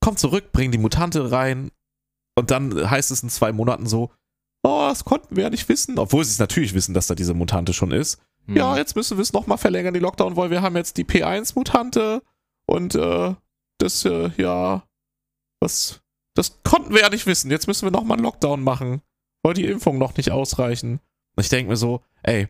Kommt 0.00 0.18
zurück, 0.18 0.52
bringen 0.52 0.72
die 0.72 0.78
Mutante 0.78 1.30
rein 1.32 1.70
und 2.36 2.50
dann 2.50 2.88
heißt 2.90 3.10
es 3.10 3.22
in 3.22 3.28
zwei 3.30 3.52
Monaten 3.52 3.86
so, 3.86 4.10
oh, 4.62 4.86
das 4.88 5.04
konnten 5.04 5.36
wir 5.36 5.44
ja 5.44 5.50
nicht 5.50 5.68
wissen. 5.68 5.98
Obwohl 5.98 6.24
sie 6.24 6.32
es 6.32 6.38
natürlich 6.38 6.74
wissen, 6.74 6.94
dass 6.94 7.06
da 7.06 7.14
diese 7.14 7.34
Mutante 7.34 7.72
schon 7.72 7.92
ist. 7.92 8.20
Hm. 8.46 8.56
Ja, 8.56 8.76
jetzt 8.76 8.96
müssen 8.96 9.16
wir 9.16 9.22
es 9.22 9.32
nochmal 9.32 9.58
verlängern, 9.58 9.94
die 9.94 10.00
Lockdown, 10.00 10.36
weil 10.36 10.50
wir 10.50 10.62
haben 10.62 10.76
jetzt 10.76 10.96
die 10.96 11.04
P1-Mutante 11.04 12.22
und 12.66 12.94
äh, 12.94 13.34
das, 13.78 14.04
äh, 14.04 14.30
ja, 14.36 14.84
was, 15.60 16.00
das 16.34 16.62
konnten 16.62 16.94
wir 16.94 17.02
ja 17.02 17.10
nicht 17.10 17.26
wissen. 17.26 17.50
Jetzt 17.50 17.66
müssen 17.66 17.86
wir 17.86 17.90
nochmal 17.90 18.16
einen 18.16 18.24
Lockdown 18.24 18.62
machen, 18.62 19.02
weil 19.42 19.54
die 19.54 19.66
Impfungen 19.66 19.98
noch 19.98 20.16
nicht 20.16 20.30
ausreichen. 20.30 21.00
Und 21.36 21.44
ich 21.44 21.48
denke 21.48 21.70
mir 21.70 21.76
so, 21.76 22.02
ey, 22.22 22.48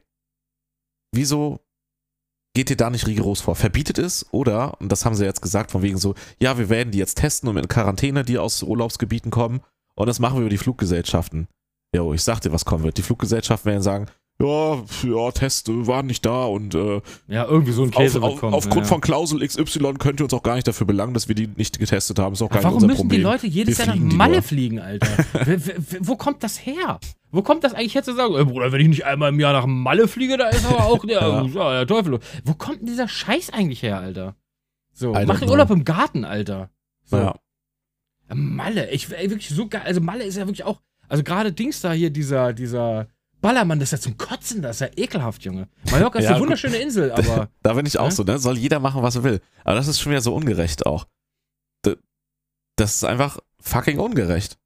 wieso 1.12 1.60
geht 2.54 2.70
ihr 2.70 2.76
da 2.76 2.90
nicht 2.90 3.06
rigoros 3.06 3.40
vor? 3.40 3.54
Verbietet 3.54 3.98
es 3.98 4.26
oder, 4.32 4.80
und 4.80 4.90
das 4.90 5.04
haben 5.04 5.14
sie 5.14 5.24
jetzt 5.24 5.42
gesagt, 5.42 5.70
von 5.70 5.82
wegen 5.82 5.98
so, 5.98 6.14
ja, 6.40 6.58
wir 6.58 6.68
werden 6.68 6.90
die 6.90 6.98
jetzt 6.98 7.18
testen 7.18 7.48
und 7.48 7.56
in 7.56 7.68
Quarantäne, 7.68 8.24
die 8.24 8.38
aus 8.38 8.62
Urlaubsgebieten 8.62 9.30
kommen, 9.30 9.60
und 9.94 10.06
das 10.06 10.18
machen 10.18 10.36
wir 10.36 10.42
über 10.42 10.50
die 10.50 10.58
Fluggesellschaften. 10.58 11.46
Jo, 11.94 12.14
ich 12.14 12.22
sag 12.22 12.40
dir, 12.40 12.52
was 12.52 12.64
kommen 12.64 12.84
wird. 12.84 12.98
Die 12.98 13.02
Fluggesellschaften 13.02 13.70
werden 13.70 13.82
sagen, 13.82 14.06
ja, 14.40 14.82
ja, 15.02 15.30
Test 15.32 15.68
äh, 15.68 15.86
waren 15.86 16.06
nicht 16.06 16.24
da 16.24 16.44
und 16.44 16.74
äh, 16.74 17.02
Ja, 17.28 17.44
irgendwie 17.44 17.72
so 17.72 17.82
ein 17.82 17.90
auf, 17.90 17.96
Käse 17.96 18.22
auf, 18.22 18.40
kommen. 18.40 18.54
aufgrund 18.54 18.86
ja. 18.86 18.88
von 18.88 19.00
Klausel 19.02 19.46
XY 19.46 19.94
könnt 19.98 20.20
ihr 20.20 20.24
uns 20.24 20.32
auch 20.32 20.42
gar 20.42 20.54
nicht 20.54 20.66
dafür 20.66 20.86
belangen, 20.86 21.12
dass 21.12 21.28
wir 21.28 21.34
die 21.34 21.46
nicht 21.48 21.78
getestet 21.78 22.18
haben. 22.18 22.32
Ist 22.32 22.40
auch 22.40 22.48
gar 22.48 22.58
Aber 22.58 22.58
nicht 22.58 22.64
warum 22.64 22.76
unser 22.76 22.86
müssen 22.86 23.00
Problem. 23.02 23.18
die 23.18 23.22
Leute 23.22 23.46
jedes 23.48 23.78
Wir 23.78 23.84
Jahr 23.86 23.96
nach 23.96 24.02
Malle 24.16 24.40
fliegen, 24.40 24.78
Alter? 24.78 25.08
wo 26.00 26.16
kommt 26.16 26.42
das 26.42 26.64
her? 26.64 26.98
Wo 27.32 27.42
kommt 27.42 27.64
das 27.64 27.74
eigentlich 27.74 27.94
her 27.94 28.02
zu 28.02 28.14
sagen, 28.14 28.34
ey, 28.34 28.44
Bruder, 28.46 28.72
wenn 28.72 28.80
ich 28.80 28.88
nicht 28.88 29.04
einmal 29.04 29.28
im 29.28 29.38
Jahr 29.40 29.52
nach 29.52 29.66
Malle 29.66 30.08
fliege, 30.08 30.38
da 30.38 30.48
ist 30.48 30.64
aber 30.64 30.86
auch 30.86 31.04
der, 31.04 31.20
Ja. 31.54 31.70
der 31.72 31.86
Teufel. 31.86 32.12
los. 32.12 32.20
Wo 32.44 32.54
kommt 32.54 32.80
denn 32.80 32.86
dieser 32.86 33.08
Scheiß 33.08 33.50
eigentlich 33.50 33.82
her, 33.82 33.98
Alter? 34.00 34.36
So, 34.94 35.12
mach 35.12 35.38
den. 35.40 35.50
Urlaub 35.50 35.70
im 35.70 35.84
Garten, 35.84 36.24
Alter. 36.24 36.70
So. 37.04 37.16
Ja. 37.18 37.34
Malle, 38.32 38.90
ich 38.90 39.10
wirklich 39.10 39.48
so 39.50 39.66
geil. 39.68 39.82
Also 39.84 40.00
Malle 40.00 40.24
ist 40.24 40.36
ja 40.36 40.46
wirklich 40.46 40.64
auch, 40.64 40.80
also 41.10 41.22
gerade 41.22 41.52
Dings 41.52 41.80
da 41.82 41.92
hier, 41.92 42.08
dieser, 42.10 42.52
dieser 42.54 43.06
Ballermann, 43.42 43.78
das 43.78 43.92
ist 43.92 43.98
ja 43.98 44.02
zum 44.10 44.16
Kotzen, 44.16 44.62
das 44.62 44.76
ist 44.76 44.80
ja 44.80 44.88
ekelhaft, 44.96 45.44
Junge. 45.44 45.68
Mallorca 45.90 46.18
ist 46.18 46.24
Ja, 46.26 46.30
eine 46.30 46.38
gut. 46.38 46.46
wunderschöne 46.48 46.76
Insel, 46.76 47.10
aber 47.16 47.48
Da 47.62 47.74
bin 47.74 47.84
ich 47.86 47.98
auch 47.98 48.06
Ja? 48.06 48.10
so, 48.10 48.22
ne? 48.22 48.38
Soll 48.38 48.56
jeder 48.58 48.80
machen, 48.80 49.02
was 49.02 49.16
er 49.16 49.24
will. 49.24 49.40
Aber 49.64 49.74
das 49.76 49.88
ist 49.88 50.00
schon 50.00 50.10
wieder 50.12 50.20
so 50.22 50.34
ungerecht 50.34 50.86
auch. 50.86 51.06
Das 52.76 52.94
ist 52.96 53.04
einfach 53.04 53.38
fucking 53.60 53.98
ungerecht. 53.98 54.56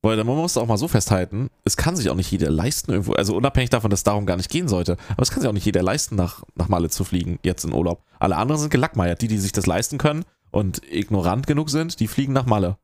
Weil 0.00 0.16
man 0.22 0.36
muss 0.36 0.56
auch 0.56 0.66
mal 0.66 0.76
so 0.78 0.86
festhalten, 0.86 1.48
es 1.64 1.76
kann 1.76 1.96
sich 1.96 2.08
auch 2.08 2.14
nicht 2.14 2.30
jeder 2.30 2.50
leisten 2.50 2.92
irgendwo, 2.92 3.14
also 3.14 3.34
unabhängig 3.34 3.70
davon, 3.70 3.90
dass 3.90 4.00
es 4.00 4.04
darum 4.04 4.26
gar 4.26 4.36
nicht 4.36 4.48
gehen 4.48 4.68
sollte, 4.68 4.96
aber 5.10 5.22
es 5.22 5.32
kann 5.32 5.40
sich 5.40 5.48
auch 5.48 5.52
nicht 5.54 5.64
jeder 5.66 5.82
leisten, 5.82 6.14
nach, 6.14 6.44
nach 6.54 6.68
Malle 6.68 6.88
zu 6.88 7.02
fliegen, 7.02 7.40
jetzt 7.42 7.64
in 7.64 7.72
Urlaub. 7.72 8.04
Alle 8.20 8.36
anderen 8.36 8.60
sind 8.60 8.70
gelackmeiert. 8.70 9.20
Die, 9.22 9.26
die 9.26 9.38
sich 9.38 9.50
das 9.50 9.66
leisten 9.66 9.98
können 9.98 10.24
und 10.52 10.82
ignorant 10.88 11.48
genug 11.48 11.68
sind, 11.68 11.98
die 11.98 12.06
fliegen 12.06 12.32
nach 12.32 12.46
Malle. 12.46 12.78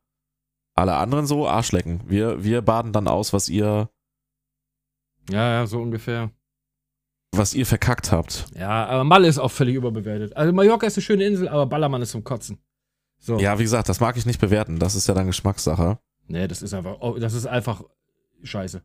Alle 0.75 0.95
anderen 0.95 1.25
so 1.25 1.47
Arschlecken. 1.47 2.01
Wir, 2.05 2.43
wir 2.43 2.61
baden 2.61 2.91
dann 2.91 3.07
aus, 3.07 3.31
was 3.33 3.47
ihr, 3.49 3.89
ja, 5.29 5.51
ja, 5.53 5.65
so 5.67 5.79
ungefähr. 5.81 6.31
was 7.31 7.53
ihr 7.53 7.65
verkackt 7.65 8.11
habt. 8.11 8.45
Ja, 8.55 8.85
aber 8.85 9.03
Malle 9.03 9.27
ist 9.27 9.39
auch 9.39 9.51
völlig 9.51 9.75
überbewertet. 9.75 10.35
Also 10.35 10.53
Mallorca 10.53 10.85
ist 10.85 10.97
eine 10.97 11.03
schöne 11.03 11.23
Insel, 11.25 11.47
aber 11.47 11.65
Ballermann 11.65 12.01
ist 12.01 12.11
zum 12.11 12.23
Kotzen. 12.23 12.59
So. 13.19 13.39
Ja, 13.39 13.57
wie 13.57 13.63
gesagt, 13.63 13.89
das 13.89 13.99
mag 14.01 14.17
ich 14.17 14.25
nicht 14.25 14.39
bewerten. 14.41 14.77
Das 14.77 14.95
ist 14.95 15.07
ja 15.07 15.13
dann 15.13 15.27
Geschmackssache. 15.27 15.97
Nee, 16.27 16.47
das 16.47 16.61
ist 16.61 16.73
einfach, 16.73 16.97
oh, 16.99 17.17
das 17.17 17.33
ist 17.33 17.45
einfach 17.47 17.83
scheiße. 18.43 18.81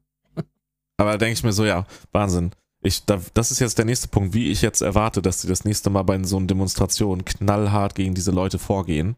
Aber 0.96 1.12
da 1.12 1.16
denke 1.18 1.32
ich 1.32 1.44
mir 1.44 1.52
so, 1.52 1.64
ja, 1.64 1.86
Wahnsinn. 2.12 2.52
Ich, 2.82 3.04
da, 3.04 3.20
das 3.34 3.50
ist 3.50 3.58
jetzt 3.58 3.78
der 3.78 3.84
nächste 3.84 4.08
Punkt, 4.08 4.32
wie 4.32 4.50
ich 4.50 4.62
jetzt 4.62 4.80
erwarte, 4.80 5.20
dass 5.20 5.42
sie 5.42 5.48
das 5.48 5.64
nächste 5.64 5.90
Mal 5.90 6.02
bei 6.04 6.22
so 6.24 6.36
einer 6.36 6.46
Demonstration 6.46 7.24
knallhart 7.24 7.94
gegen 7.94 8.14
diese 8.14 8.30
Leute 8.30 8.58
vorgehen. 8.58 9.16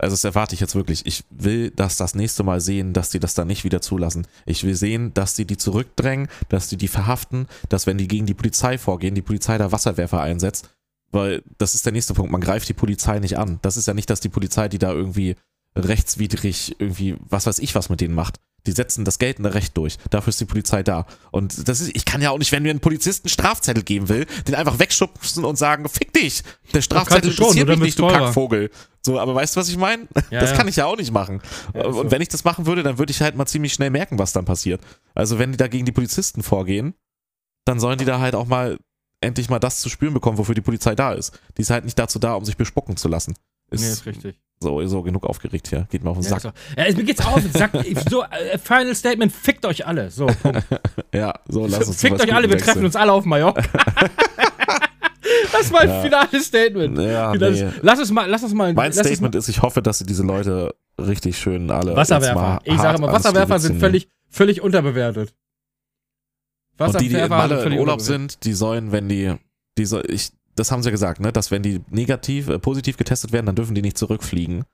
Also 0.00 0.14
das 0.14 0.24
erwarte 0.24 0.54
ich 0.54 0.60
jetzt 0.60 0.74
wirklich. 0.74 1.04
Ich 1.06 1.24
will 1.30 1.70
das 1.70 1.96
das 1.96 2.14
nächste 2.14 2.42
Mal 2.42 2.60
sehen, 2.60 2.92
dass 2.92 3.10
die 3.10 3.20
das 3.20 3.34
dann 3.34 3.48
nicht 3.48 3.64
wieder 3.64 3.82
zulassen. 3.82 4.26
Ich 4.46 4.64
will 4.64 4.74
sehen, 4.74 5.12
dass 5.14 5.34
die 5.34 5.44
die 5.44 5.58
zurückdrängen, 5.58 6.28
dass 6.48 6.68
die 6.68 6.76
die 6.76 6.88
verhaften, 6.88 7.46
dass 7.68 7.86
wenn 7.86 7.98
die 7.98 8.08
gegen 8.08 8.26
die 8.26 8.34
Polizei 8.34 8.78
vorgehen, 8.78 9.14
die 9.14 9.22
Polizei 9.22 9.58
da 9.58 9.72
Wasserwerfer 9.72 10.20
einsetzt. 10.20 10.70
Weil 11.12 11.42
das 11.58 11.74
ist 11.74 11.84
der 11.84 11.92
nächste 11.92 12.14
Punkt. 12.14 12.30
Man 12.30 12.40
greift 12.40 12.68
die 12.68 12.74
Polizei 12.74 13.18
nicht 13.18 13.36
an. 13.36 13.58
Das 13.62 13.76
ist 13.76 13.86
ja 13.86 13.94
nicht, 13.94 14.08
dass 14.08 14.20
die 14.20 14.28
Polizei, 14.28 14.68
die 14.68 14.78
da 14.78 14.92
irgendwie 14.92 15.36
rechtswidrig 15.76 16.76
irgendwie, 16.78 17.16
was 17.20 17.46
weiß 17.46 17.58
ich, 17.60 17.74
was 17.74 17.88
mit 17.88 18.00
denen 18.00 18.14
macht. 18.14 18.40
Die 18.66 18.72
setzen 18.72 19.06
das 19.06 19.18
geltende 19.18 19.54
Recht 19.54 19.74
durch. 19.76 19.96
Dafür 20.10 20.30
ist 20.30 20.40
die 20.40 20.44
Polizei 20.44 20.82
da. 20.82 21.06
Und 21.30 21.66
das 21.66 21.80
ist, 21.80 21.96
ich 21.96 22.04
kann 22.04 22.20
ja 22.20 22.30
auch 22.30 22.38
nicht, 22.38 22.52
wenn 22.52 22.62
mir 22.62 22.70
ein 22.70 22.80
Polizist 22.80 23.24
einen 23.24 23.30
Strafzettel 23.30 23.82
geben 23.82 24.10
will, 24.10 24.26
den 24.46 24.54
einfach 24.54 24.78
wegschubsen 24.78 25.44
und 25.46 25.56
sagen, 25.56 25.88
fick 25.88 26.12
dich! 26.12 26.42
Der 26.74 26.82
Strafzettel 26.82 27.32
schon, 27.32 27.56
interessiert 27.56 27.68
mich 27.68 27.78
nicht, 27.80 27.98
du. 27.98 28.08
Kackvogel. 28.08 28.70
So, 29.00 29.18
aber 29.18 29.34
weißt 29.34 29.56
du, 29.56 29.60
was 29.60 29.70
ich 29.70 29.78
meine? 29.78 30.06
Ja, 30.30 30.40
das 30.40 30.50
ja. 30.50 30.56
kann 30.56 30.68
ich 30.68 30.76
ja 30.76 30.84
auch 30.84 30.98
nicht 30.98 31.10
machen. 31.10 31.40
Ja, 31.74 31.86
und 31.86 31.94
so. 31.94 32.10
wenn 32.10 32.20
ich 32.20 32.28
das 32.28 32.44
machen 32.44 32.66
würde, 32.66 32.82
dann 32.82 32.98
würde 32.98 33.12
ich 33.12 33.22
halt 33.22 33.34
mal 33.34 33.46
ziemlich 33.46 33.72
schnell 33.72 33.90
merken, 33.90 34.18
was 34.18 34.32
dann 34.32 34.44
passiert. 34.44 34.82
Also 35.14 35.38
wenn 35.38 35.52
die 35.52 35.56
da 35.56 35.66
gegen 35.66 35.86
die 35.86 35.92
Polizisten 35.92 36.42
vorgehen, 36.42 36.92
dann 37.64 37.80
sollen 37.80 37.98
die 37.98 38.04
da 38.04 38.20
halt 38.20 38.34
auch 38.34 38.46
mal 38.46 38.78
endlich 39.22 39.48
mal 39.48 39.58
das 39.58 39.80
zu 39.80 39.88
spüren 39.88 40.12
bekommen, 40.12 40.36
wofür 40.36 40.54
die 40.54 40.60
Polizei 40.60 40.94
da 40.94 41.12
ist. 41.12 41.38
Die 41.56 41.62
ist 41.62 41.70
halt 41.70 41.84
nicht 41.84 41.98
dazu 41.98 42.18
da, 42.18 42.34
um 42.34 42.44
sich 42.44 42.56
bespucken 42.56 42.96
zu 42.96 43.08
lassen. 43.08 43.34
Ist, 43.70 43.80
nee, 43.80 43.90
ist 43.90 44.06
richtig. 44.06 44.38
So, 44.62 44.86
so 44.86 45.02
genug 45.02 45.24
aufgeregt 45.24 45.68
hier. 45.68 45.86
Geht 45.90 46.04
mir 46.04 46.10
auf 46.10 46.18
den 46.18 46.24
Ja, 46.24 46.30
Sack. 46.30 46.38
ist 46.38 46.46
auch- 46.46 46.76
ja, 46.88 46.94
mir 46.96 47.04
geht's 47.04 47.24
auf. 47.26 47.40
Sag, 47.54 47.70
so, 48.10 48.22
äh, 48.24 48.58
Final 48.58 48.94
Statement, 48.94 49.32
fickt 49.32 49.64
euch 49.64 49.86
alle. 49.86 50.10
So. 50.10 50.26
Ja, 51.14 51.34
so 51.48 51.66
lass 51.66 51.88
uns 51.88 52.00
fickt 52.00 52.20
euch 52.22 52.32
alle, 52.32 52.48
wir 52.48 52.58
treffen 52.58 52.84
uns 52.84 52.94
alle 52.94 53.12
auf 53.12 53.24
Mallorca. 53.24 53.62
das 55.52 55.62
ist 55.62 55.72
mein 55.72 55.88
Ja. 55.88 56.02
finales 56.02 56.46
Statement. 56.46 56.98
Ja, 56.98 57.32
Das, 57.32 57.58
nee. 57.58 57.68
Lass 57.82 57.98
es 57.98 58.10
mal, 58.12 58.28
lass 58.28 58.42
es 58.42 58.52
mal. 58.54 58.72
Mein 58.74 58.92
Statement 58.92 59.34
ist, 59.34 59.48
ich 59.48 59.60
hoffe, 59.62 59.82
dass 59.82 59.98
sie 59.98 60.06
diese 60.06 60.22
Leute 60.22 60.74
richtig 60.98 61.36
schön 61.38 61.70
alle. 61.70 61.92
mal, 61.92 61.96
Wasserwerfer. 61.96 62.34
mal 62.34 62.60
Ich 62.64 62.76
sage 62.76 63.00
mal, 63.00 63.08
ans 63.08 63.24
Wasserwerfer 63.24 63.58
sind 63.58 63.80
völlig, 63.80 64.08
völlig 64.28 64.60
unterbewertet. 64.60 65.34
Und 66.78 67.00
die, 67.00 67.08
die 67.08 67.14
in 67.16 67.28
Malle 67.28 67.56
im 67.56 67.62
völlig 67.62 67.78
Urlaub 67.80 68.00
sind, 68.00 68.44
die 68.44 68.52
sollen, 68.52 68.92
wenn 68.92 69.08
die, 69.08 69.34
die 69.78 69.84
soll, 69.84 70.04
ich, 70.08 70.30
das 70.60 70.70
haben 70.70 70.82
sie 70.82 70.88
ja 70.88 70.92
gesagt, 70.92 71.20
ne, 71.20 71.32
dass 71.32 71.50
wenn 71.50 71.62
die 71.62 71.80
negativ, 71.90 72.48
äh, 72.48 72.58
positiv 72.58 72.96
getestet 72.96 73.32
werden, 73.32 73.46
dann 73.46 73.56
dürfen 73.56 73.74
die 73.74 73.82
nicht 73.82 73.98
zurückfliegen. 73.98 74.64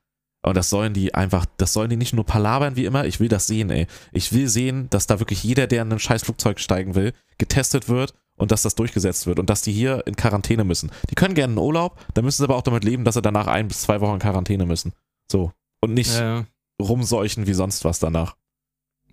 Und 0.44 0.56
das 0.56 0.70
sollen 0.70 0.92
die 0.92 1.14
einfach, 1.14 1.46
das 1.56 1.72
sollen 1.72 1.90
die 1.90 1.96
nicht 1.96 2.12
nur 2.12 2.24
palabern 2.24 2.76
wie 2.76 2.84
immer, 2.84 3.04
ich 3.06 3.18
will 3.18 3.28
das 3.28 3.46
sehen, 3.46 3.70
ey. 3.70 3.86
Ich 4.12 4.32
will 4.32 4.48
sehen, 4.48 4.88
dass 4.90 5.06
da 5.08 5.18
wirklich 5.18 5.42
jeder, 5.42 5.66
der 5.66 5.82
in 5.82 5.92
ein 5.92 5.98
scheiß 5.98 6.22
Flugzeug 6.22 6.60
steigen 6.60 6.94
will, 6.94 7.12
getestet 7.38 7.88
wird 7.88 8.14
und 8.36 8.52
dass 8.52 8.62
das 8.62 8.74
durchgesetzt 8.76 9.26
wird 9.26 9.38
und 9.40 9.50
dass 9.50 9.62
die 9.62 9.72
hier 9.72 10.06
in 10.06 10.14
Quarantäne 10.14 10.62
müssen. 10.62 10.92
Die 11.10 11.14
können 11.16 11.34
gerne 11.34 11.54
in 11.54 11.58
Urlaub, 11.58 11.98
dann 12.14 12.24
müssen 12.24 12.38
sie 12.38 12.44
aber 12.44 12.56
auch 12.56 12.62
damit 12.62 12.84
leben, 12.84 13.02
dass 13.04 13.14
sie 13.16 13.22
danach 13.22 13.46
ein 13.48 13.66
bis 13.66 13.82
zwei 13.82 14.00
Wochen 14.00 14.14
in 14.14 14.18
Quarantäne 14.20 14.66
müssen. 14.66 14.92
So. 15.32 15.52
Und 15.80 15.94
nicht 15.94 16.14
Ja, 16.14 16.38
ja. 16.40 16.46
rumseuchen 16.80 17.46
wie 17.48 17.54
sonst 17.54 17.84
was 17.84 17.98
danach. 17.98 18.36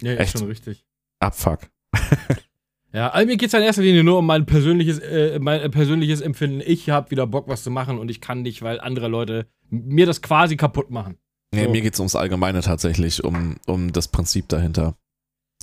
ja, 0.01 0.13
ist 0.13 0.19
Echt? 0.19 0.38
schon 0.38 0.47
richtig. 0.47 0.86
Abfuck. 1.19 1.61
Ja, 2.94 3.10
also 3.10 3.26
mir 3.28 3.38
geht's 3.38 3.54
ja 3.54 3.60
in 3.60 3.66
erster 3.66 3.82
Linie 3.82 4.04
nur 4.04 4.20
um 4.20 4.26
mein 4.26 4.46
persönliches, 4.46 5.00
äh, 5.00 5.39
mein 5.39 5.70
persönliches 5.72 6.22
Empfinden. 6.22 6.62
Ich 6.66 6.89
habe 6.89 7.10
wieder 7.12 7.26
Bock, 7.26 7.48
was 7.48 7.64
zu 7.64 7.72
machen 7.72 7.98
und 7.98 8.10
ich 8.12 8.22
kann 8.22 8.44
nicht, 8.44 8.62
weil 8.62 8.80
andere 8.80 9.08
Leute 9.08 9.48
mir 9.70 10.06
das 10.06 10.22
quasi 10.22 10.58
kaputt 10.58 10.91
machen. 10.91 11.18
Nee, 11.52 11.66
So. 11.66 11.72
mir 11.72 11.82
geht's 11.82 12.00
ums 12.00 12.16
Allgemeine 12.16 12.62
tatsächlich, 12.62 13.24
um, 13.24 13.56
um 13.66 13.91
das 13.91 14.08
Prinzip 14.10 14.48
dahinter. 14.50 14.96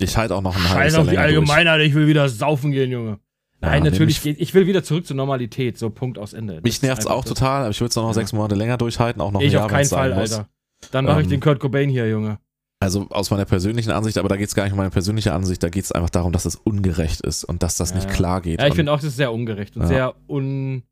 Ich 0.00 0.16
halte 0.16 0.34
auch 0.34 0.42
noch 0.42 0.56
ein 0.56 0.62
halbes 0.62 0.74
Scheiß 0.74 0.92
Jahr 0.94 1.02
auf 1.02 1.08
die. 1.08 1.18
Allgemeinheit, 1.18 1.80
ich 1.82 1.94
will 1.94 2.06
wieder 2.08 2.28
saufen 2.28 2.72
gehen, 2.72 2.90
Junge. 2.90 3.18
Nein, 3.60 3.82
nee, 3.82 3.90
natürlich 3.90 4.22
geht. 4.22 4.40
Ich 4.40 4.54
will 4.54 4.66
wieder 4.66 4.82
zurück 4.82 5.06
zur 5.06 5.16
Normalität. 5.16 5.76
So, 5.78 5.90
Punkt 5.90 6.18
aus 6.18 6.32
Ende. 6.32 6.54
Das 6.54 6.62
Mich 6.62 6.80
nervt's 6.82 7.04
einfach 7.06 7.18
auch 7.18 7.24
das. 7.24 7.34
total, 7.34 7.60
aber 7.62 7.70
ich 7.70 7.80
würde 7.80 7.90
es 7.90 7.96
noch 7.96 8.06
Ja. 8.06 8.14
sechs 8.14 8.32
Monate 8.32 8.54
länger 8.54 8.78
durchhalten, 8.78 9.20
auch 9.20 9.30
noch 9.32 9.40
Ich 9.40 9.48
ein 9.48 9.52
Jahr, 9.52 9.64
auf 9.66 9.70
keinen 9.70 9.84
Fall, 9.84 10.14
muss. 10.14 10.32
Alter. 10.32 10.48
Dann 10.92 11.04
mache 11.04 11.20
ich 11.20 11.24
Ähm, 11.26 11.30
den 11.30 11.40
Kurt 11.40 11.60
Cobain 11.60 11.90
hier, 11.90 12.08
Junge. 12.08 12.38
Also 12.82 13.06
aus 13.10 13.30
meiner 13.30 13.44
persönlichen 13.44 13.90
Ansicht, 13.90 14.16
aber 14.16 14.28
da 14.30 14.36
geht's 14.36 14.54
gar 14.54 14.64
nicht 14.64 14.72
um 14.72 14.78
meine 14.78 14.90
persönliche 14.90 15.34
Ansicht, 15.34 15.62
da 15.62 15.68
geht's 15.68 15.92
einfach 15.92 16.08
darum, 16.08 16.32
dass 16.32 16.46
es 16.46 16.56
ungerecht 16.56 17.20
ist 17.20 17.44
und 17.44 17.62
dass 17.62 17.76
das 17.76 17.90
Ja, 17.90 17.96
nicht 17.96 18.08
klar 18.08 18.40
geht. 18.40 18.58
Ja, 18.60 18.66
ich 18.68 18.74
finde 18.74 18.90
auch, 18.90 18.96
das 18.96 19.04
ist 19.04 19.16
sehr 19.16 19.32
ungerecht 19.32 19.76
und 19.76 19.82
Ja. 19.82 19.88
sehr 19.88 20.14
un. 20.28 20.82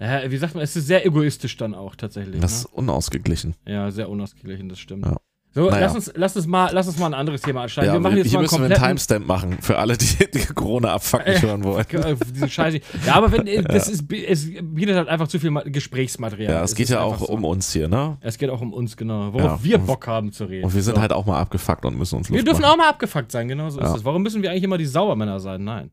Wie 0.00 0.36
sagt 0.38 0.54
man, 0.54 0.64
es 0.64 0.74
ist 0.74 0.86
sehr 0.86 1.04
egoistisch 1.06 1.56
dann 1.58 1.74
auch 1.74 1.94
tatsächlich. 1.94 2.40
das 2.40 2.52
ist 2.60 2.64
Ne? 2.64 2.70
unausgeglichen. 2.78 3.54
Ja, 3.66 3.90
sehr 3.90 4.08
unausgeglichen, 4.08 4.68
das 4.70 4.78
stimmt. 4.80 5.06
Ja. 5.06 5.18
So, 5.52 5.68
Naja. 5.68 5.80
lass, 5.86 5.94
uns, 5.96 6.12
lass, 6.14 6.36
uns 6.36 6.46
mal, 6.46 6.70
lass 6.72 6.86
uns 6.86 6.96
mal 6.98 7.06
ein 7.06 7.14
anderes 7.14 7.40
Thema 7.42 7.62
anschneiden. 7.62 7.88
Ja, 7.88 7.92
wir 7.94 8.00
machen 8.00 8.16
jetzt 8.18 8.28
hier 8.28 8.34
mal 8.34 8.38
einen 8.38 8.42
müssen 8.44 8.52
wir 8.58 8.64
einen 8.66 8.70
kompletten... 8.74 8.88
Timestamp 8.96 9.26
machen 9.26 9.58
für 9.60 9.78
alle, 9.78 9.96
die, 9.96 10.30
die 10.32 10.46
Corona-Abfuck 10.46 11.26
nicht 11.26 11.42
Äh, 11.42 11.46
hören 11.46 11.64
wollen. 11.64 11.84
Diese 12.34 12.48
Scheiße. 12.48 12.80
Ja, 13.04 13.14
aber 13.14 13.32
wenn, 13.32 13.48
äh, 13.48 13.62
das 13.64 13.88
ist, 13.88 14.04
es 14.12 14.46
bietet 14.62 14.94
halt 14.94 15.08
einfach 15.08 15.26
zu 15.26 15.40
viel 15.40 15.50
Ma- 15.50 15.64
Gesprächsmaterial. 15.64 16.52
Ja, 16.52 16.62
es 16.62 16.76
geht 16.76 16.84
ist 16.84 16.90
ja 16.90 17.00
auch 17.00 17.18
so. 17.18 17.26
um 17.26 17.44
uns 17.44 17.72
hier, 17.72 17.88
ne? 17.88 18.16
Es 18.20 18.38
geht 18.38 18.48
auch 18.48 18.60
um 18.60 18.72
uns, 18.72 18.96
genau. 18.96 19.32
Worauf 19.32 19.58
Ja. 19.58 19.64
wir 19.64 19.78
Bock 19.78 20.06
haben 20.06 20.30
zu 20.30 20.44
reden. 20.44 20.66
Und 20.66 20.74
wir 20.74 20.82
sind 20.82 20.94
so. 20.94 21.00
halt 21.00 21.12
auch 21.12 21.26
mal 21.26 21.40
abgefuckt 21.40 21.84
und 21.84 21.98
müssen 21.98 22.16
uns 22.18 22.28
Luft 22.28 22.36
Wir 22.38 22.44
dürfen 22.44 22.60
machen. 22.62 22.72
auch 22.72 22.76
mal 22.76 22.88
abgefuckt 22.88 23.32
sein, 23.32 23.48
genau 23.48 23.70
so 23.70 23.80
ist 23.80 23.90
es. 23.96 24.04
Warum 24.04 24.22
müssen 24.22 24.42
wir 24.42 24.52
eigentlich 24.52 24.62
immer 24.62 24.78
die 24.78 24.86
Sauermänner 24.86 25.40
sein? 25.40 25.64
Nein. 25.64 25.90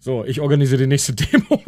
So, 0.00 0.24
ich 0.24 0.40
organisiere 0.40 0.82
die 0.82 0.86
nächste 0.88 1.14
Demo. 1.14 1.60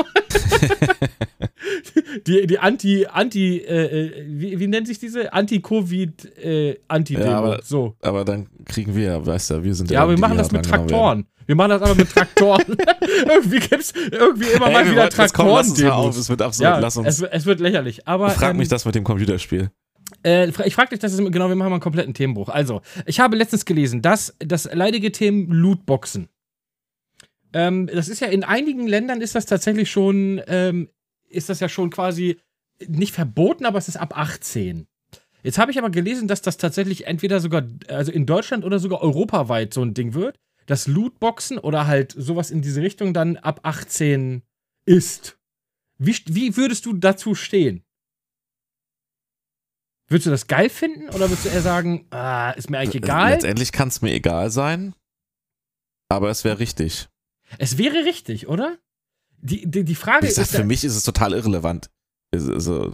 Die, 2.27 2.47
die 2.47 2.59
Anti, 2.59 3.07
Anti, 3.07 3.59
äh, 3.59 4.07
äh, 4.07 4.25
wie, 4.27 4.59
wie 4.59 4.67
nennt 4.67 4.87
sich 4.87 4.99
diese? 4.99 5.33
Anti-Covid, 5.33 6.37
äh, 6.39 6.79
Anti-Demo. 6.89 7.27
Ja, 7.31 7.39
aber- 7.39 7.61
so. 7.63 7.95
Aber 8.03 8.25
dann 8.25 8.49
kriegen 8.65 8.95
wir, 8.95 9.25
weißt 9.27 9.51
du, 9.51 9.65
wir 9.65 9.75
sind 9.75 9.91
Ja, 9.91 10.03
aber 10.03 10.13
wir 10.13 10.19
machen 10.19 10.37
das 10.39 10.51
mit 10.53 10.65
drangenommen 10.65 10.89
Traktoren. 10.89 11.27
Wir 11.47 11.55
machen 11.55 11.71
das 11.71 11.83
aber 11.83 11.95
mit 11.95 12.11
Traktoren. 12.11 12.65
irgendwie 13.29 13.59
gibt's 13.61 13.93
irgendwie 14.11 14.49
immer 14.49 14.67
werden. 14.67 14.73
mal 14.73 14.91
wieder 14.91 15.05
jetzt 15.05 15.35
kommen, 15.35 15.49
lass 15.51 15.83
auf, 15.85 16.17
es 16.19 16.29
wird 16.29 16.43
absolut, 16.43 16.71
Ja, 16.73 16.79
lass 16.79 16.97
uns. 16.97 17.09
es, 17.09 17.21
wird- 17.21 17.33
es 17.33 17.47
wird 17.47 17.61
lächerlich. 17.61 18.07
Aber 18.07 18.31
frag 18.31 18.51
ähm, 18.51 18.59
mich 18.59 18.69
das 18.69 18.85
mit 18.85 18.95
dem 18.95 19.05
Computerspiel. 19.05 19.71
äh, 20.25 20.49
ich 20.65 20.75
frage 20.75 20.91
dich, 20.91 20.99
das 20.99 21.13
ist 21.13 21.19
genau, 21.19 21.49
wir 21.49 21.57
machen 21.57 21.71
mal 21.71 21.77
einen 21.77 21.81
kompletten 21.81 22.13
Themenbruch. 22.15 22.49
Also, 22.51 22.83
ich 23.07 23.19
habe 23.21 23.37
letztens 23.37 23.65
gelesen, 23.65 24.03
dass 24.03 24.35
das 24.41 24.69
leidige 24.73 25.11
Thema 25.13 25.47
Lootboxen. 25.55 26.29
Ähm, 27.55 27.87
das 27.87 28.09
ist 28.09 28.21
ja 28.21 28.29
in 28.29 28.45
einigen 28.45 28.87
Ländern 28.87 29.23
ist 29.23 29.35
das 29.35 29.47
tatsächlich 29.47 29.91
schon, 29.91 30.43
ähm, 30.49 30.89
ist 31.29 31.49
das 31.49 31.61
ja 31.61 31.69
schon 31.69 31.91
quasi 31.91 32.41
nicht 32.87 33.13
verboten, 33.15 33.67
aber 33.67 33.79
es 33.79 33.89
ist 33.89 33.97
ab 33.97 34.17
18. 34.17 34.87
Jetzt 35.43 35.59
habe 35.59 35.71
ich 35.71 35.79
aber 35.79 35.91
gelesen, 35.91 36.29
dass 36.29 36.43
das 36.43 36.57
tatsächlich 36.57 37.07
entweder 37.07 37.41
sogar, 37.41 37.65
also 37.89 38.13
in 38.13 38.27
Deutschland 38.27 38.65
oder 38.65 38.79
sogar 38.79 39.03
europaweit 39.03 39.73
so 39.73 39.83
ein 39.83 39.95
Ding 39.95 40.15
wird, 40.15 40.39
dass 40.67 40.87
Lootboxen 40.87 41.59
oder 41.59 41.87
halt 41.87 42.13
sowas 42.17 42.51
in 42.51 42.61
diese 42.61 42.83
Richtung 42.83 43.15
dann 43.15 43.37
ab 43.37 43.61
18 43.63 44.43
ist. 44.85 45.39
Wie, 45.99 46.17
wie 46.27 46.57
würdest 46.57 46.87
du 46.87 46.93
dazu 46.93 47.35
stehen? 47.35 47.85
Würdest 50.09 50.27
du 50.27 50.31
das 50.31 50.47
geil 50.47 50.71
finden 50.71 51.09
oder 51.11 51.29
würdest 51.29 51.45
du 51.45 51.49
eher 51.51 51.61
sagen, 51.61 52.07
ah, 52.11 52.51
ist 52.53 52.71
mir 52.71 52.79
eigentlich 52.79 53.03
egal? 53.03 53.33
Letztendlich 53.33 53.73
kann 53.73 53.89
es 53.89 54.01
mir 54.01 54.13
egal 54.13 54.51
sein, 54.51 54.95
aber 56.09 56.31
es 56.31 56.45
wäre 56.45 56.59
richtig. 56.59 57.09
Es 57.59 57.79
wäre 57.79 58.05
richtig, 58.05 58.49
oder? 58.49 58.79
Die, 59.41 59.71
die, 59.71 59.85
die 59.85 59.95
Frage 59.95 60.27
gesagt, 60.27 60.51
ist. 60.51 60.57
für 60.57 60.65
mich 60.65 60.85
ist 60.85 60.97
es 60.97 61.03
total 61.05 61.33
irrelevant. 61.33 61.91
Also, 62.33 62.93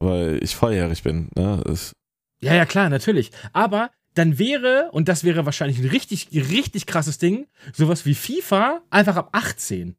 weil 0.00 0.42
ich 0.42 0.56
volljährig 0.56 1.02
bin. 1.02 1.28
Ne? 1.36 1.62
Es- 1.68 1.92
Ja, 2.40 2.54
ja, 2.54 2.66
klar, 2.66 2.88
natürlich. 2.90 3.30
Aber 3.52 3.90
dann 4.14 4.38
wäre, 4.38 4.88
und 4.92 5.08
das 5.08 5.22
wäre 5.24 5.44
wahrscheinlich 5.46 5.78
ein 5.78 5.88
richtig, 5.88 6.28
richtig 6.32 6.86
krasses 6.86 7.18
Ding, 7.18 7.46
sowas 7.72 8.04
wie 8.06 8.14
FIFA 8.14 8.82
einfach 8.90 9.16
ab 9.16 9.30
18. 9.32 9.96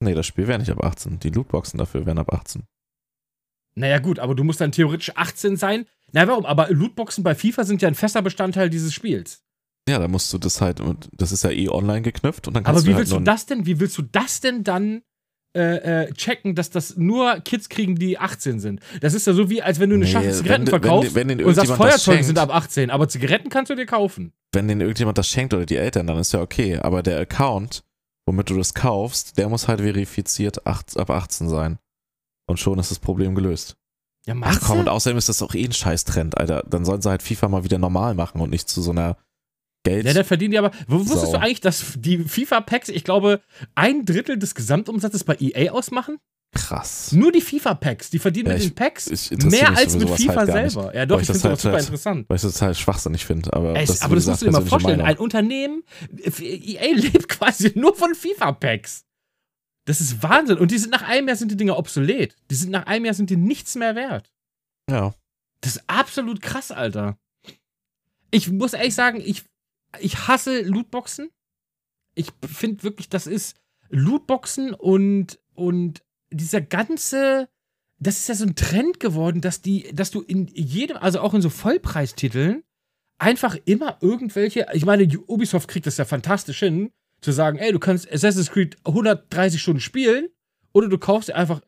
Nee, 0.00 0.14
das 0.14 0.26
Spiel 0.26 0.46
wäre 0.46 0.58
nicht 0.58 0.70
ab 0.70 0.84
18. 0.84 1.18
Die 1.18 1.30
Lootboxen 1.30 1.78
dafür 1.78 2.04
wären 2.06 2.18
ab 2.18 2.32
18. 2.32 2.64
Naja, 3.74 3.98
gut, 3.98 4.18
aber 4.18 4.34
du 4.34 4.44
musst 4.44 4.60
dann 4.60 4.72
theoretisch 4.72 5.12
18 5.16 5.56
sein. 5.56 5.86
Na, 6.12 6.26
warum? 6.28 6.44
Aber 6.46 6.68
Lootboxen 6.70 7.24
bei 7.24 7.34
FIFA 7.34 7.64
sind 7.64 7.82
ja 7.82 7.88
ein 7.88 7.94
fester 7.94 8.22
Bestandteil 8.22 8.70
dieses 8.70 8.92
Spiels. 8.92 9.42
Ja, 9.88 9.98
da 9.98 10.06
musst 10.08 10.32
du 10.32 10.38
das 10.38 10.60
halt, 10.60 10.80
und 10.80 11.08
das 11.12 11.32
ist 11.32 11.44
ja 11.44 11.50
eh 11.50 11.68
online 11.68 12.02
geknüpft 12.02 12.46
und 12.46 12.54
dann 12.54 12.62
kannst 12.64 12.78
Aber 12.80 12.86
wie 12.86 12.90
du 12.90 12.96
halt 12.96 13.06
willst 13.06 13.12
du 13.18 13.20
das 13.20 13.46
denn, 13.46 13.66
wie 13.66 13.80
willst 13.80 13.96
du 13.98 14.02
das 14.02 14.40
denn 14.40 14.62
dann 14.64 15.02
äh, 15.56 16.04
äh, 16.04 16.12
checken, 16.12 16.54
dass 16.54 16.68
das 16.70 16.96
nur 16.96 17.40
Kids 17.40 17.68
kriegen, 17.70 17.96
die 17.96 18.18
18 18.18 18.60
sind? 18.60 18.80
Das 19.00 19.14
ist 19.14 19.26
ja 19.26 19.32
so 19.32 19.48
wie, 19.50 19.62
als 19.62 19.80
wenn 19.80 19.88
du 19.90 19.96
eine 19.96 20.04
Nee, 20.04 20.10
Schachtel 20.10 20.30
wenn- 20.30 20.36
Zigaretten 20.36 20.66
wenn- 20.66 20.70
verkaufst 20.82 21.14
wenn 21.14 21.28
den 21.28 21.42
und 21.44 21.54
sagst, 21.54 21.72
Feuerzeuge 21.72 22.22
sind 22.24 22.38
ab 22.38 22.54
18, 22.54 22.90
aber 22.90 23.08
Zigaretten 23.08 23.48
kannst 23.48 23.70
du 23.70 23.74
dir 23.74 23.86
kaufen. 23.86 24.32
wenn 24.52 24.68
denen 24.68 24.82
irgendjemand 24.82 25.16
das 25.18 25.28
schenkt 25.28 25.54
oder 25.54 25.64
die 25.66 25.76
Eltern, 25.76 26.06
dann 26.06 26.18
ist 26.18 26.32
ja 26.32 26.40
okay. 26.42 26.78
Aber 26.78 27.02
der 27.02 27.18
Account, 27.18 27.82
womit 28.26 28.50
du 28.50 28.56
das 28.58 28.74
kaufst, 28.74 29.38
der 29.38 29.48
muss 29.48 29.68
halt 29.68 29.80
verifiziert 29.80 30.66
acht, 30.66 30.96
ab 30.98 31.10
18 31.10 31.48
sein. 31.48 31.78
Und 32.46 32.58
schon 32.60 32.78
ist 32.78 32.90
das 32.90 32.98
Problem 32.98 33.34
gelöst. 33.34 33.76
Ja, 34.26 34.34
Ach 34.42 34.60
komm, 34.62 34.80
und 34.80 34.88
außerdem 34.90 35.16
ist 35.16 35.30
das 35.30 35.40
auch 35.42 35.54
eh 35.54 35.64
ein 35.64 35.72
Scheiß-Trend, 35.72 36.36
Alter. 36.36 36.62
Dann 36.68 36.84
sollen 36.84 37.00
sie 37.00 37.08
halt 37.08 37.22
FIFA 37.22 37.48
mal 37.48 37.64
wieder 37.64 37.78
normal 37.78 38.14
machen 38.14 38.40
und 38.42 38.50
nicht 38.50 38.68
zu 38.68 38.82
so 38.82 38.90
einer 38.90 39.16
Geld. 39.88 40.06
Ja, 40.06 40.12
der 40.12 40.24
verdient 40.24 40.54
ja 40.54 40.60
aber. 40.64 40.70
Wo, 40.86 40.98
wusstest 41.00 41.26
Sau. 41.26 41.32
du 41.32 41.38
eigentlich, 41.40 41.60
dass 41.60 41.94
die 41.96 42.18
FIFA-Packs, 42.18 42.88
ich 42.88 43.04
glaube, 43.04 43.40
ein 43.74 44.04
Drittel 44.04 44.38
des 44.38 44.54
Gesamtumsatzes 44.54 45.24
bei 45.24 45.36
EA 45.40 45.72
ausmachen? 45.72 46.18
krass. 46.54 47.12
Nur 47.12 47.30
die 47.30 47.42
FIFA-Packs. 47.42 48.08
Die 48.08 48.18
verdienen 48.18 48.46
Ja, 48.48 48.54
mit 48.54 48.62
ich- 48.62 48.70
den 48.70 48.74
Packs 48.74 49.30
mehr 49.44 49.76
als 49.76 49.92
mit 49.94 50.08
sowas 50.08 50.20
FIFA 50.22 50.34
halt 50.36 50.48
gar 50.48 50.62
nicht. 50.62 50.72
selber. 50.72 50.94
Ja, 50.96 51.04
doch, 51.06 51.20
ich 51.20 51.26
das 51.26 51.36
finde 51.42 51.42
sowas 51.42 51.50
halt 51.52 51.60
super 51.60 51.72
halt- 51.74 51.84
interessant. 51.84 52.28
Weil 52.28 52.36
ich 52.36 52.42
das 52.42 52.52
total 52.54 52.74
schwachsinnig 52.74 53.26
finde. 53.26 53.52
Aber 53.52 53.76
Ey, 53.76 53.84
das 53.86 54.00
aber 54.00 54.14
das 54.14 54.26
musst 54.26 54.40
du 54.40 54.46
dir 54.46 54.52
mal 54.52 54.64
vorstellen. 54.64 54.96
Meinung. 55.00 55.10
Ein 55.16 55.18
Unternehmen, 55.18 55.82
EA 56.40 56.92
lebt 56.94 57.28
quasi 57.28 57.72
nur 57.74 57.94
von 57.94 58.14
FIFA-Packs. 58.14 59.04
Das 59.84 60.00
ist 60.00 60.22
Wahnsinn. 60.22 60.56
Und 60.56 60.70
die 60.70 60.78
sind 60.78 60.90
nach 60.90 61.02
einem 61.02 61.28
Jahr 61.28 61.36
sind 61.36 61.50
die 61.50 61.56
Dinger 61.56 61.76
obsolet. 61.78 62.34
Die 62.50 62.54
sind 62.54 62.70
nach 62.70 62.86
einem 62.86 63.04
Jahr 63.04 63.14
sind 63.14 63.28
die 63.28 63.36
nichts 63.36 63.74
mehr 63.74 63.94
wert. 63.94 64.32
Ja. 64.90 65.14
Das 65.60 65.76
ist 65.76 65.84
absolut 65.86 66.40
krass, 66.40 66.70
Alter. 66.70 67.18
Ich 68.30 68.50
muss 68.50 68.72
ehrlich 68.72 68.94
sagen, 68.94 69.20
ich, 69.24 69.44
ich 70.00 70.28
hasse 70.28 70.62
Lootboxen. 70.62 71.30
Ich 72.14 72.30
finde 72.46 72.82
wirklich, 72.82 73.08
das 73.08 73.26
ist 73.26 73.56
Lootboxen 73.90 74.74
und, 74.74 75.38
und 75.54 76.02
dieser 76.30 76.60
ganze, 76.60 77.48
das 77.98 78.18
ist 78.18 78.28
ja 78.28 78.34
so 78.34 78.44
ein 78.44 78.56
Trend 78.56 79.00
geworden, 79.00 79.40
dass 79.40 79.62
die, 79.62 79.90
dass 79.94 80.10
du 80.10 80.20
in 80.20 80.46
jedem, 80.48 80.96
also 80.96 81.20
auch 81.20 81.34
in 81.34 81.40
so 81.40 81.50
Vollpreistiteln, 81.50 82.64
einfach 83.18 83.56
immer 83.64 83.98
irgendwelche, 84.00 84.66
ich 84.72 84.84
meine, 84.84 85.08
Ubisoft 85.26 85.68
kriegt 85.68 85.86
das 85.86 85.96
ja 85.96 86.04
fantastisch 86.04 86.60
hin, 86.60 86.90
zu 87.20 87.32
sagen, 87.32 87.58
ey, 87.58 87.72
du 87.72 87.78
kannst 87.78 88.10
Assassin's 88.12 88.50
Creed 88.50 88.76
130 88.84 89.60
Stunden 89.60 89.80
spielen 89.80 90.28
oder 90.72 90.88
du 90.88 90.98
kaufst 90.98 91.28
dir 91.28 91.36
einfach 91.36 91.60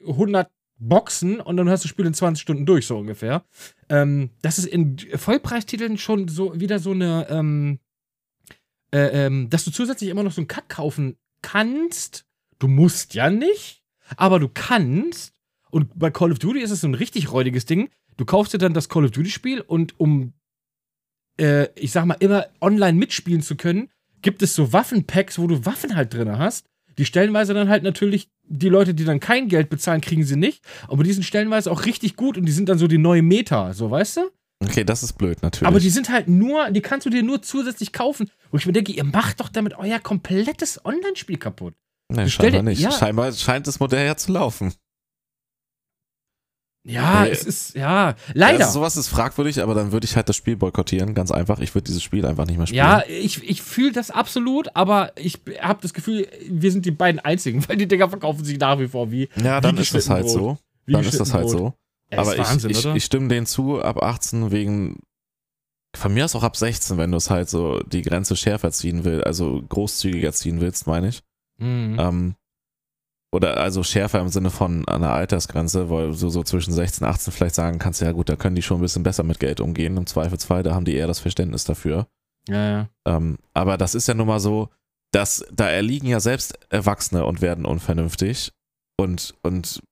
100 0.00 0.50
Boxen 0.80 1.40
und 1.40 1.56
dann 1.56 1.68
hast 1.68 1.84
du 1.84 1.86
das 1.86 1.90
Spiel 1.90 2.06
in 2.06 2.14
20 2.14 2.40
Stunden 2.40 2.66
durch, 2.66 2.86
so 2.86 2.98
ungefähr. 2.98 3.44
Ähm, 3.88 4.30
das 4.42 4.58
ist 4.58 4.66
in 4.66 4.98
Vollpreistiteln 4.98 5.98
schon 5.98 6.26
so 6.26 6.58
wieder 6.58 6.78
so 6.78 6.92
eine, 6.92 7.28
ähm, 7.28 7.78
äh, 8.92 9.26
ähm, 9.26 9.50
dass 9.50 9.64
du 9.64 9.70
zusätzlich 9.70 10.10
immer 10.10 10.22
noch 10.22 10.32
so 10.32 10.40
einen 10.40 10.48
Cut 10.48 10.68
kaufen 10.68 11.16
kannst. 11.42 12.24
Du 12.58 12.66
musst 12.66 13.14
ja 13.14 13.30
nicht, 13.30 13.82
aber 14.16 14.38
du 14.40 14.48
kannst. 14.48 15.34
Und 15.70 15.96
bei 15.98 16.10
Call 16.10 16.32
of 16.32 16.38
Duty 16.38 16.60
ist 16.60 16.70
es 16.70 16.80
so 16.80 16.88
ein 16.88 16.94
richtig 16.94 17.30
räudiges 17.30 17.66
Ding. 17.66 17.90
Du 18.16 18.24
kaufst 18.24 18.52
dir 18.52 18.58
dann 18.58 18.74
das 18.74 18.88
Call 18.88 19.04
of 19.04 19.12
Duty-Spiel 19.12 19.60
und 19.60 19.98
um, 20.00 20.32
äh, 21.38 21.68
ich 21.74 21.92
sag 21.92 22.06
mal, 22.06 22.16
immer 22.20 22.46
online 22.60 22.98
mitspielen 22.98 23.42
zu 23.42 23.56
können, 23.56 23.90
gibt 24.22 24.42
es 24.42 24.54
so 24.54 24.72
Waffenpacks, 24.72 25.38
wo 25.38 25.46
du 25.46 25.64
Waffen 25.64 25.94
halt 25.94 26.12
drin 26.14 26.38
hast. 26.38 26.66
Die 26.98 27.04
stellenweise 27.04 27.54
dann 27.54 27.68
halt 27.68 27.82
natürlich, 27.82 28.28
die 28.52 28.68
Leute, 28.68 28.92
die 28.94 29.04
dann 29.04 29.20
kein 29.20 29.48
Geld 29.48 29.70
bezahlen, 29.70 30.00
kriegen 30.00 30.24
sie 30.24 30.36
nicht. 30.36 30.62
Aber 30.88 31.02
die 31.04 31.12
sind 31.12 31.22
stellenweise 31.22 31.70
auch 31.70 31.86
richtig 31.86 32.16
gut 32.16 32.36
und 32.36 32.44
die 32.46 32.52
sind 32.52 32.68
dann 32.68 32.78
so 32.78 32.86
die 32.88 32.98
neue 32.98 33.22
Meta, 33.22 33.72
so 33.72 33.90
weißt 33.90 34.18
du? 34.18 34.20
Okay, 34.62 34.84
das 34.84 35.02
ist 35.02 35.14
blöd, 35.14 35.40
natürlich. 35.42 35.66
Aber 35.68 35.80
die 35.80 35.88
sind 35.88 36.10
halt 36.10 36.28
nur, 36.28 36.70
die 36.70 36.82
kannst 36.82 37.06
du 37.06 37.10
dir 37.10 37.22
nur 37.22 37.40
zusätzlich 37.40 37.92
kaufen. 37.94 38.28
Wo 38.50 38.58
ich 38.58 38.66
mir 38.66 38.72
denke, 38.74 38.92
ihr 38.92 39.04
macht 39.04 39.40
doch 39.40 39.48
damit 39.48 39.78
euer 39.78 39.98
komplettes 40.00 40.84
Online-Spiel 40.84 41.38
kaputt. 41.38 41.74
dir- 42.12 42.28
scheinbar 42.28 42.62
nicht. 42.64 42.80
ja. 42.80 42.90
Scheinbar 42.90 43.32
scheint 43.32 43.66
das 43.66 43.80
Modell 43.80 44.04
ja 44.04 44.16
zu 44.16 44.32
laufen. 44.32 44.74
Ja, 46.90 47.22
Nee. 47.24 47.30
es 47.30 47.44
ist, 47.44 47.74
ja, 47.74 48.14
leider. 48.34 48.60
Also 48.66 48.80
sowas 48.80 48.96
ist 48.96 49.08
fragwürdig, 49.08 49.62
aber 49.62 49.74
dann 49.74 49.92
würde 49.92 50.04
ich 50.04 50.16
halt 50.16 50.28
das 50.28 50.36
Spiel 50.36 50.56
boykottieren, 50.56 51.14
ganz 51.14 51.30
einfach. 51.30 51.60
Ich 51.60 51.74
würde 51.74 51.84
dieses 51.86 52.02
Spiel 52.02 52.26
einfach 52.26 52.46
nicht 52.46 52.58
mehr 52.58 52.66
spielen. 52.66 52.78
ja, 52.78 53.02
ich, 53.08 53.42
ich 53.48 53.62
fühle 53.62 53.92
das 53.92 54.10
absolut, 54.10 54.74
aber 54.74 55.12
ich 55.16 55.40
habe 55.60 55.80
das 55.82 55.94
Gefühl, 55.94 56.26
wir 56.48 56.72
sind 56.72 56.84
die 56.86 56.90
beiden 56.90 57.20
Einzigen, 57.20 57.62
weil 57.68 57.76
die 57.76 57.88
Dinger 57.88 58.08
verkaufen 58.08 58.44
sich 58.44 58.58
nach 58.58 58.78
wie 58.78 58.88
vor 58.88 59.10
wie. 59.10 59.28
Ja, 59.42 59.60
dann 59.60 59.76
wie 59.76 59.82
ist 59.82 59.94
das 59.94 60.10
halt 60.10 60.28
so. 60.28 60.58
wie 60.86 60.92
Dann 60.92 61.04
ist 61.04 61.20
das 61.20 61.32
halt 61.34 61.48
so. 61.48 61.74
Ja, 62.12 62.18
aber 62.18 62.36
Wahnsinn, 62.36 62.70
ich, 62.70 62.84
ich 62.84 63.04
stimme 63.04 63.28
denen 63.28 63.46
zu, 63.46 63.80
ab 63.80 64.02
18 64.02 64.50
wegen, 64.50 64.98
von 65.96 66.12
mir 66.12 66.24
aus 66.24 66.34
auch 66.34 66.42
ab 66.42 66.56
16, 66.56 66.98
wenn 66.98 67.10
du 67.10 67.16
es 67.16 67.30
halt 67.30 67.48
so 67.48 67.80
die 67.80 68.02
Grenze 68.02 68.36
schärfer 68.36 68.72
ziehen 68.72 69.04
willst, 69.04 69.26
also 69.26 69.62
großzügiger 69.68 70.32
ziehen 70.32 70.60
willst, 70.60 70.86
meine 70.86 71.08
ich. 71.08 71.22
Mhm. 71.58 71.96
Ähm, 72.00 72.34
oder 73.32 73.58
also 73.58 73.82
schärfer 73.82 74.20
im 74.20 74.28
Sinne 74.28 74.50
von 74.50 74.86
einer 74.88 75.12
Altersgrenze, 75.12 75.88
weil 75.88 76.08
du 76.08 76.28
so 76.30 76.42
zwischen 76.42 76.72
16 76.72 77.06
und 77.06 77.12
18 77.12 77.32
vielleicht 77.32 77.54
sagen 77.54 77.78
kannst, 77.78 78.00
ja 78.00 78.12
gut, 78.12 78.28
da 78.28 78.36
können 78.36 78.56
die 78.56 78.62
schon 78.62 78.78
ein 78.78 78.82
bisschen 78.82 79.02
besser 79.02 79.22
mit 79.22 79.38
Geld 79.38 79.60
umgehen, 79.60 79.96
im 79.96 80.06
Zweifelsfall, 80.06 80.62
da 80.62 80.74
haben 80.74 80.84
die 80.84 80.94
eher 80.94 81.06
das 81.06 81.20
Verständnis 81.20 81.64
dafür. 81.64 82.08
ja, 82.48 82.70
ja. 82.70 82.88
Ähm, 83.06 83.38
aber 83.54 83.76
das 83.76 83.94
ist 83.94 84.08
ja 84.08 84.14
nun 84.14 84.26
mal 84.26 84.40
so, 84.40 84.68
dass 85.12 85.44
da 85.52 85.68
erliegen 85.68 86.06
ja 86.06 86.20
selbst 86.20 86.58
Erwachsene 86.70 87.24
und 87.24 87.40
werden 87.40 87.64
unvernünftig 87.64 88.52
und, 88.96 89.34
und 89.42 89.82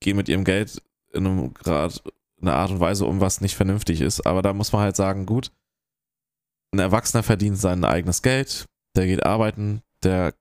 gehen 0.00 0.16
mit 0.16 0.28
ihrem 0.28 0.44
Geld 0.44 0.82
in 1.12 1.26
einem 1.26 1.54
Grad, 1.54 2.02
in 2.40 2.48
einer 2.48 2.56
Art 2.56 2.70
und 2.70 2.80
Weise 2.80 3.06
um, 3.06 3.20
was 3.20 3.40
nicht 3.40 3.56
vernünftig 3.56 4.00
ist. 4.00 4.26
Aber 4.26 4.42
da 4.42 4.52
muss 4.52 4.72
man 4.72 4.82
halt 4.82 4.96
sagen, 4.96 5.26
gut, 5.26 5.50
ein 6.72 6.78
Erwachsener 6.78 7.22
verdient 7.22 7.58
sein 7.58 7.84
eigenes 7.84 8.22
Geld, 8.22 8.66
der 8.96 9.06
geht 9.06 9.24
arbeiten, 9.24 9.82
der 10.02 10.34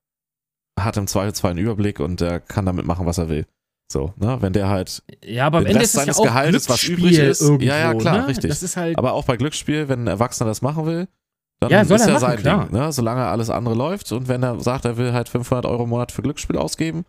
hat 0.79 0.97
im 0.97 1.07
Zweifelsfall 1.07 1.51
einen 1.51 1.59
Überblick 1.59 1.99
und 1.99 2.21
der 2.21 2.39
kann 2.39 2.65
damit 2.65 2.85
machen, 2.85 3.05
was 3.05 3.17
er 3.17 3.29
will. 3.29 3.45
So, 3.91 4.13
ne? 4.17 4.37
Wenn 4.41 4.53
der 4.53 4.67
halt 4.67 5.01
Ja, 5.23 5.47
aber 5.47 5.59
am 5.59 5.65
Ende 5.65 5.79
Rest 5.79 5.95
ist 5.95 6.01
es 6.01 6.05
ja 6.07 6.13
seines 6.13 6.17
auch 6.19 6.23
Gehaltes, 6.23 6.69
was 6.69 6.83
übrig 6.83 7.17
ist. 7.17 7.41
Irgendwo, 7.41 7.63
Ja, 7.65 7.77
ja, 7.77 7.93
klar, 7.93 8.17
ne? 8.19 8.27
richtig. 8.27 8.75
Halt. 8.75 8.97
Aber 8.97 9.13
auch 9.13 9.23
bei 9.25 9.37
Glücksspiel, 9.37 9.87
wenn 9.87 10.03
ein 10.03 10.07
Erwachsener 10.07 10.49
das 10.49 10.61
machen 10.61 10.85
will, 10.85 11.07
dann 11.61 11.71
Ja, 11.71 11.81
ist 11.81 11.89
er 11.91 11.97
ja 11.99 12.07
machen, 12.07 12.19
sein 12.19 12.37
klar. 12.39 12.65
Ding. 12.67 12.77
Ne? 12.77 12.91
Solange 12.91 13.25
alles 13.25 13.49
andere 13.49 13.75
läuft 13.75 14.11
und 14.11 14.27
wenn 14.27 14.43
er 14.43 14.59
sagt, 14.59 14.85
er 14.85 14.97
will 14.97 15.13
halt 15.13 15.29
500 15.29 15.65
Euro 15.65 15.83
im 15.83 15.89
Monat 15.89 16.11
für 16.11 16.21
Glücksspiel 16.21 16.57
ausgeben, 16.57 17.05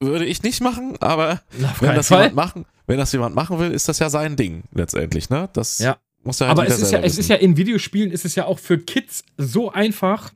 würde 0.00 0.26
ich 0.26 0.42
nicht 0.42 0.60
machen, 0.60 0.96
aber 1.00 1.40
Na, 1.58 1.74
wenn 1.80 1.94
das, 1.94 2.08
Fall. 2.08 2.18
jemand 2.24 2.36
machen, 2.36 2.66
wenn 2.86 2.98
das 2.98 3.12
jemand 3.12 3.34
machen 3.34 3.58
will, 3.58 3.70
ist 3.72 3.88
das 3.88 3.98
ja 3.98 4.10
sein 4.10 4.36
Ding 4.36 4.64
letztendlich. 4.72 5.30
Ne? 5.30 5.48
Das 5.54 5.78
Ja. 5.78 5.96
muss 6.22 6.38
er 6.40 6.48
halt 6.48 6.58
Aber 6.58 6.68
es 6.68 6.78
ist, 6.78 6.92
ja, 6.92 6.98
es 7.00 7.16
ist 7.16 7.28
ja 7.30 7.36
in 7.36 7.56
Videospielen 7.56 8.10
ist 8.10 8.26
es 8.26 8.34
ja 8.34 8.44
auch 8.44 8.58
für 8.58 8.76
Kids 8.78 9.24
so 9.38 9.72
einfach, 9.72 10.32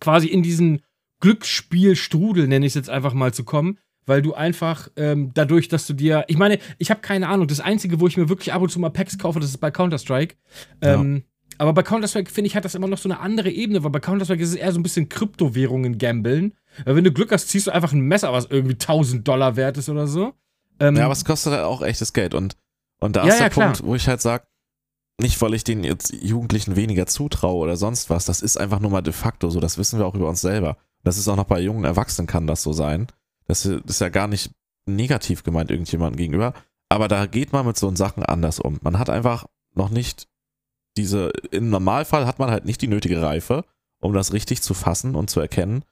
quasi 0.00 0.26
in 0.26 0.42
diesen 0.42 0.82
Glücksspielstrudel, 1.22 2.46
nenne 2.48 2.66
ich 2.66 2.70
es 2.70 2.74
jetzt 2.74 2.90
einfach 2.90 3.14
mal, 3.14 3.32
zu 3.32 3.44
kommen, 3.44 3.78
weil 4.06 4.22
du 4.22 4.34
einfach 4.34 4.88
ähm, 4.96 5.30
dadurch, 5.34 5.68
dass 5.68 5.86
du 5.86 5.94
dir, 5.94 6.24
ich 6.28 6.36
meine, 6.36 6.58
ich 6.78 6.90
habe 6.90 7.00
keine 7.00 7.28
Ahnung, 7.28 7.46
das 7.46 7.60
Einzige, 7.60 8.00
wo 8.00 8.06
ich 8.06 8.16
mir 8.16 8.28
wirklich 8.28 8.52
ab 8.52 8.60
und 8.62 8.68
zu 8.70 8.80
mal 8.80 8.90
Packs 8.90 9.18
kaufe, 9.18 9.40
das 9.40 9.50
ist 9.50 9.58
bei 9.58 9.70
Counter-Strike. 9.70 10.34
Ähm, 10.80 11.24
Aber 11.58 11.72
bei 11.72 11.82
Counter-Strike, 11.82 12.30
finde 12.30 12.48
ich, 12.48 12.56
hat 12.56 12.64
das 12.64 12.74
immer 12.74 12.88
noch 12.88 12.98
so 12.98 13.08
eine 13.08 13.20
andere 13.20 13.50
Ebene, 13.50 13.84
weil 13.84 13.90
bei 13.90 14.00
Counter-Strike 14.00 14.42
ist 14.42 14.50
es 14.50 14.54
eher 14.56 14.72
so 14.72 14.80
ein 14.80 14.82
bisschen 14.82 15.08
Kryptowährungen 15.08 15.98
gambeln. 15.98 16.54
Weil 16.84 16.96
wenn 16.96 17.04
du 17.04 17.12
Glück 17.12 17.30
hast, 17.30 17.48
ziehst 17.48 17.66
du 17.68 17.70
einfach 17.70 17.92
ein 17.92 18.00
Messer, 18.00 18.32
was 18.32 18.46
irgendwie 18.46 18.74
1000 18.74 19.26
Dollar 19.26 19.54
wert 19.56 19.76
ist 19.78 19.88
oder 19.88 20.06
so. 20.06 20.34
Ähm, 20.80 20.96
Ja, 20.96 21.04
aber 21.04 21.12
es 21.12 21.24
kostet 21.24 21.52
halt 21.52 21.64
auch 21.64 21.82
echtes 21.82 22.12
Geld. 22.12 22.34
Und, 22.34 22.56
und 22.98 23.14
da 23.14 23.22
Ja, 23.24 23.28
ist 23.28 23.38
der 23.38 23.46
ja, 23.46 23.50
klar. 23.50 23.66
Punkt, 23.68 23.84
wo 23.84 23.94
ich 23.94 24.08
halt 24.08 24.20
sage, 24.20 24.44
nicht 25.20 25.40
weil 25.40 25.54
ich 25.54 25.62
den 25.62 25.84
jetzt 25.84 26.12
Jugendlichen 26.12 26.74
weniger 26.74 27.06
zutraue 27.06 27.58
oder 27.62 27.76
sonst 27.76 28.10
was, 28.10 28.24
das 28.24 28.40
ist 28.42 28.56
einfach 28.56 28.80
nur 28.80 28.90
mal 28.90 29.02
de 29.02 29.12
facto 29.12 29.50
so, 29.50 29.60
das 29.60 29.78
wissen 29.78 29.98
wir 30.00 30.06
auch 30.06 30.14
über 30.16 30.28
uns 30.28 30.40
selber. 30.40 30.78
Das 31.02 31.18
ist 31.18 31.28
auch 31.28 31.36
noch 31.36 31.44
bei 31.44 31.60
jungen 31.60 31.84
Erwachsenen 31.84 32.26
kann 32.26 32.46
das 32.46 32.62
so 32.62 32.72
sein. 32.72 33.06
Das 33.46 33.64
ist 33.66 34.00
ja 34.00 34.08
gar 34.08 34.28
nicht 34.28 34.50
negativ 34.86 35.42
gemeint 35.42 35.70
irgendjemandem 35.70 36.16
gegenüber, 36.16 36.54
aber 36.88 37.08
da 37.08 37.26
geht 37.26 37.52
man 37.52 37.66
mit 37.66 37.76
so 37.76 37.94
Sachen 37.94 38.22
anders 38.22 38.60
um. 38.60 38.78
Man 38.82 38.98
hat 38.98 39.10
einfach 39.10 39.46
noch 39.74 39.90
nicht 39.90 40.28
diese, 40.96 41.30
im 41.50 41.70
Normalfall 41.70 42.26
hat 42.26 42.38
man 42.38 42.50
halt 42.50 42.64
nicht 42.64 42.82
die 42.82 42.88
nötige 42.88 43.22
Reife, 43.22 43.64
um 44.00 44.12
das 44.12 44.32
richtig 44.32 44.62
zu 44.62 44.74
fassen 44.74 45.14
und 45.14 45.30
zu 45.30 45.40
erkennen, 45.40 45.84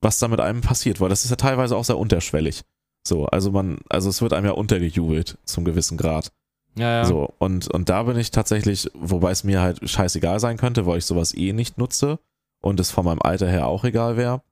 was 0.00 0.18
da 0.18 0.28
mit 0.28 0.40
einem 0.40 0.60
passiert, 0.60 1.00
weil 1.00 1.08
das 1.08 1.24
ist 1.24 1.30
ja 1.30 1.36
teilweise 1.36 1.76
auch 1.76 1.84
sehr 1.84 1.98
unterschwellig. 1.98 2.62
So, 3.06 3.26
also 3.26 3.50
man, 3.50 3.78
also 3.88 4.08
es 4.08 4.22
wird 4.22 4.32
einem 4.32 4.46
ja 4.46 4.52
untergejubelt 4.52 5.38
zum 5.44 5.64
gewissen 5.64 5.98
Grad. 5.98 6.32
ja, 6.76 6.98
ja. 6.98 7.04
So, 7.04 7.32
und, 7.38 7.68
und 7.68 7.88
da 7.88 8.04
bin 8.04 8.16
ich 8.16 8.30
tatsächlich, 8.30 8.90
wobei 8.94 9.30
es 9.30 9.44
mir 9.44 9.60
halt 9.60 9.88
scheißegal 9.88 10.40
sein 10.40 10.56
könnte, 10.56 10.86
weil 10.86 10.98
ich 10.98 11.04
sowas 11.06 11.34
eh 11.34 11.52
nicht 11.52 11.78
nutze 11.78 12.18
und 12.60 12.80
es 12.80 12.90
von 12.90 13.04
meinem 13.04 13.22
Alter 13.22 13.48
her 13.48 13.66
auch 13.66 13.84
egal 13.84 14.16
wäre. 14.16 14.42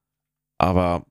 Aber 0.58 1.04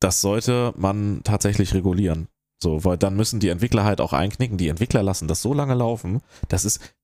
das 0.00 0.20
sollte 0.20 0.72
man 0.76 1.20
tatsächlich 1.24 1.74
regulieren. 1.74 2.28
So, 2.62 2.84
weil 2.84 2.96
dann 2.96 3.16
müssen 3.16 3.40
die 3.40 3.48
Entwickler 3.48 3.84
halt 3.84 4.00
auch 4.00 4.12
einknicken. 4.12 4.56
Die 4.58 4.68
Entwickler 4.68 5.02
lassen 5.02 5.28
das 5.28 5.42
so 5.42 5.52
lange 5.54 5.74
laufen. 5.74 6.20
Das 6.48 6.64
ist, 6.64 6.94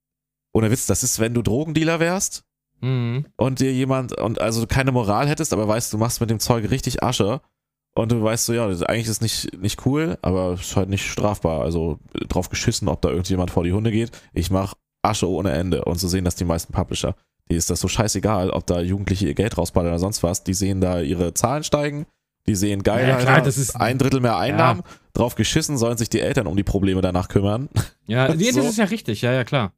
ohne 0.52 0.70
Witz, 0.70 0.86
das 0.86 1.02
ist, 1.02 1.18
wenn 1.18 1.34
du 1.34 1.42
Drogendealer 1.42 2.00
wärst 2.00 2.44
Mhm. 2.82 3.26
und 3.36 3.60
dir 3.60 3.72
jemand 3.74 4.16
und 4.18 4.40
also 4.40 4.66
keine 4.66 4.90
Moral 4.90 5.28
hättest, 5.28 5.52
aber 5.52 5.68
weißt, 5.68 5.92
du 5.92 5.98
machst 5.98 6.22
mit 6.22 6.30
dem 6.30 6.40
Zeug 6.40 6.70
richtig 6.70 7.02
Asche 7.02 7.42
und 7.94 8.10
du 8.10 8.22
weißt 8.22 8.46
so, 8.46 8.54
ja, 8.54 8.66
das, 8.68 8.82
eigentlich 8.82 9.04
ist 9.04 9.10
es 9.10 9.20
nicht, 9.20 9.60
nicht 9.60 9.84
cool, 9.84 10.16
aber 10.22 10.54
es 10.54 10.62
ist 10.62 10.76
halt 10.76 10.88
nicht 10.88 11.04
strafbar. 11.06 11.60
Also 11.60 11.98
drauf 12.28 12.48
geschissen, 12.48 12.88
ob 12.88 13.02
da 13.02 13.10
irgendjemand 13.10 13.50
vor 13.50 13.64
die 13.64 13.74
Hunde 13.74 13.90
geht. 13.90 14.12
Ich 14.32 14.50
mach 14.50 14.72
Asche 15.02 15.28
ohne 15.28 15.50
Ende 15.52 15.84
und 15.84 15.98
so 16.00 16.08
sehen 16.08 16.24
das 16.24 16.36
die 16.36 16.46
meisten 16.46 16.72
Publisher. 16.72 17.14
Die 17.50 17.56
ist 17.56 17.68
das 17.70 17.80
so 17.80 17.88
scheißegal, 17.88 18.50
ob 18.50 18.66
da 18.66 18.80
Jugendliche 18.80 19.26
ihr 19.26 19.34
Geld 19.34 19.58
rausballern 19.58 19.90
oder 19.90 19.98
sonst 19.98 20.22
was. 20.22 20.44
Die 20.44 20.54
sehen 20.54 20.80
da 20.80 21.00
ihre 21.00 21.34
Zahlen 21.34 21.64
steigen, 21.64 22.06
die 22.46 22.54
sehen 22.54 22.82
geil, 22.82 23.08
Ja, 23.08 23.16
klar, 23.16 23.42
das 23.42 23.58
ist- 23.58 23.74
ein 23.76 23.98
Drittel 23.98 24.20
mehr 24.20 24.36
Einnahmen. 24.38 24.82
Drauf 25.12 25.34
geschissen 25.34 25.76
sollen 25.76 25.98
sich 25.98 26.08
die 26.08 26.20
Eltern 26.20 26.46
um 26.46 26.56
die 26.56 26.62
Probleme 26.62 27.00
danach 27.00 27.28
kümmern. 27.28 27.68
Ja, 28.06 28.28
So. 28.32 28.38
das 28.38 28.56
ist 28.70 28.78
ja 28.78 28.84
richtig, 28.84 29.22
ja, 29.22 29.32
ja, 29.32 29.44
klar. 29.44 29.72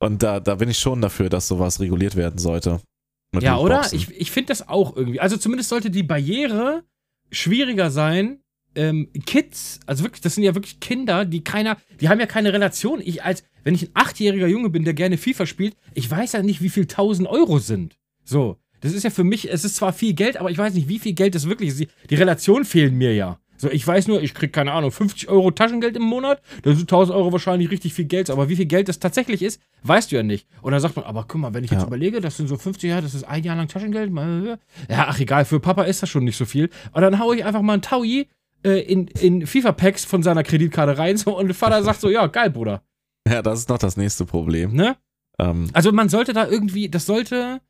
Und 0.00 0.22
da, 0.24 0.40
da 0.40 0.56
bin 0.56 0.68
ich 0.68 0.78
schon 0.80 1.00
dafür, 1.00 1.28
dass 1.28 1.46
sowas 1.46 1.78
reguliert 1.78 2.16
werden 2.16 2.38
sollte. 2.38 2.80
Ja, 3.40 3.56
oder? 3.56 3.86
Ich, 3.92 4.10
ich 4.10 4.30
finde 4.32 4.48
das 4.48 4.68
auch 4.68 4.96
irgendwie. 4.96 5.20
Also 5.20 5.36
zumindest 5.36 5.68
sollte 5.70 5.90
die 5.90 6.02
Barriere 6.02 6.82
schwieriger 7.30 7.90
sein. 7.90 8.41
Ähm, 8.74 9.08
Kids, 9.26 9.80
also 9.86 10.04
wirklich, 10.04 10.22
das 10.22 10.34
sind 10.34 10.44
ja 10.44 10.54
wirklich 10.54 10.80
Kinder, 10.80 11.24
die 11.24 11.44
keiner, 11.44 11.76
die 12.00 12.08
haben 12.08 12.20
ja 12.20 12.26
keine 12.26 12.52
Relation. 12.52 13.00
Ich 13.04 13.22
als, 13.22 13.44
wenn 13.64 13.74
ich 13.74 13.84
ein 13.84 13.90
achtjähriger 13.94 14.46
Junge 14.46 14.70
bin, 14.70 14.84
der 14.84 14.94
gerne 14.94 15.18
FIFA 15.18 15.46
spielt, 15.46 15.76
ich 15.94 16.10
weiß 16.10 16.32
ja 16.32 16.42
nicht, 16.42 16.62
wie 16.62 16.70
viel 16.70 16.84
1000 16.84 17.28
Euro 17.28 17.58
sind. 17.58 17.98
So, 18.24 18.56
das 18.80 18.92
ist 18.92 19.02
ja 19.04 19.10
für 19.10 19.24
mich, 19.24 19.50
es 19.50 19.64
ist 19.64 19.76
zwar 19.76 19.92
viel 19.92 20.14
Geld, 20.14 20.36
aber 20.36 20.50
ich 20.50 20.58
weiß 20.58 20.74
nicht, 20.74 20.88
wie 20.88 20.98
viel 20.98 21.12
Geld 21.12 21.34
das 21.34 21.46
wirklich 21.48 21.68
ist. 21.70 21.86
Die, 22.10 22.14
Relationen 22.14 22.64
fehlen 22.64 22.96
mir 22.96 23.14
ja. 23.14 23.38
So, 23.56 23.70
ich 23.70 23.86
weiß 23.86 24.08
nur, 24.08 24.20
ich 24.20 24.34
krieg 24.34 24.52
keine 24.52 24.72
Ahnung, 24.72 24.90
50 24.90 25.28
Euro 25.28 25.52
Taschengeld 25.52 25.96
im 25.96 26.02
Monat, 26.02 26.42
dann 26.62 26.74
sind 26.74 26.90
1000 26.90 27.16
Euro 27.16 27.30
wahrscheinlich 27.30 27.70
richtig 27.70 27.94
viel 27.94 28.06
Geld, 28.06 28.28
aber 28.28 28.48
wie 28.48 28.56
viel 28.56 28.66
Geld 28.66 28.88
das 28.88 28.98
tatsächlich 28.98 29.40
ist, 29.40 29.60
weißt 29.84 30.10
du 30.10 30.16
ja 30.16 30.24
nicht. 30.24 30.48
Und 30.62 30.72
dann 30.72 30.80
sagt 30.80 30.96
man, 30.96 31.04
aber 31.04 31.26
guck 31.28 31.40
mal, 31.40 31.54
wenn 31.54 31.62
ich 31.62 31.70
jetzt 31.70 31.82
Ja. 31.82 31.86
überlege, 31.86 32.20
das 32.20 32.36
sind 32.36 32.48
so 32.48 32.56
50 32.56 32.90
Jahre, 32.90 33.02
das 33.02 33.14
ist 33.14 33.22
ein 33.22 33.44
Jahr 33.44 33.54
lang 33.54 33.68
Taschengeld, 33.68 34.10
ja, 34.12 34.58
ach 35.06 35.20
egal, 35.20 35.44
für 35.44 35.60
Papa 35.60 35.84
ist 35.84 36.02
das 36.02 36.08
schon 36.10 36.24
nicht 36.24 36.36
so 36.36 36.44
viel. 36.44 36.70
Und 36.92 37.02
dann 37.02 37.20
hau 37.20 37.32
ich 37.32 37.44
einfach 37.44 37.62
mal 37.62 37.74
ein 37.74 37.82
Taui 37.82 38.26
äh, 38.64 38.80
in, 38.80 39.06
in 39.08 39.46
FIFA-Packs 39.46 40.04
von 40.04 40.22
seiner 40.22 40.42
Kreditkarte 40.42 40.98
rein 40.98 41.16
so, 41.16 41.36
und 41.38 41.48
der 41.48 41.54
Vater 41.54 41.82
sagt 41.82 42.00
so, 42.00 42.08
ja, 42.08 42.26
geil, 42.26 42.50
Bruder. 42.50 42.82
Ja, 43.28 43.42
das 43.42 43.60
ist 43.60 43.68
noch 43.68 43.78
das 43.78 43.96
nächste 43.96 44.24
Problem. 44.24 44.74
Ne? 44.74 44.96
Ähm, 45.38 45.70
Also 45.72 45.92
man 45.92 46.08
sollte 46.08 46.32
da 46.32 46.46
irgendwie, 46.48 46.88
das 46.88 47.06
sollte, 47.06 47.60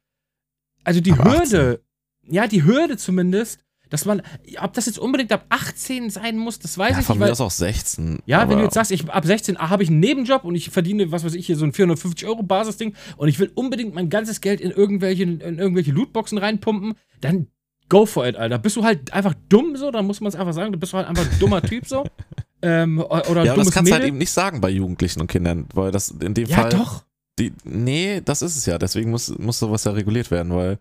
also 0.84 1.00
die 1.00 1.16
Hürde, 1.16 1.82
ja, 2.28 2.46
die 2.46 2.64
Hürde 2.64 2.96
zumindest, 2.96 3.60
dass 3.92 4.06
man, 4.06 4.22
ob 4.58 4.72
das 4.72 4.86
jetzt 4.86 4.98
unbedingt 4.98 5.32
ab 5.32 5.44
18 5.50 6.08
sein 6.08 6.38
muss, 6.38 6.58
das 6.58 6.78
weiß 6.78 6.92
ja, 6.92 7.00
ich 7.00 7.04
von 7.04 7.16
nicht, 7.16 7.20
mir 7.20 7.26
weil, 7.26 7.32
aus 7.32 7.42
auch 7.42 7.50
16. 7.50 8.20
ja, 8.24 8.48
wenn 8.48 8.56
du 8.56 8.64
jetzt 8.64 8.72
sagst, 8.72 8.90
ich 8.90 9.06
ab 9.10 9.26
16 9.26 9.58
ah, 9.58 9.68
habe 9.68 9.82
ich 9.82 9.90
einen 9.90 10.00
Nebenjob 10.00 10.44
und 10.44 10.54
ich 10.54 10.70
verdiene, 10.70 11.12
was 11.12 11.24
weiß 11.24 11.34
ich, 11.34 11.44
hier 11.44 11.56
so 11.56 11.66
ein 11.66 11.74
450 11.74 12.26
Euro 12.26 12.42
Basisding 12.42 12.94
und 13.18 13.28
ich 13.28 13.38
will 13.38 13.52
unbedingt 13.54 13.94
mein 13.94 14.08
ganzes 14.08 14.40
Geld 14.40 14.62
in 14.62 14.70
irgendwelche, 14.70 15.24
in 15.24 15.58
irgendwelche 15.58 15.92
Lootboxen 15.92 16.38
reinpumpen, 16.38 16.94
dann 17.20 17.48
go 17.88 18.06
for 18.06 18.26
it, 18.26 18.36
Alter. 18.36 18.58
Bist 18.58 18.76
du 18.76 18.84
halt 18.84 19.12
einfach 19.12 19.34
dumm 19.48 19.76
so, 19.76 19.90
dann 19.90 20.06
muss 20.06 20.20
man 20.20 20.28
es 20.28 20.36
einfach 20.36 20.52
sagen, 20.52 20.72
du 20.72 20.78
bist 20.78 20.92
halt 20.94 21.06
einfach 21.06 21.24
ein 21.24 21.38
dummer 21.38 21.62
Typ 21.62 21.86
so. 21.86 22.04
Ähm, 22.64 23.00
oder 23.00 23.44
ja, 23.44 23.54
aber 23.54 23.64
das 23.64 23.72
kannst 23.72 23.90
du 23.90 23.94
halt 23.94 24.04
eben 24.04 24.18
nicht 24.18 24.30
sagen 24.30 24.60
bei 24.60 24.70
Jugendlichen 24.70 25.20
und 25.20 25.26
Kindern, 25.26 25.66
weil 25.74 25.90
das 25.90 26.10
in 26.10 26.32
dem 26.32 26.46
ja, 26.46 26.58
Fall. 26.58 26.70
doch. 26.70 27.02
Die, 27.38 27.52
nee, 27.64 28.20
das 28.24 28.40
ist 28.40 28.56
es 28.56 28.66
ja. 28.66 28.78
Deswegen 28.78 29.10
muss, 29.10 29.36
muss 29.36 29.58
sowas 29.58 29.82
ja 29.82 29.90
reguliert 29.90 30.30
werden, 30.30 30.54
weil 30.54 30.78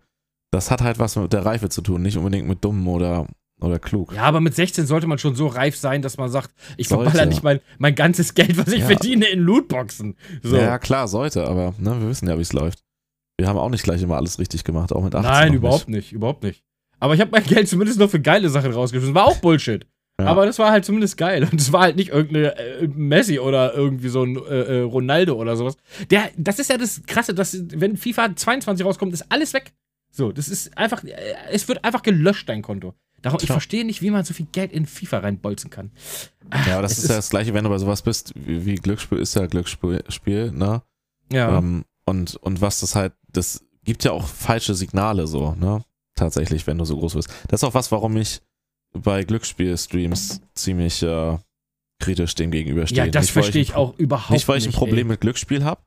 das 0.52 0.70
hat 0.70 0.80
halt 0.80 0.98
was 1.00 1.16
mit 1.16 1.32
der 1.32 1.44
Reife 1.44 1.68
zu 1.70 1.82
tun, 1.82 2.02
nicht 2.02 2.16
unbedingt 2.16 2.46
mit 2.46 2.64
dumm 2.64 2.86
oder, 2.86 3.26
oder 3.60 3.80
klug. 3.80 4.12
Ja, 4.14 4.22
aber 4.22 4.40
mit 4.40 4.54
16 4.54 4.86
sollte 4.86 5.08
man 5.08 5.18
schon 5.18 5.34
so 5.34 5.48
reif 5.48 5.76
sein, 5.76 6.02
dass 6.02 6.18
man 6.18 6.30
sagt, 6.30 6.50
ich 6.76 6.88
Sollte. 6.88 7.10
verballer 7.10 7.26
nicht 7.26 7.42
mein, 7.42 7.60
mein 7.78 7.94
ganzes 7.94 8.34
Geld, 8.34 8.56
was 8.58 8.68
ich 8.68 8.82
Ja. 8.82 8.86
verdiene, 8.86 9.26
in 9.26 9.40
Lootboxen. 9.40 10.14
So. 10.42 10.56
Ja, 10.56 10.78
klar, 10.78 11.08
sollte, 11.08 11.48
aber 11.48 11.74
ne, 11.78 12.00
wir 12.00 12.08
wissen 12.08 12.28
ja, 12.28 12.36
wie 12.36 12.42
es 12.42 12.52
läuft. 12.52 12.84
Wir 13.38 13.48
haben 13.48 13.58
auch 13.58 13.70
nicht 13.70 13.82
gleich 13.82 14.02
immer 14.02 14.16
alles 14.16 14.38
richtig 14.38 14.62
gemacht, 14.62 14.92
auch 14.92 15.02
mit 15.02 15.14
18. 15.14 15.30
Nein, 15.30 15.54
überhaupt 15.54 15.88
nicht. 15.88 16.12
überhaupt 16.12 16.44
nicht. 16.44 16.62
Aber 17.02 17.14
ich 17.14 17.20
habe 17.20 17.32
mein 17.32 17.42
Geld 17.42 17.68
zumindest 17.68 17.98
noch 17.98 18.08
für 18.08 18.20
geile 18.20 18.48
Sachen 18.48 18.70
rausgeschmissen. 18.70 19.12
War 19.16 19.24
auch 19.24 19.38
Bullshit. 19.38 19.84
Ja. 20.20 20.26
Aber 20.26 20.46
das 20.46 20.60
war 20.60 20.70
halt 20.70 20.84
zumindest 20.84 21.16
geil. 21.16 21.42
Und 21.50 21.60
es 21.60 21.72
war 21.72 21.80
halt 21.80 21.96
nicht 21.96 22.10
irgendeine 22.10 22.56
äh, 22.56 22.86
Messi 22.86 23.40
oder 23.40 23.74
irgendwie 23.74 24.08
so 24.08 24.22
ein 24.22 24.36
äh, 24.36 24.38
äh, 24.38 24.80
Ronaldo 24.82 25.34
oder 25.34 25.56
sowas. 25.56 25.76
Der, 26.10 26.30
das 26.36 26.60
ist 26.60 26.70
ja 26.70 26.78
das 26.78 27.02
Krasse, 27.04 27.34
dass 27.34 27.58
wenn 27.72 27.96
FIFA 27.96 28.36
22 28.36 28.86
rauskommt, 28.86 29.12
ist 29.12 29.26
alles 29.30 29.52
weg. 29.52 29.72
So, 30.12 30.30
das 30.30 30.48
ist 30.48 30.78
einfach, 30.78 31.02
äh, 31.02 31.12
es 31.50 31.66
wird 31.66 31.84
einfach 31.84 32.02
gelöscht, 32.02 32.48
dein 32.48 32.62
Konto. 32.62 32.94
Darum, 33.20 33.40
ich 33.42 33.48
verstehe 33.48 33.84
nicht, 33.84 34.00
wie 34.00 34.10
man 34.10 34.22
so 34.24 34.32
viel 34.32 34.46
Geld 34.52 34.70
in 34.70 34.86
FIFA 34.86 35.18
reinbolzen 35.18 35.70
kann. 35.70 35.90
Ja, 36.68 36.74
aber 36.74 36.82
das 36.82 36.92
Es 36.92 36.98
ist 36.98 37.10
ja 37.10 37.16
das 37.16 37.30
gleiche, 37.30 37.52
wenn 37.52 37.64
du 37.64 37.70
bei 37.70 37.78
sowas 37.78 38.02
bist, 38.02 38.32
wie, 38.36 38.64
wie 38.64 38.76
Glücksspiel 38.76 39.18
ist 39.18 39.34
ja 39.34 39.46
Glücksspiel, 39.46 40.04
Spiel, 40.08 40.52
ne? 40.52 40.82
Ja. 41.32 41.58
Ähm, 41.58 41.84
und, 42.04 42.36
und 42.36 42.60
was 42.60 42.78
das 42.78 42.94
halt, 42.94 43.12
das 43.32 43.64
gibt 43.82 44.04
ja 44.04 44.12
auch 44.12 44.28
falsche 44.28 44.74
Signale 44.74 45.26
so, 45.26 45.56
ne? 45.56 45.82
Tatsächlich, 46.14 46.66
wenn 46.66 46.78
du 46.78 46.84
so 46.84 46.96
groß 46.98 47.14
bist. 47.14 47.30
Das 47.48 47.62
ist 47.62 47.64
auch 47.64 47.74
was, 47.74 47.90
warum 47.90 48.16
ich 48.16 48.40
bei 48.92 49.24
Glücksspiel-Streams 49.24 50.40
ziemlich 50.54 51.02
äh, 51.02 51.38
kritisch 52.00 52.34
dem 52.34 52.50
gegenüberstehe. 52.50 53.04
ja, 53.06 53.10
das 53.10 53.24
Nicht, 53.26 53.32
verstehe 53.32 53.62
ein 53.62 53.62
ich 53.62 53.74
auch 53.74 53.98
überhaupt 53.98 54.30
nicht. 54.30 54.40
Nicht, 54.40 54.48
weil 54.48 54.58
ich 54.58 54.66
ein 54.66 54.72
Problem 54.72 55.06
ey. 55.06 55.12
mit 55.12 55.20
Glücksspiel 55.20 55.64
habe, 55.64 55.80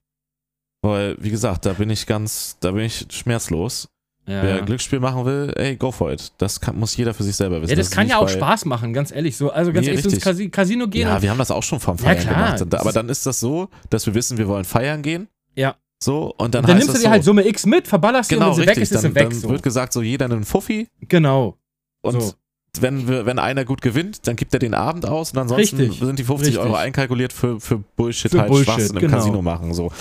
weil, 0.82 1.16
wie 1.20 1.30
gesagt, 1.30 1.66
da 1.66 1.74
bin 1.74 1.90
ich 1.90 2.06
ganz, 2.08 2.58
da 2.60 2.72
bin 2.72 2.86
ich 2.86 3.06
schmerzlos. 3.12 3.90
Ja. 4.28 4.42
Wer 4.42 4.62
Glücksspiel 4.64 5.00
machen 5.00 5.24
will, 5.26 5.54
ey, 5.56 5.76
go 5.76 5.92
for 5.92 6.12
it. 6.12 6.32
Das 6.40 6.60
kann, 6.60 6.80
muss 6.80 6.98
jeder 6.98 7.14
für 7.14 7.22
sich 7.22 7.36
selber 7.36 7.62
wissen. 7.62 7.70
Ja, 7.70 7.76
das, 7.76 7.90
ist 7.90 7.94
kann 7.94 8.08
ja 8.08 8.18
auch 8.18 8.28
Spaß 8.28 8.66
machen, 8.66 8.92
ganz 8.92 9.12
ehrlich. 9.12 9.38
So, 9.38 9.52
also 9.52 9.72
ganz 9.72 9.86
Nee, 9.86 9.92
ehrlich, 9.92 10.04
ins 10.04 10.14
richtig. 10.16 10.24
Casi 10.24 10.50
Casino 10.50 10.88
gehen. 10.88 11.08
Ja, 11.08 11.22
wir 11.22 11.30
haben 11.30 11.38
das 11.38 11.52
auch 11.52 11.62
schon 11.62 11.80
vom 11.80 11.96
Ja, 11.98 12.06
Feiern 12.06 12.20
klar. 12.20 12.34
gemacht. 12.34 12.74
Das 12.74 12.82
Aber 12.82 12.92
dann 12.92 13.08
ist 13.10 13.28
das 13.28 13.40
so, 13.40 13.70
dass 13.92 14.08
wir 14.08 14.16
wissen, 14.16 14.40
wir 14.40 14.48
wollen 14.48 14.66
feiern 14.66 15.04
gehen. 15.04 15.28
Ja. 15.54 15.76
So, 16.04 16.34
und 16.38 16.54
dann, 16.54 16.64
und 16.64 16.70
dann 16.70 16.78
nimmst 16.78 16.90
du 16.90 16.94
dir 16.98 17.06
so, 17.06 17.10
halt 17.10 17.24
Summe 17.24 17.48
X 17.48 17.66
mit, 17.66 17.88
verballerst 17.88 18.30
Genau, 18.30 18.52
und 18.52 18.58
wenn 18.58 18.64
sie 18.64 18.70
richtig. 18.70 18.76
weg 18.78 18.84
ist, 18.84 18.92
ist 18.92 19.04
dann 19.04 19.12
sie 19.12 19.16
weg. 19.16 19.30
dann 19.30 19.40
So. 19.40 19.50
wird 19.50 19.64
gesagt, 19.64 19.94
so 19.94 20.02
jeder 20.02 20.26
einen 20.26 20.44
Fuffi. 20.44 20.90
Genau. 21.02 21.58
Und 22.02 22.22
So. 22.22 22.34
wenn, 22.80 23.08
wir, 23.08 23.26
wenn 23.26 23.40
einer 23.40 23.66
gut 23.66 23.82
gewinnt, 23.82 24.28
dann 24.28 24.36
gibt 24.36 24.54
er 24.54 24.60
den 24.60 24.74
Abend 24.74 25.08
aus 25.08 25.32
und 25.32 25.40
ansonsten 25.40 25.78
Richtig. 25.78 26.00
sind 26.00 26.20
die 26.20 26.24
50 26.24 26.48
Richtig. 26.50 26.64
Euro 26.64 26.76
einkalkuliert 26.76 27.34
für, 27.34 27.60
für 27.60 27.80
Bullshit 27.80 28.32
Für 28.32 28.42
halt 28.42 28.50
Bullshit, 28.52 28.74
Schwachsinn 28.74 28.96
im 28.98 29.02
genau. 29.02 29.18
Casino 29.18 29.42
machen. 29.42 29.74
So. 29.74 29.92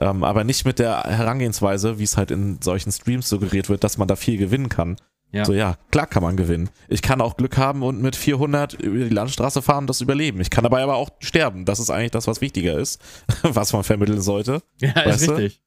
Ähm, 0.00 0.24
aber 0.24 0.42
nicht 0.44 0.64
mit 0.64 0.78
der 0.78 1.02
Herangehensweise, 1.04 1.98
wie 1.98 2.04
es 2.04 2.16
halt 2.16 2.30
in 2.30 2.58
solchen 2.62 2.90
Streams 2.92 3.28
suggeriert 3.28 3.68
wird, 3.68 3.84
dass 3.84 3.98
man 3.98 4.08
da 4.08 4.16
viel 4.16 4.38
gewinnen 4.38 4.68
kann. 4.68 4.96
Ja. 5.32 5.44
So, 5.44 5.52
ja, 5.52 5.76
klar 5.90 6.06
kann 6.06 6.22
man 6.22 6.36
gewinnen. 6.36 6.70
Ich 6.88 7.02
kann 7.02 7.20
auch 7.20 7.36
Glück 7.36 7.56
haben 7.58 7.82
und 7.82 8.00
mit 8.00 8.16
400 8.16 8.74
über 8.74 8.96
die 9.04 9.08
Landstraße 9.14 9.60
fahren 9.60 9.84
und 9.84 9.86
das 9.88 10.00
überleben. 10.00 10.40
Ich 10.40 10.50
kann 10.50 10.62
dabei 10.64 10.82
aber 10.82 10.94
auch 10.96 11.10
sterben. 11.20 11.64
Das 11.64 11.78
ist 11.80 11.90
eigentlich 11.90 12.12
das, 12.12 12.26
was 12.26 12.40
wichtiger 12.40 12.78
ist, 12.78 13.00
was 13.42 13.72
man 13.72 13.84
vermitteln 13.84 14.20
sollte. 14.22 14.62
Ja, 14.80 14.92
ist 15.02 15.26
du? 15.28 15.32
richtig. 15.32 15.60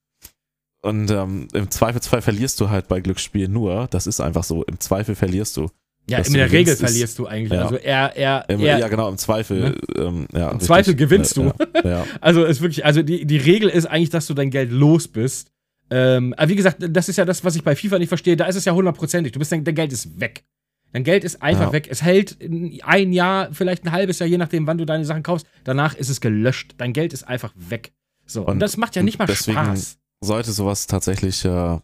Und 0.82 1.12
ähm, 1.12 1.50
im 1.54 1.70
Zweifelsfall 1.70 2.22
verlierst 2.22 2.60
du 2.62 2.70
halt 2.70 2.88
bei 2.88 3.02
Glücksspiel 3.02 3.50
nur. 3.50 3.88
Das 3.92 4.08
ist 4.08 4.22
einfach 4.22 4.46
so. 4.46 4.64
Im 4.64 4.80
Zweifel 4.80 5.14
verlierst 5.14 5.58
du. 5.58 5.68
Ja, 6.10 6.20
in 6.20 6.24
du 6.24 6.32
der 6.34 6.52
Regel 6.52 6.74
ist- 6.74 6.80
verlierst 6.80 7.20
du 7.20 7.28
eigentlich. 7.28 7.52
ja. 7.52 7.64
Also 7.64 7.76
er, 7.76 8.16
er, 8.16 8.46
Im, 8.50 8.62
er 8.62 8.80
ja, 8.80 8.88
genau, 8.88 9.10
im 9.10 9.18
Zweifel. 9.18 9.78
Ähm, 9.96 10.26
ja, 10.34 10.50
Im. 10.50 10.60
Zweifel 10.62 10.96
gewinnst 10.96 11.36
du. 11.38 11.52
Ja, 11.84 11.90
ja. 11.90 12.06
Also 12.22 12.46
ist 12.46 12.62
wirklich, 12.62 12.86
also 12.86 13.04
die, 13.04 13.26
die 13.26 13.38
Regel 13.38 13.70
ist 13.70 13.86
eigentlich, 13.86 14.10
dass 14.10 14.26
du 14.26 14.34
dein 14.34 14.50
Geld 14.52 14.72
los 14.72 15.08
bist. 15.10 15.52
Ähm, 15.92 16.34
aber 16.38 16.50
wie 16.50 16.56
gesagt, 16.56 16.78
das 16.88 17.10
ist 17.10 17.18
ja 17.18 17.26
das, 17.26 17.44
was 17.44 17.56
ich 17.56 17.64
bei 17.64 17.76
FIFA 17.76 18.00
nicht 18.00 18.10
verstehe. 18.10 18.38
Da 18.38 18.46
ist 18.46 18.56
es 18.56 18.66
ja 18.66 18.74
hundertprozentig. 18.74 19.32
Du 19.32 19.40
bist 19.40 19.52
dein, 19.52 19.64
dein 19.64 19.76
Geld 19.76 19.92
ist 19.92 20.20
weg. 20.20 20.44
Dein 20.92 21.04
Geld 21.04 21.24
ist 21.24 21.42
einfach 21.42 21.68
Ja. 21.68 21.74
weg. 21.74 21.88
Es 21.90 22.02
hält 22.02 22.32
in 22.34 22.80
ein 22.84 23.14
Jahr, 23.14 23.50
vielleicht 23.54 23.86
ein 23.86 23.92
halbes 23.92 24.20
Jahr, 24.20 24.28
je 24.28 24.38
nachdem, 24.38 24.66
wann 24.68 24.78
du 24.78 24.86
deine 24.86 25.06
Sachen 25.06 25.24
kaufst. 25.24 25.48
Danach 25.64 25.94
ist 25.96 26.10
es 26.10 26.20
gelöscht. 26.22 26.76
Dein 26.78 26.94
Geld 26.94 27.14
ist 27.14 27.24
einfach 27.28 27.54
weg. 27.56 27.92
So. 28.26 28.42
Und, 28.42 28.54
Und 28.54 28.60
das 28.60 28.78
macht 28.78 28.96
ja 28.96 29.04
nicht 29.04 29.20
mal 29.20 29.26
deswegen- 29.26 29.58
Spaß. 29.58 29.98
Sollte 30.22 30.52
sowas 30.52 30.86
tatsächlich 30.88 31.46
äh, 31.46 31.78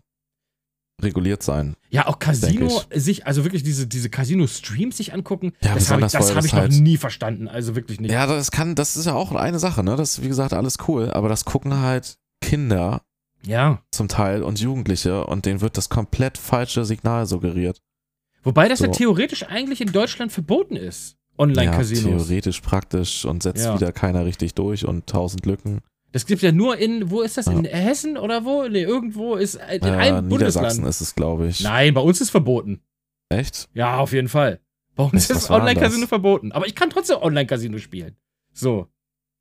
reguliert 1.02 1.44
sein. 1.44 1.76
Ja, 1.90 2.08
auch 2.08 2.20
Casino 2.20 2.82
sich, 2.94 3.26
also 3.28 3.44
wirklich 3.44 3.64
diese, 3.64 3.86
diese 3.88 4.10
Casino-Streams 4.10 4.98
sich 4.98 5.14
angucken, 5.14 5.54
Ja, 5.62 5.74
das 5.74 5.90
habe 5.92 6.06
ich, 6.06 6.12
das 6.12 6.36
hab 6.36 6.44
ich 6.46 6.54
noch 6.54 6.60
halt- 6.62 6.72
nie 6.74 6.98
verstanden. 6.98 7.48
Also 7.48 7.76
wirklich 7.76 8.00
nicht. 8.00 8.12
Ja, 8.12 8.26
das 8.28 8.52
kann, 8.52 8.76
das 8.76 8.96
ist 8.98 9.06
ja 9.06 9.14
auch 9.14 9.32
eine 9.34 9.60
Sache, 9.60 9.84
ne? 9.84 9.96
Das 9.96 10.18
ist, 10.18 10.24
wie 10.24 10.28
gesagt, 10.30 10.54
alles 10.54 10.78
cool, 10.88 11.12
aber 11.12 11.30
das 11.30 11.46
gucken 11.46 11.80
halt 11.80 12.18
Kinder 12.42 13.02
ja. 13.46 13.82
zum 13.92 14.08
Teil 14.08 14.44
und 14.44 14.60
Jugendliche 14.60 15.26
und 15.26 15.46
denen 15.46 15.62
wird 15.62 15.78
das 15.78 15.90
komplett 15.90 16.38
falsche 16.38 16.86
Signal 16.86 17.26
suggeriert. 17.26 17.82
Wobei 18.44 18.68
das 18.70 18.80
ja 18.80 18.88
So. 18.88 18.94
theoretisch 18.94 19.44
eigentlich 19.44 19.82
in 19.82 19.92
Deutschland 19.92 20.32
verboten 20.32 20.76
ist. 20.76 21.18
Ja, 21.38 21.44
Online-Casinos. 21.44 22.28
theoretisch 22.28 22.62
praktisch 22.62 23.26
und 23.26 23.44
setzt 23.44 23.66
Ja. 23.66 23.76
wieder 23.76 23.92
keiner 23.92 24.26
richtig 24.26 24.54
durch 24.56 24.86
und 24.86 25.08
tausend 25.08 25.46
Lücken. 25.46 25.82
das 26.12 26.26
gibt 26.26 26.42
ja 26.42 26.54
nur 26.54 26.78
in, 26.78 27.10
wo 27.12 27.22
ist 27.22 27.38
das? 27.38 27.48
In 27.48 27.66
Ja. 27.66 27.72
Hessen 27.72 28.18
oder 28.18 28.46
wo? 28.46 28.64
Nee, 28.70 28.84
irgendwo 28.84 29.36
ist 29.36 29.56
in 29.56 29.62
Äh, 29.84 29.90
einem 29.92 30.28
Niedersachsen 30.30 30.82
Bundesland. 30.84 30.88
ist 30.90 31.02
es, 31.02 31.14
glaube 31.16 31.48
ich. 31.48 31.62
Nein, 31.62 31.94
bei 31.94 32.00
uns 32.02 32.22
ist 32.22 32.30
verboten. 32.30 32.80
Echt? 33.28 33.68
Ja, 33.74 33.98
auf 33.98 34.14
jeden 34.14 34.30
Fall. 34.30 34.62
Bei 34.96 35.04
uns 35.04 35.30
ist 35.30 35.50
Online-Casino 35.50 36.08
verboten. 36.08 36.54
Aber 36.54 36.68
ich 36.68 36.74
kann 36.76 36.90
trotzdem 36.90 37.18
Online-Casino 37.18 37.80
spielen. 37.80 38.16
So. 38.54 38.88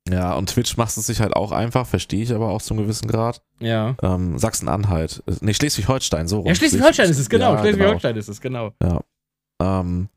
Ja, 0.07 0.33
und 0.35 0.49
Twitch 0.49 0.77
macht 0.77 0.95
es 0.95 1.07
sich 1.07 1.19
halt 1.19 1.35
auch 1.35 1.51
einfach, 1.51 1.87
verstehe 1.87 2.21
ich 2.21 2.31
aber 2.33 2.49
auch 2.49 2.61
zum 2.61 2.77
gewissen 2.77 3.07
Grad. 3.07 3.41
Ja. 3.59 3.95
Ähm, 4.03 4.37
Sachsen-Anhalt. 4.37 5.23
Äh, 5.25 5.33
Nee, 5.41 5.53
Schleswig-Holstein, 5.53 6.27
so 6.27 6.39
rum. 6.39 6.47
Ja, 6.47 6.53
Schleswig-Holstein 6.55 7.09
ist 7.09 7.17
es, 7.19 7.27
genau. 7.29 7.53
Ja, 7.55 7.59
Schleswig-Holstein 7.61 8.15
ist 8.15 8.27
es, 8.29 8.39
genau. 8.39 8.73
Ähm, 9.61 10.09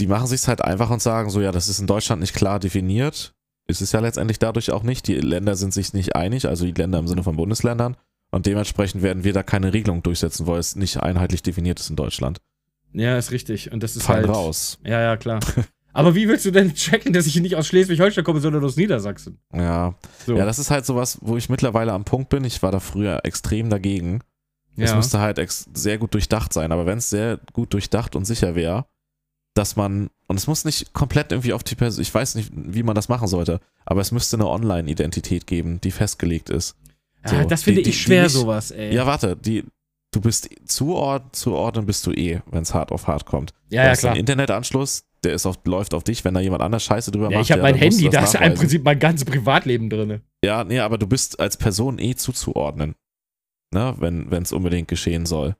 die 0.00 0.06
machen 0.06 0.26
sich 0.26 0.46
halt 0.48 0.64
einfach 0.64 0.90
und 0.90 1.00
sagen 1.02 1.30
so, 1.30 1.40
ja, 1.40 1.52
das 1.52 1.68
ist 1.68 1.78
in 1.78 1.86
Deutschland 1.86 2.20
nicht 2.20 2.34
klar 2.34 2.58
definiert. 2.58 3.34
Ist 3.68 3.80
es 3.82 3.92
ja 3.92 4.00
letztendlich 4.00 4.40
dadurch 4.40 4.72
auch 4.72 4.82
nicht. 4.82 5.06
Die 5.06 5.14
Länder 5.14 5.54
sind 5.54 5.72
sich 5.72 5.92
nicht 5.92 6.16
einig, 6.16 6.48
also 6.48 6.64
die 6.64 6.72
Länder 6.72 6.98
im 6.98 7.06
Sinne 7.06 7.22
von 7.22 7.36
Bundesländern. 7.36 7.96
Und 8.32 8.46
dementsprechend 8.46 9.02
werden 9.02 9.22
wir 9.22 9.32
da 9.32 9.42
keine 9.42 9.72
Regelung 9.72 10.02
durchsetzen, 10.02 10.46
weil 10.46 10.58
es 10.58 10.74
nicht 10.74 10.96
einheitlich 11.00 11.42
definiert 11.42 11.78
ist 11.78 11.90
in 11.90 11.96
Deutschland. 11.96 12.40
Ja, 12.94 13.16
ist 13.16 13.30
richtig. 13.30 13.70
Und 13.70 13.82
das 13.82 13.94
ist 13.94 14.02
Fallen 14.04 14.26
halt. 14.26 14.34
raus. 14.36 14.78
Ja, 14.84 15.00
ja, 15.00 15.16
klar. 15.16 15.40
Aber 15.94 16.14
wie 16.14 16.26
willst 16.28 16.44
du 16.46 16.50
denn 16.50 16.74
checken, 16.74 17.12
dass 17.12 17.26
ich 17.26 17.36
nicht 17.40 17.54
aus 17.56 17.66
Schleswig-Holstein 17.66 18.24
komme, 18.24 18.40
sondern 18.40 18.64
aus 18.64 18.76
Niedersachsen? 18.76 19.38
Ja. 19.54 19.94
So. 20.26 20.36
ja, 20.36 20.44
das 20.46 20.58
ist 20.58 20.70
halt 20.70 20.86
sowas, 20.86 21.18
wo 21.20 21.36
ich 21.36 21.48
mittlerweile 21.48 21.92
am 21.92 22.04
Punkt 22.04 22.28
bin. 22.30 22.44
Ich 22.44 22.62
war 22.62 22.72
da 22.72 22.80
früher 22.80 23.20
extrem 23.24 23.68
dagegen. 23.68 24.20
Es 24.76 24.90
Ja. 24.90 24.96
müsste 24.96 25.20
halt 25.20 25.38
sehr 25.74 25.98
gut 25.98 26.14
durchdacht 26.14 26.52
sein. 26.52 26.72
Aber 26.72 26.86
wenn 26.86 26.98
es 26.98 27.10
sehr 27.10 27.38
gut 27.52 27.74
durchdacht 27.74 28.16
und 28.16 28.24
sicher 28.24 28.54
wäre, 28.54 28.86
dass 29.54 29.76
man, 29.76 30.08
und 30.28 30.36
es 30.36 30.46
muss 30.46 30.64
nicht 30.64 30.94
komplett 30.94 31.30
irgendwie 31.30 31.52
auf 31.52 31.62
die 31.62 31.74
Person, 31.74 32.00
ich 32.00 32.14
weiß 32.14 32.36
nicht, 32.36 32.50
wie 32.54 32.82
man 32.82 32.94
das 32.94 33.10
machen 33.10 33.28
sollte, 33.28 33.60
aber 33.84 34.00
es 34.00 34.10
müsste 34.12 34.36
eine 34.38 34.48
Online-Identität 34.48 35.46
geben, 35.46 35.78
die 35.82 35.90
festgelegt 35.90 36.48
ist. 36.48 36.74
ja, 37.26 37.42
so, 37.42 37.48
das 37.48 37.62
finde 37.64 37.82
die- 37.82 37.90
ich 37.90 37.96
die- 37.96 38.02
schwer, 38.02 38.22
die 38.22 38.28
nicht- 38.28 38.32
sowas, 38.32 38.70
ey. 38.70 38.94
Ja, 38.94 39.04
warte, 39.06 39.36
die, 39.36 39.64
du 40.10 40.22
bist 40.22 40.48
zuord 40.64 41.36
zuordnen 41.36 41.84
bist 41.84 42.06
du 42.06 42.12
eh, 42.12 42.40
wenn 42.50 42.62
es 42.62 42.72
hart 42.72 42.92
auf 42.92 43.06
hart 43.08 43.26
kommt. 43.26 43.52
ja, 43.68 43.82
du 43.82 43.86
ja, 43.86 43.90
hast 43.90 43.98
klar. 44.00 44.12
einen 44.12 44.20
Internetanschluss, 44.20 45.04
der 45.24 45.34
ist 45.34 45.46
auf, 45.46 45.58
läuft 45.64 45.94
auf 45.94 46.04
dich, 46.04 46.24
wenn 46.24 46.34
da 46.34 46.40
jemand 46.40 46.62
anders 46.62 46.82
Scheiße 46.84 47.10
drüber 47.10 47.30
Ja, 47.30 47.38
macht. 47.38 47.44
ich 47.46 47.52
habe 47.52 47.62
mein 47.62 47.74
dann 47.78 47.84
musst 47.86 47.98
du 48.00 48.04
Handy, 48.04 48.16
da 48.16 48.24
ist 48.24 48.34
ja 48.34 48.40
im. 48.40 48.54
Prinzip 48.54 48.84
mein 48.84 48.98
ganzes 48.98 49.24
Privatleben 49.24 49.88
drin. 49.90 50.20
Ja, 50.44 50.64
nee, 50.64 50.80
aber 50.80 50.98
du 50.98 51.06
bist 51.06 51.38
als 51.40 51.56
Person 51.56 51.98
eh 51.98 52.14
zuzuordnen. 52.14 52.94
Ne, 53.74 53.94
wenn 53.98 54.30
es 54.42 54.52
unbedingt 54.52 54.88
geschehen 54.88 55.24
soll. 55.24 55.56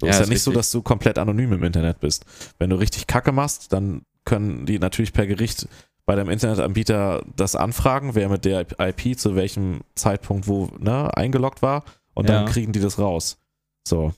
So 0.00 0.06
Ja, 0.06 0.10
ist 0.12 0.18
ja 0.18 0.22
ist 0.24 0.28
nicht 0.30 0.42
so, 0.42 0.50
richtig. 0.50 0.58
dass 0.58 0.70
du 0.72 0.82
komplett 0.82 1.18
anonym 1.18 1.52
im 1.52 1.62
Internet 1.62 2.00
bist. 2.00 2.24
Wenn 2.58 2.70
du 2.70 2.76
richtig 2.76 3.06
Kacke 3.06 3.30
machst, 3.30 3.72
dann 3.72 4.02
können 4.24 4.66
die 4.66 4.78
natürlich 4.80 5.12
per 5.12 5.26
Gericht 5.28 5.68
bei 6.06 6.16
deinem 6.16 6.30
Internetanbieter 6.30 7.22
das 7.36 7.54
anfragen, 7.54 8.14
wer 8.16 8.28
mit 8.28 8.44
der 8.44 8.66
IP 8.80 9.16
zu 9.18 9.36
welchem 9.36 9.82
Zeitpunkt 9.94 10.48
wo 10.48 10.68
ne, 10.78 11.16
eingeloggt 11.16 11.62
war 11.62 11.84
und 12.14 12.28
dann 12.28 12.46
Ja. 12.46 12.50
kriegen 12.52 12.72
die 12.72 12.80
das 12.80 12.98
raus. 12.98 13.38
So. 13.86 14.12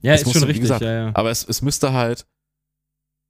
Ja, 0.00 0.12
Das 0.12 0.22
ist 0.22 0.32
schon 0.32 0.42
richtig, 0.44 0.62
gesagt, 0.62 0.80
ja, 0.82 0.92
ja. 0.92 1.10
Aber 1.14 1.30
es, 1.30 1.46
es 1.46 1.60
müsste 1.62 1.92
halt. 1.92 2.26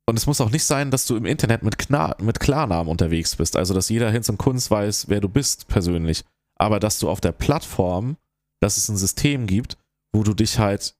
Und 0.07 0.17
es 0.17 0.27
muss 0.27 0.41
auch 0.41 0.51
nicht 0.51 0.65
sein, 0.65 0.91
dass 0.91 1.07
du 1.07 1.17
im 1.17 1.27
Internet 1.27 1.63
mit, 1.63 1.79
Kna 1.79 2.17
mit 2.21 2.41
Klarnamen 2.41 2.91
unterwegs 2.91 3.37
bist. 3.37 3.57
Also, 3.57 3.73
dass 3.73 3.89
jeder 3.89 4.11
Hinz 4.11 4.29
und 4.29 4.39
Kunz 4.39 4.71
weiß, 4.71 5.09
wer 5.09 5.21
du 5.21 5.29
bist 5.29 5.69
persönlich. 5.69 6.25
Aber 6.57 6.81
dass 6.81 6.99
du 6.99 7.09
auf 7.09 7.21
der 7.21 7.33
Plattform, 7.33 8.17
dass 8.61 8.77
es 8.77 8.89
ein 8.89 8.97
System 8.97 9.47
gibt, 9.47 9.77
wo 10.13 10.23
du 10.23 10.35
dich 10.35 10.59
halt 10.59 10.97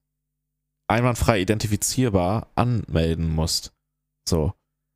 einwandfrei 0.87 1.41
identifizierbar 1.41 2.47
anmelden 2.55 3.29
musst. 3.29 3.73
So. 4.27 4.53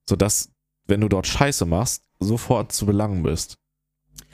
Sodass, 0.10 0.52
wenn 0.86 1.02
du 1.02 1.10
dort 1.10 1.28
Scheiße 1.28 1.66
machst, 1.66 2.04
sofort 2.20 2.72
zu 2.72 2.86
belangen 2.86 3.24
bist. 3.24 3.58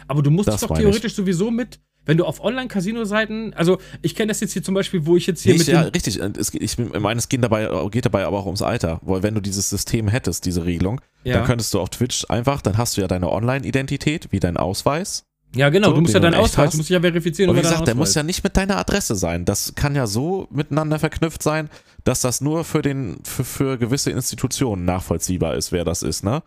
Aber 0.07 0.21
du 0.21 0.29
musst 0.29 0.47
Das 0.47 0.55
dich 0.55 0.67
doch 0.67 0.69
meine 0.75 0.83
ich. 0.83 0.89
theoretisch 0.89 1.15
sowieso 1.15 1.49
mit, 1.51 1.79
wenn 2.05 2.17
du 2.17 2.25
auf 2.25 2.43
Online-Casino-Seiten, 2.43 3.53
also 3.53 3.79
ich 4.01 4.15
kenne 4.15 4.27
das 4.29 4.39
jetzt 4.41 4.53
hier 4.53 4.63
zum 4.63 4.73
Beispiel, 4.75 5.05
wo 5.05 5.15
ich 5.17 5.25
jetzt 5.27 5.41
hier 5.41 5.53
Nee, 5.53 5.59
mit 5.59 5.67
ich, 5.67 5.73
ja, 5.73 5.81
richtig. 5.81 6.19
Es, 6.37 6.51
geht- 6.51 6.61
ich 6.61 6.77
meine, 6.77 7.17
es 7.19 7.29
geht 7.29 7.43
dabei, 7.43 7.69
geht 7.89 8.05
dabei 8.05 8.25
aber 8.25 8.39
auch 8.39 8.45
ums 8.45 8.61
Alter. 8.61 8.99
Weil 9.03 9.23
wenn 9.23 9.35
du 9.35 9.41
dieses 9.41 9.69
System 9.69 10.07
hättest, 10.07 10.45
diese 10.45 10.65
Regelung, 10.65 11.01
ja. 11.23 11.37
dann 11.37 11.45
könntest 11.45 11.73
du 11.73 11.79
auf 11.79 11.89
Twitch 11.89 12.25
einfach, 12.29 12.61
dann 12.61 12.77
hast 12.77 12.97
du 12.97 13.01
ja 13.01 13.07
deine 13.07 13.31
Online-Identität, 13.31 14.27
wie 14.31 14.39
dein 14.39 14.57
Ausweis. 14.57 15.23
ja 15.55 15.69
genau, 15.69 15.89
so, 15.89 15.95
du 15.95 16.01
musst 16.01 16.13
ja 16.13 16.19
deinen 16.19 16.35
Ausweis, 16.35 16.65
hast. 16.67 16.73
du 16.73 16.77
musst 16.79 16.89
ja 16.89 16.99
verifizieren 16.99 17.49
Und 17.51 17.55
wie 17.57 17.61
gesagt, 17.61 17.87
der 17.87 17.95
muss 17.95 18.13
ja 18.15 18.23
nicht 18.23 18.43
mit 18.43 18.57
deiner 18.57 18.77
Adresse 18.77 19.15
sein. 19.15 19.45
Das 19.45 19.73
kann 19.75 19.95
ja 19.95 20.05
so 20.07 20.47
miteinander 20.51 20.99
verknüpft 20.99 21.41
sein, 21.43 21.69
dass 22.03 22.19
das 22.21 22.41
nur 22.41 22.65
für, 22.65 22.81
den, 22.81 23.17
für, 23.23 23.45
für 23.45 23.77
gewisse 23.77 24.11
Institutionen 24.11 24.83
nachvollziehbar 24.83 25.55
ist, 25.55 25.71
wer 25.71 25.85
das 25.85 26.03
ist, 26.03 26.23
ne? 26.23 26.43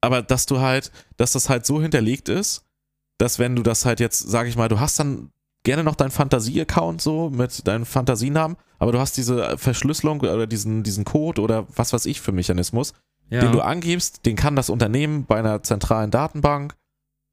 Aber 0.00 0.22
dass 0.22 0.46
du 0.46 0.58
halt, 0.58 0.90
dass 1.16 1.32
das 1.32 1.48
halt 1.48 1.64
so 1.64 1.80
hinterlegt 1.80 2.28
ist, 2.28 2.64
dass 3.22 3.38
wenn 3.38 3.54
du 3.54 3.62
das 3.62 3.84
halt 3.84 4.00
jetzt, 4.00 4.18
sag 4.18 4.48
ich 4.48 4.56
mal, 4.56 4.68
du 4.68 4.80
hast 4.80 4.98
dann 4.98 5.30
gerne 5.64 5.84
noch 5.84 5.94
deinen 5.94 6.10
Fantasie-Account 6.10 7.00
so 7.00 7.30
mit 7.30 7.68
deinem 7.68 7.86
Fantasienamen, 7.86 8.56
aber 8.80 8.90
du 8.90 8.98
hast 8.98 9.16
diese 9.16 9.56
Verschlüsselung 9.58 10.20
oder 10.20 10.48
diesen, 10.48 10.82
diesen 10.82 11.04
Code 11.04 11.40
oder 11.40 11.68
was 11.76 11.92
weiß 11.92 12.06
ich 12.06 12.20
für 12.20 12.32
Mechanismus, 12.32 12.94
ja. 13.30 13.40
den 13.40 13.52
du 13.52 13.60
angibst, 13.60 14.26
den 14.26 14.34
kann 14.34 14.56
das 14.56 14.70
Unternehmen 14.70 15.24
bei 15.24 15.38
einer 15.38 15.62
zentralen 15.62 16.10
Datenbank 16.10 16.74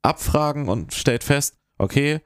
abfragen 0.03 0.69
und 0.69 0.93
stellt 0.93 1.23
fest, 1.23 1.55
okay, 1.79 2.21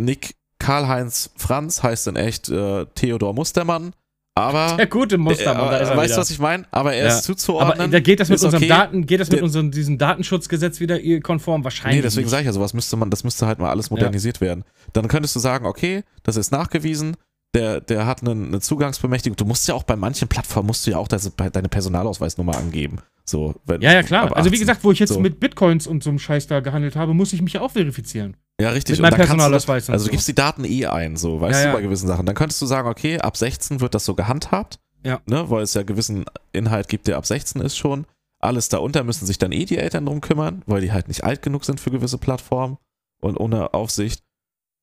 Nick 0.00 0.36
Karl-Heinz 0.58 1.32
Franz 1.36 1.82
heißt 1.82 2.06
in 2.06 2.16
echt 2.16 2.48
äh, 2.48 2.86
Theodor 2.94 3.34
Mustermann, 3.34 3.92
aber 4.40 4.76
der 4.76 4.86
gute 4.86 5.18
Mustermann, 5.18 5.62
aber, 5.62 5.70
da 5.70 5.76
ist 5.78 5.90
er 5.90 5.96
weißt 5.96 6.14
du, 6.16 6.20
was 6.20 6.30
ich 6.30 6.38
meine? 6.38 6.64
Aber 6.70 6.94
er 6.94 7.06
Ja. 7.06 7.16
ist 7.16 7.24
zuzuordnen. 7.24 7.80
Aber 7.80 7.88
da 7.88 8.00
geht 8.00 8.20
das 8.20 8.28
mit 8.28 8.42
unserem 8.42 8.62
okay. 8.62 8.68
Daten, 8.68 9.06
geht 9.06 9.20
das 9.20 9.30
mit 9.30 9.42
unserem 9.42 9.70
diesem 9.70 9.98
Datenschutzgesetz 9.98 10.80
wieder 10.80 10.98
konform? 11.20 11.64
Wahrscheinlich. 11.64 11.98
Nee, 11.98 12.02
deswegen 12.02 12.28
sage 12.28 12.42
ich 12.42 12.46
ja, 12.46 12.52
sowas 12.52 12.74
müsste 12.74 12.96
man, 12.96 13.10
das 13.10 13.24
müsste 13.24 13.46
halt 13.46 13.58
mal 13.58 13.70
alles 13.70 13.90
modernisiert 13.90 14.40
werden. 14.40 14.64
Dann 14.92 15.08
könntest 15.08 15.34
du 15.36 15.40
sagen, 15.40 15.66
okay, 15.66 16.02
das 16.22 16.36
ist 16.36 16.52
nachgewiesen, 16.52 17.16
der, 17.54 17.80
der 17.80 18.06
hat 18.06 18.22
eine, 18.22 18.30
eine 18.32 18.60
Zugangsberechtigung. 18.60 19.36
Du 19.36 19.44
musst 19.44 19.66
ja 19.68 19.74
auch 19.74 19.82
bei 19.82 19.96
manchen 19.96 20.28
Plattformen 20.28 20.68
musst 20.68 20.86
du 20.86 20.92
ja 20.92 20.98
auch 20.98 21.08
das, 21.08 21.30
deine 21.36 21.68
Personalausweisnummer 21.68 22.56
angeben. 22.56 22.98
So, 23.24 23.54
wenn, 23.64 23.80
Ja, 23.80 23.92
ja, 23.92 24.02
klar. 24.02 24.24
Also 24.36 24.50
wie 24.50 24.54
18. 24.54 24.60
gesagt, 24.60 24.84
wo 24.84 24.92
ich 24.92 24.98
jetzt 24.98 25.12
So. 25.12 25.20
mit 25.20 25.40
Bitcoins 25.40 25.86
und 25.86 26.02
so 26.02 26.10
einem 26.10 26.18
Scheiß 26.18 26.46
da 26.46 26.60
gehandelt 26.60 26.96
habe, 26.96 27.14
muss 27.14 27.32
ich 27.32 27.42
mich 27.42 27.52
ja 27.54 27.60
auch 27.60 27.70
verifizieren. 27.72 28.36
Ja, 28.60 28.70
richtig. 28.70 28.98
Mit 28.98 29.02
meinem 29.02 29.12
du 29.12 29.16
Personalausweis 29.26 29.88
also 29.88 30.04
du 30.04 30.08
so. 30.08 30.10
gibst 30.12 30.28
die 30.28 30.34
Daten 30.34 30.64
eh 30.64 30.86
ein, 30.86 31.16
so, 31.16 31.40
weißt 31.40 31.58
Ja, 31.58 31.62
du, 31.62 31.68
ja. 31.68 31.74
bei 31.74 31.82
gewissen 31.82 32.06
Sachen. 32.08 32.26
Dann 32.26 32.34
könntest 32.34 32.60
du 32.60 32.66
sagen, 32.66 32.88
okay, 32.88 33.18
ab 33.18 33.36
16 33.36 33.80
wird 33.80 33.94
das 33.94 34.04
so 34.04 34.14
gehandhabt. 34.14 34.78
Ja. 35.04 35.20
Ne, 35.26 35.48
weil 35.48 35.62
es 35.62 35.72
ja 35.74 35.82
gewissen 35.82 36.26
Inhalt 36.52 36.88
gibt, 36.88 37.06
der 37.06 37.16
ab 37.16 37.24
16 37.26 37.62
ist 37.62 37.76
schon. 37.78 38.04
Alles 38.38 38.68
darunter 38.68 39.02
müssen 39.04 39.26
sich 39.26 39.38
dann 39.38 39.52
eh 39.52 39.64
die 39.64 39.78
Eltern 39.78 40.06
drum 40.06 40.20
kümmern, 40.20 40.62
weil 40.66 40.80
die 40.82 40.92
halt 40.92 41.08
nicht 41.08 41.24
alt 41.24 41.40
genug 41.42 41.64
sind 41.64 41.80
für 41.80 41.90
gewisse 41.90 42.18
Plattformen 42.18 42.76
und 43.22 43.38
ohne 43.38 43.72
Aufsicht. 43.74 44.22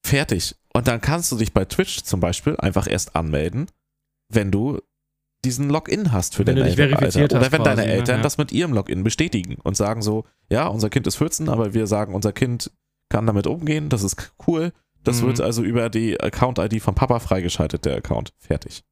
Fertig. 0.05 0.55
Und 0.77 0.87
dann 0.87 1.01
kannst 1.01 1.31
du 1.31 1.37
dich 1.37 1.53
bei 1.53 1.65
Twitch 1.65 2.03
zum 2.03 2.19
Beispiel 2.19 2.55
einfach 2.57 2.87
erst 2.89 3.15
anmelden, 3.15 3.67
wenn 4.29 4.51
du 4.51 4.79
diesen 5.45 5.69
Login 5.69 6.11
hast 6.11 6.35
für 6.35 6.45
Wenn 6.45 6.55
deine 6.57 6.69
Eltern. 6.69 7.23
Oder 7.23 7.51
wenn 7.51 7.63
deine 7.63 7.75
quasi, 7.81 7.87
ne? 7.87 7.93
Eltern 7.93 8.17
Ja. 8.17 8.21
das 8.23 8.37
mit 8.37 8.51
ihrem 8.51 8.73
Login 8.73 9.03
bestätigen 9.03 9.55
und 9.63 9.77
sagen 9.77 10.01
so, 10.01 10.25
ja, 10.49 10.67
unser 10.67 10.89
Kind 10.89 11.07
ist 11.07 11.15
14, 11.17 11.47
aber 11.49 11.73
wir 11.73 11.87
sagen, 11.87 12.13
unser 12.15 12.31
Kind 12.31 12.71
kann 13.09 13.25
damit 13.27 13.47
umgehen, 13.47 13.89
das 13.89 14.03
ist 14.03 14.33
cool. 14.47 14.71
Das 15.03 15.21
Mhm. 15.21 15.27
wird 15.27 15.41
also 15.41 15.63
über 15.63 15.89
die 15.89 16.19
Account-ID 16.19 16.81
vom 16.81 16.95
Papa 16.95 17.19
freigeschaltet, 17.19 17.85
der 17.85 17.97
Account. 17.97 18.33
Fertig. 18.39 18.83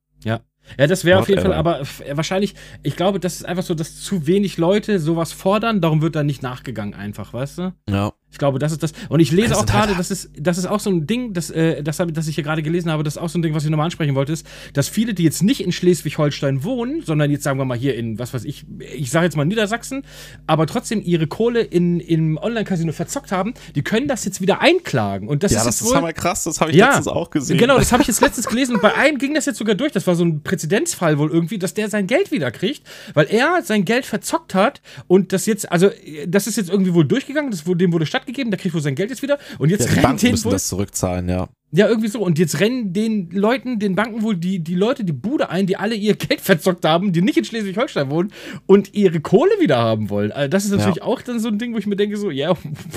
Ja, 0.79 0.87
das 0.87 1.05
wäre 1.05 1.19
auf 1.19 1.29
jeden 1.29 1.41
Fall, 1.41 1.51
Whatever. 1.51 1.81
aber 1.81 2.17
wahrscheinlich, 2.17 2.55
ich 2.81 2.95
glaube, 2.95 3.19
das 3.19 3.35
ist 3.35 3.45
einfach 3.45 3.61
so, 3.63 3.75
dass 3.75 4.01
zu 4.01 4.25
wenig 4.25 4.57
Leute 4.57 4.99
sowas 4.99 5.31
fordern, 5.31 5.79
darum 5.81 6.01
wird 6.01 6.15
da 6.15 6.23
nicht 6.23 6.41
nachgegangen 6.41 6.95
einfach, 6.95 7.33
weißt 7.33 7.57
du? 7.59 7.73
Ja. 7.87 8.13
Ich 8.35 8.39
glaube, 8.39 8.59
das 8.59 8.73
ist 8.73 8.83
das. 8.83 8.91
Und 9.07 9.21
ich 9.21 9.31
lese 9.31 9.47
Das 9.49 9.57
auch 9.59 9.61
halt- 9.61 9.69
gerade, 9.71 9.95
das 9.95 10.11
ist, 10.11 10.29
das 10.37 10.57
ist 10.57 10.65
auch 10.65 10.81
so 10.81 10.89
ein 10.89 11.07
Ding, 11.07 11.31
das, 11.31 11.49
äh, 11.51 11.81
das, 11.81 12.03
das 12.11 12.27
ich 12.27 12.35
hier 12.35 12.43
gerade 12.43 12.61
gelesen 12.61 12.91
habe, 12.91 13.01
das 13.01 13.15
ist 13.15 13.21
auch 13.21 13.29
so 13.29 13.39
ein 13.39 13.41
Ding, 13.41 13.53
was 13.53 13.63
ich 13.63 13.69
nochmal 13.69 13.85
ansprechen 13.85 14.13
wollte, 14.13 14.33
ist, 14.33 14.45
dass 14.73 14.89
viele, 14.89 15.13
die 15.13 15.23
jetzt 15.23 15.41
nicht 15.41 15.61
in 15.63 15.71
Schleswig-Holstein 15.71 16.65
wohnen, 16.65 17.01
sondern 17.01 17.31
jetzt 17.31 17.43
sagen 17.43 17.57
wir 17.59 17.63
mal 17.63 17.77
hier 17.77 17.95
in, 17.95 18.19
was 18.19 18.33
weiß 18.33 18.43
ich, 18.43 18.65
ich 18.93 19.09
sage 19.09 19.23
jetzt 19.27 19.37
mal 19.37 19.45
Niedersachsen, 19.45 20.03
aber 20.47 20.67
trotzdem 20.67 21.01
ihre 21.01 21.27
Kohle 21.27 21.61
in, 21.61 22.01
im 22.01 22.37
Online-Casino 22.37 22.91
verzockt 22.91 23.31
haben, 23.31 23.53
die 23.73 23.83
können 23.83 24.09
das 24.09 24.25
jetzt 24.25 24.41
wieder 24.41 24.59
einklagen. 24.59 25.29
Und 25.29 25.43
das 25.43 25.53
ja, 25.53 25.59
ist 25.59 25.65
das 25.65 25.81
ist 25.81 25.87
wohl, 25.87 25.95
aber 25.95 26.11
krass, 26.11 26.43
das 26.43 26.59
habe 26.59 26.71
ich 26.71 26.77
Ja, 26.77 26.87
letztens 26.87 27.07
auch 27.07 27.29
gesehen. 27.29 27.57
Genau, 27.57 27.77
das 27.77 27.93
habe 27.93 28.01
ich 28.01 28.07
jetzt 28.09 28.19
letztens 28.19 28.47
gelesen 28.47 28.75
und 28.75 28.81
bei 28.81 28.93
einem 28.95 29.17
ging 29.17 29.33
das 29.33 29.45
jetzt 29.45 29.59
sogar 29.59 29.75
durch. 29.75 29.93
Das 29.93 30.05
war 30.07 30.15
so 30.15 30.25
ein 30.25 30.41
Präzedenzfall 30.41 31.17
wohl 31.19 31.31
irgendwie, 31.31 31.57
dass 31.57 31.73
der 31.73 31.89
sein 31.89 32.05
Geld 32.05 32.31
wieder 32.31 32.51
kriegt, 32.51 32.83
weil 33.13 33.27
er 33.29 33.61
sein 33.63 33.85
Geld 33.85 34.05
verzockt 34.05 34.55
hat 34.55 34.81
und 35.07 35.31
das 35.31 35.45
jetzt, 35.45 35.71
also 35.71 35.89
das 36.27 36.47
ist 36.47 36.57
jetzt 36.57 36.69
irgendwie 36.69 36.93
wohl 36.93 37.05
durchgegangen, 37.05 37.49
das 37.49 37.65
wurde, 37.65 37.85
dem 37.85 37.93
wurde 38.25 38.31
stattgegeben, 38.31 38.51
der 38.51 38.59
kriegt 38.59 38.73
wohl 38.75 38.81
sein 38.81 38.95
Geld 38.95 39.09
jetzt 39.09 39.21
wieder 39.21 39.37
und 39.59 39.69
jetzt 39.69 39.81
ja, 39.81 39.87
die 39.87 39.93
rennen 39.93 40.03
Banken 40.03 40.31
müssen 40.31 40.45
wohl, 40.45 40.51
das 40.53 40.67
zurückzahlen, 40.67 41.29
ja. 41.29 41.47
ja 41.71 41.87
irgendwie 41.87 42.07
so 42.07 42.21
und 42.21 42.39
jetzt 42.39 42.59
rennen 42.59 42.93
den 42.93 43.29
Leuten, 43.31 43.79
den 43.79 43.95
Banken 43.95 44.21
wohl 44.23 44.35
die, 44.35 44.59
die 44.59 44.75
Leute 44.75 45.03
die 45.03 45.13
Bude 45.13 45.49
ein, 45.49 45.67
die 45.67 45.77
alle 45.77 45.95
ihr 45.95 46.15
Geld 46.15 46.41
verzockt 46.41 46.85
haben, 46.85 47.11
die 47.13 47.21
nicht 47.21 47.37
in 47.37 47.45
Schleswig-Holstein 47.45 48.09
wohnen 48.09 48.31
und 48.65 48.93
ihre 48.93 49.19
Kohle 49.19 49.51
wieder 49.59 49.77
haben 49.77 50.09
wollen. 50.09 50.31
Also 50.31 50.49
das 50.49 50.65
ist 50.65 50.71
natürlich 50.71 51.01
auch 51.01 51.21
dann 51.21 51.39
so 51.39 51.47
ein 51.49 51.59
Ding, 51.59 51.73
wo 51.73 51.77
ich 51.77 51.87
mir 51.87 51.95
denke 51.95 52.17
so, 52.17 52.31
ja, 52.31 52.53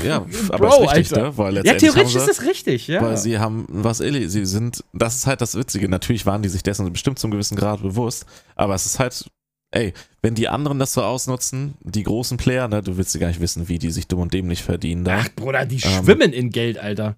Ja, 0.07 0.21
Bro, 0.49 0.55
aber 0.55 0.69
ist 0.85 0.97
richtig, 0.97 1.17
Alter. 1.19 1.29
ne? 1.31 1.39
Weil 1.39 1.55
ja 1.57 1.75
theoretisch 1.75 2.13
sie, 2.13 2.19
ist 2.19 2.29
das 2.29 2.43
richtig, 2.47 2.89
ja. 2.89 3.03
Weil 3.03 3.17
sie 3.17 3.39
haben 3.39 3.67
was 3.69 4.01
illi- 4.01 4.29
sie 4.29 4.47
sind, 4.47 4.85
das 4.93 5.17
ist 5.17 5.27
halt 5.27 5.41
das 5.41 5.55
Witzige. 5.57 5.89
Natürlich 5.89 6.27
waren 6.27 6.43
die 6.43 6.49
sich 6.49 6.63
dessen 6.63 6.91
bestimmt 6.93 7.19
zum 7.19 7.31
gewissen 7.31 7.57
Grad 7.57 7.83
bewusst, 7.83 8.27
aber 8.57 8.75
es 8.75 8.87
ist 8.87 8.99
halt, 8.99 9.25
ey, 9.71 9.93
wenn 10.23 10.35
die 10.35 10.49
anderen 10.49 10.79
das 10.79 10.93
so 10.93 11.03
ausnutzen, 11.03 11.75
die 11.81 12.03
großen 12.03 12.37
Player, 12.37 12.69
ne, 12.69 12.83
du 12.83 12.97
willst 12.97 13.15
ja 13.15 13.21
gar 13.21 13.29
nicht 13.29 13.41
wissen, 13.41 13.69
wie 13.69 13.79
die 13.79 13.91
sich 13.91 14.07
dumm 14.09 14.21
und 14.21 14.35
dämlich 14.35 14.63
verdienen 14.63 15.05
da. 15.05 15.21
Ach, 15.21 15.29
Bruder, 15.37 15.67
die 15.67 15.77
Ähm. 15.77 16.05
schwimmen 16.05 16.33
in 16.33 16.51
Geld, 16.51 16.79
Alter. 16.79 17.17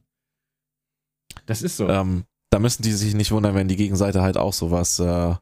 Das 1.47 1.63
ist 1.63 1.77
so. 1.77 1.89
Ähm, 1.89 2.25
da 2.51 2.59
müssen 2.59 2.83
die 2.83 2.93
sich 2.93 3.15
nicht 3.15 3.31
wundern, 3.31 3.55
wenn 3.55 3.69
die 3.69 3.77
Gegenseite 3.77 4.23
halt 4.23 4.37
auch 4.37 4.53
sowas, 4.53 4.99
äh, 4.99 5.35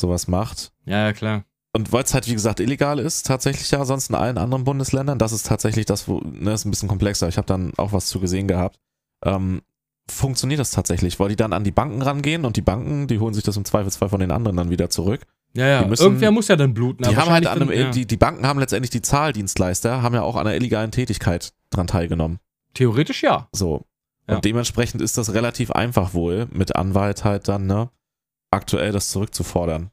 sowas 0.00 0.28
macht. 0.28 0.72
Ja, 0.84 1.06
ja, 1.06 1.12
klar. 1.12 1.44
Und 1.74 1.90
weil 1.90 2.04
es 2.04 2.12
halt, 2.12 2.28
wie 2.28 2.34
gesagt, 2.34 2.60
illegal 2.60 2.98
ist, 2.98 3.24
tatsächlich 3.26 3.70
ja, 3.70 3.82
sonst 3.86 4.10
in 4.10 4.14
allen 4.14 4.36
anderen 4.36 4.64
Bundesländern, 4.64 5.18
das 5.18 5.32
ist 5.32 5.46
tatsächlich 5.46 5.86
das, 5.86 6.06
wo, 6.06 6.20
ne, 6.20 6.52
ist 6.52 6.66
ein 6.66 6.70
bisschen 6.70 6.88
komplexer. 6.88 7.28
Ich 7.28 7.38
habe 7.38 7.46
dann 7.46 7.72
auch 7.78 7.92
was 7.92 8.06
zu 8.06 8.20
gesehen 8.20 8.46
gehabt. 8.46 8.78
Ähm, 9.24 9.62
funktioniert 10.10 10.60
das 10.60 10.70
tatsächlich, 10.72 11.18
weil 11.18 11.30
die 11.30 11.36
dann 11.36 11.54
an 11.54 11.64
die 11.64 11.70
Banken 11.70 12.02
rangehen 12.02 12.44
und 12.44 12.56
die 12.58 12.62
Banken, 12.62 13.06
die 13.06 13.18
holen 13.20 13.32
sich 13.32 13.44
das 13.44 13.56
im 13.56 13.64
Zweifelsfall 13.64 14.10
von 14.10 14.20
den 14.20 14.32
anderen 14.32 14.56
dann 14.58 14.68
wieder 14.68 14.90
zurück. 14.90 15.26
Ja, 15.54 15.66
ja. 15.66 15.86
Müssen- 15.86 16.02
Irgendwer 16.02 16.30
muss 16.30 16.48
ja 16.48 16.56
dann 16.56 16.72
bluten. 16.74 17.02
Die 17.04 17.16
haben 17.16 17.30
halt 17.30 17.46
an 17.46 17.60
einem, 17.62 17.70
dann- 17.70 17.92
die, 17.92 18.06
die 18.06 18.16
Banken 18.16 18.46
haben 18.46 18.58
letztendlich 18.58 18.90
die 18.90 19.02
Zahldienstleister, 19.02 20.02
haben 20.02 20.14
ja 20.14 20.22
auch 20.22 20.36
an 20.36 20.46
einer 20.46 20.56
illegalen 20.56 20.90
Tätigkeit 20.90 21.52
dran 21.70 21.86
teilgenommen. 21.86 22.38
Theoretisch 22.74 23.22
ja. 23.22 23.48
So. 23.52 23.84
Ja. 24.28 24.36
Und 24.36 24.44
dementsprechend 24.44 25.02
ist 25.02 25.18
das 25.18 25.34
relativ 25.34 25.70
einfach 25.72 26.14
wohl, 26.14 26.46
mit 26.52 26.74
Anwalt 26.76 27.24
halt 27.24 27.48
dann, 27.48 27.66
ne, 27.66 27.90
aktuell 28.50 28.92
das 28.92 29.10
zurückzufordern. 29.10 29.90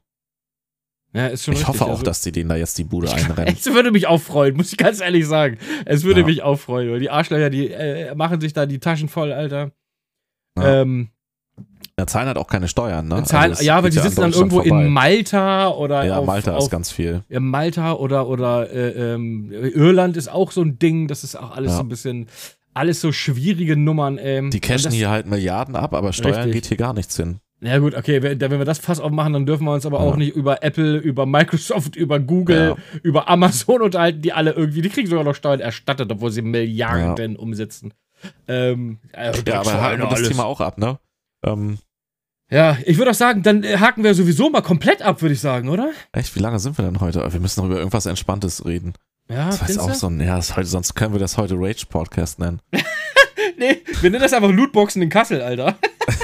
Ja, 1.12 1.26
ist 1.26 1.44
schon 1.44 1.54
Ich 1.54 1.60
richtig. 1.60 1.74
hoffe 1.80 1.84
auch, 1.86 1.90
also, 1.94 2.02
dass 2.04 2.22
die 2.22 2.30
denen 2.30 2.48
da 2.48 2.54
jetzt 2.56 2.78
die 2.78 2.84
Bude 2.84 3.12
einrennen. 3.12 3.54
Es 3.58 3.66
würde 3.66 3.90
mich 3.90 4.06
auch 4.06 4.20
freuen, 4.20 4.56
muss 4.56 4.70
ich 4.70 4.78
ganz 4.78 5.00
ehrlich 5.00 5.26
sagen. 5.26 5.58
Es 5.84 6.04
würde 6.04 6.20
Ja. 6.20 6.26
mich 6.26 6.42
auch 6.42 6.56
freuen, 6.56 6.90
weil 6.92 7.00
die 7.00 7.10
Arschlöcher, 7.10 7.50
die 7.50 7.68
äh, 7.70 8.14
machen 8.14 8.40
sich 8.40 8.52
da 8.52 8.64
die 8.64 8.78
Taschen 8.78 9.08
voll, 9.08 9.32
Alter. 9.32 9.72
Ja. 10.56 10.82
Ähm, 10.82 11.10
Da 12.00 12.06
zahlen 12.06 12.28
halt 12.28 12.38
auch 12.38 12.46
keine 12.46 12.66
Steuern, 12.66 13.08
ne? 13.08 13.22
zahlen, 13.24 13.50
Also 13.52 13.62
ja, 13.62 13.78
geht 13.82 13.92
die 13.94 13.98
sitzen 13.98 14.22
dann 14.22 14.32
irgendwo 14.32 14.62
vorbei. 14.62 14.84
in 14.86 14.90
Malta 14.90 15.68
oder 15.68 16.02
Ja, 16.06 16.16
auf, 16.20 16.26
Malta 16.26 16.54
auf, 16.56 16.64
ist 16.64 16.70
ganz 16.70 16.90
viel. 16.90 17.24
Ja, 17.28 17.40
Malta 17.40 17.92
oder, 17.92 18.26
oder 18.26 18.70
äh, 18.72 19.12
ähm, 19.14 19.52
Irland 19.52 20.16
ist 20.16 20.28
auch 20.32 20.50
so 20.50 20.62
ein 20.62 20.78
Ding. 20.78 21.08
Das 21.08 21.24
ist 21.24 21.36
auch 21.36 21.54
alles 21.54 21.72
Ja. 21.72 21.76
so 21.76 21.82
ein 21.82 21.88
bisschen, 21.90 22.28
alles 22.72 23.02
so 23.02 23.12
schwierige 23.12 23.76
Nummern. 23.76 24.18
Ähm, 24.18 24.48
Die 24.50 24.60
cashen 24.60 24.92
hier 24.92 25.10
halt 25.10 25.26
Milliarden 25.26 25.76
ab, 25.76 25.92
aber 25.92 26.14
Steuern 26.14 26.36
Richtig. 26.36 26.52
geht 26.54 26.66
hier 26.66 26.76
gar 26.78 26.94
nichts 26.94 27.16
hin. 27.18 27.40
Na 27.62 27.76
gut, 27.78 27.94
okay, 27.94 28.22
wenn, 28.22 28.40
wenn 28.40 28.50
wir 28.58 28.64
das 28.64 28.78
Fass 28.78 28.98
aufmachen, 28.98 29.34
dann 29.34 29.44
dürfen 29.44 29.64
wir 29.66 29.74
uns 29.74 29.84
aber 29.84 29.98
Ja. 29.98 30.04
auch 30.04 30.16
nicht 30.16 30.34
über 30.34 30.62
Apple, 30.62 30.96
über 30.96 31.26
Microsoft, 31.26 31.94
über 31.96 32.18
Google, 32.18 32.76
über 33.02 33.28
Amazon 33.28 33.82
unterhalten, 33.82 34.22
die 34.22 34.32
alle 34.32 34.52
irgendwie, 34.52 34.80
die 34.80 34.88
kriegen 34.88 35.06
sogar 35.10 35.24
noch 35.24 35.34
Steuern 35.34 35.60
erstattet, 35.60 36.10
obwohl 36.10 36.30
sie 36.30 36.40
Milliarden 36.40 37.36
umsetzen. 37.36 37.92
Ähm, 38.48 39.00
äh, 39.12 39.32
Ja, 39.46 39.60
aber 39.60 39.72
haken 39.82 40.00
wir 40.00 40.08
das. 40.08 40.22
Thema 40.28 40.46
auch 40.46 40.62
ab, 40.62 40.78
ne? 40.78 40.98
Ähm, 41.44 41.76
Ja, 42.50 42.76
ich 42.84 42.98
würde 42.98 43.12
auch 43.12 43.14
sagen, 43.14 43.42
dann 43.42 43.62
äh, 43.62 43.76
haken 43.78 44.02
wir 44.02 44.12
sowieso 44.14 44.50
mal 44.50 44.60
komplett 44.60 45.02
ab, 45.02 45.22
würde 45.22 45.34
ich 45.34 45.40
sagen, 45.40 45.68
oder? 45.68 45.92
echt, 46.12 46.34
wie 46.34 46.40
lange 46.40 46.58
sind 46.58 46.76
wir 46.78 46.84
denn 46.84 47.00
heute? 47.00 47.32
Wir 47.32 47.40
müssen 47.40 47.60
noch 47.60 47.66
über 47.68 47.78
irgendwas 47.78 48.06
Entspanntes 48.06 48.64
reden. 48.64 48.94
Ja, 49.28 49.46
Das 49.46 49.60
war 49.60 49.68
jetzt 49.68 49.78
findest 49.78 49.80
auch 49.80 49.94
so 49.94 50.06
ein, 50.08 50.20
ja, 50.20 50.36
ist 50.36 50.56
heute, 50.56 50.66
sonst 50.68 50.94
können 50.94 51.12
wir 51.14 51.20
das 51.20 51.38
heute 51.38 51.54
Rage-Podcast 51.56 52.38
nennen. 52.38 52.60
Nee, 53.56 53.82
wir 54.00 54.10
nennen 54.10 54.22
das 54.22 54.32
einfach 54.32 54.50
Lootboxen 54.50 55.02
in 55.02 55.08
Kassel, 55.10 55.42
Alter. 55.42 55.76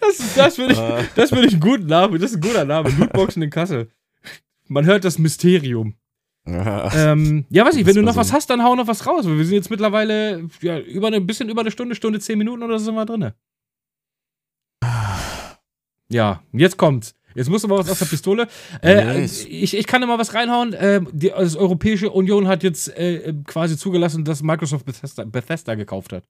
das 0.00 0.34
das 0.34 0.58
würde 0.58 0.72
ich, 0.72 0.78
Äh, 0.78 1.04
das 1.14 1.32
würde 1.32 1.46
ich 1.46 1.52
einen 1.52 1.60
guten 1.60 1.86
Namen, 1.86 2.18
das 2.20 2.30
ist 2.30 2.36
ein 2.36 2.40
guter 2.40 2.64
Name, 2.64 2.90
Lootboxen 2.90 3.42
in 3.42 3.50
Kassel. 3.50 3.90
Man 4.68 4.86
hört 4.86 5.04
das 5.04 5.18
Mysterium. 5.18 5.94
ja. 6.46 7.12
Ähm, 7.12 7.44
ja, 7.50 7.64
weiß 7.64 7.76
ich, 7.76 7.86
wenn 7.86 7.94
du 7.94 8.02
noch 8.02 8.16
was 8.16 8.32
hast, 8.32 8.48
dann 8.50 8.62
hau 8.62 8.74
noch 8.74 8.86
was 8.86 9.06
raus. 9.06 9.26
Wir 9.26 9.44
sind 9.44 9.54
jetzt 9.54 9.70
mittlerweile 9.70 10.48
ja, 10.62 10.78
über 10.78 11.08
eine, 11.08 11.16
ein 11.16 11.26
bisschen 11.26 11.48
über 11.48 11.60
eine 11.60 11.70
Stunde, 11.70 11.94
Stunde, 11.94 12.18
zehn 12.20 12.38
Minuten 12.38 12.62
oder 12.62 12.78
so 12.78 12.86
sind 12.86 12.94
wir 12.94 13.04
drin. 13.06 13.32
Ja, 16.08 16.42
jetzt 16.52 16.76
kommt's. 16.76 17.14
Jetzt 17.34 17.50
du 17.64 17.68
mal 17.68 17.78
was 17.78 17.90
aus 17.90 17.98
der 17.98 18.06
Pistole. 18.06 18.48
Äh, 18.80 19.04
Nee, 19.18 19.24
ich- 19.24 19.76
ich, 19.76 19.86
kann 19.86 20.00
da 20.00 20.06
mal 20.06 20.18
was 20.18 20.32
reinhauen. 20.32 20.72
Äh, 20.72 21.02
die 21.12 21.32
also 21.32 21.58
Europäische 21.58 22.10
Union 22.10 22.48
hat 22.48 22.62
jetzt 22.62 22.88
äh, 22.96 23.34
quasi 23.46 23.76
zugelassen, 23.76 24.24
dass 24.24 24.42
Microsoft 24.42 24.86
Bethesda, 24.86 25.24
Bethesda 25.24 25.74
gekauft 25.74 26.12
hat. 26.14 26.24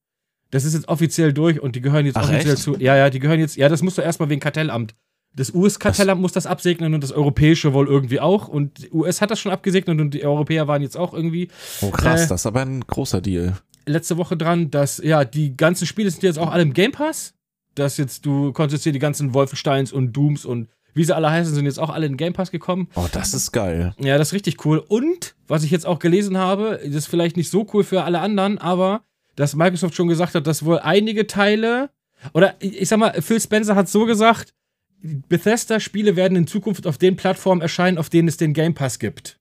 Das 0.51 0.65
ist 0.65 0.75
jetzt 0.75 0.89
offiziell 0.89 1.33
durch 1.33 1.61
und 1.61 1.77
die 1.77 1.81
gehören 1.81 2.07
jetzt 2.07 2.17
Ach, 2.17 2.29
offiziell 2.29 2.55
echt? 2.55 2.63
zu. 2.63 2.77
Ja, 2.79 2.97
ja, 2.97 3.11
die 3.11 3.21
gehören 3.21 3.39
jetzt. 3.39 3.57
Ja, 3.57 3.69
das 3.69 3.83
musst 3.83 3.99
du 3.99 4.03
erstmal 4.03 4.29
wegen 4.31 4.41
Kartellamt. 4.41 4.95
Das 5.35 5.53
US-Kartellamt 5.55 6.21
muss 6.21 6.33
das 6.33 6.47
absegnen 6.47 6.95
und 6.95 7.03
das 7.05 7.13
Europäische 7.13 7.73
wohl 7.75 7.87
irgendwie 7.87 8.21
auch. 8.21 8.49
Und 8.49 8.79
die 8.85 8.91
US 8.91 9.21
hat 9.21 9.31
das 9.31 9.39
schon 9.39 9.53
abgesegnet 9.53 10.01
und 10.01 10.13
die 10.15 10.25
Europäer 10.25 10.67
waren 10.67 10.83
jetzt 10.83 10.97
auch 10.97 11.13
irgendwie 11.15 11.49
Oh 11.83 11.91
krass, 11.91 12.25
äh, 12.25 12.29
das 12.29 12.41
ist 12.43 12.47
aber 12.47 12.63
ein 12.63 12.81
großer 12.81 13.21
Deal. 13.21 13.53
letzte 13.85 14.17
Woche 14.17 14.37
dran, 14.37 14.71
dass 14.71 14.97
ja 14.99 15.25
die 15.25 15.57
ganzen 15.57 15.87
Spiele 15.87 16.11
sind 16.11 16.23
jetzt 16.23 16.39
auch 16.39 16.51
alle 16.51 16.63
im 16.63 16.73
Game 16.73 16.93
Pass. 16.93 17.35
Dass 17.77 17.97
jetzt 17.97 18.27
du 18.27 18.53
konntest 18.53 18.83
hier 18.83 18.93
die 18.93 18.99
ganzen 18.99 19.33
Wolfensteins 19.33 19.93
und 19.93 20.13
Dooms 20.13 20.45
und 20.45 20.69
wie 20.95 21.05
sie 21.05 21.15
alle 21.15 21.31
heißen, 21.31 21.55
sind 21.55 21.67
jetzt 21.67 21.79
auch 21.79 21.91
alle 21.91 22.07
in 22.07 22.13
den 22.13 22.17
Game 22.17 22.33
Pass 22.33 22.51
gekommen. 22.51 22.89
Oh, 22.95 23.07
das 23.13 23.35
ist 23.35 23.53
geil. 23.53 23.95
Ja, 23.99 24.19
das 24.19 24.29
ist 24.29 24.33
richtig 24.33 24.65
cool. 24.65 24.79
Und 24.79 25.37
was 25.47 25.63
ich 25.63 25.71
jetzt 25.71 25.87
auch 25.87 25.99
gelesen 25.99 26.39
habe, 26.39 26.81
das 26.83 26.95
ist 26.95 27.07
vielleicht 27.07 27.37
nicht 27.37 27.51
so 27.51 27.67
cool 27.73 27.85
für 27.85 28.03
alle 28.03 28.21
anderen, 28.21 28.59
aber 28.59 29.03
dass 29.37 29.55
Microsoft 29.55 29.95
schon 29.95 30.09
gesagt 30.09 30.35
hat, 30.35 30.47
dass 30.47 30.65
wohl 30.65 30.79
einige 30.79 31.27
Teile 31.27 31.91
oder 32.33 32.55
ich 32.61 32.89
sag 32.89 32.99
mal, 32.99 33.21
Phil 33.21 33.41
Spencer 33.41 33.75
hat 33.75 33.89
so 33.89 34.07
gesagt, 34.07 34.55
Bethesda-Spiele 35.03 36.17
werden 36.17 36.37
in 36.37 36.47
Zukunft 36.47 36.87
auf 36.87 36.99
den 36.99 37.17
Plattformen 37.17 37.61
erscheinen, 37.61 37.99
auf 37.99 38.09
denen 38.09 38.29
es 38.29 38.37
den 38.37 38.55
Game 38.55 38.75
Pass 38.75 38.99
gibt. 38.99 39.39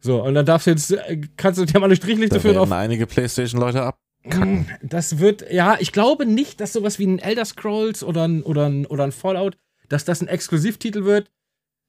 So, 0.00 0.22
und 0.22 0.34
dann 0.34 0.46
darfst 0.46 0.66
du 0.66 0.70
jetzt, 0.72 0.92
äh, 0.92 1.20
kannst 1.36 1.60
du 1.60 1.64
dir 1.64 1.78
mal 1.78 1.86
eine 1.86 1.96
Strichliste 1.96 2.36
Da 2.36 2.40
führen 2.40 2.54
werden 2.56 2.72
auf 2.72 2.76
einige 2.76 3.06
Playstation-Leute 3.06 3.82
ab. 3.82 3.98
Mm, 4.34 4.66
Das 4.82 5.18
wird, 5.18 5.50
ja, 5.52 5.76
ich 5.78 5.92
glaube 5.92 6.26
nicht, 6.26 6.60
dass 6.60 6.72
sowas 6.72 6.98
wie 6.98 7.06
ein 7.06 7.18
Elder 7.18 7.44
Scrolls 7.44 8.02
oder 8.02 8.26
ein, 8.26 8.42
oder 8.42 8.66
ein, 8.68 8.86
oder 8.86 9.04
ein 9.04 9.12
Fallout, 9.12 9.56
dass 9.88 10.04
das 10.04 10.20
ein 10.20 10.28
Exklusivtitel 10.28 11.04
wird 11.04 11.30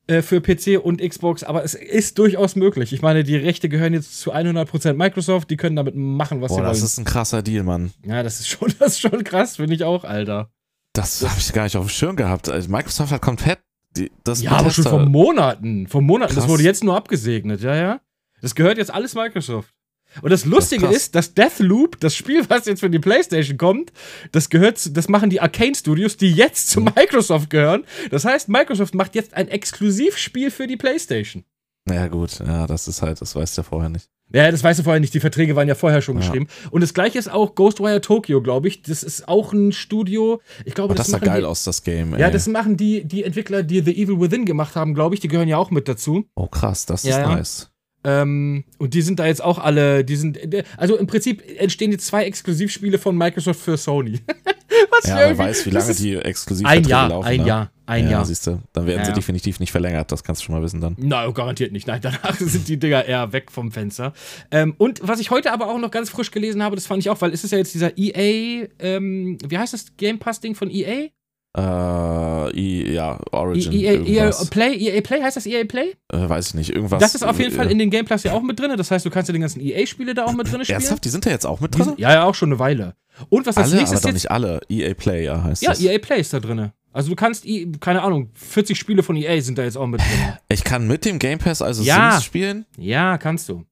äh, 0.08 0.22
für 0.22 0.40
PC 0.42 0.80
und 0.84 1.02
Xbox, 1.02 1.44
aber 1.44 1.64
es 1.64 1.74
ist 1.74 2.18
durchaus 2.20 2.56
möglich. 2.56 2.94
Ich 2.94 3.02
meine, 3.02 3.24
die 3.24 3.36
Rechte 3.36 3.70
gehören 3.70 3.94
jetzt 3.94 4.20
zu 4.20 4.34
100% 4.34 4.94
Microsoft, 4.94 5.50
die 5.50 5.58
können 5.58 5.76
damit 5.76 5.96
machen, 5.96 6.42
was 6.42 6.50
Boah, 6.50 6.56
sie 6.58 6.62
das 6.64 6.78
wollen. 6.78 6.86
ist 6.86 6.98
ein 7.00 7.06
krasser 7.06 7.42
Deal, 7.42 7.64
Mann. 7.64 7.92
ja, 8.06 8.24
das 8.24 8.40
ist 8.40 8.48
schon, 8.50 8.74
das 8.80 8.94
ist 8.94 9.00
schon 9.02 9.24
krass, 9.24 9.56
finde 9.58 9.76
ich 9.76 9.84
auch, 9.84 10.04
Alter. 10.04 10.52
Das 10.94 11.22
habe 11.28 11.40
ich 11.40 11.54
gar 11.54 11.64
nicht 11.66 11.76
auf 11.78 11.86
dem 11.86 11.90
Schirm 11.90 12.16
gehabt. 12.16 12.50
Also 12.50 12.70
Microsoft 12.70 13.12
hat 13.12 13.22
komplett 13.22 13.60
die, 13.96 14.12
das 14.24 14.42
Ja, 14.42 14.52
aber 14.52 14.72
schon 14.72 14.84
vor 14.84 15.06
Monaten. 15.06 15.88
Vor 15.88 16.02
Monaten. 16.02 16.34
Das 16.36 16.44
Krass. 16.46 16.52
wurde 16.52 16.64
jetzt 16.64 16.84
nur 16.84 16.96
abgesegnet, 16.96 17.62
ja, 17.62 17.76
ja. 17.76 18.02
Das 18.42 18.56
gehört 18.56 18.78
jetzt 18.78 18.92
alles 18.94 19.14
Microsoft. 19.16 19.74
Und 20.22 20.32
das 20.32 20.46
Lustige 20.46 20.86
krass. 20.86 20.96
ist, 20.96 21.16
dass 21.16 21.34
Deathloop, 21.34 22.00
das 22.00 22.16
Spiel, 22.16 22.44
was 22.50 22.66
jetzt 22.66 22.80
für 22.80 22.90
die 22.90 23.00
PlayStation 23.00 23.58
kommt, 23.58 23.92
das 24.32 24.50
gehört, 24.50 24.96
das 24.98 25.10
machen 25.10 25.30
die 25.30 25.42
Arcane 25.42 25.76
Studios, 25.76 26.18
die 26.18 26.32
jetzt 26.32 26.70
zu 26.70 26.82
Microsoft 26.82 27.50
gehören. 27.50 27.84
Das 28.10 28.26
heißt, 28.26 28.50
Microsoft 28.50 28.96
macht 28.96 29.16
jetzt 29.16 29.34
ein 29.34 29.48
Exklusivspiel 29.48 30.52
für 30.52 30.68
die 30.68 30.78
PlayStation. 30.78 31.44
Ja, 31.90 32.08
gut, 32.08 32.40
ja, 32.40 32.68
das 32.68 32.88
ist 32.88 33.02
halt, 33.02 33.22
das 33.22 33.36
weißt 33.36 33.58
du 33.58 33.62
ja 33.62 33.68
vorher 33.68 33.90
nicht. 33.90 34.10
Ja, 34.34 34.52
das 34.52 34.62
weißt 34.62 34.80
du 34.80 34.84
vorher 34.84 35.00
nicht. 35.00 35.14
Die 35.14 35.22
Verträge 35.22 35.56
waren 35.56 35.70
ja 35.70 35.76
vorher 35.76 36.02
schon 36.02 36.16
Ja. 36.18 36.22
geschrieben. 36.26 36.48
Und 36.70 36.82
das 36.82 36.94
gleiche 36.94 37.18
ist 37.18 37.32
auch 37.32 37.56
Ghostwire 37.56 38.02
Tokyo, 38.02 38.42
glaube 38.42 38.68
ich. 38.68 38.82
Das 38.82 39.02
ist 39.02 39.26
auch 39.30 39.54
ein 39.54 39.72
Studio. 39.72 40.42
Ich 40.66 40.74
glaube, 40.74 40.94
Oh, 40.94 40.98
das 40.98 41.08
sah 41.08 41.14
machen 41.18 41.26
geil 41.28 41.42
die, 41.42 41.46
aus, 41.48 41.64
das 41.64 41.82
Game, 41.82 42.14
ey. 42.14 42.20
Ja, 42.20 42.30
das 42.30 42.46
machen 42.48 42.76
die, 42.76 43.06
die 43.06 43.24
Entwickler, 43.24 43.64
die 43.64 43.80
The 43.82 43.92
Evil 44.04 44.20
Within 44.20 44.44
gemacht 44.44 44.76
haben, 44.76 44.96
glaube 44.96 45.16
ich. 45.16 45.22
Die 45.22 45.30
gehören 45.30 45.48
ja 45.48 45.56
auch 45.56 45.72
mit 45.72 45.88
dazu. 45.88 46.26
oh, 46.36 46.48
krass, 46.48 46.86
das 46.86 47.04
Ja, 47.04 47.22
ist 47.22 47.28
nice. 47.28 47.72
Ähm, 48.08 48.64
und 48.78 48.94
die 48.94 49.02
sind 49.02 49.20
da 49.20 49.26
jetzt 49.26 49.44
auch 49.44 49.60
alle, 49.60 50.06
die 50.06 50.16
sind, 50.16 50.40
also 50.78 50.96
im 50.96 51.08
Prinzip 51.08 51.44
entstehen 51.60 51.92
jetzt 51.92 52.08
zwei 52.08 52.24
Exklusivspiele 52.24 53.00
von 53.00 53.18
Microsoft 53.18 53.60
für 53.60 53.76
Sony. 53.76 54.22
Was 54.92 55.10
Ja, 55.10 55.18
wer 55.18 55.38
weiß, 55.38 55.66
wie 55.66 55.72
lange 55.72 55.94
die 55.94 56.16
exklusiv 56.16 56.66
Ein 56.66 56.86
Jahr, 56.86 57.10
laufen. 57.10 57.28
ein 57.28 57.42
ne? 57.42 57.48
Jahr, 57.48 57.72
ein 57.86 58.06
ja, 58.06 58.12
Jahr. 58.12 58.26
siehst 58.26 58.48
du, 58.48 58.62
dann 58.72 58.86
werden 58.86 59.00
Ja, 59.00 59.06
sie 59.08 59.12
definitiv 59.12 59.60
nicht 59.60 59.74
verlängert, 59.74 60.10
das 60.10 60.24
kannst 60.24 60.42
du 60.42 60.46
schon 60.46 60.56
mal 60.56 60.62
wissen 60.62 60.80
dann. 60.80 60.96
Na, 60.98 61.30
garantiert 61.32 61.74
nicht. 61.74 61.86
Nein, 61.88 62.00
danach 62.02 62.38
sind 62.38 62.70
die 62.70 62.78
Dinger 62.80 63.04
eher 63.04 63.34
weg 63.34 63.52
vom 63.52 63.72
Fenster. 63.74 64.14
Ähm, 64.52 64.74
und 64.78 65.06
was 65.06 65.20
ich 65.20 65.30
heute 65.30 65.52
aber 65.52 65.68
auch 65.68 65.78
noch 65.78 65.92
ganz 65.92 66.10
frisch 66.10 66.32
gelesen 66.32 66.64
habe, 66.64 66.78
das 66.78 66.88
fand 66.88 67.02
ich 67.02 67.10
auch, 67.10 67.20
weil 67.20 67.34
es 67.34 67.44
ist 67.44 67.52
ja 67.52 67.58
jetzt 67.58 67.74
dieser 67.74 67.98
EA, 67.98 68.68
ähm, 68.80 69.38
wie 69.46 69.58
heißt 69.58 69.74
das 69.74 69.98
Game 69.98 70.18
Pass-Ding 70.20 70.56
von 70.56 70.70
EA? 70.70 71.10
Äh, 71.58 72.94
ja, 72.94 73.20
Origin. 73.32 73.72
EA, 73.74 73.94
EA. 74.06 74.32
Play? 74.50 74.76
EA 74.78 75.02
Play? 75.02 75.22
Heißt 75.22 75.38
das 75.38 75.46
EA 75.46 75.64
Play? 75.66 75.96
Äh, 76.14 76.30
weiß 76.30 76.50
ich 76.50 76.54
nicht, 76.54 76.70
irgendwas. 76.70 77.00
Das 77.00 77.16
ist 77.16 77.24
auf 77.24 77.40
jeden 77.40 77.52
äh, 77.54 77.56
Fall 77.56 77.72
in 77.72 77.80
den 77.80 77.90
Game 77.90 78.06
Pass 78.06 78.24
ja 78.24 78.34
auch 78.34 78.42
mit 78.42 78.60
drin. 78.60 78.72
Das 78.78 78.92
heißt, 78.92 79.06
du 79.06 79.10
kannst 79.10 79.28
ja 79.30 79.34
den 79.34 79.42
ganzen 79.42 79.60
EA-Spiele 79.62 80.14
da 80.14 80.26
auch 80.26 80.34
mit 80.34 80.52
drin 80.52 80.64
spielen. 80.64 80.76
Ernsthaft, 80.76 81.04
die 81.06 81.10
sind 81.10 81.26
da 81.26 81.30
jetzt 81.30 81.46
auch 81.46 81.60
mit 81.60 81.76
drin? 81.76 81.86
sind, 81.86 82.00
ja, 82.00 82.12
ja, 82.14 82.24
auch 82.26 82.36
schon 82.36 82.50
eine 82.50 82.60
Weile. 82.60 82.96
Und 83.30 83.46
was 83.48 83.58
als 83.58 83.68
alle, 83.68 83.74
aber 83.74 83.80
nächstes 83.82 84.02
doch 84.02 84.10
jetzt. 84.10 84.14
nicht 84.16 84.32
alle. 84.32 84.62
EA 84.70 84.94
Player 84.94 85.44
heißt 85.44 85.64
Ja, 85.64 85.72
das. 85.72 85.82
EA 85.82 85.98
Play 86.00 86.20
ist 86.22 86.34
da 86.34 86.40
drin. 86.40 86.72
Also 86.94 87.10
du 87.10 87.16
kannst, 87.16 87.46
I- 87.46 87.72
keine 87.80 88.02
Ahnung, 88.02 88.30
40 88.34 88.78
Spiele 88.78 89.04
von 89.04 89.16
EA 89.16 89.40
sind 89.42 89.58
da 89.58 89.64
jetzt 89.64 89.78
auch 89.78 89.88
mit 89.88 90.00
drin. 90.02 90.34
Ich 90.50 90.64
kann 90.64 90.88
mit 90.88 91.06
dem 91.06 91.20
Game 91.20 91.40
Pass 91.40 91.62
also 91.62 91.84
Ja. 91.84 92.12
Sims 92.12 92.24
spielen. 92.24 92.66
Ja, 92.78 93.18
kannst 93.18 93.50
du. 93.50 93.66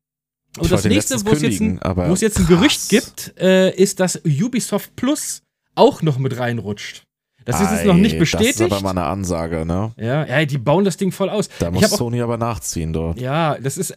Ich 0.56 0.62
Und 0.62 0.72
das 0.72 0.84
wollte 0.84 0.90
nächste, 0.90 1.26
wo 1.26 1.32
es 1.32 1.42
jetzt, 1.42 1.60
ein, 1.60 1.82
aber 1.82 2.08
jetzt 2.10 2.38
ein. 2.40 2.48
Gerücht 2.48 2.90
gibt, 2.90 3.34
äh, 3.40 3.72
ist, 3.76 4.00
dass 4.00 4.22
Ubisoft 4.26 4.96
Plus 4.96 5.42
auch 5.76 6.02
noch 6.02 6.18
mit 6.18 6.38
reinrutscht. 6.40 7.04
Das 7.46 7.62
ist 7.62 7.72
jetzt 7.72 7.86
noch 7.86 7.96
nicht 7.96 8.18
bestätigt. 8.20 8.60
Das 8.60 8.68
ist 8.68 8.72
aber 8.72 8.82
mal 8.82 8.90
eine 8.92 9.04
Ansage, 9.06 9.66
ne? 9.66 9.92
ja, 9.98 10.26
ja, 10.26 10.46
die 10.46 10.58
bauen 10.58 10.84
das 10.84 10.98
Ding 10.98 11.12
voll 11.12 11.30
aus. 11.30 11.48
Da 11.60 11.70
muss 11.72 11.84
hab 11.84 11.92
auch- 11.94 11.98
Sony 11.98 12.22
aber 12.22 12.38
nachziehen 12.38 12.92
dort. 12.92 13.20
Ja, 13.20 13.58
das 13.60 13.78
ist. 13.78 13.96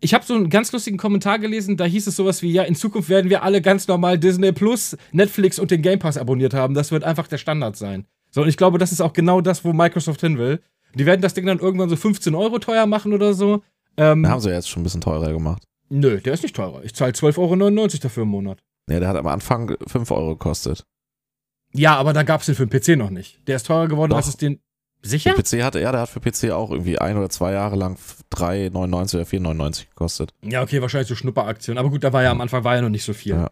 Ich 0.00 0.12
habe 0.12 0.24
so 0.26 0.34
einen 0.34 0.50
ganz 0.50 0.72
lustigen 0.72 0.98
Kommentar 0.98 1.38
gelesen, 1.38 1.78
da 1.78 1.84
hieß 1.86 2.06
es 2.06 2.16
sowas 2.16 2.42
wie, 2.42 2.52
ja, 2.52 2.64
in 2.64 2.74
Zukunft 2.74 3.08
werden 3.08 3.30
wir 3.30 3.42
alle 3.42 3.62
ganz 3.62 3.88
normal 3.88 4.18
Disney 4.18 4.52
Plus, 4.52 4.96
Netflix 5.10 5.58
und 5.58 5.70
den 5.70 5.80
Game 5.80 5.98
Pass 5.98 6.18
abonniert 6.18 6.52
haben. 6.52 6.74
Das 6.74 6.92
wird 6.92 7.02
einfach 7.02 7.26
der 7.28 7.38
Standard 7.38 7.76
sein. 7.76 8.04
So, 8.30 8.42
und 8.42 8.48
ich 8.48 8.58
glaube, 8.58 8.76
das 8.76 8.92
ist 8.92 9.00
auch 9.00 9.14
genau 9.14 9.40
das, 9.40 9.64
wo 9.64 9.72
Microsoft 9.72 10.20
hin 10.20 10.36
will. 10.36 10.60
Die 10.94 11.06
werden 11.06 11.22
das 11.22 11.32
Ding 11.32 11.46
dann 11.46 11.58
irgendwann 11.58 11.88
so 11.88 11.96
15 11.96 12.34
Euro 12.34 12.58
teuer 12.58 12.84
machen 12.86 13.14
oder 13.14 13.32
so. 13.32 13.62
Ähm, 13.96 14.28
haben 14.28 14.40
sie 14.40 14.50
ja 14.50 14.56
jetzt 14.56 14.68
schon 14.68 14.82
ein 14.82 14.84
bisschen 14.84 15.00
teurer 15.00 15.32
gemacht. 15.32 15.62
nö, 15.88 16.20
der 16.20 16.34
ist 16.34 16.42
nicht 16.42 16.54
teurer. 16.54 16.84
Ich 16.84 16.94
zahle 16.94 17.12
12,99 17.12 17.38
Euro 17.78 17.88
dafür 18.02 18.22
im 18.24 18.28
Monat. 18.28 18.58
Ja, 18.90 19.00
der 19.00 19.08
hat 19.08 19.16
am 19.16 19.26
Anfang 19.26 19.76
5 19.86 20.10
Euro 20.10 20.30
gekostet. 20.36 20.84
Ja, 21.76 21.96
aber 21.96 22.12
da 22.12 22.22
gab 22.22 22.40
es 22.40 22.46
den 22.46 22.54
für 22.54 22.66
den 22.66 22.80
PC 22.80 22.96
noch 22.98 23.10
nicht. 23.10 23.46
Der 23.46 23.56
ist 23.56 23.66
teurer 23.66 23.88
geworden, 23.88 24.10
Doch. 24.10 24.16
als 24.18 24.28
es 24.28 24.36
den. 24.36 24.60
Sicher? 25.02 25.34
Der 25.34 25.42
PC 25.42 25.62
hatte, 25.62 25.78
ja, 25.80 25.92
der 25.92 26.00
hat 26.00 26.08
für 26.08 26.20
PC 26.20 26.50
auch 26.50 26.70
irgendwie 26.70 26.98
ein 26.98 27.16
oder 27.16 27.28
zwei 27.28 27.52
Jahre 27.52 27.76
lang 27.76 27.96
3,99 28.32 29.14
oder 29.14 29.24
4,99 29.24 29.88
gekostet. 29.90 30.34
Ja, 30.42 30.62
okay, 30.62 30.80
wahrscheinlich 30.82 31.08
so 31.08 31.14
Schnupperaktion. 31.14 31.78
Aber 31.78 31.90
gut, 31.90 32.02
da 32.02 32.12
war 32.12 32.22
ja 32.22 32.30
am 32.32 32.40
Anfang 32.40 32.64
war 32.64 32.74
ja 32.74 32.82
noch 32.82 32.88
nicht 32.88 33.04
so 33.04 33.12
viel. 33.12 33.34
Ja. 33.34 33.50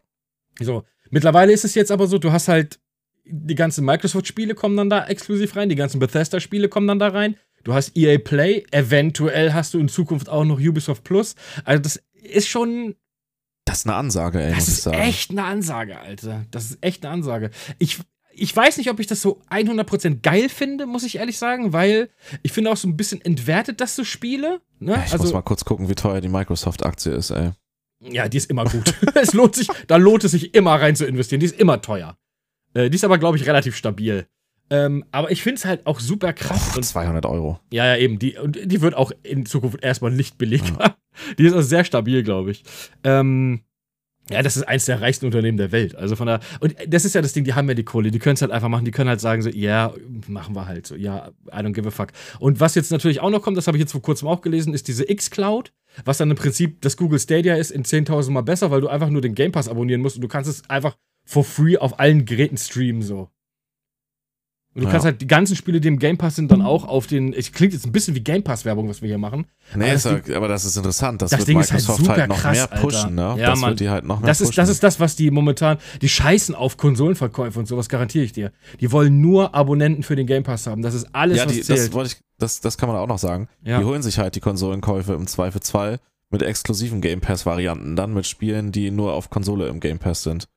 So, 0.60 0.84
mittlerweile 1.10 1.52
ist 1.52 1.64
es 1.64 1.74
jetzt 1.74 1.92
aber 1.92 2.06
so, 2.06 2.18
du 2.18 2.32
hast 2.32 2.48
halt 2.48 2.80
die 3.26 3.54
ganzen 3.54 3.84
Microsoft-Spiele 3.84 4.54
kommen 4.54 4.76
dann 4.76 4.90
da 4.90 5.06
exklusiv 5.06 5.54
rein, 5.56 5.68
die 5.68 5.76
ganzen 5.76 5.98
Bethesda-Spiele 5.98 6.68
kommen 6.68 6.86
dann 6.88 6.98
da 6.98 7.08
rein. 7.08 7.36
Du 7.62 7.72
hast 7.72 7.96
EA 7.96 8.18
Play, 8.18 8.64
eventuell 8.72 9.52
hast 9.54 9.72
du 9.74 9.78
in 9.78 9.88
Zukunft 9.88 10.28
auch 10.28 10.44
noch 10.44 10.58
Ubisoft 10.58 11.04
Plus. 11.04 11.34
Also 11.64 11.80
das 11.82 12.02
ist 12.22 12.48
schon, 12.48 12.96
Das 13.64 13.78
ist 13.78 13.86
eine 13.86 13.94
Ansage, 13.96 14.42
ey, 14.42 14.48
das 14.50 14.58
muss 14.58 14.68
ich 14.68 14.74
ist 14.74 14.82
sagen. 14.82 14.98
echt 14.98 15.30
eine 15.30 15.44
Ansage, 15.44 15.98
Alter. 16.00 16.44
Das 16.50 16.64
ist 16.64 16.78
echt 16.82 17.04
eine 17.04 17.14
Ansage. 17.14 17.50
Ich, 17.78 18.00
ich 18.36 18.54
weiß 18.54 18.78
nicht, 18.78 18.90
ob 18.90 19.00
ich 19.00 19.06
das 19.06 19.22
so 19.22 19.40
100% 19.50 20.20
geil 20.22 20.48
finde, 20.48 20.86
muss 20.86 21.04
ich 21.04 21.16
ehrlich 21.16 21.38
sagen, 21.38 21.72
weil 21.72 22.10
ich 22.42 22.52
finde 22.52 22.70
auch 22.70 22.76
so 22.76 22.88
ein 22.88 22.96
bisschen 22.96 23.20
entwertet 23.20 23.80
das 23.80 23.96
so 23.96 24.04
Spiele. 24.04 24.60
Ne? 24.78 25.02
Ich 25.06 25.16
muss 25.16 25.32
mal 25.32 25.42
kurz 25.42 25.64
gucken, 25.64 25.88
wie 25.88 25.94
teuer 25.94 26.20
die 26.20 26.28
Microsoft-Aktie 26.28 27.12
ist, 27.12 27.30
ey. 27.30 27.52
Ja, 28.00 28.28
die 28.28 28.36
ist 28.36 28.50
immer 28.50 28.64
gut. 28.64 28.94
es 29.14 29.32
lohnt 29.32 29.54
sich, 29.54 29.68
da 29.86 29.96
lohnt 29.96 30.24
es 30.24 30.32
sich 30.32 30.54
immer 30.54 30.72
rein 30.72 30.96
zu 30.96 31.06
investieren. 31.06 31.40
Die 31.40 31.46
ist 31.46 31.58
immer 31.58 31.80
teuer. 31.80 32.16
Äh, 32.74 32.90
die 32.90 32.96
ist 32.96 33.04
aber, 33.04 33.18
glaube 33.18 33.36
ich, 33.38 33.46
relativ 33.46 33.76
stabil. 33.76 34.26
Ähm, 34.70 35.04
aber 35.10 35.30
ich 35.30 35.42
finde 35.42 35.58
es 35.58 35.64
halt 35.64 35.86
auch 35.86 36.00
super 36.00 36.32
krass. 36.32 36.76
Und, 36.76 36.84
200 36.84 37.24
Euro. 37.26 37.60
ja, 37.70 37.86
ja, 37.86 37.96
eben. 37.96 38.18
Die, 38.18 38.36
und 38.36 38.58
die 38.62 38.80
wird 38.80 38.94
auch 38.94 39.12
in 39.22 39.46
Zukunft 39.46 39.82
erstmal 39.82 40.10
nicht 40.10 40.38
belegbar. 40.38 40.96
Die 41.38 41.44
ist 41.44 41.54
auch 41.54 41.62
sehr 41.62 41.84
stabil, 41.84 42.24
glaube 42.24 42.50
ich. 42.50 42.64
Ähm, 43.04 43.60
ja, 44.30 44.42
das 44.42 44.56
ist 44.56 44.62
eins 44.62 44.86
der 44.86 45.00
reichsten 45.02 45.26
Unternehmen 45.26 45.58
der 45.58 45.70
Welt. 45.70 45.94
Also 45.94 46.16
von 46.16 46.26
der. 46.26 46.40
Und 46.60 46.74
das 46.88 47.04
ist 47.04 47.14
ja 47.14 47.20
das 47.20 47.34
Ding, 47.34 47.44
die 47.44 47.54
haben 47.54 47.68
ja 47.68 47.74
die 47.74 47.84
Kohle. 47.84 48.10
Die 48.10 48.18
können 48.18 48.34
es 48.34 48.42
halt 48.42 48.52
einfach 48.52 48.68
machen. 48.68 48.84
Die 48.86 48.90
können 48.90 49.08
halt 49.08 49.20
sagen 49.20 49.42
so, 49.42 49.50
ja, 49.50 49.92
machen 50.28 50.56
wir 50.56 50.66
halt 50.66 50.86
so. 50.86 50.94
Ja, 50.94 51.30
I 51.48 51.56
don't 51.56 51.72
give 51.72 51.86
a 51.86 51.90
fuck. 51.90 52.08
Und 52.38 52.58
was 52.58 52.74
jetzt 52.74 52.90
natürlich 52.90 53.20
auch 53.20 53.30
noch 53.30 53.42
kommt, 53.42 53.58
das 53.58 53.66
habe 53.66 53.76
ich 53.76 53.82
jetzt 53.82 53.92
vor 53.92 54.00
kurzem 54.02 54.28
auch 54.28 54.40
gelesen, 54.40 54.72
ist 54.72 54.88
diese 54.88 55.08
X-Cloud, 55.10 55.72
was 56.06 56.18
dann 56.18 56.30
im 56.30 56.36
Prinzip 56.36 56.80
das 56.80 56.96
Google 56.96 57.18
Stadia 57.18 57.56
ist 57.56 57.70
in 57.70 57.84
10.000 57.84 58.30
Mal 58.30 58.42
besser, 58.42 58.70
weil 58.70 58.80
du 58.80 58.88
einfach 58.88 59.10
nur 59.10 59.20
den 59.20 59.34
Game 59.34 59.52
Pass 59.52 59.68
abonnieren 59.68 60.00
musst 60.00 60.16
und 60.16 60.22
du 60.22 60.28
kannst 60.28 60.48
es 60.48 60.68
einfach 60.70 60.96
for 61.26 61.44
free 61.44 61.76
auf 61.76 62.00
allen 62.00 62.24
Geräten 62.24 62.56
streamen 62.56 63.02
so. 63.02 63.28
Und 64.74 64.80
du 64.82 64.86
Ja. 64.86 64.90
kannst 64.90 65.04
halt 65.04 65.20
die 65.20 65.26
ganzen 65.28 65.54
Spiele, 65.54 65.80
die 65.80 65.86
im 65.86 65.98
Game 66.00 66.18
Pass 66.18 66.34
sind, 66.34 66.50
dann 66.50 66.60
auch 66.60 66.84
auf 66.84 67.06
den. 67.06 67.32
Es 67.32 67.52
klingt 67.52 67.72
jetzt 67.72 67.86
ein 67.86 67.92
bisschen 67.92 68.14
wie 68.16 68.20
Game 68.20 68.42
Pass-Werbung, 68.42 68.88
was 68.88 69.02
wir 69.02 69.08
hier 69.08 69.18
machen. 69.18 69.46
Nee, 69.76 69.84
Aber 69.84 69.92
das 69.92 70.04
ja, 70.04 70.36
aber 70.36 70.48
das 70.48 70.64
ist 70.64 70.76
interessant. 70.76 71.22
Das, 71.22 71.30
das 71.30 71.38
wird 71.40 71.48
Ding 71.48 71.60
ist 71.60 71.70
halt 71.72 71.80
Microsoft 71.82 72.08
halt, 72.08 72.18
super 72.18 72.26
noch 72.26 72.38
krass, 72.40 72.56
mehr 72.56 72.66
pushen, 72.80 73.18
Alter. 73.18 73.34
ne? 73.36 73.40
Ja, 73.42 73.50
das 73.50 73.60
Mann. 73.60 73.70
wird 73.70 73.80
die 73.80 73.88
halt 73.88 74.04
noch 74.04 74.18
mehr 74.20 74.26
Das 74.26 74.40
ist, 74.40 74.48
pushen. 74.48 74.56
das 74.62 74.68
ist 74.68 74.82
das, 74.82 74.98
was 74.98 75.14
die 75.14 75.30
momentan. 75.30 75.78
Die 76.02 76.08
scheißen 76.08 76.54
auf 76.56 76.76
Konsolenverkäufe 76.76 77.58
und 77.58 77.66
sowas, 77.68 77.88
garantiere 77.88 78.24
ich 78.24 78.32
dir. 78.32 78.50
Die 78.80 78.90
wollen 78.90 79.20
nur 79.20 79.54
Abonnenten 79.54 80.02
für 80.02 80.16
den 80.16 80.26
Game 80.26 80.42
Pass 80.42 80.66
haben. 80.66 80.82
Das 80.82 80.94
ist 80.94 81.06
alles, 81.12 81.38
ja, 81.38 81.46
was 81.46 81.52
die, 81.52 81.62
zählt. 81.62 81.78
das, 81.78 81.92
wollte 81.92 82.10
ich, 82.12 82.20
das, 82.38 82.60
das 82.60 82.76
kann 82.76 82.88
man 82.88 82.98
auch 82.98 83.06
noch 83.06 83.18
sagen. 83.18 83.48
Ja. 83.64 83.78
Die 83.78 83.84
holen 83.84 84.02
sich 84.02 84.18
halt 84.18 84.34
die 84.34 84.40
Konsolenkäufe 84.40 85.12
im 85.14 85.28
Zweifelsfall 85.28 86.00
mit 86.30 86.42
exklusiven 86.42 87.00
Game 87.00 87.20
Pass-Varianten, 87.20 87.94
dann 87.94 88.12
mit 88.12 88.26
Spielen, 88.26 88.72
die 88.72 88.90
nur 88.90 89.12
auf 89.12 89.30
Konsole 89.30 89.68
im 89.68 89.78
Game 89.78 90.00
Pass 90.00 90.24
sind. 90.24 90.48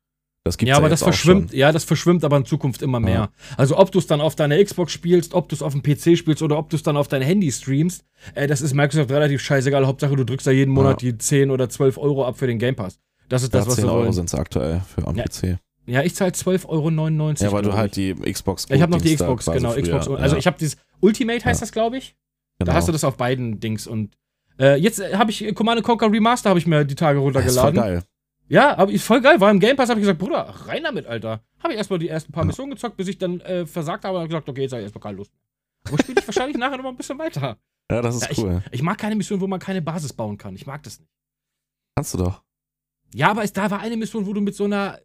Das 0.47 0.57
gibt's 0.57 0.69
ja, 0.69 0.77
aber 0.77 0.87
jetzt 0.89 1.01
das 1.01 1.03
verschwimmt, 1.03 1.53
ja, 1.53 1.71
das 1.71 1.83
verschwimmt 1.83 2.23
aber 2.23 2.37
in 2.37 2.45
Zukunft 2.45 2.81
immer 2.81 2.99
mehr. 2.99 3.13
Ja. 3.13 3.29
Also 3.57 3.77
ob 3.77 3.91
du 3.91 3.99
es 3.99 4.07
dann 4.07 4.21
auf 4.21 4.35
deiner 4.35 4.61
Xbox 4.63 4.91
spielst, 4.91 5.33
ob 5.33 5.49
du 5.49 5.55
es 5.55 5.61
auf 5.61 5.73
dem 5.73 5.83
PC 5.83 6.17
spielst 6.17 6.41
oder 6.41 6.57
ob 6.57 6.69
du 6.69 6.75
es 6.75 6.83
dann 6.83 6.97
auf 6.97 7.07
dein 7.07 7.21
Handy 7.21 7.51
streamst, 7.51 8.03
äh, 8.35 8.47
das 8.47 8.61
ist 8.61 8.73
Microsoft 8.73 9.11
relativ 9.11 9.41
scheißegal. 9.41 9.85
Hauptsache, 9.85 10.15
du 10.15 10.23
drückst 10.23 10.47
da 10.47 10.51
jeden 10.51 10.71
Monat 10.73 11.01
die 11.01 11.17
10 11.17 11.51
oder 11.51 11.69
12 11.69 11.97
Euro 11.97 12.25
ab 12.25 12.37
für 12.37 12.47
den 12.47 12.59
Game 12.59 12.75
Pass. 12.75 12.99
Das 13.29 13.43
ist 13.43 13.53
Ja, 13.53 13.59
das, 13.59 13.67
was 13.67 13.75
10 13.75 13.85
wir 13.85 13.91
Euro 13.93 14.11
sind 14.11 14.25
es 14.25 14.35
aktuell 14.35 14.81
für 14.95 15.05
am 15.07 15.15
Ja, 15.15 15.25
PC. 15.25 15.57
Ja, 15.85 16.01
ich 16.03 16.15
zahle 16.15 16.31
12,99 16.31 16.67
Euro. 16.69 17.33
Ja, 17.39 17.51
weil 17.51 17.63
du 17.63 17.73
halt 17.73 17.95
die 17.95 18.13
Xbox 18.13 18.65
Ja, 18.69 18.75
ich 18.75 18.81
habe 18.81 18.91
noch 18.91 19.01
die 19.01 19.15
Xbox, 19.15 19.45
genau. 19.45 19.71
früher, 19.71 19.81
Xbox. 19.83 20.07
Also 20.07 20.35
ja, 20.35 20.39
ich 20.39 20.47
habe 20.47 20.57
dieses 20.59 20.77
Ultimate 21.01 21.45
heißt 21.45 21.61
Ja. 21.61 21.65
das, 21.65 21.71
glaube 21.71 21.97
ich. 21.97 22.15
genau. 22.59 22.71
Da 22.71 22.77
hast 22.77 22.87
du 22.87 22.91
das 22.91 23.03
auf 23.03 23.15
beiden 23.17 23.59
Dings 23.59 23.87
und 23.87 24.15
äh, 24.59 24.75
jetzt 24.79 24.99
äh, 24.99 25.15
habe 25.15 25.29
ich 25.31 25.53
Command 25.55 25.83
Conquer 25.83 26.11
Remaster 26.11 26.49
habe 26.49 26.59
ich 26.59 26.65
mir 26.67 26.83
die 26.83 26.95
Tage 26.95 27.19
Das 27.31 27.45
ist 27.45 27.55
voll 27.57 27.65
runtergeladen. 27.67 27.75
geil. 28.01 28.03
Ja, 28.49 28.77
aber 28.77 28.91
ist 28.91 29.03
voll 29.05 29.21
geil. 29.21 29.39
War 29.41 29.51
im 29.51 29.59
Game 29.59 29.75
Pass, 29.75 29.89
habe 29.89 29.99
ich 29.99 30.03
gesagt, 30.03 30.19
Bruder, 30.19 30.41
rein 30.67 30.83
damit, 30.83 31.05
Alter. 31.05 31.41
Habe 31.61 31.73
ich 31.73 31.77
erstmal 31.77 31.99
die 31.99 32.07
ersten 32.07 32.31
paar. 32.31 32.45
Missionen 32.45 32.71
gezockt, 32.71 32.95
bis 32.97 33.07
ich 33.09 33.17
dann 33.17 33.41
äh, 33.41 33.65
versagt 33.65 34.05
habe 34.05 34.15
und 34.17 34.21
hab 34.23 34.29
gesagt, 34.29 34.47
okay, 34.49 34.61
jetzt 34.61 34.71
habe 34.71 34.81
ich 34.81 34.85
erstmal 34.85 35.01
keine 35.01 35.17
Lust. 35.17 35.31
Aber 35.87 35.97
spiele 35.97 36.19
ich 36.21 36.27
wahrscheinlich 36.27 36.57
nachher 36.57 36.77
noch 36.77 36.83
mal 36.83 36.89
ein 36.91 36.97
bisschen 36.97 37.19
weiter. 37.19 37.57
Ja, 37.91 38.01
das 38.01 38.15
ist 38.15 38.23
Ja, 38.23 38.31
ich- 38.31 38.37
cool. 38.39 38.63
Ich 38.71 38.81
mag 38.81 38.97
keine 38.97 39.15
Mission, 39.15 39.41
wo 39.41 39.47
man 39.47 39.59
keine 39.59 39.81
Basis 39.81 40.13
bauen 40.13 40.37
kann. 40.37 40.55
Ich 40.55 40.65
mag 40.65 40.81
das 40.83 40.99
nicht. 40.99 41.09
Kannst 41.95 42.13
du 42.13 42.19
doch. 42.19 42.43
Ja, 43.13 43.31
aber 43.31 43.43
es, 43.43 43.53
da 43.53 43.69
war 43.71 43.79
eine 43.79 43.97
Mission, 43.97 44.25
wo 44.25 44.33
du 44.33 44.41
mit 44.41 44.55
so 44.55 44.65
einer 44.65 44.99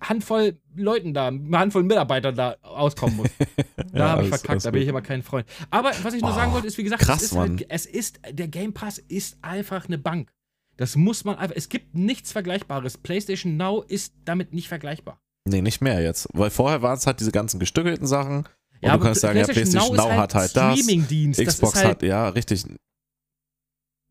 Handvoll 0.00 0.58
Leuten 0.74 1.14
da, 1.14 1.28
einer 1.28 1.58
Handvoll 1.58 1.82
Mitarbeitern 1.82 2.34
da 2.34 2.56
auskommen 2.62 3.16
musst. 3.16 3.34
Da 3.92 3.98
Ja, 3.98 4.08
habe 4.10 4.22
ich 4.24 4.28
verkackt, 4.28 4.50
alles 4.50 4.62
da 4.64 4.70
bin 4.70 4.82
ich 4.82 4.88
aber 4.90 5.00
kein 5.00 5.22
Freund. 5.22 5.46
Aber 5.70 5.90
was 6.02 6.12
ich 6.12 6.20
nur 6.20 6.30
Oh, 6.32 6.34
sagen 6.34 6.52
wollte, 6.52 6.66
ist, 6.66 6.76
wie 6.76 6.82
gesagt, 6.82 7.02
krass, 7.02 7.22
es, 7.22 7.32
ist 7.32 7.38
halt, 7.38 7.66
es 7.70 7.86
ist, 7.86 8.20
der 8.30 8.48
Game 8.48 8.74
Pass 8.74 8.98
ist 8.98 9.38
einfach 9.42 9.86
eine 9.86 9.96
Bank. 9.96 10.32
Das 10.76 10.96
muss 10.96 11.24
man 11.24 11.36
einfach, 11.36 11.56
es 11.56 11.68
gibt 11.68 11.94
nichts 11.94 12.32
Vergleichbares. 12.32 12.98
PlayStation 12.98 13.56
Now 13.56 13.82
ist 13.82 14.14
damit 14.24 14.52
nicht 14.52 14.68
vergleichbar. 14.68 15.20
Nee, 15.48 15.62
nicht 15.62 15.80
mehr 15.80 16.00
jetzt. 16.02 16.28
Weil 16.32 16.50
vorher 16.50 16.82
waren 16.82 16.98
es 16.98 17.06
halt 17.06 17.20
diese 17.20 17.32
ganzen 17.32 17.58
gestückelten 17.60 18.06
Sachen. 18.06 18.38
Und 18.38 18.46
Ja, 18.82 18.96
du 18.96 19.02
kannst 19.02 19.20
sagen, 19.22 19.38
ja, 19.38 19.44
PlayStation 19.46 19.96
Now, 19.96 20.10
ist 20.10 20.16
hat 20.16 20.34
halt 20.34 20.56
das. 20.56 20.78
Streamingdienst. 20.78 21.40
Xbox 21.44 21.72
das 21.72 21.84
halt, 21.84 21.96
hat, 21.96 22.02
ja, 22.02 22.28
richtig. 22.28 22.64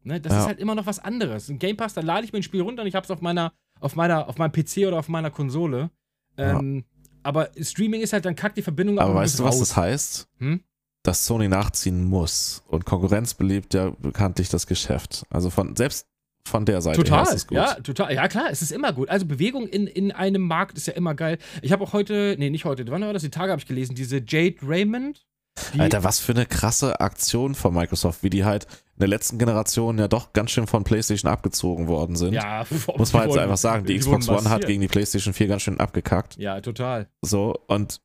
ne, 0.04 0.20
das 0.20 0.32
ja. 0.34 0.40
ist 0.40 0.46
halt 0.48 0.60
immer 0.60 0.76
noch 0.76 0.86
was 0.86 1.00
anderes. 1.00 1.50
Ein 1.50 1.60
Game 1.60 1.78
Pass, 1.78 1.94
da 1.94 2.02
lade 2.02 2.26
ich 2.26 2.34
mir 2.34 2.40
ein 2.40 2.44
Spiel 2.44 2.62
runter 2.62 2.82
und 2.82 2.88
ich 2.88 2.96
habe 2.96 3.04
es 3.04 3.12
auf 3.12 3.22
meiner, 3.22 3.54
auf 3.80 3.96
meiner, 3.96 4.28
auf 4.28 4.38
meinem 4.38 4.52
PC 4.52 4.88
oder 4.88 4.98
auf 4.98 5.08
meiner 5.10 5.30
Konsole. 5.30 5.92
Ähm, 6.38 6.84
Aber 7.24 7.50
Streaming 7.62 8.02
ist 8.02 8.14
halt 8.14 8.26
dann 8.26 8.36
kackt 8.36 8.58
die 8.58 8.62
Verbindung 8.62 8.98
ab 9.00 9.06
Aber 9.06 9.16
weißt 9.16 9.40
du, 9.40 9.44
was 9.44 9.56
raus. 9.56 9.60
das 9.60 9.78
heißt? 9.78 10.28
Hm? 10.40 10.64
Dass 11.04 11.26
Sony 11.26 11.48
nachziehen 11.48 12.04
muss. 12.04 12.64
Und 12.68 12.86
Konkurrenz 12.86 13.36
belebt 13.36 13.74
ja 13.74 13.92
bekanntlich 14.00 14.50
das 14.50 14.66
Geschäft. 14.68 15.26
Also 15.30 15.50
von, 15.50 15.76
selbst 15.76 16.08
von 16.48 16.66
der 16.66 16.82
Seite 16.82 16.98
her 16.98 17.04
Total, 17.04 17.24
ist 17.24 17.34
es 17.34 17.48
gut. 17.48 17.58
ja, 17.58 17.74
total. 17.76 18.14
Ja, 18.14 18.28
klar, 18.28 18.48
es 18.52 18.62
ist 18.62 18.72
immer 18.72 18.94
gut. 18.94 19.10
Also 19.10 19.26
Bewegung 19.26 19.68
in, 19.68 19.88
in 19.88 20.12
einem 20.12 20.44
Markt 20.44 20.78
ist 20.78 20.88
ja 20.88 20.94
immer 20.94 21.16
geil. 21.16 21.38
Ich 21.62 21.72
habe 21.72 21.84
auch 21.84 21.94
heute, 21.94 22.36
nee, 22.38 22.50
nicht 22.50 22.66
heute, 22.66 22.86
wann 22.88 23.02
war 23.02 23.14
das? 23.14 23.24
Die 23.24 23.30
Tage 23.30 23.52
habe 23.52 23.60
ich 23.60 23.68
gelesen, 23.68 23.96
diese 23.96 24.22
Jade 24.26 24.58
Raymond. 24.62 25.26
Die, 25.74 25.80
Alter, 25.80 26.04
was 26.04 26.20
für 26.20 26.34
eine 26.34 26.46
krasse 26.46 27.00
Aktion 27.00 27.56
von 27.56 27.74
Microsoft, 27.74 28.24
wie 28.24 28.30
die 28.30 28.44
halt 28.44 28.66
in 28.66 29.00
der 29.00 29.08
letzten 29.08 29.38
Generation 29.38 29.98
ja 29.98 30.08
doch 30.08 30.34
ganz 30.34 30.52
schön 30.52 30.68
von 30.68 30.84
PlayStation 30.84 31.32
abgezogen 31.32 31.88
worden 31.88 32.16
sind. 32.16 32.34
ja, 32.34 32.66
Muss 32.98 33.14
man 33.14 33.30
jetzt 33.30 33.38
einfach 33.38 33.58
sagen, 33.58 33.86
die, 33.86 33.98
Xbox 33.98 34.28
wurden 34.28 34.46
One 34.46 34.50
hat 34.50 34.68
gegen 34.68 34.82
die 34.82 34.88
PlayStation 34.88 35.34
4 35.34 35.48
ganz 35.48 35.62
schön 35.62 35.80
abgekackt. 35.80 36.38
Ja, 36.38 36.60
total. 36.60 37.08
So, 37.22 37.56
und 37.68 38.02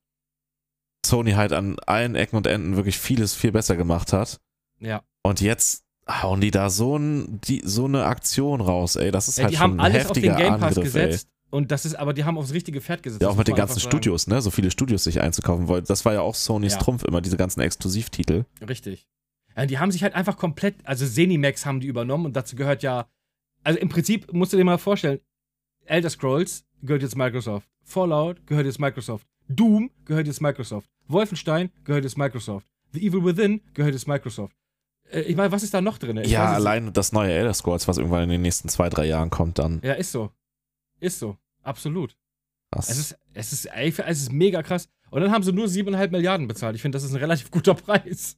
Sony 1.04 1.32
halt 1.32 1.52
an 1.52 1.76
allen 1.86 2.14
Ecken 2.14 2.36
und 2.36 2.46
Enden 2.46 2.76
wirklich 2.76 2.98
vieles 2.98 3.34
viel 3.34 3.52
besser 3.52 3.76
gemacht 3.76 4.12
hat. 4.12 4.40
Ja. 4.78 5.02
Und 5.22 5.40
jetzt 5.40 5.84
hauen 6.22 6.40
die 6.40 6.50
da 6.50 6.70
so, 6.70 6.96
ein, 6.96 7.40
die, 7.42 7.62
so 7.64 7.84
eine 7.84 8.04
Aktion 8.04 8.60
raus, 8.60 8.96
ey. 8.96 9.10
Das 9.10 9.28
ist 9.28 9.38
ja 9.38 9.44
halt 9.44 9.52
die 9.52 9.56
schon 9.56 9.62
haben 9.64 9.80
ein 9.80 9.92
alles 9.92 10.06
auf 10.06 10.12
den 10.12 10.24
heftiger 10.24 10.36
Game 10.36 10.60
Pass 10.60 10.76
Angriff, 10.76 10.94
ey. 10.94 11.06
gesetzt. 11.06 11.28
Und 11.50 11.72
das 11.72 11.84
ist, 11.84 11.96
aber 11.96 12.12
die 12.12 12.24
haben 12.24 12.38
aufs 12.38 12.52
richtige 12.52 12.80
Pferd 12.80 13.02
gesetzt. 13.02 13.22
Ja, 13.22 13.28
auch 13.28 13.36
mit 13.36 13.48
den 13.48 13.56
ganzen. 13.56 13.80
Studios, 13.80 14.28
ne? 14.28 14.40
So 14.40 14.50
viele 14.50 14.70
Studios 14.70 15.02
sich 15.04 15.20
einzukaufen 15.20 15.66
wollen. 15.66 15.84
Das 15.84 16.04
war 16.04 16.12
ja 16.12 16.20
auch 16.20 16.36
Sonys 16.36 16.74
Ja. 16.74 16.78
Trumpf 16.78 17.02
immer, 17.02 17.20
diese 17.20 17.36
ganzen 17.36 17.60
Exklusivtitel. 17.60 18.44
Richtig. 18.66 19.08
Ja, 19.56 19.66
die 19.66 19.78
haben 19.78 19.90
sich 19.90 20.04
halt 20.04 20.14
einfach 20.14 20.36
komplett, 20.36 20.76
also 20.84 21.04
Zenimax 21.04 21.66
haben 21.66 21.80
die 21.80 21.88
übernommen 21.88 22.26
und 22.26 22.36
dazu 22.36 22.54
gehört 22.54 22.84
ja, 22.84 23.08
also 23.64 23.80
im 23.80 23.88
Prinzip 23.88 24.32
musst 24.32 24.52
du 24.52 24.56
dir 24.56 24.64
mal 24.64 24.78
vorstellen, 24.78 25.18
Elder 25.86 26.08
Scrolls 26.08 26.64
gehört 26.82 27.02
jetzt 27.02 27.16
Microsoft, 27.16 27.68
Fallout 27.82 28.46
gehört 28.46 28.66
jetzt 28.66 28.78
Microsoft, 28.78 29.26
Doom 29.48 29.90
gehört 30.04 30.28
jetzt 30.28 30.40
Microsoft, 30.40 30.88
Wolfenstein 31.08 31.70
gehört 31.82 32.04
jetzt 32.04 32.16
Microsoft, 32.16 32.66
The 32.92 33.04
Evil 33.04 33.24
Within 33.24 33.60
gehört 33.74 33.92
jetzt 33.92 34.06
Microsoft. 34.06 34.54
Äh, 35.12 35.20
ich 35.22 35.36
meine, 35.36 35.52
was 35.52 35.62
ist 35.62 35.74
da 35.74 35.80
noch 35.80 35.98
drin? 35.98 36.16
Ich 36.18 36.30
ja, 36.30 36.44
weiß 36.44 36.54
allein 36.56 36.92
das 36.92 37.12
neue 37.12 37.32
Elder 37.32 37.54
Scrolls, 37.54 37.88
was 37.88 37.98
irgendwann 37.98 38.22
in 38.24 38.30
den 38.30 38.42
nächsten 38.42 38.68
zwei, 38.68 38.88
drei 38.88 39.06
Jahren 39.06 39.30
kommt, 39.30 39.58
dann. 39.58 39.80
Ja, 39.84 39.94
ist 39.94 40.12
so. 40.12 40.30
Ist 41.00 41.18
so. 41.18 41.36
Absolut. 41.62 42.16
Das, 42.70 42.88
Es 42.88 42.98
ist, 42.98 43.18
es 43.34 43.52
ist, 43.52 43.64
ey, 43.66 43.92
es 44.06 44.22
ist 44.22 44.32
mega 44.32 44.62
krass. 44.62 44.88
Und 45.10 45.22
dann 45.22 45.32
haben 45.32 45.42
sie 45.42 45.52
nur 45.52 45.66
7,5 45.66 46.10
Milliarden 46.10 46.46
bezahlt. 46.46 46.76
Ich 46.76 46.82
finde, 46.82 46.96
das 46.96 47.02
ist 47.04 47.10
ein 47.12 47.16
relativ 47.16 47.50
guter 47.50 47.74
Preis. 47.74 48.36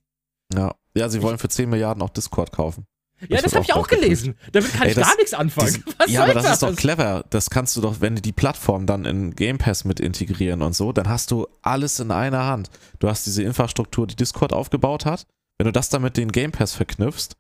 ja. 0.55 0.75
ja, 0.95 1.09
sie 1.09 1.21
wollen 1.23 1.39
für 1.39 1.49
10 1.49 1.69
Milliarden 1.69 2.03
auch 2.03 2.11
Discord 2.11 2.51
kaufen. 2.53 2.87
Ja, 3.21 3.37
Das 3.37 3.43
das 3.43 3.55
habe 3.55 3.65
ich 3.65 3.73
auch 3.75 3.87
gelesen. 3.87 4.35
Damit 4.51 4.73
kann 4.73 4.83
Ey, 4.83 4.89
ich 4.89 4.95
das- 4.97 5.07
gar 5.07 5.17
nichts 5.17 5.35
anfangen. 5.35 5.85
Was 5.99 6.11
ja, 6.11 6.23
soll 6.23 6.31
aber 6.31 6.41
das 6.43 6.53
ist 6.55 6.63
doch 6.63 6.75
clever. 6.75 7.25
Das 7.31 7.51
kannst 7.51 7.77
du 7.77 7.81
doch, 7.81 8.01
wenn 8.01 8.17
die 8.17 8.23
die 8.23 8.33
Plattform 8.33 8.87
dann 8.87 9.05
in 9.05 9.37
Game 9.37 9.59
Pass 9.59 9.85
mit 9.85 10.01
integrieren 10.01 10.61
und 10.63 10.75
so, 10.75 10.91
dann 10.93 11.09
hast 11.09 11.31
du 11.31 11.47
alles 11.61 12.01
in 12.01 12.11
einer 12.11 12.47
Hand. 12.47 12.69
Du 12.99 13.09
hast 13.09 13.27
diese 13.27 13.45
Infrastruktur, 13.45 14.07
die 14.09 14.17
Discord 14.17 14.53
aufgebaut 14.53 15.05
hat. 15.07 15.27
Wenn 15.59 15.67
du 15.67 15.73
das 15.73 15.89
dann 15.89 16.03
mit 16.03 16.17
den 16.17 16.33
Game 16.33 16.53
Pass 16.53 16.75
verknüpfst, 16.75 17.31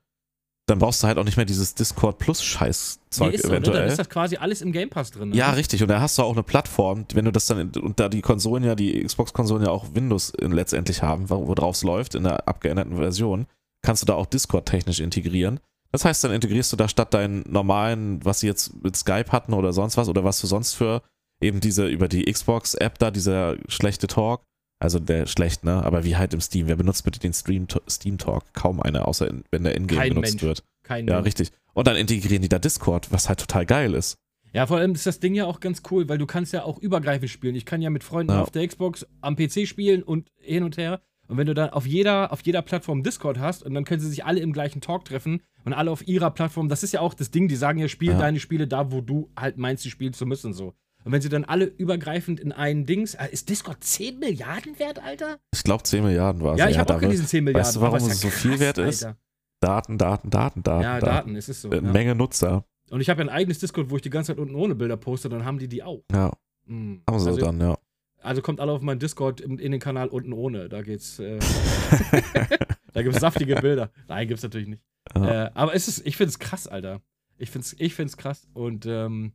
dann 0.68 0.78
brauchst 0.78 1.02
du 1.02 1.08
halt 1.08 1.18
auch 1.18 1.24
nicht 1.24 1.36
mehr 1.36 1.44
dieses 1.46 1.74
Discord 1.74 2.18
Plus 2.18 2.42
Scheißzeug 2.42 3.30
Nee, 3.30 3.34
ist 3.36 3.42
so, 3.42 3.48
ne? 3.48 3.54
Dann 3.60 3.62
eventuell. 3.64 3.88
ist 3.88 3.98
das 3.98 4.08
quasi 4.08 4.36
alles 4.36 4.62
im 4.62 4.70
Game 4.70 4.90
Pass 4.90 5.10
drin. 5.10 5.30
Ne? 5.30 5.36
ja, 5.36 5.50
richtig. 5.50 5.82
Und 5.82 5.88
da 5.88 6.00
hast 6.00 6.18
du 6.18 6.22
auch 6.22 6.32
eine 6.32 6.44
Plattform, 6.44 7.04
wenn 7.14 7.24
du 7.24 7.32
das 7.32 7.46
dann, 7.46 7.70
und 7.70 7.98
da 7.98 8.08
die 8.08 8.22
Konsolen 8.22 8.62
ja, 8.62 8.74
die 8.76 9.02
Xbox-Konsolen 9.02 9.64
ja 9.64 9.70
auch 9.70 9.94
Windows 9.94 10.30
in- 10.30 10.52
letztendlich 10.52 11.02
haben, 11.02 11.30
wo 11.30 11.48
wo 11.48 11.54
drauf 11.54 11.74
es 11.74 11.82
läuft, 11.82 12.14
in 12.14 12.22
der 12.22 12.46
abgeänderten 12.46 12.96
Version, 12.96 13.46
kannst 13.84 14.02
du 14.02 14.06
da 14.06 14.14
auch 14.14 14.26
Discord 14.26 14.66
technisch 14.66 15.00
integrieren. 15.00 15.58
Das 15.90 16.04
heißt, 16.04 16.22
dann 16.24 16.30
integrierst 16.32 16.72
du 16.72 16.76
da 16.76 16.88
statt 16.88 17.12
deinen 17.12 17.42
normalen, 17.50 18.24
was 18.24 18.40
sie 18.40 18.46
jetzt 18.46 18.82
mit 18.82 18.96
Skype 18.96 19.32
hatten 19.32 19.52
oder 19.54 19.72
sonst 19.72 19.96
was, 19.96 20.08
oder 20.08 20.22
was 20.24 20.40
du 20.40 20.46
sonst 20.46 20.74
für 20.74 21.02
eben 21.42 21.58
diese 21.60 21.88
über 21.88 22.06
die 22.06 22.24
Xbox-App 22.32 22.98
da, 23.00 23.10
dieser 23.10 23.56
schlechte 23.68 24.06
Talk, 24.06 24.42
also 24.82 24.98
der 24.98 25.26
schlecht, 25.26 25.64
ne? 25.64 25.82
Aber 25.84 26.04
wie 26.04 26.16
halt 26.16 26.34
im 26.34 26.40
Steam. 26.40 26.66
Wer 26.68 26.76
benutzt 26.76 27.04
bitte 27.04 27.20
den 27.20 27.32
Stream, 27.32 27.66
Steam 27.88 28.18
Talk? 28.18 28.44
Kaum 28.52 28.80
einer, 28.80 29.06
außer 29.08 29.28
in, 29.28 29.44
wenn 29.50 29.64
der 29.64 29.74
Ingame 29.76 30.00
Kein 30.00 30.08
benutzt 30.14 30.32
Mensch. 30.32 30.42
wird. 30.42 30.64
Kein 30.82 31.06
Ja, 31.08 31.14
Mensch. 31.14 31.26
richtig. 31.26 31.50
Und 31.74 31.86
dann 31.86 31.96
integrieren 31.96 32.42
die 32.42 32.48
da 32.48 32.58
Discord, 32.58 33.10
was 33.12 33.28
halt 33.28 33.40
total 33.40 33.64
geil 33.66 33.94
ist. 33.94 34.16
Ja, 34.52 34.66
vor 34.66 34.76
allem 34.76 34.92
ist 34.92 35.06
das 35.06 35.18
Ding 35.20 35.34
ja 35.34 35.46
auch 35.46 35.60
ganz 35.60 35.80
cool, 35.90 36.08
weil 36.10 36.18
du 36.18 36.26
kannst 36.26 36.52
ja 36.52 36.64
auch 36.64 36.78
übergreifend 36.78 37.30
spielen. 37.30 37.54
Ich 37.54 37.64
kann 37.64 37.80
ja 37.80 37.88
mit 37.88 38.04
Freunden 38.04 38.32
Ja. 38.32 38.42
auf 38.42 38.50
der 38.50 38.66
Xbox 38.68 39.06
am 39.22 39.34
PC 39.36 39.66
spielen 39.66 40.02
und 40.02 40.30
hin 40.38 40.62
und 40.62 40.76
her. 40.76 41.00
Und 41.28 41.38
wenn 41.38 41.46
du 41.46 41.54
dann 41.54 41.70
auf 41.70 41.86
jeder, 41.86 42.30
auf 42.32 42.42
jeder 42.42 42.60
Plattform 42.60 43.02
Discord 43.02 43.38
hast 43.38 43.62
und 43.62 43.72
dann 43.72 43.84
können 43.84 44.00
sie 44.02 44.10
sich 44.10 44.26
alle 44.26 44.40
im 44.40 44.52
gleichen 44.52 44.82
Talk 44.82 45.06
treffen 45.06 45.40
und 45.64 45.72
alle 45.72 45.90
auf 45.90 46.06
ihrer 46.06 46.30
Plattform, 46.30 46.68
das 46.68 46.82
ist 46.82 46.92
ja 46.92 47.00
auch 47.00 47.14
das 47.14 47.30
Ding, 47.30 47.48
die 47.48 47.56
sagen 47.56 47.78
ja, 47.78 47.88
spiel 47.88 48.10
Ja. 48.10 48.18
deine 48.18 48.40
Spiele 48.40 48.66
da, 48.68 48.92
wo 48.92 49.00
du 49.00 49.30
halt 49.38 49.56
meinst, 49.56 49.84
sie 49.84 49.90
spielen 49.90 50.12
zu 50.12 50.26
müssen 50.26 50.52
so. 50.52 50.74
Und 51.04 51.12
wenn 51.12 51.20
sie 51.22 51.28
dann 51.28 51.44
alle 51.44 51.64
übergreifend 51.64 52.38
in 52.40 52.52
einen 52.52 52.86
Dings, 52.86 53.14
äh, 53.14 53.28
ist 53.30 53.48
Discord 53.48 53.82
10 53.82 54.18
Milliarden 54.18 54.78
wert, 54.78 55.02
Alter? 55.02 55.38
Ich 55.52 55.64
glaube, 55.64 55.82
10 55.82 56.04
Milliarden 56.04 56.42
war 56.42 56.54
es. 56.54 56.60
ja, 56.60 56.68
ich 56.68 56.78
habe 56.78 56.86
da 56.86 56.96
auch 56.96 57.00
gelesen 57.00 57.26
10 57.26 57.44
Milliarden. 57.44 57.66
Weißt 57.66 57.76
du, 57.76 57.80
warum 57.80 57.96
es 57.96 58.08
ja 58.08 58.14
so 58.14 58.28
viel 58.28 58.52
krass, 58.52 58.60
wert 58.60 58.78
ist? 58.78 59.04
Alter. 59.04 59.18
Daten, 59.60 59.98
Daten, 59.98 60.30
Daten, 60.30 60.62
Daten. 60.62 60.82
Ja, 60.82 60.98
Daten, 61.00 61.36
es 61.36 61.48
ist 61.48 61.62
so. 61.62 61.70
Äh, 61.70 61.76
ja. 61.76 61.80
Menge 61.82 62.14
Nutzer. 62.14 62.64
Und 62.90 63.00
ich 63.00 63.08
habe 63.08 63.22
ja 63.22 63.28
ein 63.28 63.34
eigenes 63.34 63.58
Discord, 63.58 63.90
wo 63.90 63.96
ich 63.96 64.02
die 64.02 64.10
ganze 64.10 64.32
Zeit 64.32 64.38
unten 64.40 64.54
ohne 64.54 64.74
Bilder 64.74 64.96
poste, 64.96 65.28
dann 65.28 65.44
haben 65.44 65.58
die 65.58 65.68
die 65.68 65.82
auch. 65.82 66.02
Ja, 66.12 66.32
Mhm. 66.66 67.02
haben 67.08 67.18
sie 67.18 67.28
also, 67.30 67.40
dann, 67.40 67.60
ja. 67.60 67.76
also 68.20 68.40
kommt 68.42 68.60
alle 68.60 68.70
auf 68.72 68.82
meinen 68.82 69.00
Discord 69.00 69.40
in, 69.40 69.58
in 69.58 69.72
den 69.72 69.80
Kanal 69.80 70.08
unten 70.08 70.32
ohne. 70.32 70.68
Da 70.68 70.82
geht's. 70.82 71.18
Äh, 71.18 71.38
da 72.92 73.02
gibt's 73.02 73.20
saftige 73.20 73.56
Bilder. 73.56 73.90
Nein, 74.08 74.28
gibt's 74.28 74.42
natürlich 74.42 74.68
nicht. 74.68 74.82
Ja. 75.16 75.46
Äh, 75.46 75.50
aber 75.54 75.74
es 75.74 75.88
ist, 75.88 76.06
ich 76.06 76.16
find's 76.16 76.38
krass, 76.38 76.66
Alter. 76.66 77.00
Ich 77.38 77.50
find's, 77.50 77.74
ich 77.78 77.94
find's 77.94 78.16
krass. 78.16 78.46
Und 78.54 78.86
ähm, 78.86 79.32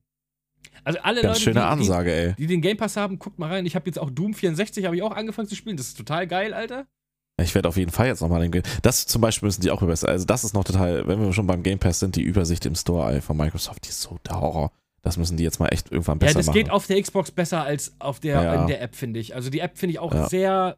also 0.83 0.99
alle 0.99 1.21
Ganz 1.21 1.35
Leute, 1.37 1.41
schöne 1.41 1.59
die, 1.61 1.65
Ansage, 1.65 2.13
ey. 2.13 2.27
Die, 2.33 2.41
die 2.43 2.47
den 2.47 2.61
Game 2.61 2.77
Pass 2.77 2.95
haben, 2.97 3.19
guckt 3.19 3.39
mal 3.39 3.49
rein. 3.49 3.65
Ich 3.65 3.75
habe 3.75 3.85
jetzt 3.87 3.99
auch 3.99 4.09
Doom 4.09 4.33
64 4.33 4.85
habe 4.85 4.95
ich 4.95 5.03
auch 5.03 5.11
angefangen 5.15 5.47
zu 5.47 5.55
spielen. 5.55 5.77
Das 5.77 5.87
ist 5.87 5.97
total 5.97 6.27
geil, 6.27 6.53
Alter. 6.53 6.85
Ich 7.39 7.53
werde 7.53 7.69
auf 7.69 7.77
jeden 7.77 7.91
Fall 7.91 8.07
jetzt 8.07 8.21
nochmal 8.21 8.41
den 8.41 8.51
Game. 8.51 8.63
Das 8.81 9.05
zum 9.05 9.21
Beispiel 9.21 9.45
müssen 9.47 9.61
die 9.61 9.69
auch 9.69 9.81
übersetzen. 9.83 10.09
Also, 10.09 10.25
das 10.25 10.43
ist 10.43 10.53
noch 10.53 10.63
total, 10.63 11.07
wenn 11.07 11.19
wir 11.21 11.33
schon 11.33 11.45
beim 11.45 11.61
Game 11.61 11.77
Pass 11.77 11.99
sind, 11.99 12.15
die 12.15 12.23
Übersicht 12.23 12.65
im 12.65 12.73
Store 12.75 13.13
ey, 13.13 13.21
von 13.21 13.37
Microsoft, 13.37 13.85
die 13.85 13.89
ist 13.89 14.01
so 14.01 14.17
der 14.27 14.41
Horror. 14.41 14.71
Das 15.03 15.17
müssen 15.17 15.37
die 15.37 15.43
jetzt 15.43 15.59
mal 15.59 15.67
echt 15.67 15.91
irgendwann 15.91 16.17
besser 16.19 16.31
ja, 16.31 16.37
das 16.39 16.47
machen. 16.47 16.55
geht 16.57 16.71
auf 16.71 16.87
der 16.87 16.99
Xbox 17.01 17.29
besser 17.31 17.61
als 17.63 17.95
auf 17.99 18.19
der, 18.19 18.41
Ja. 18.41 18.61
in 18.61 18.67
der 18.67 18.81
App, 18.81 18.95
finde 18.95 19.19
ich. 19.19 19.35
Also 19.35 19.49
die 19.51 19.59
App 19.59 19.77
finde 19.77 19.91
ich 19.93 19.99
auch 19.99 20.13
Ja. 20.13 20.27
sehr 20.27 20.77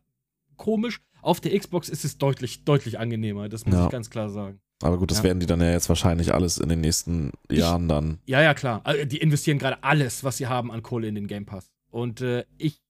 komisch. 0.58 1.02
Auf 1.22 1.40
der 1.40 1.58
Xbox 1.58 1.88
ist 1.90 2.04
es 2.06 2.18
deutlich, 2.18 2.66
deutlich 2.66 3.00
angenehmer. 3.00 3.48
Das 3.50 3.66
muss 3.66 3.76
Ja. 3.76 3.86
ich 3.86 3.92
ganz 3.92 4.10
klar 4.10 4.30
sagen. 4.30 4.60
Aber 4.82 4.98
gut, 4.98 5.12
das 5.12 5.18
Ja. 5.20 5.24
werden 5.26 5.40
die 5.40 5.46
dann 5.46 5.60
ja 5.62 5.72
jetzt 5.72 5.90
wahrscheinlich 5.90 6.34
alles 6.34 6.58
in 6.58 6.70
den 6.70 6.80
nächsten 6.82 7.32
Jahren 7.52 7.88
dann. 7.90 8.20
Ja, 8.26 8.42
ja, 8.42 8.54
klar. 8.54 8.82
Also, 8.86 9.04
die 9.06 9.18
investieren 9.18 9.60
gerade 9.60 9.84
alles, 9.84 10.24
was 10.24 10.38
sie 10.38 10.48
haben 10.48 10.72
an 10.72 10.82
Kohle 10.84 11.08
in 11.08 11.16
den 11.16 11.28
Game 11.28 11.46
Pass. 11.46 11.70
Und 11.92 12.22
äh, 12.22 12.46
ich 12.58 12.82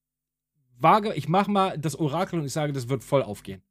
wage, 0.78 1.12
ich 1.14 1.28
mache 1.28 1.50
mal 1.50 1.78
das 1.78 1.98
Orakel 1.98 2.38
und 2.38 2.46
ich 2.46 2.52
sage, 2.52 2.72
das 2.72 2.88
wird 2.88 3.02
voll 3.04 3.22
aufgehen. 3.22 3.62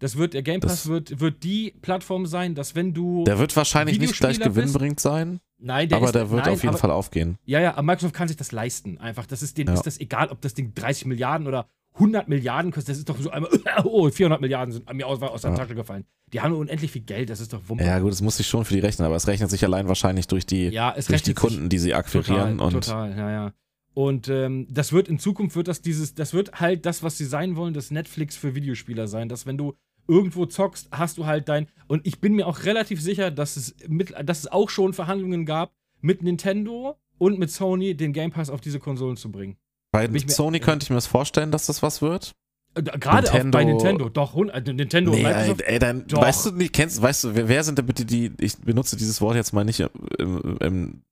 Das 0.00 0.16
wird, 0.16 0.34
der 0.34 0.42
Game 0.42 0.60
Pass 0.60 0.70
Das- 0.72 0.88
wird, 0.88 1.20
wird 1.20 1.42
die 1.42 1.72
Plattform 1.82 2.26
sein, 2.26 2.54
dass 2.54 2.74
wenn 2.74 2.94
du. 2.94 3.24
Der 3.24 3.38
wird 3.38 3.54
wahrscheinlich 3.56 3.98
nicht 3.98 4.16
gleich 4.18 4.38
gewinnbeinbringend 4.38 5.00
sein, 5.00 5.40
nein, 5.58 5.88
der 5.88 5.98
aber 5.98 6.06
ist, 6.06 6.14
der 6.14 6.30
wird 6.30 6.44
nein, 6.44 6.54
auf 6.54 6.62
jeden 6.62 6.68
aber, 6.70 6.78
Fall 6.78 6.90
aufgehen. 6.92 7.36
Ja, 7.46 7.60
ja, 7.60 7.72
aber 7.72 7.82
Microsoft 7.82 8.14
kann 8.14 8.28
sich 8.28 8.36
das 8.36 8.52
leisten. 8.52 8.98
Einfach. 8.98 9.26
Das 9.26 9.42
ist 9.42 9.58
denen 9.58 9.68
Ja. 9.68 9.74
ist 9.74 9.86
das 9.86 9.98
egal, 9.98 10.28
ob 10.28 10.40
das 10.40 10.54
Ding 10.54 10.72
30 10.74 11.06
Milliarden 11.06 11.46
oder 11.48 11.68
100 11.98 12.28
Milliarden 12.28 12.70
kostet. 12.70 12.90
Das 12.90 12.98
ist 12.98 13.08
doch 13.08 13.18
so 13.18 13.30
einmal, 13.30 13.50
oh, 13.84 14.08
400 14.10 14.40
Milliarden 14.40 14.72
sind 14.72 14.92
mir 14.92 15.06
aus, 15.06 15.20
aus 15.22 15.42
der 15.42 15.50
Ja. 15.52 15.56
Tasche 15.56 15.74
gefallen. 15.74 16.04
Die 16.32 16.40
haben 16.40 16.54
unendlich 16.54 16.90
viel 16.92 17.02
Geld, 17.02 17.30
das 17.30 17.40
ist 17.40 17.52
doch 17.52 17.60
Wumpe. 17.68 17.84
Ja, 17.84 17.98
gut, 17.98 18.12
das 18.12 18.20
muss 18.22 18.36
sich 18.36 18.46
schon 18.46 18.64
für 18.64 18.74
die 18.74 18.80
rechnen, 18.80 19.06
aber 19.06 19.16
es 19.16 19.26
rechnet 19.26 19.50
sich 19.50 19.64
allein 19.64 19.88
wahrscheinlich 19.88 20.26
durch 20.26 20.46
die, 20.46 20.68
Ja, 20.68 20.94
es 20.96 21.06
durch 21.06 21.22
die 21.22 21.34
Kunden, 21.34 21.68
die 21.68 21.78
sie 21.78 21.94
akquirieren. 21.94 22.58
Total, 22.58 22.66
und 22.66 22.72
total, 22.84 23.16
ja, 23.16 23.30
ja. 23.30 23.52
Und 23.94 24.28
ähm, 24.28 24.66
das 24.70 24.92
wird 24.92 25.08
in 25.08 25.18
Zukunft 25.18 25.56
wird 25.56 25.66
das 25.66 25.82
dieses, 25.82 26.14
das 26.14 26.32
wird 26.32 26.60
halt 26.60 26.86
das, 26.86 27.02
was 27.02 27.18
sie 27.18 27.24
sein 27.24 27.56
wollen, 27.56 27.74
das 27.74 27.90
Netflix 27.90 28.36
für 28.36 28.54
Videospieler 28.54 29.08
sein, 29.08 29.28
dass 29.28 29.44
wenn 29.46 29.58
du 29.58 29.74
irgendwo 30.06 30.46
zockst, 30.46 30.88
hast 30.92 31.18
du 31.18 31.26
halt 31.26 31.48
dein. 31.48 31.66
Und 31.88 32.06
ich 32.06 32.20
bin 32.20 32.34
mir 32.34 32.46
auch 32.46 32.64
relativ 32.64 33.00
sicher, 33.02 33.30
dass 33.30 33.56
es 33.56 33.74
mit, 33.88 34.14
dass 34.24 34.40
es 34.40 34.46
auch 34.46 34.70
schon 34.70 34.92
Verhandlungen 34.92 35.46
gab 35.46 35.72
mit 36.00 36.22
Nintendo 36.22 36.96
und 37.18 37.38
mit 37.38 37.50
Sony, 37.50 37.96
den 37.96 38.12
Game 38.12 38.30
Pass 38.30 38.50
auf 38.50 38.60
diese 38.60 38.78
Konsolen 38.78 39.16
zu 39.16 39.32
bringen. 39.32 39.56
Bei 39.92 40.04
ich 40.06 40.10
mir- 40.26 40.32
Sony 40.32 40.60
könnte 40.60 40.84
ich 40.84 40.90
mir 40.90 40.96
das 40.96 41.06
vorstellen, 41.06 41.50
dass 41.50 41.66
das 41.66 41.82
was 41.82 42.02
wird. 42.02 42.32
Äh, 42.74 42.82
Gerade 42.82 43.28
auch 43.28 43.32
bei 43.32 43.64
Nintendo- 43.64 43.64
Nintendo, 43.64 44.08
doch, 44.10 44.36
äh, 44.36 44.60
Nintendo 44.60 45.10
und 45.12 45.18
Nee, 45.18 45.24
ey, 45.24 45.32
Microsoft. 45.34 45.60
ey, 45.62 45.78
dann, 45.78 46.06
Doch. 46.06 46.20
weißt 46.22 46.46
du 46.46 46.50
nicht, 46.52 46.72
kennst, 46.74 47.00
weißt 47.00 47.24
du, 47.24 47.34
wer, 47.34 47.48
wer 47.48 47.64
sind 47.64 47.78
denn 47.78 47.86
bitte 47.86 48.04
die, 48.04 48.32
ich 48.38 48.56
benutze 48.58 48.96
dieses 48.96 49.20
Wort 49.20 49.36
jetzt 49.36 49.52
mal 49.52 49.64
nicht 49.64 49.80
im, 49.80 50.56
im, 50.60 51.02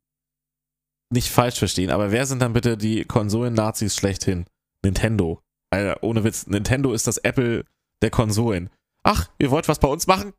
nicht 1.11 1.31
falsch 1.31 1.59
verstehen, 1.59 1.91
aber 1.91 2.11
wer 2.13 2.27
sind 2.27 2.43
dann 2.43 2.53
bitte 2.53 2.77
die 2.77 3.05
Konsolen-Nazis 3.05 3.95
schlechthin? 3.97 4.45
Nintendo. 4.85 5.41
Alter, 5.71 6.03
ohne 6.03 6.25
Witz, 6.25 6.47
Nintendo 6.47 6.93
ist 6.93 7.07
das 7.07 7.19
Apple 7.19 7.65
der 8.03 8.11
Konsolen. 8.11 8.71
Ach, 9.03 9.29
ihr 9.39 9.51
wollt 9.51 9.69
was 9.69 9.79
bei 9.79 9.89
uns 9.89 10.07
machen? 10.07 10.33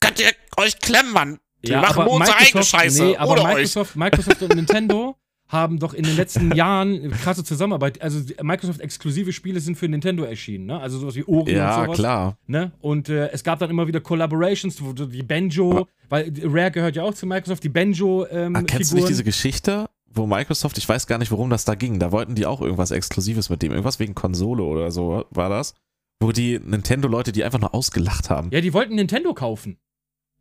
Könnt 0.00 0.18
ihr 0.20 0.30
euch 0.56 0.78
klemmen, 0.78 1.12
Mann. 1.12 1.38
Wir 1.60 1.78
machen 1.80 2.02
aber 2.02 2.10
unsere 2.10 2.36
eigene 2.36 2.60
Microsoft- 2.60 2.70
Scheiße, 2.70 3.02
Nee, 3.04 3.16
aber. 3.16 3.42
Microsoft, 3.42 3.96
Microsoft 3.96 4.42
und 4.42 4.54
Nintendo 4.54 5.16
haben 5.48 5.78
doch 5.78 5.92
in 5.94 6.04
den 6.04 6.16
letzten 6.16 6.52
Jahren 6.56 7.10
krasse 7.10 7.44
Zusammenarbeit. 7.44 8.00
Also 8.02 8.20
die- 8.20 8.34
Microsoft-exklusive 8.42 9.32
Spiele 9.32 9.60
sind 9.60 9.76
für 9.76 9.88
Nintendo 9.88 10.24
erschienen, 10.24 10.66
ne? 10.66 10.78
Also 10.80 10.98
sowas 10.98 11.14
wie 11.16 11.24
Ori 11.24 11.52
und 11.52 11.56
Ja, 11.58 11.84
sowas. 11.84 11.96
klar. 11.96 12.36
Ne? 12.46 12.72
Und 12.80 13.08
äh, 13.08 13.28
es 13.30 13.44
gab 13.44 13.58
dann 13.58 13.70
immer 13.70 13.86
wieder 13.86 14.00
Collaborations, 14.00 14.76
die 15.10 15.22
Banjo, 15.22 15.86
weil 16.08 16.32
Rare 16.42 16.70
gehört 16.70 16.96
ja 16.96 17.02
auch 17.02 17.14
zu 17.14 17.26
Microsoft, 17.26 17.62
die 17.62 17.68
Banjo 17.68 18.26
ähm, 18.30 18.56
Ah, 18.56 18.62
kennst 18.62 18.72
du 18.72 18.76
nicht 18.96 19.02
Figuren. 19.04 19.08
diese 19.08 19.24
Geschichte, 19.24 19.88
wo 20.12 20.26
Microsoft, 20.26 20.78
ich 20.78 20.88
weiß 20.88 21.06
gar 21.06 21.18
nicht, 21.18 21.30
worum 21.30 21.50
das 21.50 21.64
da 21.64 21.74
ging, 21.74 21.98
da 21.98 22.10
wollten 22.10 22.34
die 22.34 22.46
auch 22.46 22.60
irgendwas 22.60 22.90
Exklusives 22.90 23.50
mit 23.50 23.62
dem, 23.62 23.70
irgendwas 23.72 23.98
wegen 23.98 24.14
Konsole 24.14 24.62
oder 24.62 24.90
so 24.90 25.24
war 25.30 25.48
das, 25.50 25.74
wo 26.20 26.32
die 26.32 26.58
Nintendo-Leute 26.58 27.32
die 27.32 27.44
einfach 27.44 27.60
nur 27.60 27.74
ausgelacht 27.74 28.30
haben. 28.30 28.48
Ja, 28.50 28.60
die 28.60 28.72
wollten 28.72 28.94
Nintendo 28.94 29.34
kaufen. 29.34 29.76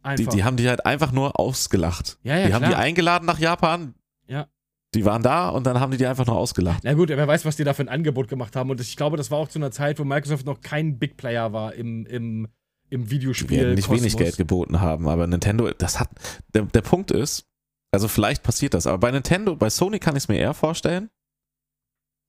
Die, 0.04 0.08
Einfach. 0.10 0.34
die 0.34 0.44
haben 0.44 0.58
die 0.58 0.68
halt 0.70 0.86
einfach 0.86 1.12
nur 1.12 1.40
ausgelacht. 1.40 2.18
ja, 2.24 2.38
ja, 2.38 2.48
die 2.48 2.54
haben 2.54 2.62
klar. 2.62 2.72
die 2.72 2.78
eingeladen 2.78 3.26
nach 3.26 3.40
Japan. 3.40 3.94
Ja. 4.28 4.48
Die 4.96 5.06
waren 5.06 5.24
da 5.24 5.50
und 5.50 5.66
dann 5.66 5.80
haben 5.80 5.92
die 5.92 5.98
die 5.98 6.06
einfach 6.06 6.26
nur 6.28 6.38
ausgelacht. 6.38 6.82
Na 6.84 6.94
gut, 6.94 7.10
wer 7.10 7.28
weiß, 7.28 7.46
was 7.46 7.56
die 7.56 7.64
da 7.64 7.74
für 7.74 7.82
ein 7.84 7.90
Angebot 7.90 8.28
gemacht 8.28 8.56
haben. 8.56 8.70
Und 8.70 8.80
ich 8.80 8.96
glaube, 8.96 9.18
das 9.18 9.32
war 9.32 9.40
auch 9.40 9.48
zu 9.48 9.58
einer 9.60 9.72
Zeit, 9.72 10.00
wo 10.00 10.04
Microsoft 10.04 10.46
noch 10.46 10.62
kein 10.62 11.00
Big 11.00 11.18
Player 11.18 11.52
war 11.54 11.74
im, 11.74 12.06
im, 12.06 12.48
im 12.90 13.04
Die 13.06 13.10
Videospiel. 13.12 13.58
werden 13.58 13.76
nicht 13.76 13.90
wenig 13.90 14.04
Kosmos. 14.14 14.22
Geld 14.22 14.38
geboten 14.38 14.80
haben, 14.82 15.08
aber 15.08 15.26
Nintendo, 15.28 15.72
das 15.72 16.00
hat, 16.00 16.10
der, 16.54 16.64
der 16.64 16.82
Punkt 16.82 17.10
ist, 17.12 17.46
also 17.92 18.08
vielleicht 18.08 18.44
passiert 18.44 18.74
das, 18.74 18.88
aber 18.88 18.98
bei 19.00 19.12
Nintendo, 19.12 19.56
bei 19.56 19.70
Sony 19.70 20.00
kann 20.00 20.16
ich 20.16 20.24
es 20.24 20.28
mir 20.28 20.38
eher 20.38 20.54
vorstellen. 20.54 21.10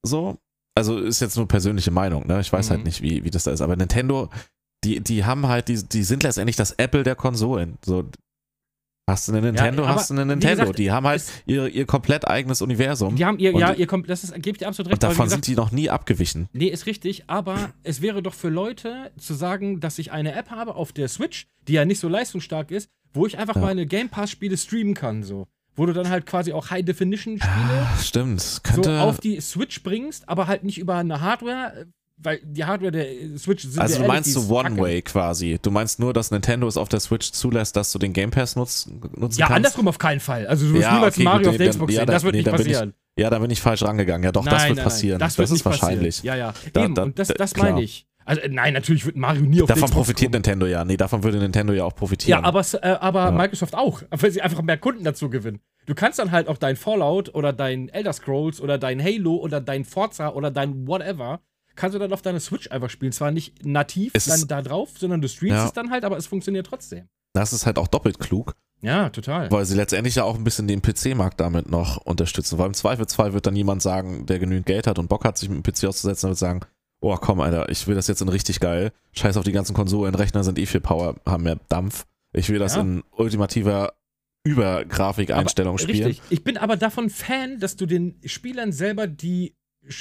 So, 0.05 0.39
also 0.75 0.99
ist 0.99 1.21
jetzt 1.21 1.37
nur 1.37 1.49
persönliche 1.49 1.91
Meinung, 1.91 2.27
ne? 2.27 2.41
Ich 2.41 2.53
weiß 2.53 2.69
Mhm. 2.69 2.75
halt 2.75 2.85
nicht, 2.85 3.03
wie, 3.03 3.25
wie 3.25 3.31
das 3.31 3.45
da 3.45 3.53
ist, 3.53 3.61
aber 3.61 3.77
Nintendo, 3.77 4.29
die, 4.85 5.01
die 5.01 5.25
haben 5.25 5.47
halt, 5.47 5.69
die, 5.69 5.83
die 5.83 6.03
sind 6.03 6.23
letztendlich 6.23 6.57
das 6.57 6.73
Apple 6.73 7.03
der 7.05 7.15
Konsolen. 7.15 7.79
So, 7.85 8.05
Hast 9.07 9.29
du 9.29 9.33
eine 9.33 9.43
Nintendo, 9.43 9.85
aber 9.85 9.95
hast 9.97 10.09
du 10.09 10.15
eine 10.15 10.25
Nintendo. 10.25 10.63
gesagt, 10.63 10.79
die 10.79 10.91
haben 10.91 11.07
halt 11.07 11.23
ihr, 11.45 11.69
ihr 11.69 11.85
komplett 11.85 12.27
eigenes 12.27 12.63
Universum. 12.63 13.17
Die 13.17 13.25
haben 13.27 13.39
ihr, 13.39 13.53
ja, 13.53 13.75
ihr 13.75 13.87
kommt, 13.87 14.09
das 14.09 14.25
ist, 14.25 14.33
gebe 14.37 14.53
ich 14.53 14.59
dir 14.59 14.67
absolut 14.69 14.93
recht. 14.93 15.03
und 15.05 15.11
davon 15.11 15.27
gesagt, 15.27 15.45
sind 15.45 15.55
die 15.55 15.61
noch 15.61 15.73
nie 15.73 15.91
abgewichen. 15.91 16.49
Nee, 16.55 16.69
ist 16.69 16.87
richtig, 16.87 17.25
aber 17.27 17.75
es 17.83 18.01
wäre 18.01 18.23
doch 18.23 18.33
für 18.33 18.49
Leute 18.49 19.11
zu 19.19 19.35
sagen, 19.35 19.81
dass 19.81 19.99
ich 19.99 20.11
eine 20.11 20.35
App 20.35 20.51
habe 20.51 20.75
auf 20.75 20.93
der 20.93 21.09
Switch, 21.09 21.47
die 21.69 21.75
ja 21.75 21.85
nicht 21.85 22.01
so 22.01 22.09
leistungsstark 22.09 22.71
ist, 22.71 22.89
wo 23.13 23.27
ich 23.27 23.37
einfach 23.37 23.57
Ja. 23.57 23.61
meine 23.63 23.85
Game 23.87 24.09
Pass-Spiele 24.09 24.57
streamen 24.57 24.95
kann, 24.95 25.23
so. 25.23 25.47
Wo 25.77 25.85
du 25.85 25.93
dann 25.93 26.09
halt 26.09 26.25
quasi 26.25 26.53
auch 26.55 26.71
High-Definition-Spiele 26.71 27.53
Ah, 27.53 27.99
Stimmt. 28.01 28.41
so 28.41 28.91
auf 28.91 29.19
die 29.19 29.39
Switch 29.41 29.83
bringst, 29.83 30.29
aber 30.31 30.47
halt 30.47 30.65
nicht 30.65 30.79
über 30.79 30.95
eine 30.97 31.21
Hardware, 31.21 31.87
weil 32.17 32.41
die 32.45 32.65
Hardware 32.65 32.93
der 32.93 33.07
Switch 33.39 33.65
sind 33.65 33.79
also 33.81 33.97
ja 33.97 34.03
du 34.03 34.09
meinst 34.09 34.33
so. 34.33 34.49
One-Way 34.55 35.03
quasi. 35.03 35.59
Du 35.61 35.71
meinst 35.71 35.99
nur, 35.99 36.13
dass 36.13 36.31
Nintendo 36.31 36.67
es 36.69 36.77
auf 36.77 36.89
der 36.89 37.01
Switch 37.01 37.33
zulässt, 37.33 37.77
dass 37.77 37.93
du 37.93 37.99
den 37.99 38.13
Game 38.13 38.31
Pass 38.31 38.57
nutz, 38.57 38.89
nutzen 39.17 39.39
Ja, 39.41 39.47
kannst? 39.47 39.57
andersrum 39.57 39.89
auf 39.89 39.99
keinen 39.99 40.21
Fall. 40.21 40.47
Also 40.47 40.67
du 40.69 40.75
wirst 40.75 40.83
Ja, 40.85 40.95
niemals 40.95 41.15
okay, 41.17 41.25
Mario 41.25 41.39
gut, 41.41 41.49
auf 41.49 41.57
der 41.57 41.69
Xbox 41.71 41.93
ja, 41.93 42.01
sehen. 42.01 42.07
Das 42.07 42.23
wird 42.23 42.33
nee, 42.35 42.39
nicht 42.43 42.45
bin 42.51 42.55
ich- 42.55 42.73
passieren. 42.73 42.95
Ja, 43.17 43.31
da 43.31 43.39
bin 43.39 43.51
ich 43.51 43.61
falsch 43.61 43.83
rangegangen. 43.83 44.25
Ja, 44.25 44.33
doch, 44.33 44.45
das 44.45 44.53
Nein, 44.55 44.69
wird 44.71 44.77
nein, 44.79 44.85
passieren. 44.85 45.19
Das, 45.21 45.39
wird 45.39 45.51
ist 45.51 45.65
wahrscheinlich. 45.65 46.17
Passieren. 46.17 46.39
Ja, 46.39 46.47
ja. 46.47 46.55
Da- 46.73 46.85
Eben, 46.85 46.95
da- 46.95 47.03
und 47.05 47.19
das, 47.19 47.29
da- 47.29 47.35
das 47.35 47.57
meine 47.57 47.83
ich. 47.83 48.07
Also, 48.27 48.41
nein, 48.49 48.73
natürlich 48.73 49.05
wird 49.05 49.17
Mario 49.17 49.43
nie 49.43 49.61
auf 49.61 49.67
der 49.67 49.77
Davon 49.77 49.91
profitiert 49.91 50.33
kommen. 50.33 50.39
Nintendo 50.41 50.67
ja. 50.67 50.85
Nee, 50.85 50.97
davon 50.97 51.23
würde 51.23 51.39
Nintendo 51.39 51.75
ja 51.75 51.85
auch 51.85 51.93
Ja, 51.93 51.97
profitieren. 51.97 52.45
aber, 52.45 52.61
es, 52.61 52.73
äh, 52.75 52.97
aber 52.99 53.25
Ja. 53.27 53.31
Microsoft 53.33 53.75
auch, 53.75 54.03
weil 54.11 54.31
sie 54.31 54.41
einfach 54.41 54.63
mehr 54.63 54.79
Kunden 54.79 55.05
dazu 55.05 55.29
gewinnen. 55.29 55.61
Du 55.87 55.95
kannst 55.95 56.19
dann 56.19 56.31
halt 56.33 56.49
auch 56.49 56.57
dein 56.57 56.77
Fallout 56.77 57.35
oder 57.35 57.53
dein 57.53 57.91
Elder 57.91 58.15
Scrolls 58.15 58.61
oder 58.63 58.79
dein 58.79 59.03
Halo 59.05 59.35
oder 59.37 59.61
dein 59.61 59.85
Forza 59.85 60.31
oder 60.31 60.51
dein 60.51 60.89
whatever, 60.89 61.41
kannst 61.77 61.95
du 61.95 61.99
dann 61.99 62.13
auf 62.13 62.23
deiner 62.23 62.41
Switch 62.41 62.71
einfach 62.71 62.91
spielen. 62.91 63.13
Zwar 63.13 63.31
nicht 63.31 63.65
nativ 63.65 64.13
Es 64.15 64.27
dann 64.27 64.47
da 64.49 64.63
drauf, 64.63 64.91
sondern 64.99 65.21
du 65.21 65.29
streamst 65.29 65.57
Ja. 65.57 65.67
es 65.67 65.73
dann 65.73 65.91
halt, 65.91 66.05
aber 66.05 66.17
es 66.17 66.27
funktioniert 66.27 66.67
trotzdem. 66.67 67.09
Das 67.33 67.53
ist 67.53 67.67
halt 67.67 67.79
auch 67.79 67.89
doppelt 67.89 68.21
klug, 68.21 68.55
Ja, 68.81 69.09
total. 69.11 69.51
weil 69.51 69.65
sie 69.65 69.75
letztendlich 69.75 70.15
ja 70.15 70.23
auch 70.25 70.37
ein 70.37 70.45
bisschen 70.45 70.69
den 70.69 70.83
PC-Markt 70.83 71.41
damit 71.41 71.69
noch 71.69 71.97
unterstützen. 71.99 72.59
Weil 72.59 72.69
im 72.69 72.75
Zweifelsfall 72.75 73.33
wird 73.33 73.47
dann 73.47 73.57
jemand 73.57 73.83
sagen, 73.83 74.27
der 74.27 74.39
genügend 74.39 74.67
Geld 74.67 74.87
hat 74.87 74.99
und 75.01 75.09
Bock 75.09 75.25
hat, 75.25 75.37
sich 75.37 75.49
mit 75.49 75.65
dem 75.67 75.73
PC 75.73 75.89
auszusetzen, 75.89 76.29
wird 76.29 76.39
sagen, 76.39 76.61
oh 77.01 77.17
komm, 77.17 77.41
Alter, 77.41 77.69
ich 77.71 77.87
will 77.89 77.97
das 77.97 78.07
jetzt 78.07 78.23
in 78.23 78.29
richtig 78.29 78.61
geil. 78.61 78.93
Scheiß 79.13 79.37
auf 79.37 79.45
die 79.45 79.53
ganzen 79.53 79.75
Konsolen, 79.75 80.15
Rechner 80.15 80.45
sind 80.45 80.59
eh 80.61 80.67
viel 80.67 80.81
Power, 80.81 81.17
haben 81.27 81.43
mehr 81.43 81.59
Dampf. 81.69 82.07
Ich 82.33 82.49
will 82.51 82.59
das 82.61 82.77
Ja. 82.77 82.83
in 82.83 83.03
ultimativer 83.11 83.95
Übergrafikeinstellung 84.47 85.79
spielen. 85.79 86.07
Richtig. 86.07 86.23
Ich 86.31 86.45
bin 86.45 86.57
aber 86.57 86.77
davon 86.77 87.11
Fan, 87.11 87.59
dass 87.59 87.77
du 87.77 87.87
den 87.87 88.21
Spielern 88.25 88.73
selber 88.73 89.07
die, 89.07 89.55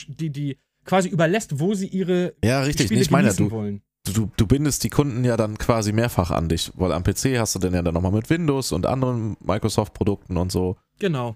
die, 0.07 0.29
die 0.29 0.57
quasi 0.85 1.09
überlässt, 1.09 1.59
wo 1.59 1.73
sie 1.73 1.87
ihre 1.87 2.33
Ja, 2.43 2.61
richtig. 2.61 2.87
Spiele 2.87 3.01
ich 3.01 3.11
meine, 3.11 3.33
du, 3.33 3.51
wollen. 3.51 3.81
du, 4.13 4.29
du 4.35 4.47
bindest 4.47 4.83
die 4.83 4.89
Kunden 4.89 5.23
ja 5.23 5.37
dann 5.37 5.57
quasi 5.57 5.91
mehrfach 5.93 6.31
an 6.31 6.49
dich, 6.49 6.71
weil 6.75 6.91
am 6.91 7.03
PC 7.03 7.37
hast 7.37 7.55
du 7.55 7.59
den 7.59 7.73
ja 7.73 7.81
dann 7.81 7.93
nochmal 7.93 8.11
mit 8.11 8.29
Windows 8.29 8.71
und 8.71 8.85
anderen 8.85 9.37
Microsoft-Produkten 9.41 10.37
und 10.37 10.51
so. 10.51 10.77
Genau. 10.99 11.35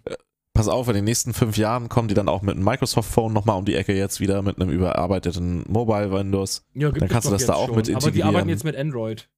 Pass 0.53 0.67
auf, 0.67 0.87
in 0.87 0.95
den 0.95 1.03
nächsten 1.05 1.33
fünf 1.35 1.55
Jahren 1.57 1.87
kommen 1.87 2.07
die 2.07 2.15
dann 2.15 2.27
auch 2.27 2.41
mit 2.41 2.55
einem 2.55 2.65
Microsoft-Phone 2.65 3.31
nochmal 3.31 3.57
um 3.59 3.65
die 3.65 3.75
Ecke 3.75 3.93
jetzt 3.95 4.19
wieder 4.19 4.41
mit 4.41 4.59
einem 4.59 4.71
überarbeiteten 4.71 5.63
Mobile-Windows. 5.67 6.65
Ja, 6.73 6.89
gibt 6.89 7.01
Dann 7.03 7.09
kannst 7.09 7.27
du 7.27 7.31
das 7.31 7.45
da 7.45 7.53
auch 7.53 7.67
mit 7.75 7.85
schon. 7.85 7.95
Aber 7.95 8.01
die 8.05 8.07
integrieren. 8.07 8.27
arbeiten 8.29 8.49
jetzt 8.49 8.63
mit 8.63 8.75
Android. 8.75 9.29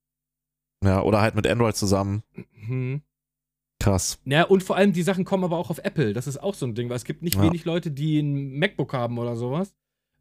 Ja, 0.82 1.02
oder 1.02 1.20
halt 1.20 1.36
mit 1.36 1.46
Android 1.46 1.76
zusammen. 1.76 2.24
Mhm. 2.54 3.02
Krass. 3.82 4.20
Ja, 4.26 4.44
und 4.44 4.64
vor 4.64 4.76
allem 4.78 4.94
die 4.94 5.04
Sachen 5.04 5.26
kommen 5.26 5.44
aber 5.44 5.58
auch 5.58 5.70
auf 5.70 5.80
Apple. 5.80 6.14
Das 6.14 6.28
ist 6.28 6.42
auch 6.42 6.54
so 6.54 6.66
ein 6.66 6.74
Ding, 6.76 6.90
weil 6.90 6.96
es 6.98 7.06
gibt 7.06 7.22
nicht 7.22 7.36
Ja. 7.36 7.44
wenig 7.44 7.66
Leute, 7.66 7.92
die 7.92 8.20
ein 8.20 8.58
MacBook 8.58 8.94
haben 8.94 9.18
oder 9.18 9.36
sowas. 9.36 9.74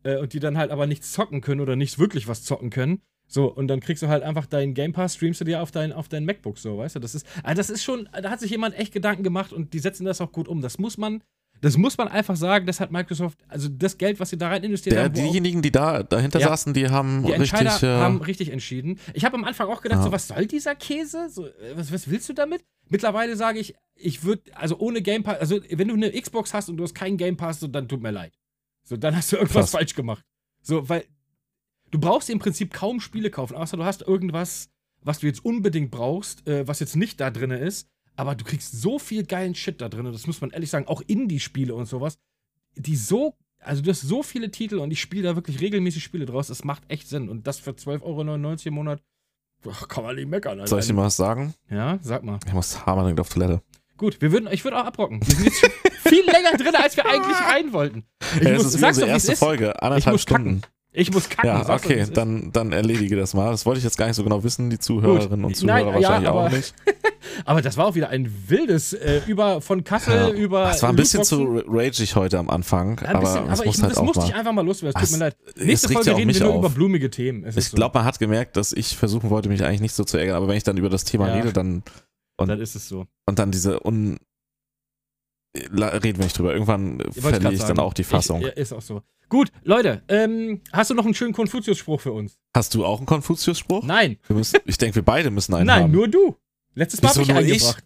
Äh, 0.05 0.17
und 0.19 0.33
die 0.33 0.41
dann 0.41 0.57
halt 0.57 0.71
aber 0.71 0.87
nichts 0.87 1.13
zocken 1.13 1.41
können 1.41 1.61
oder 1.61 1.77
nicht 1.77 1.99
wirklich 1.99 2.29
was 2.29 2.43
zocken 2.45 2.71
können. 2.71 3.03
So, 3.27 3.53
und 3.53 3.69
dann 3.69 3.81
kriegst 3.81 4.03
du 4.03 4.09
halt 4.09 4.23
einfach 4.23 4.47
deinen 4.47 4.73
Game 4.73 4.93
Pass, 4.93 5.17
streamst 5.17 5.41
du 5.41 5.45
dir 5.45 5.61
auf 5.63 5.71
dein, 5.71 5.93
auf 5.93 6.09
dein 6.09 6.25
MacBook, 6.25 6.57
so, 6.57 6.79
weißt 6.79 6.97
du? 6.97 7.01
Das 7.01 7.15
ist, 7.15 7.27
also 7.43 7.57
das 7.59 7.69
ist 7.69 7.83
schon, 7.85 8.09
da 8.23 8.31
hat 8.31 8.41
sich 8.41 8.51
jemand 8.51 8.79
echt 8.79 8.93
Gedanken 8.93 9.23
gemacht 9.23 9.53
und 9.53 9.75
die 9.75 9.81
setzen 9.81 10.07
das 10.07 10.21
auch 10.23 10.33
gut 10.33 10.49
um. 10.49 10.63
Das 10.63 10.79
muss 10.79 10.97
man, 10.97 11.23
das 11.61 11.77
muss 11.77 11.99
man 11.99 12.09
einfach 12.09 12.37
sagen, 12.37 12.65
das 12.67 12.81
hat 12.81 12.91
Microsoft, 12.91 13.39
also 13.49 13.69
das 13.69 13.99
Geld, 13.99 14.19
was 14.19 14.31
sie 14.31 14.39
da 14.39 14.49
rein 14.49 14.63
investiert 14.63 14.97
Der, 14.97 15.05
haben, 15.05 15.13
diejenigen, 15.13 15.61
die 15.61 15.71
da 15.71 16.03
dahinter 16.05 16.39
Ja. 16.41 16.49
saßen, 16.49 16.73
die 16.73 16.89
haben 16.89 17.23
die 17.27 17.33
Entscheider 17.33 17.73
richtig. 17.73 17.89
Äh, 17.89 17.97
haben 17.99 18.23
richtig 18.23 18.49
entschieden. 18.51 18.99
Ich 19.13 19.27
habe 19.27 19.37
am 19.37 19.45
Anfang 19.45 19.69
auch 19.69 19.83
gedacht, 19.83 19.99
Ja. 19.99 20.05
so, 20.05 20.13
was 20.13 20.29
soll 20.29 20.47
dieser 20.47 20.75
Käse? 20.75 21.29
So, 21.29 21.49
äh, 21.49 21.51
was, 21.75 21.93
was 21.93 22.09
willst 22.09 22.29
du 22.31 22.33
damit? 22.33 22.65
Mittlerweile 22.89 23.37
sage 23.37 23.59
ich, 23.59 23.75
ich 23.95 24.25
würde, 24.25 24.43
also 24.55 24.79
ohne 24.79 25.03
Game 25.03 25.23
Pass, 25.23 25.39
also 25.39 25.59
wenn 25.71 25.89
du 25.89 25.95
eine 25.95 26.13
Xbox 26.13 26.55
hast 26.55 26.71
und 26.71 26.79
du 26.79 26.85
hast 26.85 26.95
keinen 26.95 27.19
Game 27.19 27.37
Pass, 27.37 27.61
so, 27.61 27.67
dann 27.67 27.89
tut 27.89 28.01
mir 28.03 28.13
leid. 28.13 28.33
So, 28.89 28.97
dann 28.97 29.15
hast 29.15 29.33
du 29.33 29.37
irgendwas 29.37 29.65
Krass. 29.65 29.71
falsch 29.73 29.95
gemacht. 29.95 30.25
So, 30.63 30.89
weil 30.89 31.05
du 31.91 31.99
brauchst 31.99 32.31
im 32.31 32.39
Prinzip 32.39 32.73
kaum 32.73 33.01
Spiele 33.01 33.31
kaufen, 33.31 33.55
außer 33.55 33.77
du 33.77 33.85
hast 33.85 34.01
irgendwas, 34.01 34.71
was 35.03 35.19
du 35.19 35.27
jetzt 35.27 35.45
unbedingt 35.45 35.91
brauchst, 35.91 36.47
äh, 36.49 36.67
was 36.67 36.81
jetzt 36.81 36.97
nicht 36.97 37.21
da 37.21 37.31
drin 37.31 37.51
ist. 37.51 37.87
Aber 38.17 38.35
du 38.35 38.45
kriegst 38.45 38.73
so 38.73 38.99
viel 38.99 39.25
geilen 39.25 39.55
Shit 39.55 39.81
da 39.81 39.89
drin, 39.91 40.07
und 40.07 40.13
das 40.13 40.27
muss 40.27 40.41
man 40.41 40.51
ehrlich 40.51 40.71
sagen, 40.71 40.89
auch 40.89 41.03
Indie-Spiele 41.07 41.75
und 41.75 41.87
sowas, 41.87 42.19
die 42.77 42.97
so, 42.97 43.37
also 43.61 43.83
du 43.83 43.91
hast 43.91 44.01
so 44.01 44.23
viele 44.23 44.51
Titel 44.51 44.79
und 44.79 44.91
ich 44.91 45.01
spiele 45.01 45.23
da 45.23 45.37
wirklich 45.37 45.61
regelmäßig 45.61 46.03
Spiele 46.03 46.25
draus, 46.25 46.49
das 46.49 46.65
macht 46.65 46.83
echt 46.89 47.09
Sinn. 47.09 47.29
Und 47.29 47.47
das 47.47 47.59
für 47.59 47.73
12,99 47.73 48.03
Euro 48.03 48.57
im 48.65 48.75
Monat, 48.75 49.03
boah, 49.63 49.87
kann 49.87 50.03
man 50.03 50.17
nicht 50.17 50.29
meckern. 50.29 50.59
Alter. 50.59 50.71
soll 50.71 50.81
ich 50.81 50.87
dir 50.87 50.95
mal 50.95 51.05
was 51.05 51.17
sagen? 51.17 51.55
Ja, 51.69 51.99
sag 52.01 52.25
mal. 52.25 52.41
Ich 52.47 52.55
muss 52.55 52.87
hammernd 52.87 53.21
auf 53.21 53.29
Toilette. 53.29 53.63
Gut, 53.99 54.21
wir 54.21 54.33
würden, 54.33 54.49
ich 54.51 54.65
würde 54.65 54.79
auch 54.79 54.85
abrocken. 54.87 55.21
Wir 55.27 55.35
sind 55.35 55.45
jetzt 55.45 55.61
viel 56.09 56.25
länger 56.33 56.57
drin, 56.57 56.75
als 56.75 56.97
wir 56.97 57.05
eigentlich 57.05 57.37
rein 57.37 57.73
wollten. 57.73 58.05
Ich 58.41 58.43
Ja, 58.47 58.55
muss, 58.55 58.65
es 58.67 58.75
ist 58.75 58.81
sag's 58.81 58.97
unsere 58.97 59.07
doch, 59.09 59.13
erste 59.15 59.33
ist. 59.33 59.39
Folge, 59.41 59.83
anderthalb 59.83 60.15
muss 60.15 60.25
kacken. 60.27 60.45
Stunden. 60.45 60.63
Ich 60.91 61.13
muss 61.13 61.29
kacken. 61.29 61.51
Ja, 61.51 61.65
doch, 61.65 61.75
okay, 61.85 62.07
dann, 62.13 62.51
dann 62.51 62.73
erledige 62.73 63.15
das 63.17 63.35
mal. 63.35 63.51
Das 63.51 63.67
wollte 63.67 63.79
ich 63.79 63.85
jetzt 63.85 63.99
gar 63.99 64.07
nicht 64.07 64.17
so 64.17 64.25
genau 64.25 64.43
wissen, 64.43 64.71
die 64.71 64.79
Zuhörerinnen 64.79 65.45
und 65.45 65.55
Zuhörer 65.55 65.77
Nein, 65.85 65.87
ja, 65.89 65.95
wahrscheinlich 66.09 66.31
auch 66.31 66.41
aber- 66.47 66.57
nicht. 66.57 66.75
Aber 67.45 67.63
das 67.63 67.77
war 67.77 67.87
auch 67.87 67.95
wieder 67.95 68.09
ein 68.09 68.33
wildes, 68.49 68.95
äh, 68.95 69.21
über, 69.27 69.61
von 69.61 69.85
Kassel 69.85 70.35
über. 70.35 70.71
Es 70.71 70.83
war 70.83 70.89
ein 70.89 70.97
bisschen 70.97 71.21
Lootboxen. 71.21 71.63
zu 71.67 71.71
ragig 71.71 72.17
heute 72.17 72.39
am 72.39 72.49
Anfang, 72.51 72.99
Ja, 73.03 73.09
ein 73.11 73.21
bisschen, 73.21 73.39
aber 73.43 73.53
es 73.53 73.61
aber 73.61 73.67
muss 73.67 73.77
ich, 73.77 73.83
halt 73.83 73.91
das 73.93 73.99
auch 73.99 74.05
musste 74.05 74.21
mal. 74.21 74.29
ich 74.29 74.35
einfach 74.35 74.53
mal 74.53 74.65
loswerden. 74.67 75.01
Es 75.03 75.11
tut 75.11 75.19
mir 75.19 75.25
leid. 75.27 75.37
Nächste 75.57 75.89
Folge 75.93 76.09
ja 76.09 76.15
auch 76.15 76.19
reden 76.19 76.35
wir 76.35 76.41
nur 76.41 76.51
auf. 76.55 76.59
über 76.59 76.71
blumige 76.71 77.11
Themen. 77.11 77.45
Es 77.45 77.57
Ich 77.57 77.71
glaube, 77.73 77.97
man 77.99 78.07
hat 78.07 78.19
gemerkt, 78.19 78.57
dass 78.57 78.73
ich 78.73 78.97
versuchen 78.97 79.31
wollte, 79.31 79.49
mich 79.51 79.63
eigentlich 79.63 79.83
nicht 79.83 79.95
so 79.95 80.05
zu 80.05 80.17
ärgern, 80.17 80.37
aber 80.37 80.49
wenn 80.49 80.57
ich 80.57 80.65
dann 80.65 80.77
über 80.79 80.89
das 80.89 81.05
Thema 81.05 81.29
Ja. 81.29 81.35
rede, 81.35 81.53
dann 81.53 81.83
so. 82.47 82.47
dann 82.47 82.61
ist 82.61 82.75
es 82.77 82.89
so. 82.89 83.07
und 83.27 83.39
dann 83.39 83.51
diese 83.51 83.85
un 83.85 84.19
reden 85.57 86.19
wir 86.19 86.25
nicht 86.25 86.39
drüber. 86.39 86.53
Irgendwann 86.53 87.01
ich 87.15 87.21
verliere 87.21 87.43
grad 87.43 87.53
ich 87.53 87.63
dann 87.65 87.79
auch 87.79 87.95
die 87.95 88.05
Fassung. 88.05 88.41
Ich, 88.41 88.47
ja, 88.47 88.53
ist 88.53 88.73
auch 88.73 88.83
so. 88.83 89.03
Gut, 89.29 89.51
Leute, 89.63 90.03
ähm, 90.09 90.61
hast 90.73 90.91
du 90.91 90.95
noch 90.95 91.05
einen 91.05 91.15
schönen 91.15 91.33
Konfuzius-Spruch 91.35 92.01
für 92.01 92.13
uns? 92.13 92.39
Hast 92.57 92.75
du 92.75 92.85
auch 92.85 92.99
einen 92.99 93.07
Konfuzius-Spruch? 93.07 93.83
Nein. 93.85 94.19
Müssen, 94.29 94.61
ich 94.65 94.79
denke, 94.79 94.97
wir 94.97 95.03
beide 95.05 95.31
müssen 95.31 95.55
einen 95.55 95.67
Nein, 95.67 95.83
haben. 95.85 95.93
nur 95.93 96.09
du. 96.09 96.37
Letztes 96.75 97.03
Mal 97.03 97.11
habe 97.11 97.23
ich 97.23 97.29
nur 97.29 97.41
ich? 97.41 97.53
eingebracht. 97.53 97.85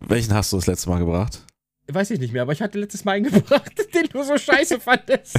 Welchen 0.00 0.32
hast 0.34 0.52
du 0.52 0.56
das 0.56 0.66
letzte 0.66 0.88
Mal 0.90 0.98
gebracht? 0.98 1.44
Weiß 1.90 2.10
ich 2.10 2.20
nicht 2.20 2.32
mehr, 2.32 2.42
aber 2.42 2.52
ich 2.52 2.60
hatte 2.62 2.78
letztes 2.78 3.04
Mal 3.04 3.12
eingebracht, 3.12 3.72
den 3.94 4.06
du 4.12 4.22
so 4.22 4.36
scheiße 4.38 4.80
fandest. 4.80 5.38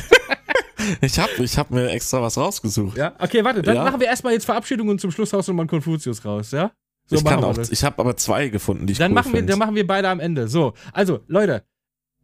Ich 1.02 1.18
habe 1.20 1.32
ich 1.44 1.58
hab 1.58 1.72
mir 1.72 1.90
extra 1.90 2.22
was 2.22 2.38
rausgesucht. 2.38 2.98
ja? 2.98 3.16
Okay, 3.20 3.44
warte, 3.44 3.62
dann 3.62 3.76
Ja. 3.76 3.84
machen 3.84 4.00
wir 4.00 4.08
erstmal 4.08 4.34
jetzt 4.34 4.46
Verabschiedung 4.46 4.90
und 4.90 5.00
zum 5.02 5.12
Schluss 5.12 5.32
haust 5.34 5.48
du 5.48 5.54
mal 5.54 5.64
einen 5.64 5.70
Konfuzius 5.70 6.24
raus, 6.26 6.52
ja? 6.52 6.72
So 7.10 7.16
ich 7.18 7.26
kann 7.26 7.44
auch, 7.44 7.54
das. 7.56 7.70
ich 7.72 7.84
habe 7.84 7.98
aber 8.00 8.16
zwei 8.18 8.50
gefunden, 8.50 8.86
die 8.88 8.94
ich 8.94 9.00
Dann 9.00 9.12
cool 9.12 9.16
machen, 9.16 9.34
wir, 9.34 9.38
find. 9.40 9.50
dann 9.50 9.60
machen 9.60 9.76
wir 9.76 9.86
beide 9.88 10.10
am 10.10 10.20
Ende. 10.20 10.48
So, 10.48 10.74
also, 10.94 11.22
Leute, 11.28 11.64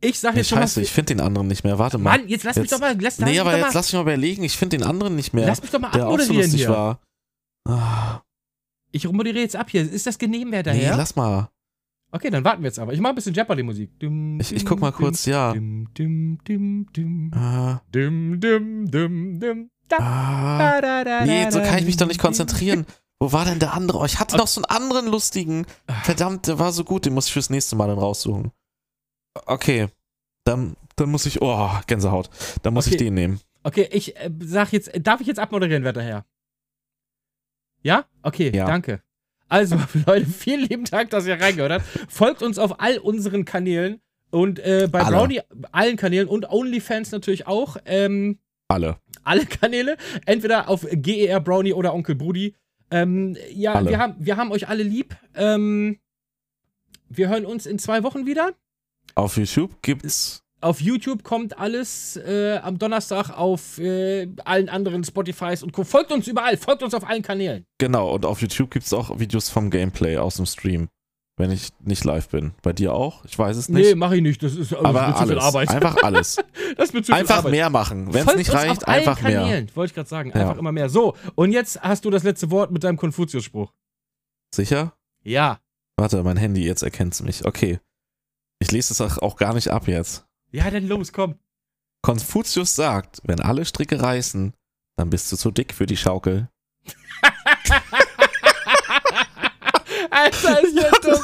ich 0.01 0.19
sag 0.19 0.33
Nee, 0.33 0.41
jetzt 0.41 0.49
schon 0.49 0.59
scheiße, 0.59 0.79
mal. 0.79 0.83
ich 0.83 0.91
finde 0.91 1.15
den 1.15 1.21
anderen 1.21 1.47
nicht 1.47 1.63
mehr. 1.63 1.79
Warte 1.79 1.97
mal. 1.97 2.17
Mann, 2.19 2.27
jetzt 2.27 2.43
lass 2.43 2.55
mich 2.57 2.65
Jetzt- 2.69 2.73
doch 2.73 2.79
mal. 2.79 2.95
Lass, 2.99 3.17
nee, 3.19 3.25
mich 3.31 3.41
aber 3.41 3.53
jetzt 3.57 3.61
mal, 3.67 3.73
lass 3.73 3.87
mich 3.87 3.93
mal 3.93 4.01
überlegen. 4.01 4.43
Ich 4.43 4.57
finde 4.57 4.77
den 4.77 4.85
anderen 4.85 5.15
nicht 5.15 5.33
mehr, 5.33 5.47
lass 5.47 5.61
mich 5.61 5.71
doch 5.71 5.79
mal 5.79 5.91
so 5.91 6.01
abmoderieren 6.01 6.35
lustig 6.37 6.61
hier. 6.61 6.69
war. 6.69 6.99
Ah, 7.67 8.21
Ich 8.91 9.09
moderiere 9.11 9.39
jetzt 9.43 9.55
ab 9.55 9.69
hier. 9.71 9.81
Ist 9.89 10.05
das 10.05 10.17
Genehm-Wert 10.17 10.67
nee, 10.67 10.73
daher? 10.73 10.97
lass 10.97 11.15
mal. 11.15 11.49
okay, 12.11 12.29
dann 12.29 12.43
warten 12.43 12.61
wir 12.61 12.67
jetzt 12.67 12.77
aber. 12.79 12.93
Ich 12.93 12.99
mach 12.99 13.09
ein 13.09 13.15
bisschen 13.15 13.33
Jeopardy-Musik. 13.33 13.89
Ich, 14.39 14.53
ich 14.53 14.65
guck 14.65 14.79
mal 14.79 14.91
kurz, 14.91 15.25
ja. 15.25 15.53
Dum, 15.53 15.87
dum, 15.95 16.37
dum, 16.45 16.85
dum. 16.93 17.31
Ah, 17.33 17.81
Dum, 17.91 18.39
dum, 18.39 18.85
dum, 18.91 19.39
dum. 19.39 19.69
Da, 19.87 19.97
ah. 19.99 20.57
da, 20.57 20.81
da, 20.81 21.03
da, 21.03 21.25
Nee, 21.25 21.49
so 21.51 21.59
kann 21.61 21.79
ich 21.79 21.85
mich 21.85 21.97
doch 21.97 22.07
nicht 22.07 22.19
konzentrieren. 22.19 22.85
Wo 23.19 23.31
war 23.31 23.45
denn 23.45 23.59
der 23.59 23.73
andere? 23.73 23.99
Oh, 23.99 24.05
ich 24.05 24.19
hatte 24.19 24.37
noch 24.37 24.47
so 24.47 24.61
einen 24.61 24.65
anderen 24.65 25.07
lustigen. 25.07 25.65
Verdammt, 26.03 26.47
der 26.47 26.59
war 26.59 26.71
so 26.71 26.83
gut, 26.83 27.05
den 27.05 27.13
muss 27.13 27.27
ich 27.27 27.33
fürs 27.33 27.49
nächste 27.49 27.75
Mal 27.75 27.87
dann 27.87 27.97
raussuchen. 27.99 28.51
Okay, 29.45 29.87
dann, 30.43 30.75
dann 30.95 31.09
muss 31.09 31.25
ich, 31.25 31.41
oh, 31.41 31.69
Gänsehaut. 31.87 32.29
Dann 32.63 32.73
muss 32.73 32.87
ich 32.87 32.93
Okay. 32.93 33.05
den 33.05 33.13
nehmen. 33.13 33.39
Okay, 33.63 33.87
ich 33.91 34.15
äh, 34.17 34.29
sag 34.41 34.71
jetzt, 34.73 34.91
darf 35.01 35.21
ich 35.21 35.27
jetzt 35.27 35.39
abmoderieren, 35.39 35.83
werter 35.83 36.03
Herr? 36.03 36.25
Ja? 37.81 38.05
Okay, 38.23 38.51
Ja. 38.55 38.65
danke. 38.65 39.01
Also, 39.47 39.77
Leute, 40.05 40.25
vielen 40.25 40.61
lieben 40.67 40.85
Dank, 40.85 41.09
dass 41.11 41.25
ihr 41.25 41.39
reingehört 41.39 41.71
habt. 41.71 41.85
Folgt 42.11 42.41
uns 42.41 42.57
auf 42.59 42.79
all 42.79 42.97
unseren 42.97 43.45
Kanälen 43.45 44.01
und 44.31 44.59
äh, 44.59 44.87
bei 44.91 45.01
Alle. 45.01 45.17
Brownie 45.17 45.41
allen 45.71 45.97
Kanälen 45.97 46.27
und 46.27 46.49
OnlyFans 46.49 47.11
natürlich 47.11 47.47
auch. 47.47 47.77
Ähm, 47.85 48.39
Alle. 48.67 48.97
alle 49.23 49.45
Kanäle, 49.45 49.97
entweder 50.25 50.67
auf 50.69 50.85
GER 50.91 51.39
Brownie 51.39 51.73
oder 51.73 51.93
Onkel 51.93 52.15
Brudi. 52.15 52.55
Ähm, 52.91 53.37
ja, 53.51 53.73
Alle. 53.73 53.89
wir 53.89 53.99
haben, 53.99 54.15
wir 54.19 54.37
haben 54.37 54.51
euch 54.51 54.67
alle 54.67 54.83
lieb. 54.83 55.15
Ähm, 55.33 55.99
wir 57.09 57.29
hören 57.29 57.45
uns 57.45 57.65
in 57.65 57.79
zwei 57.79 58.03
Wochen 58.03 58.25
wieder. 58.25 58.53
Auf 59.15 59.37
YouTube 59.37 59.81
gibt's. 59.81 60.41
Auf 60.61 60.81
YouTube 60.81 61.23
kommt 61.23 61.59
alles 61.59 62.15
äh, 62.17 62.57
am 62.57 62.79
Donnerstag 62.79 63.29
auf 63.29 63.77
äh, 63.77 64.27
allen 64.45 64.69
anderen 64.69 65.03
Spotifys 65.03 65.61
und 65.61 65.73
Co. 65.73 65.83
Folgt 65.83 66.11
uns 66.11 66.27
überall, 66.27 66.57
folgt 66.57 66.81
uns 66.81 66.93
auf 66.93 67.07
allen 67.07 67.21
Kanälen. 67.21 67.65
Genau, 67.77 68.15
und 68.15 68.25
auf 68.25 68.41
YouTube 68.41 68.71
gibt's 68.71 68.91
auch 68.93 69.19
Videos 69.19 69.49
vom 69.49 69.69
Gameplay 69.69 70.17
aus 70.17 70.37
dem 70.37 70.45
Stream. 70.45 70.87
Wenn 71.37 71.51
ich 71.51 71.69
nicht 71.81 72.03
live 72.03 72.29
bin. 72.29 72.53
Bei 72.61 72.71
dir 72.71 72.93
auch? 72.93 73.25
Ich 73.25 73.37
weiß 73.37 73.57
es 73.57 73.67
nicht. 73.67 73.85
Nee, 73.85 73.95
mach 73.95 74.11
ich 74.11 74.21
nicht. 74.21 74.41
Das 74.41 74.55
ist, 74.55 74.73
aber 74.73 75.07
das 75.07 75.15
alles. 75.15 75.43
Arbeit. 75.43 75.69
Einfach 75.69 75.97
alles. 76.01 76.37
das 76.77 76.91
viel 76.91 77.13
Einfach 77.13 77.37
Arbeit. 77.37 77.51
mehr 77.51 77.69
machen. 77.69 78.13
Wenn 78.13 78.27
es 78.27 78.35
nicht 78.35 78.53
reicht, 78.53 78.87
einfach 78.87 79.21
mehr. 79.21 79.41
Kanälen, 79.41 79.71
wollte 79.75 79.91
ich 79.91 79.95
gerade 79.95 80.09
sagen. 80.09 80.31
Ja. 80.33 80.41
Einfach 80.41 80.57
immer 80.57 80.71
mehr. 80.71 80.89
So, 80.89 81.15
und 81.35 81.51
jetzt 81.51 81.81
hast 81.81 82.05
du 82.05 82.09
das 82.09 82.23
letzte 82.23 82.51
Wort 82.51 82.71
mit 82.71 82.83
deinem 82.83 82.97
Konfuzius-Spruch. 82.97 83.73
Sicher? 84.53 84.93
Ja. 85.23 85.59
Warte, 85.97 86.23
mein 86.23 86.37
Handy, 86.37 86.65
jetzt 86.65 86.83
erkennt 86.83 87.13
es 87.13 87.21
mich. 87.21 87.45
Okay. 87.45 87.79
Ich 88.59 88.71
lese 88.71 88.93
es 88.93 89.01
auch 89.01 89.35
gar 89.35 89.53
nicht 89.53 89.69
ab 89.69 89.87
jetzt. 89.87 90.25
Ja, 90.51 90.69
dann 90.71 90.87
los, 90.87 91.11
komm. 91.11 91.35
Konfuzius 92.01 92.75
sagt, 92.75 93.21
wenn 93.23 93.41
alle 93.41 93.65
Stricke 93.65 94.01
reißen, 94.01 94.53
dann 94.95 95.09
bist 95.09 95.31
du 95.31 95.37
zu 95.37 95.51
dick 95.51 95.73
für 95.73 95.85
die 95.85 95.97
Schaukel. 95.97 96.49
Alter, 100.15 100.63
ist 100.63 100.77
der 100.77 100.91
dumm. 100.91 101.21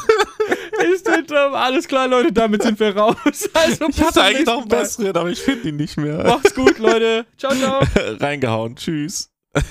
Ist 0.93 1.07
der 1.07 1.21
dumm. 1.21 1.53
Alles 1.55 1.87
klar, 1.87 2.07
Leute, 2.07 2.31
damit 2.31 2.63
sind 2.63 2.79
wir 2.79 2.95
raus. 2.95 3.15
Also, 3.53 3.87
Ich 3.89 4.01
hatte 4.01 4.21
eigentlich 4.21 4.45
noch 4.45 4.59
einen 4.59 4.67
besseren, 4.67 5.15
aber 5.15 5.29
ich 5.29 5.41
finde 5.41 5.69
ihn 5.69 5.77
nicht 5.77 5.97
mehr. 5.97 6.23
Macht's 6.23 6.53
gut, 6.53 6.77
Leute. 6.79 7.25
Ciao, 7.37 7.53
ciao. 7.55 7.81
Reingehauen. 8.19 8.75
Tschüss. 8.75 9.29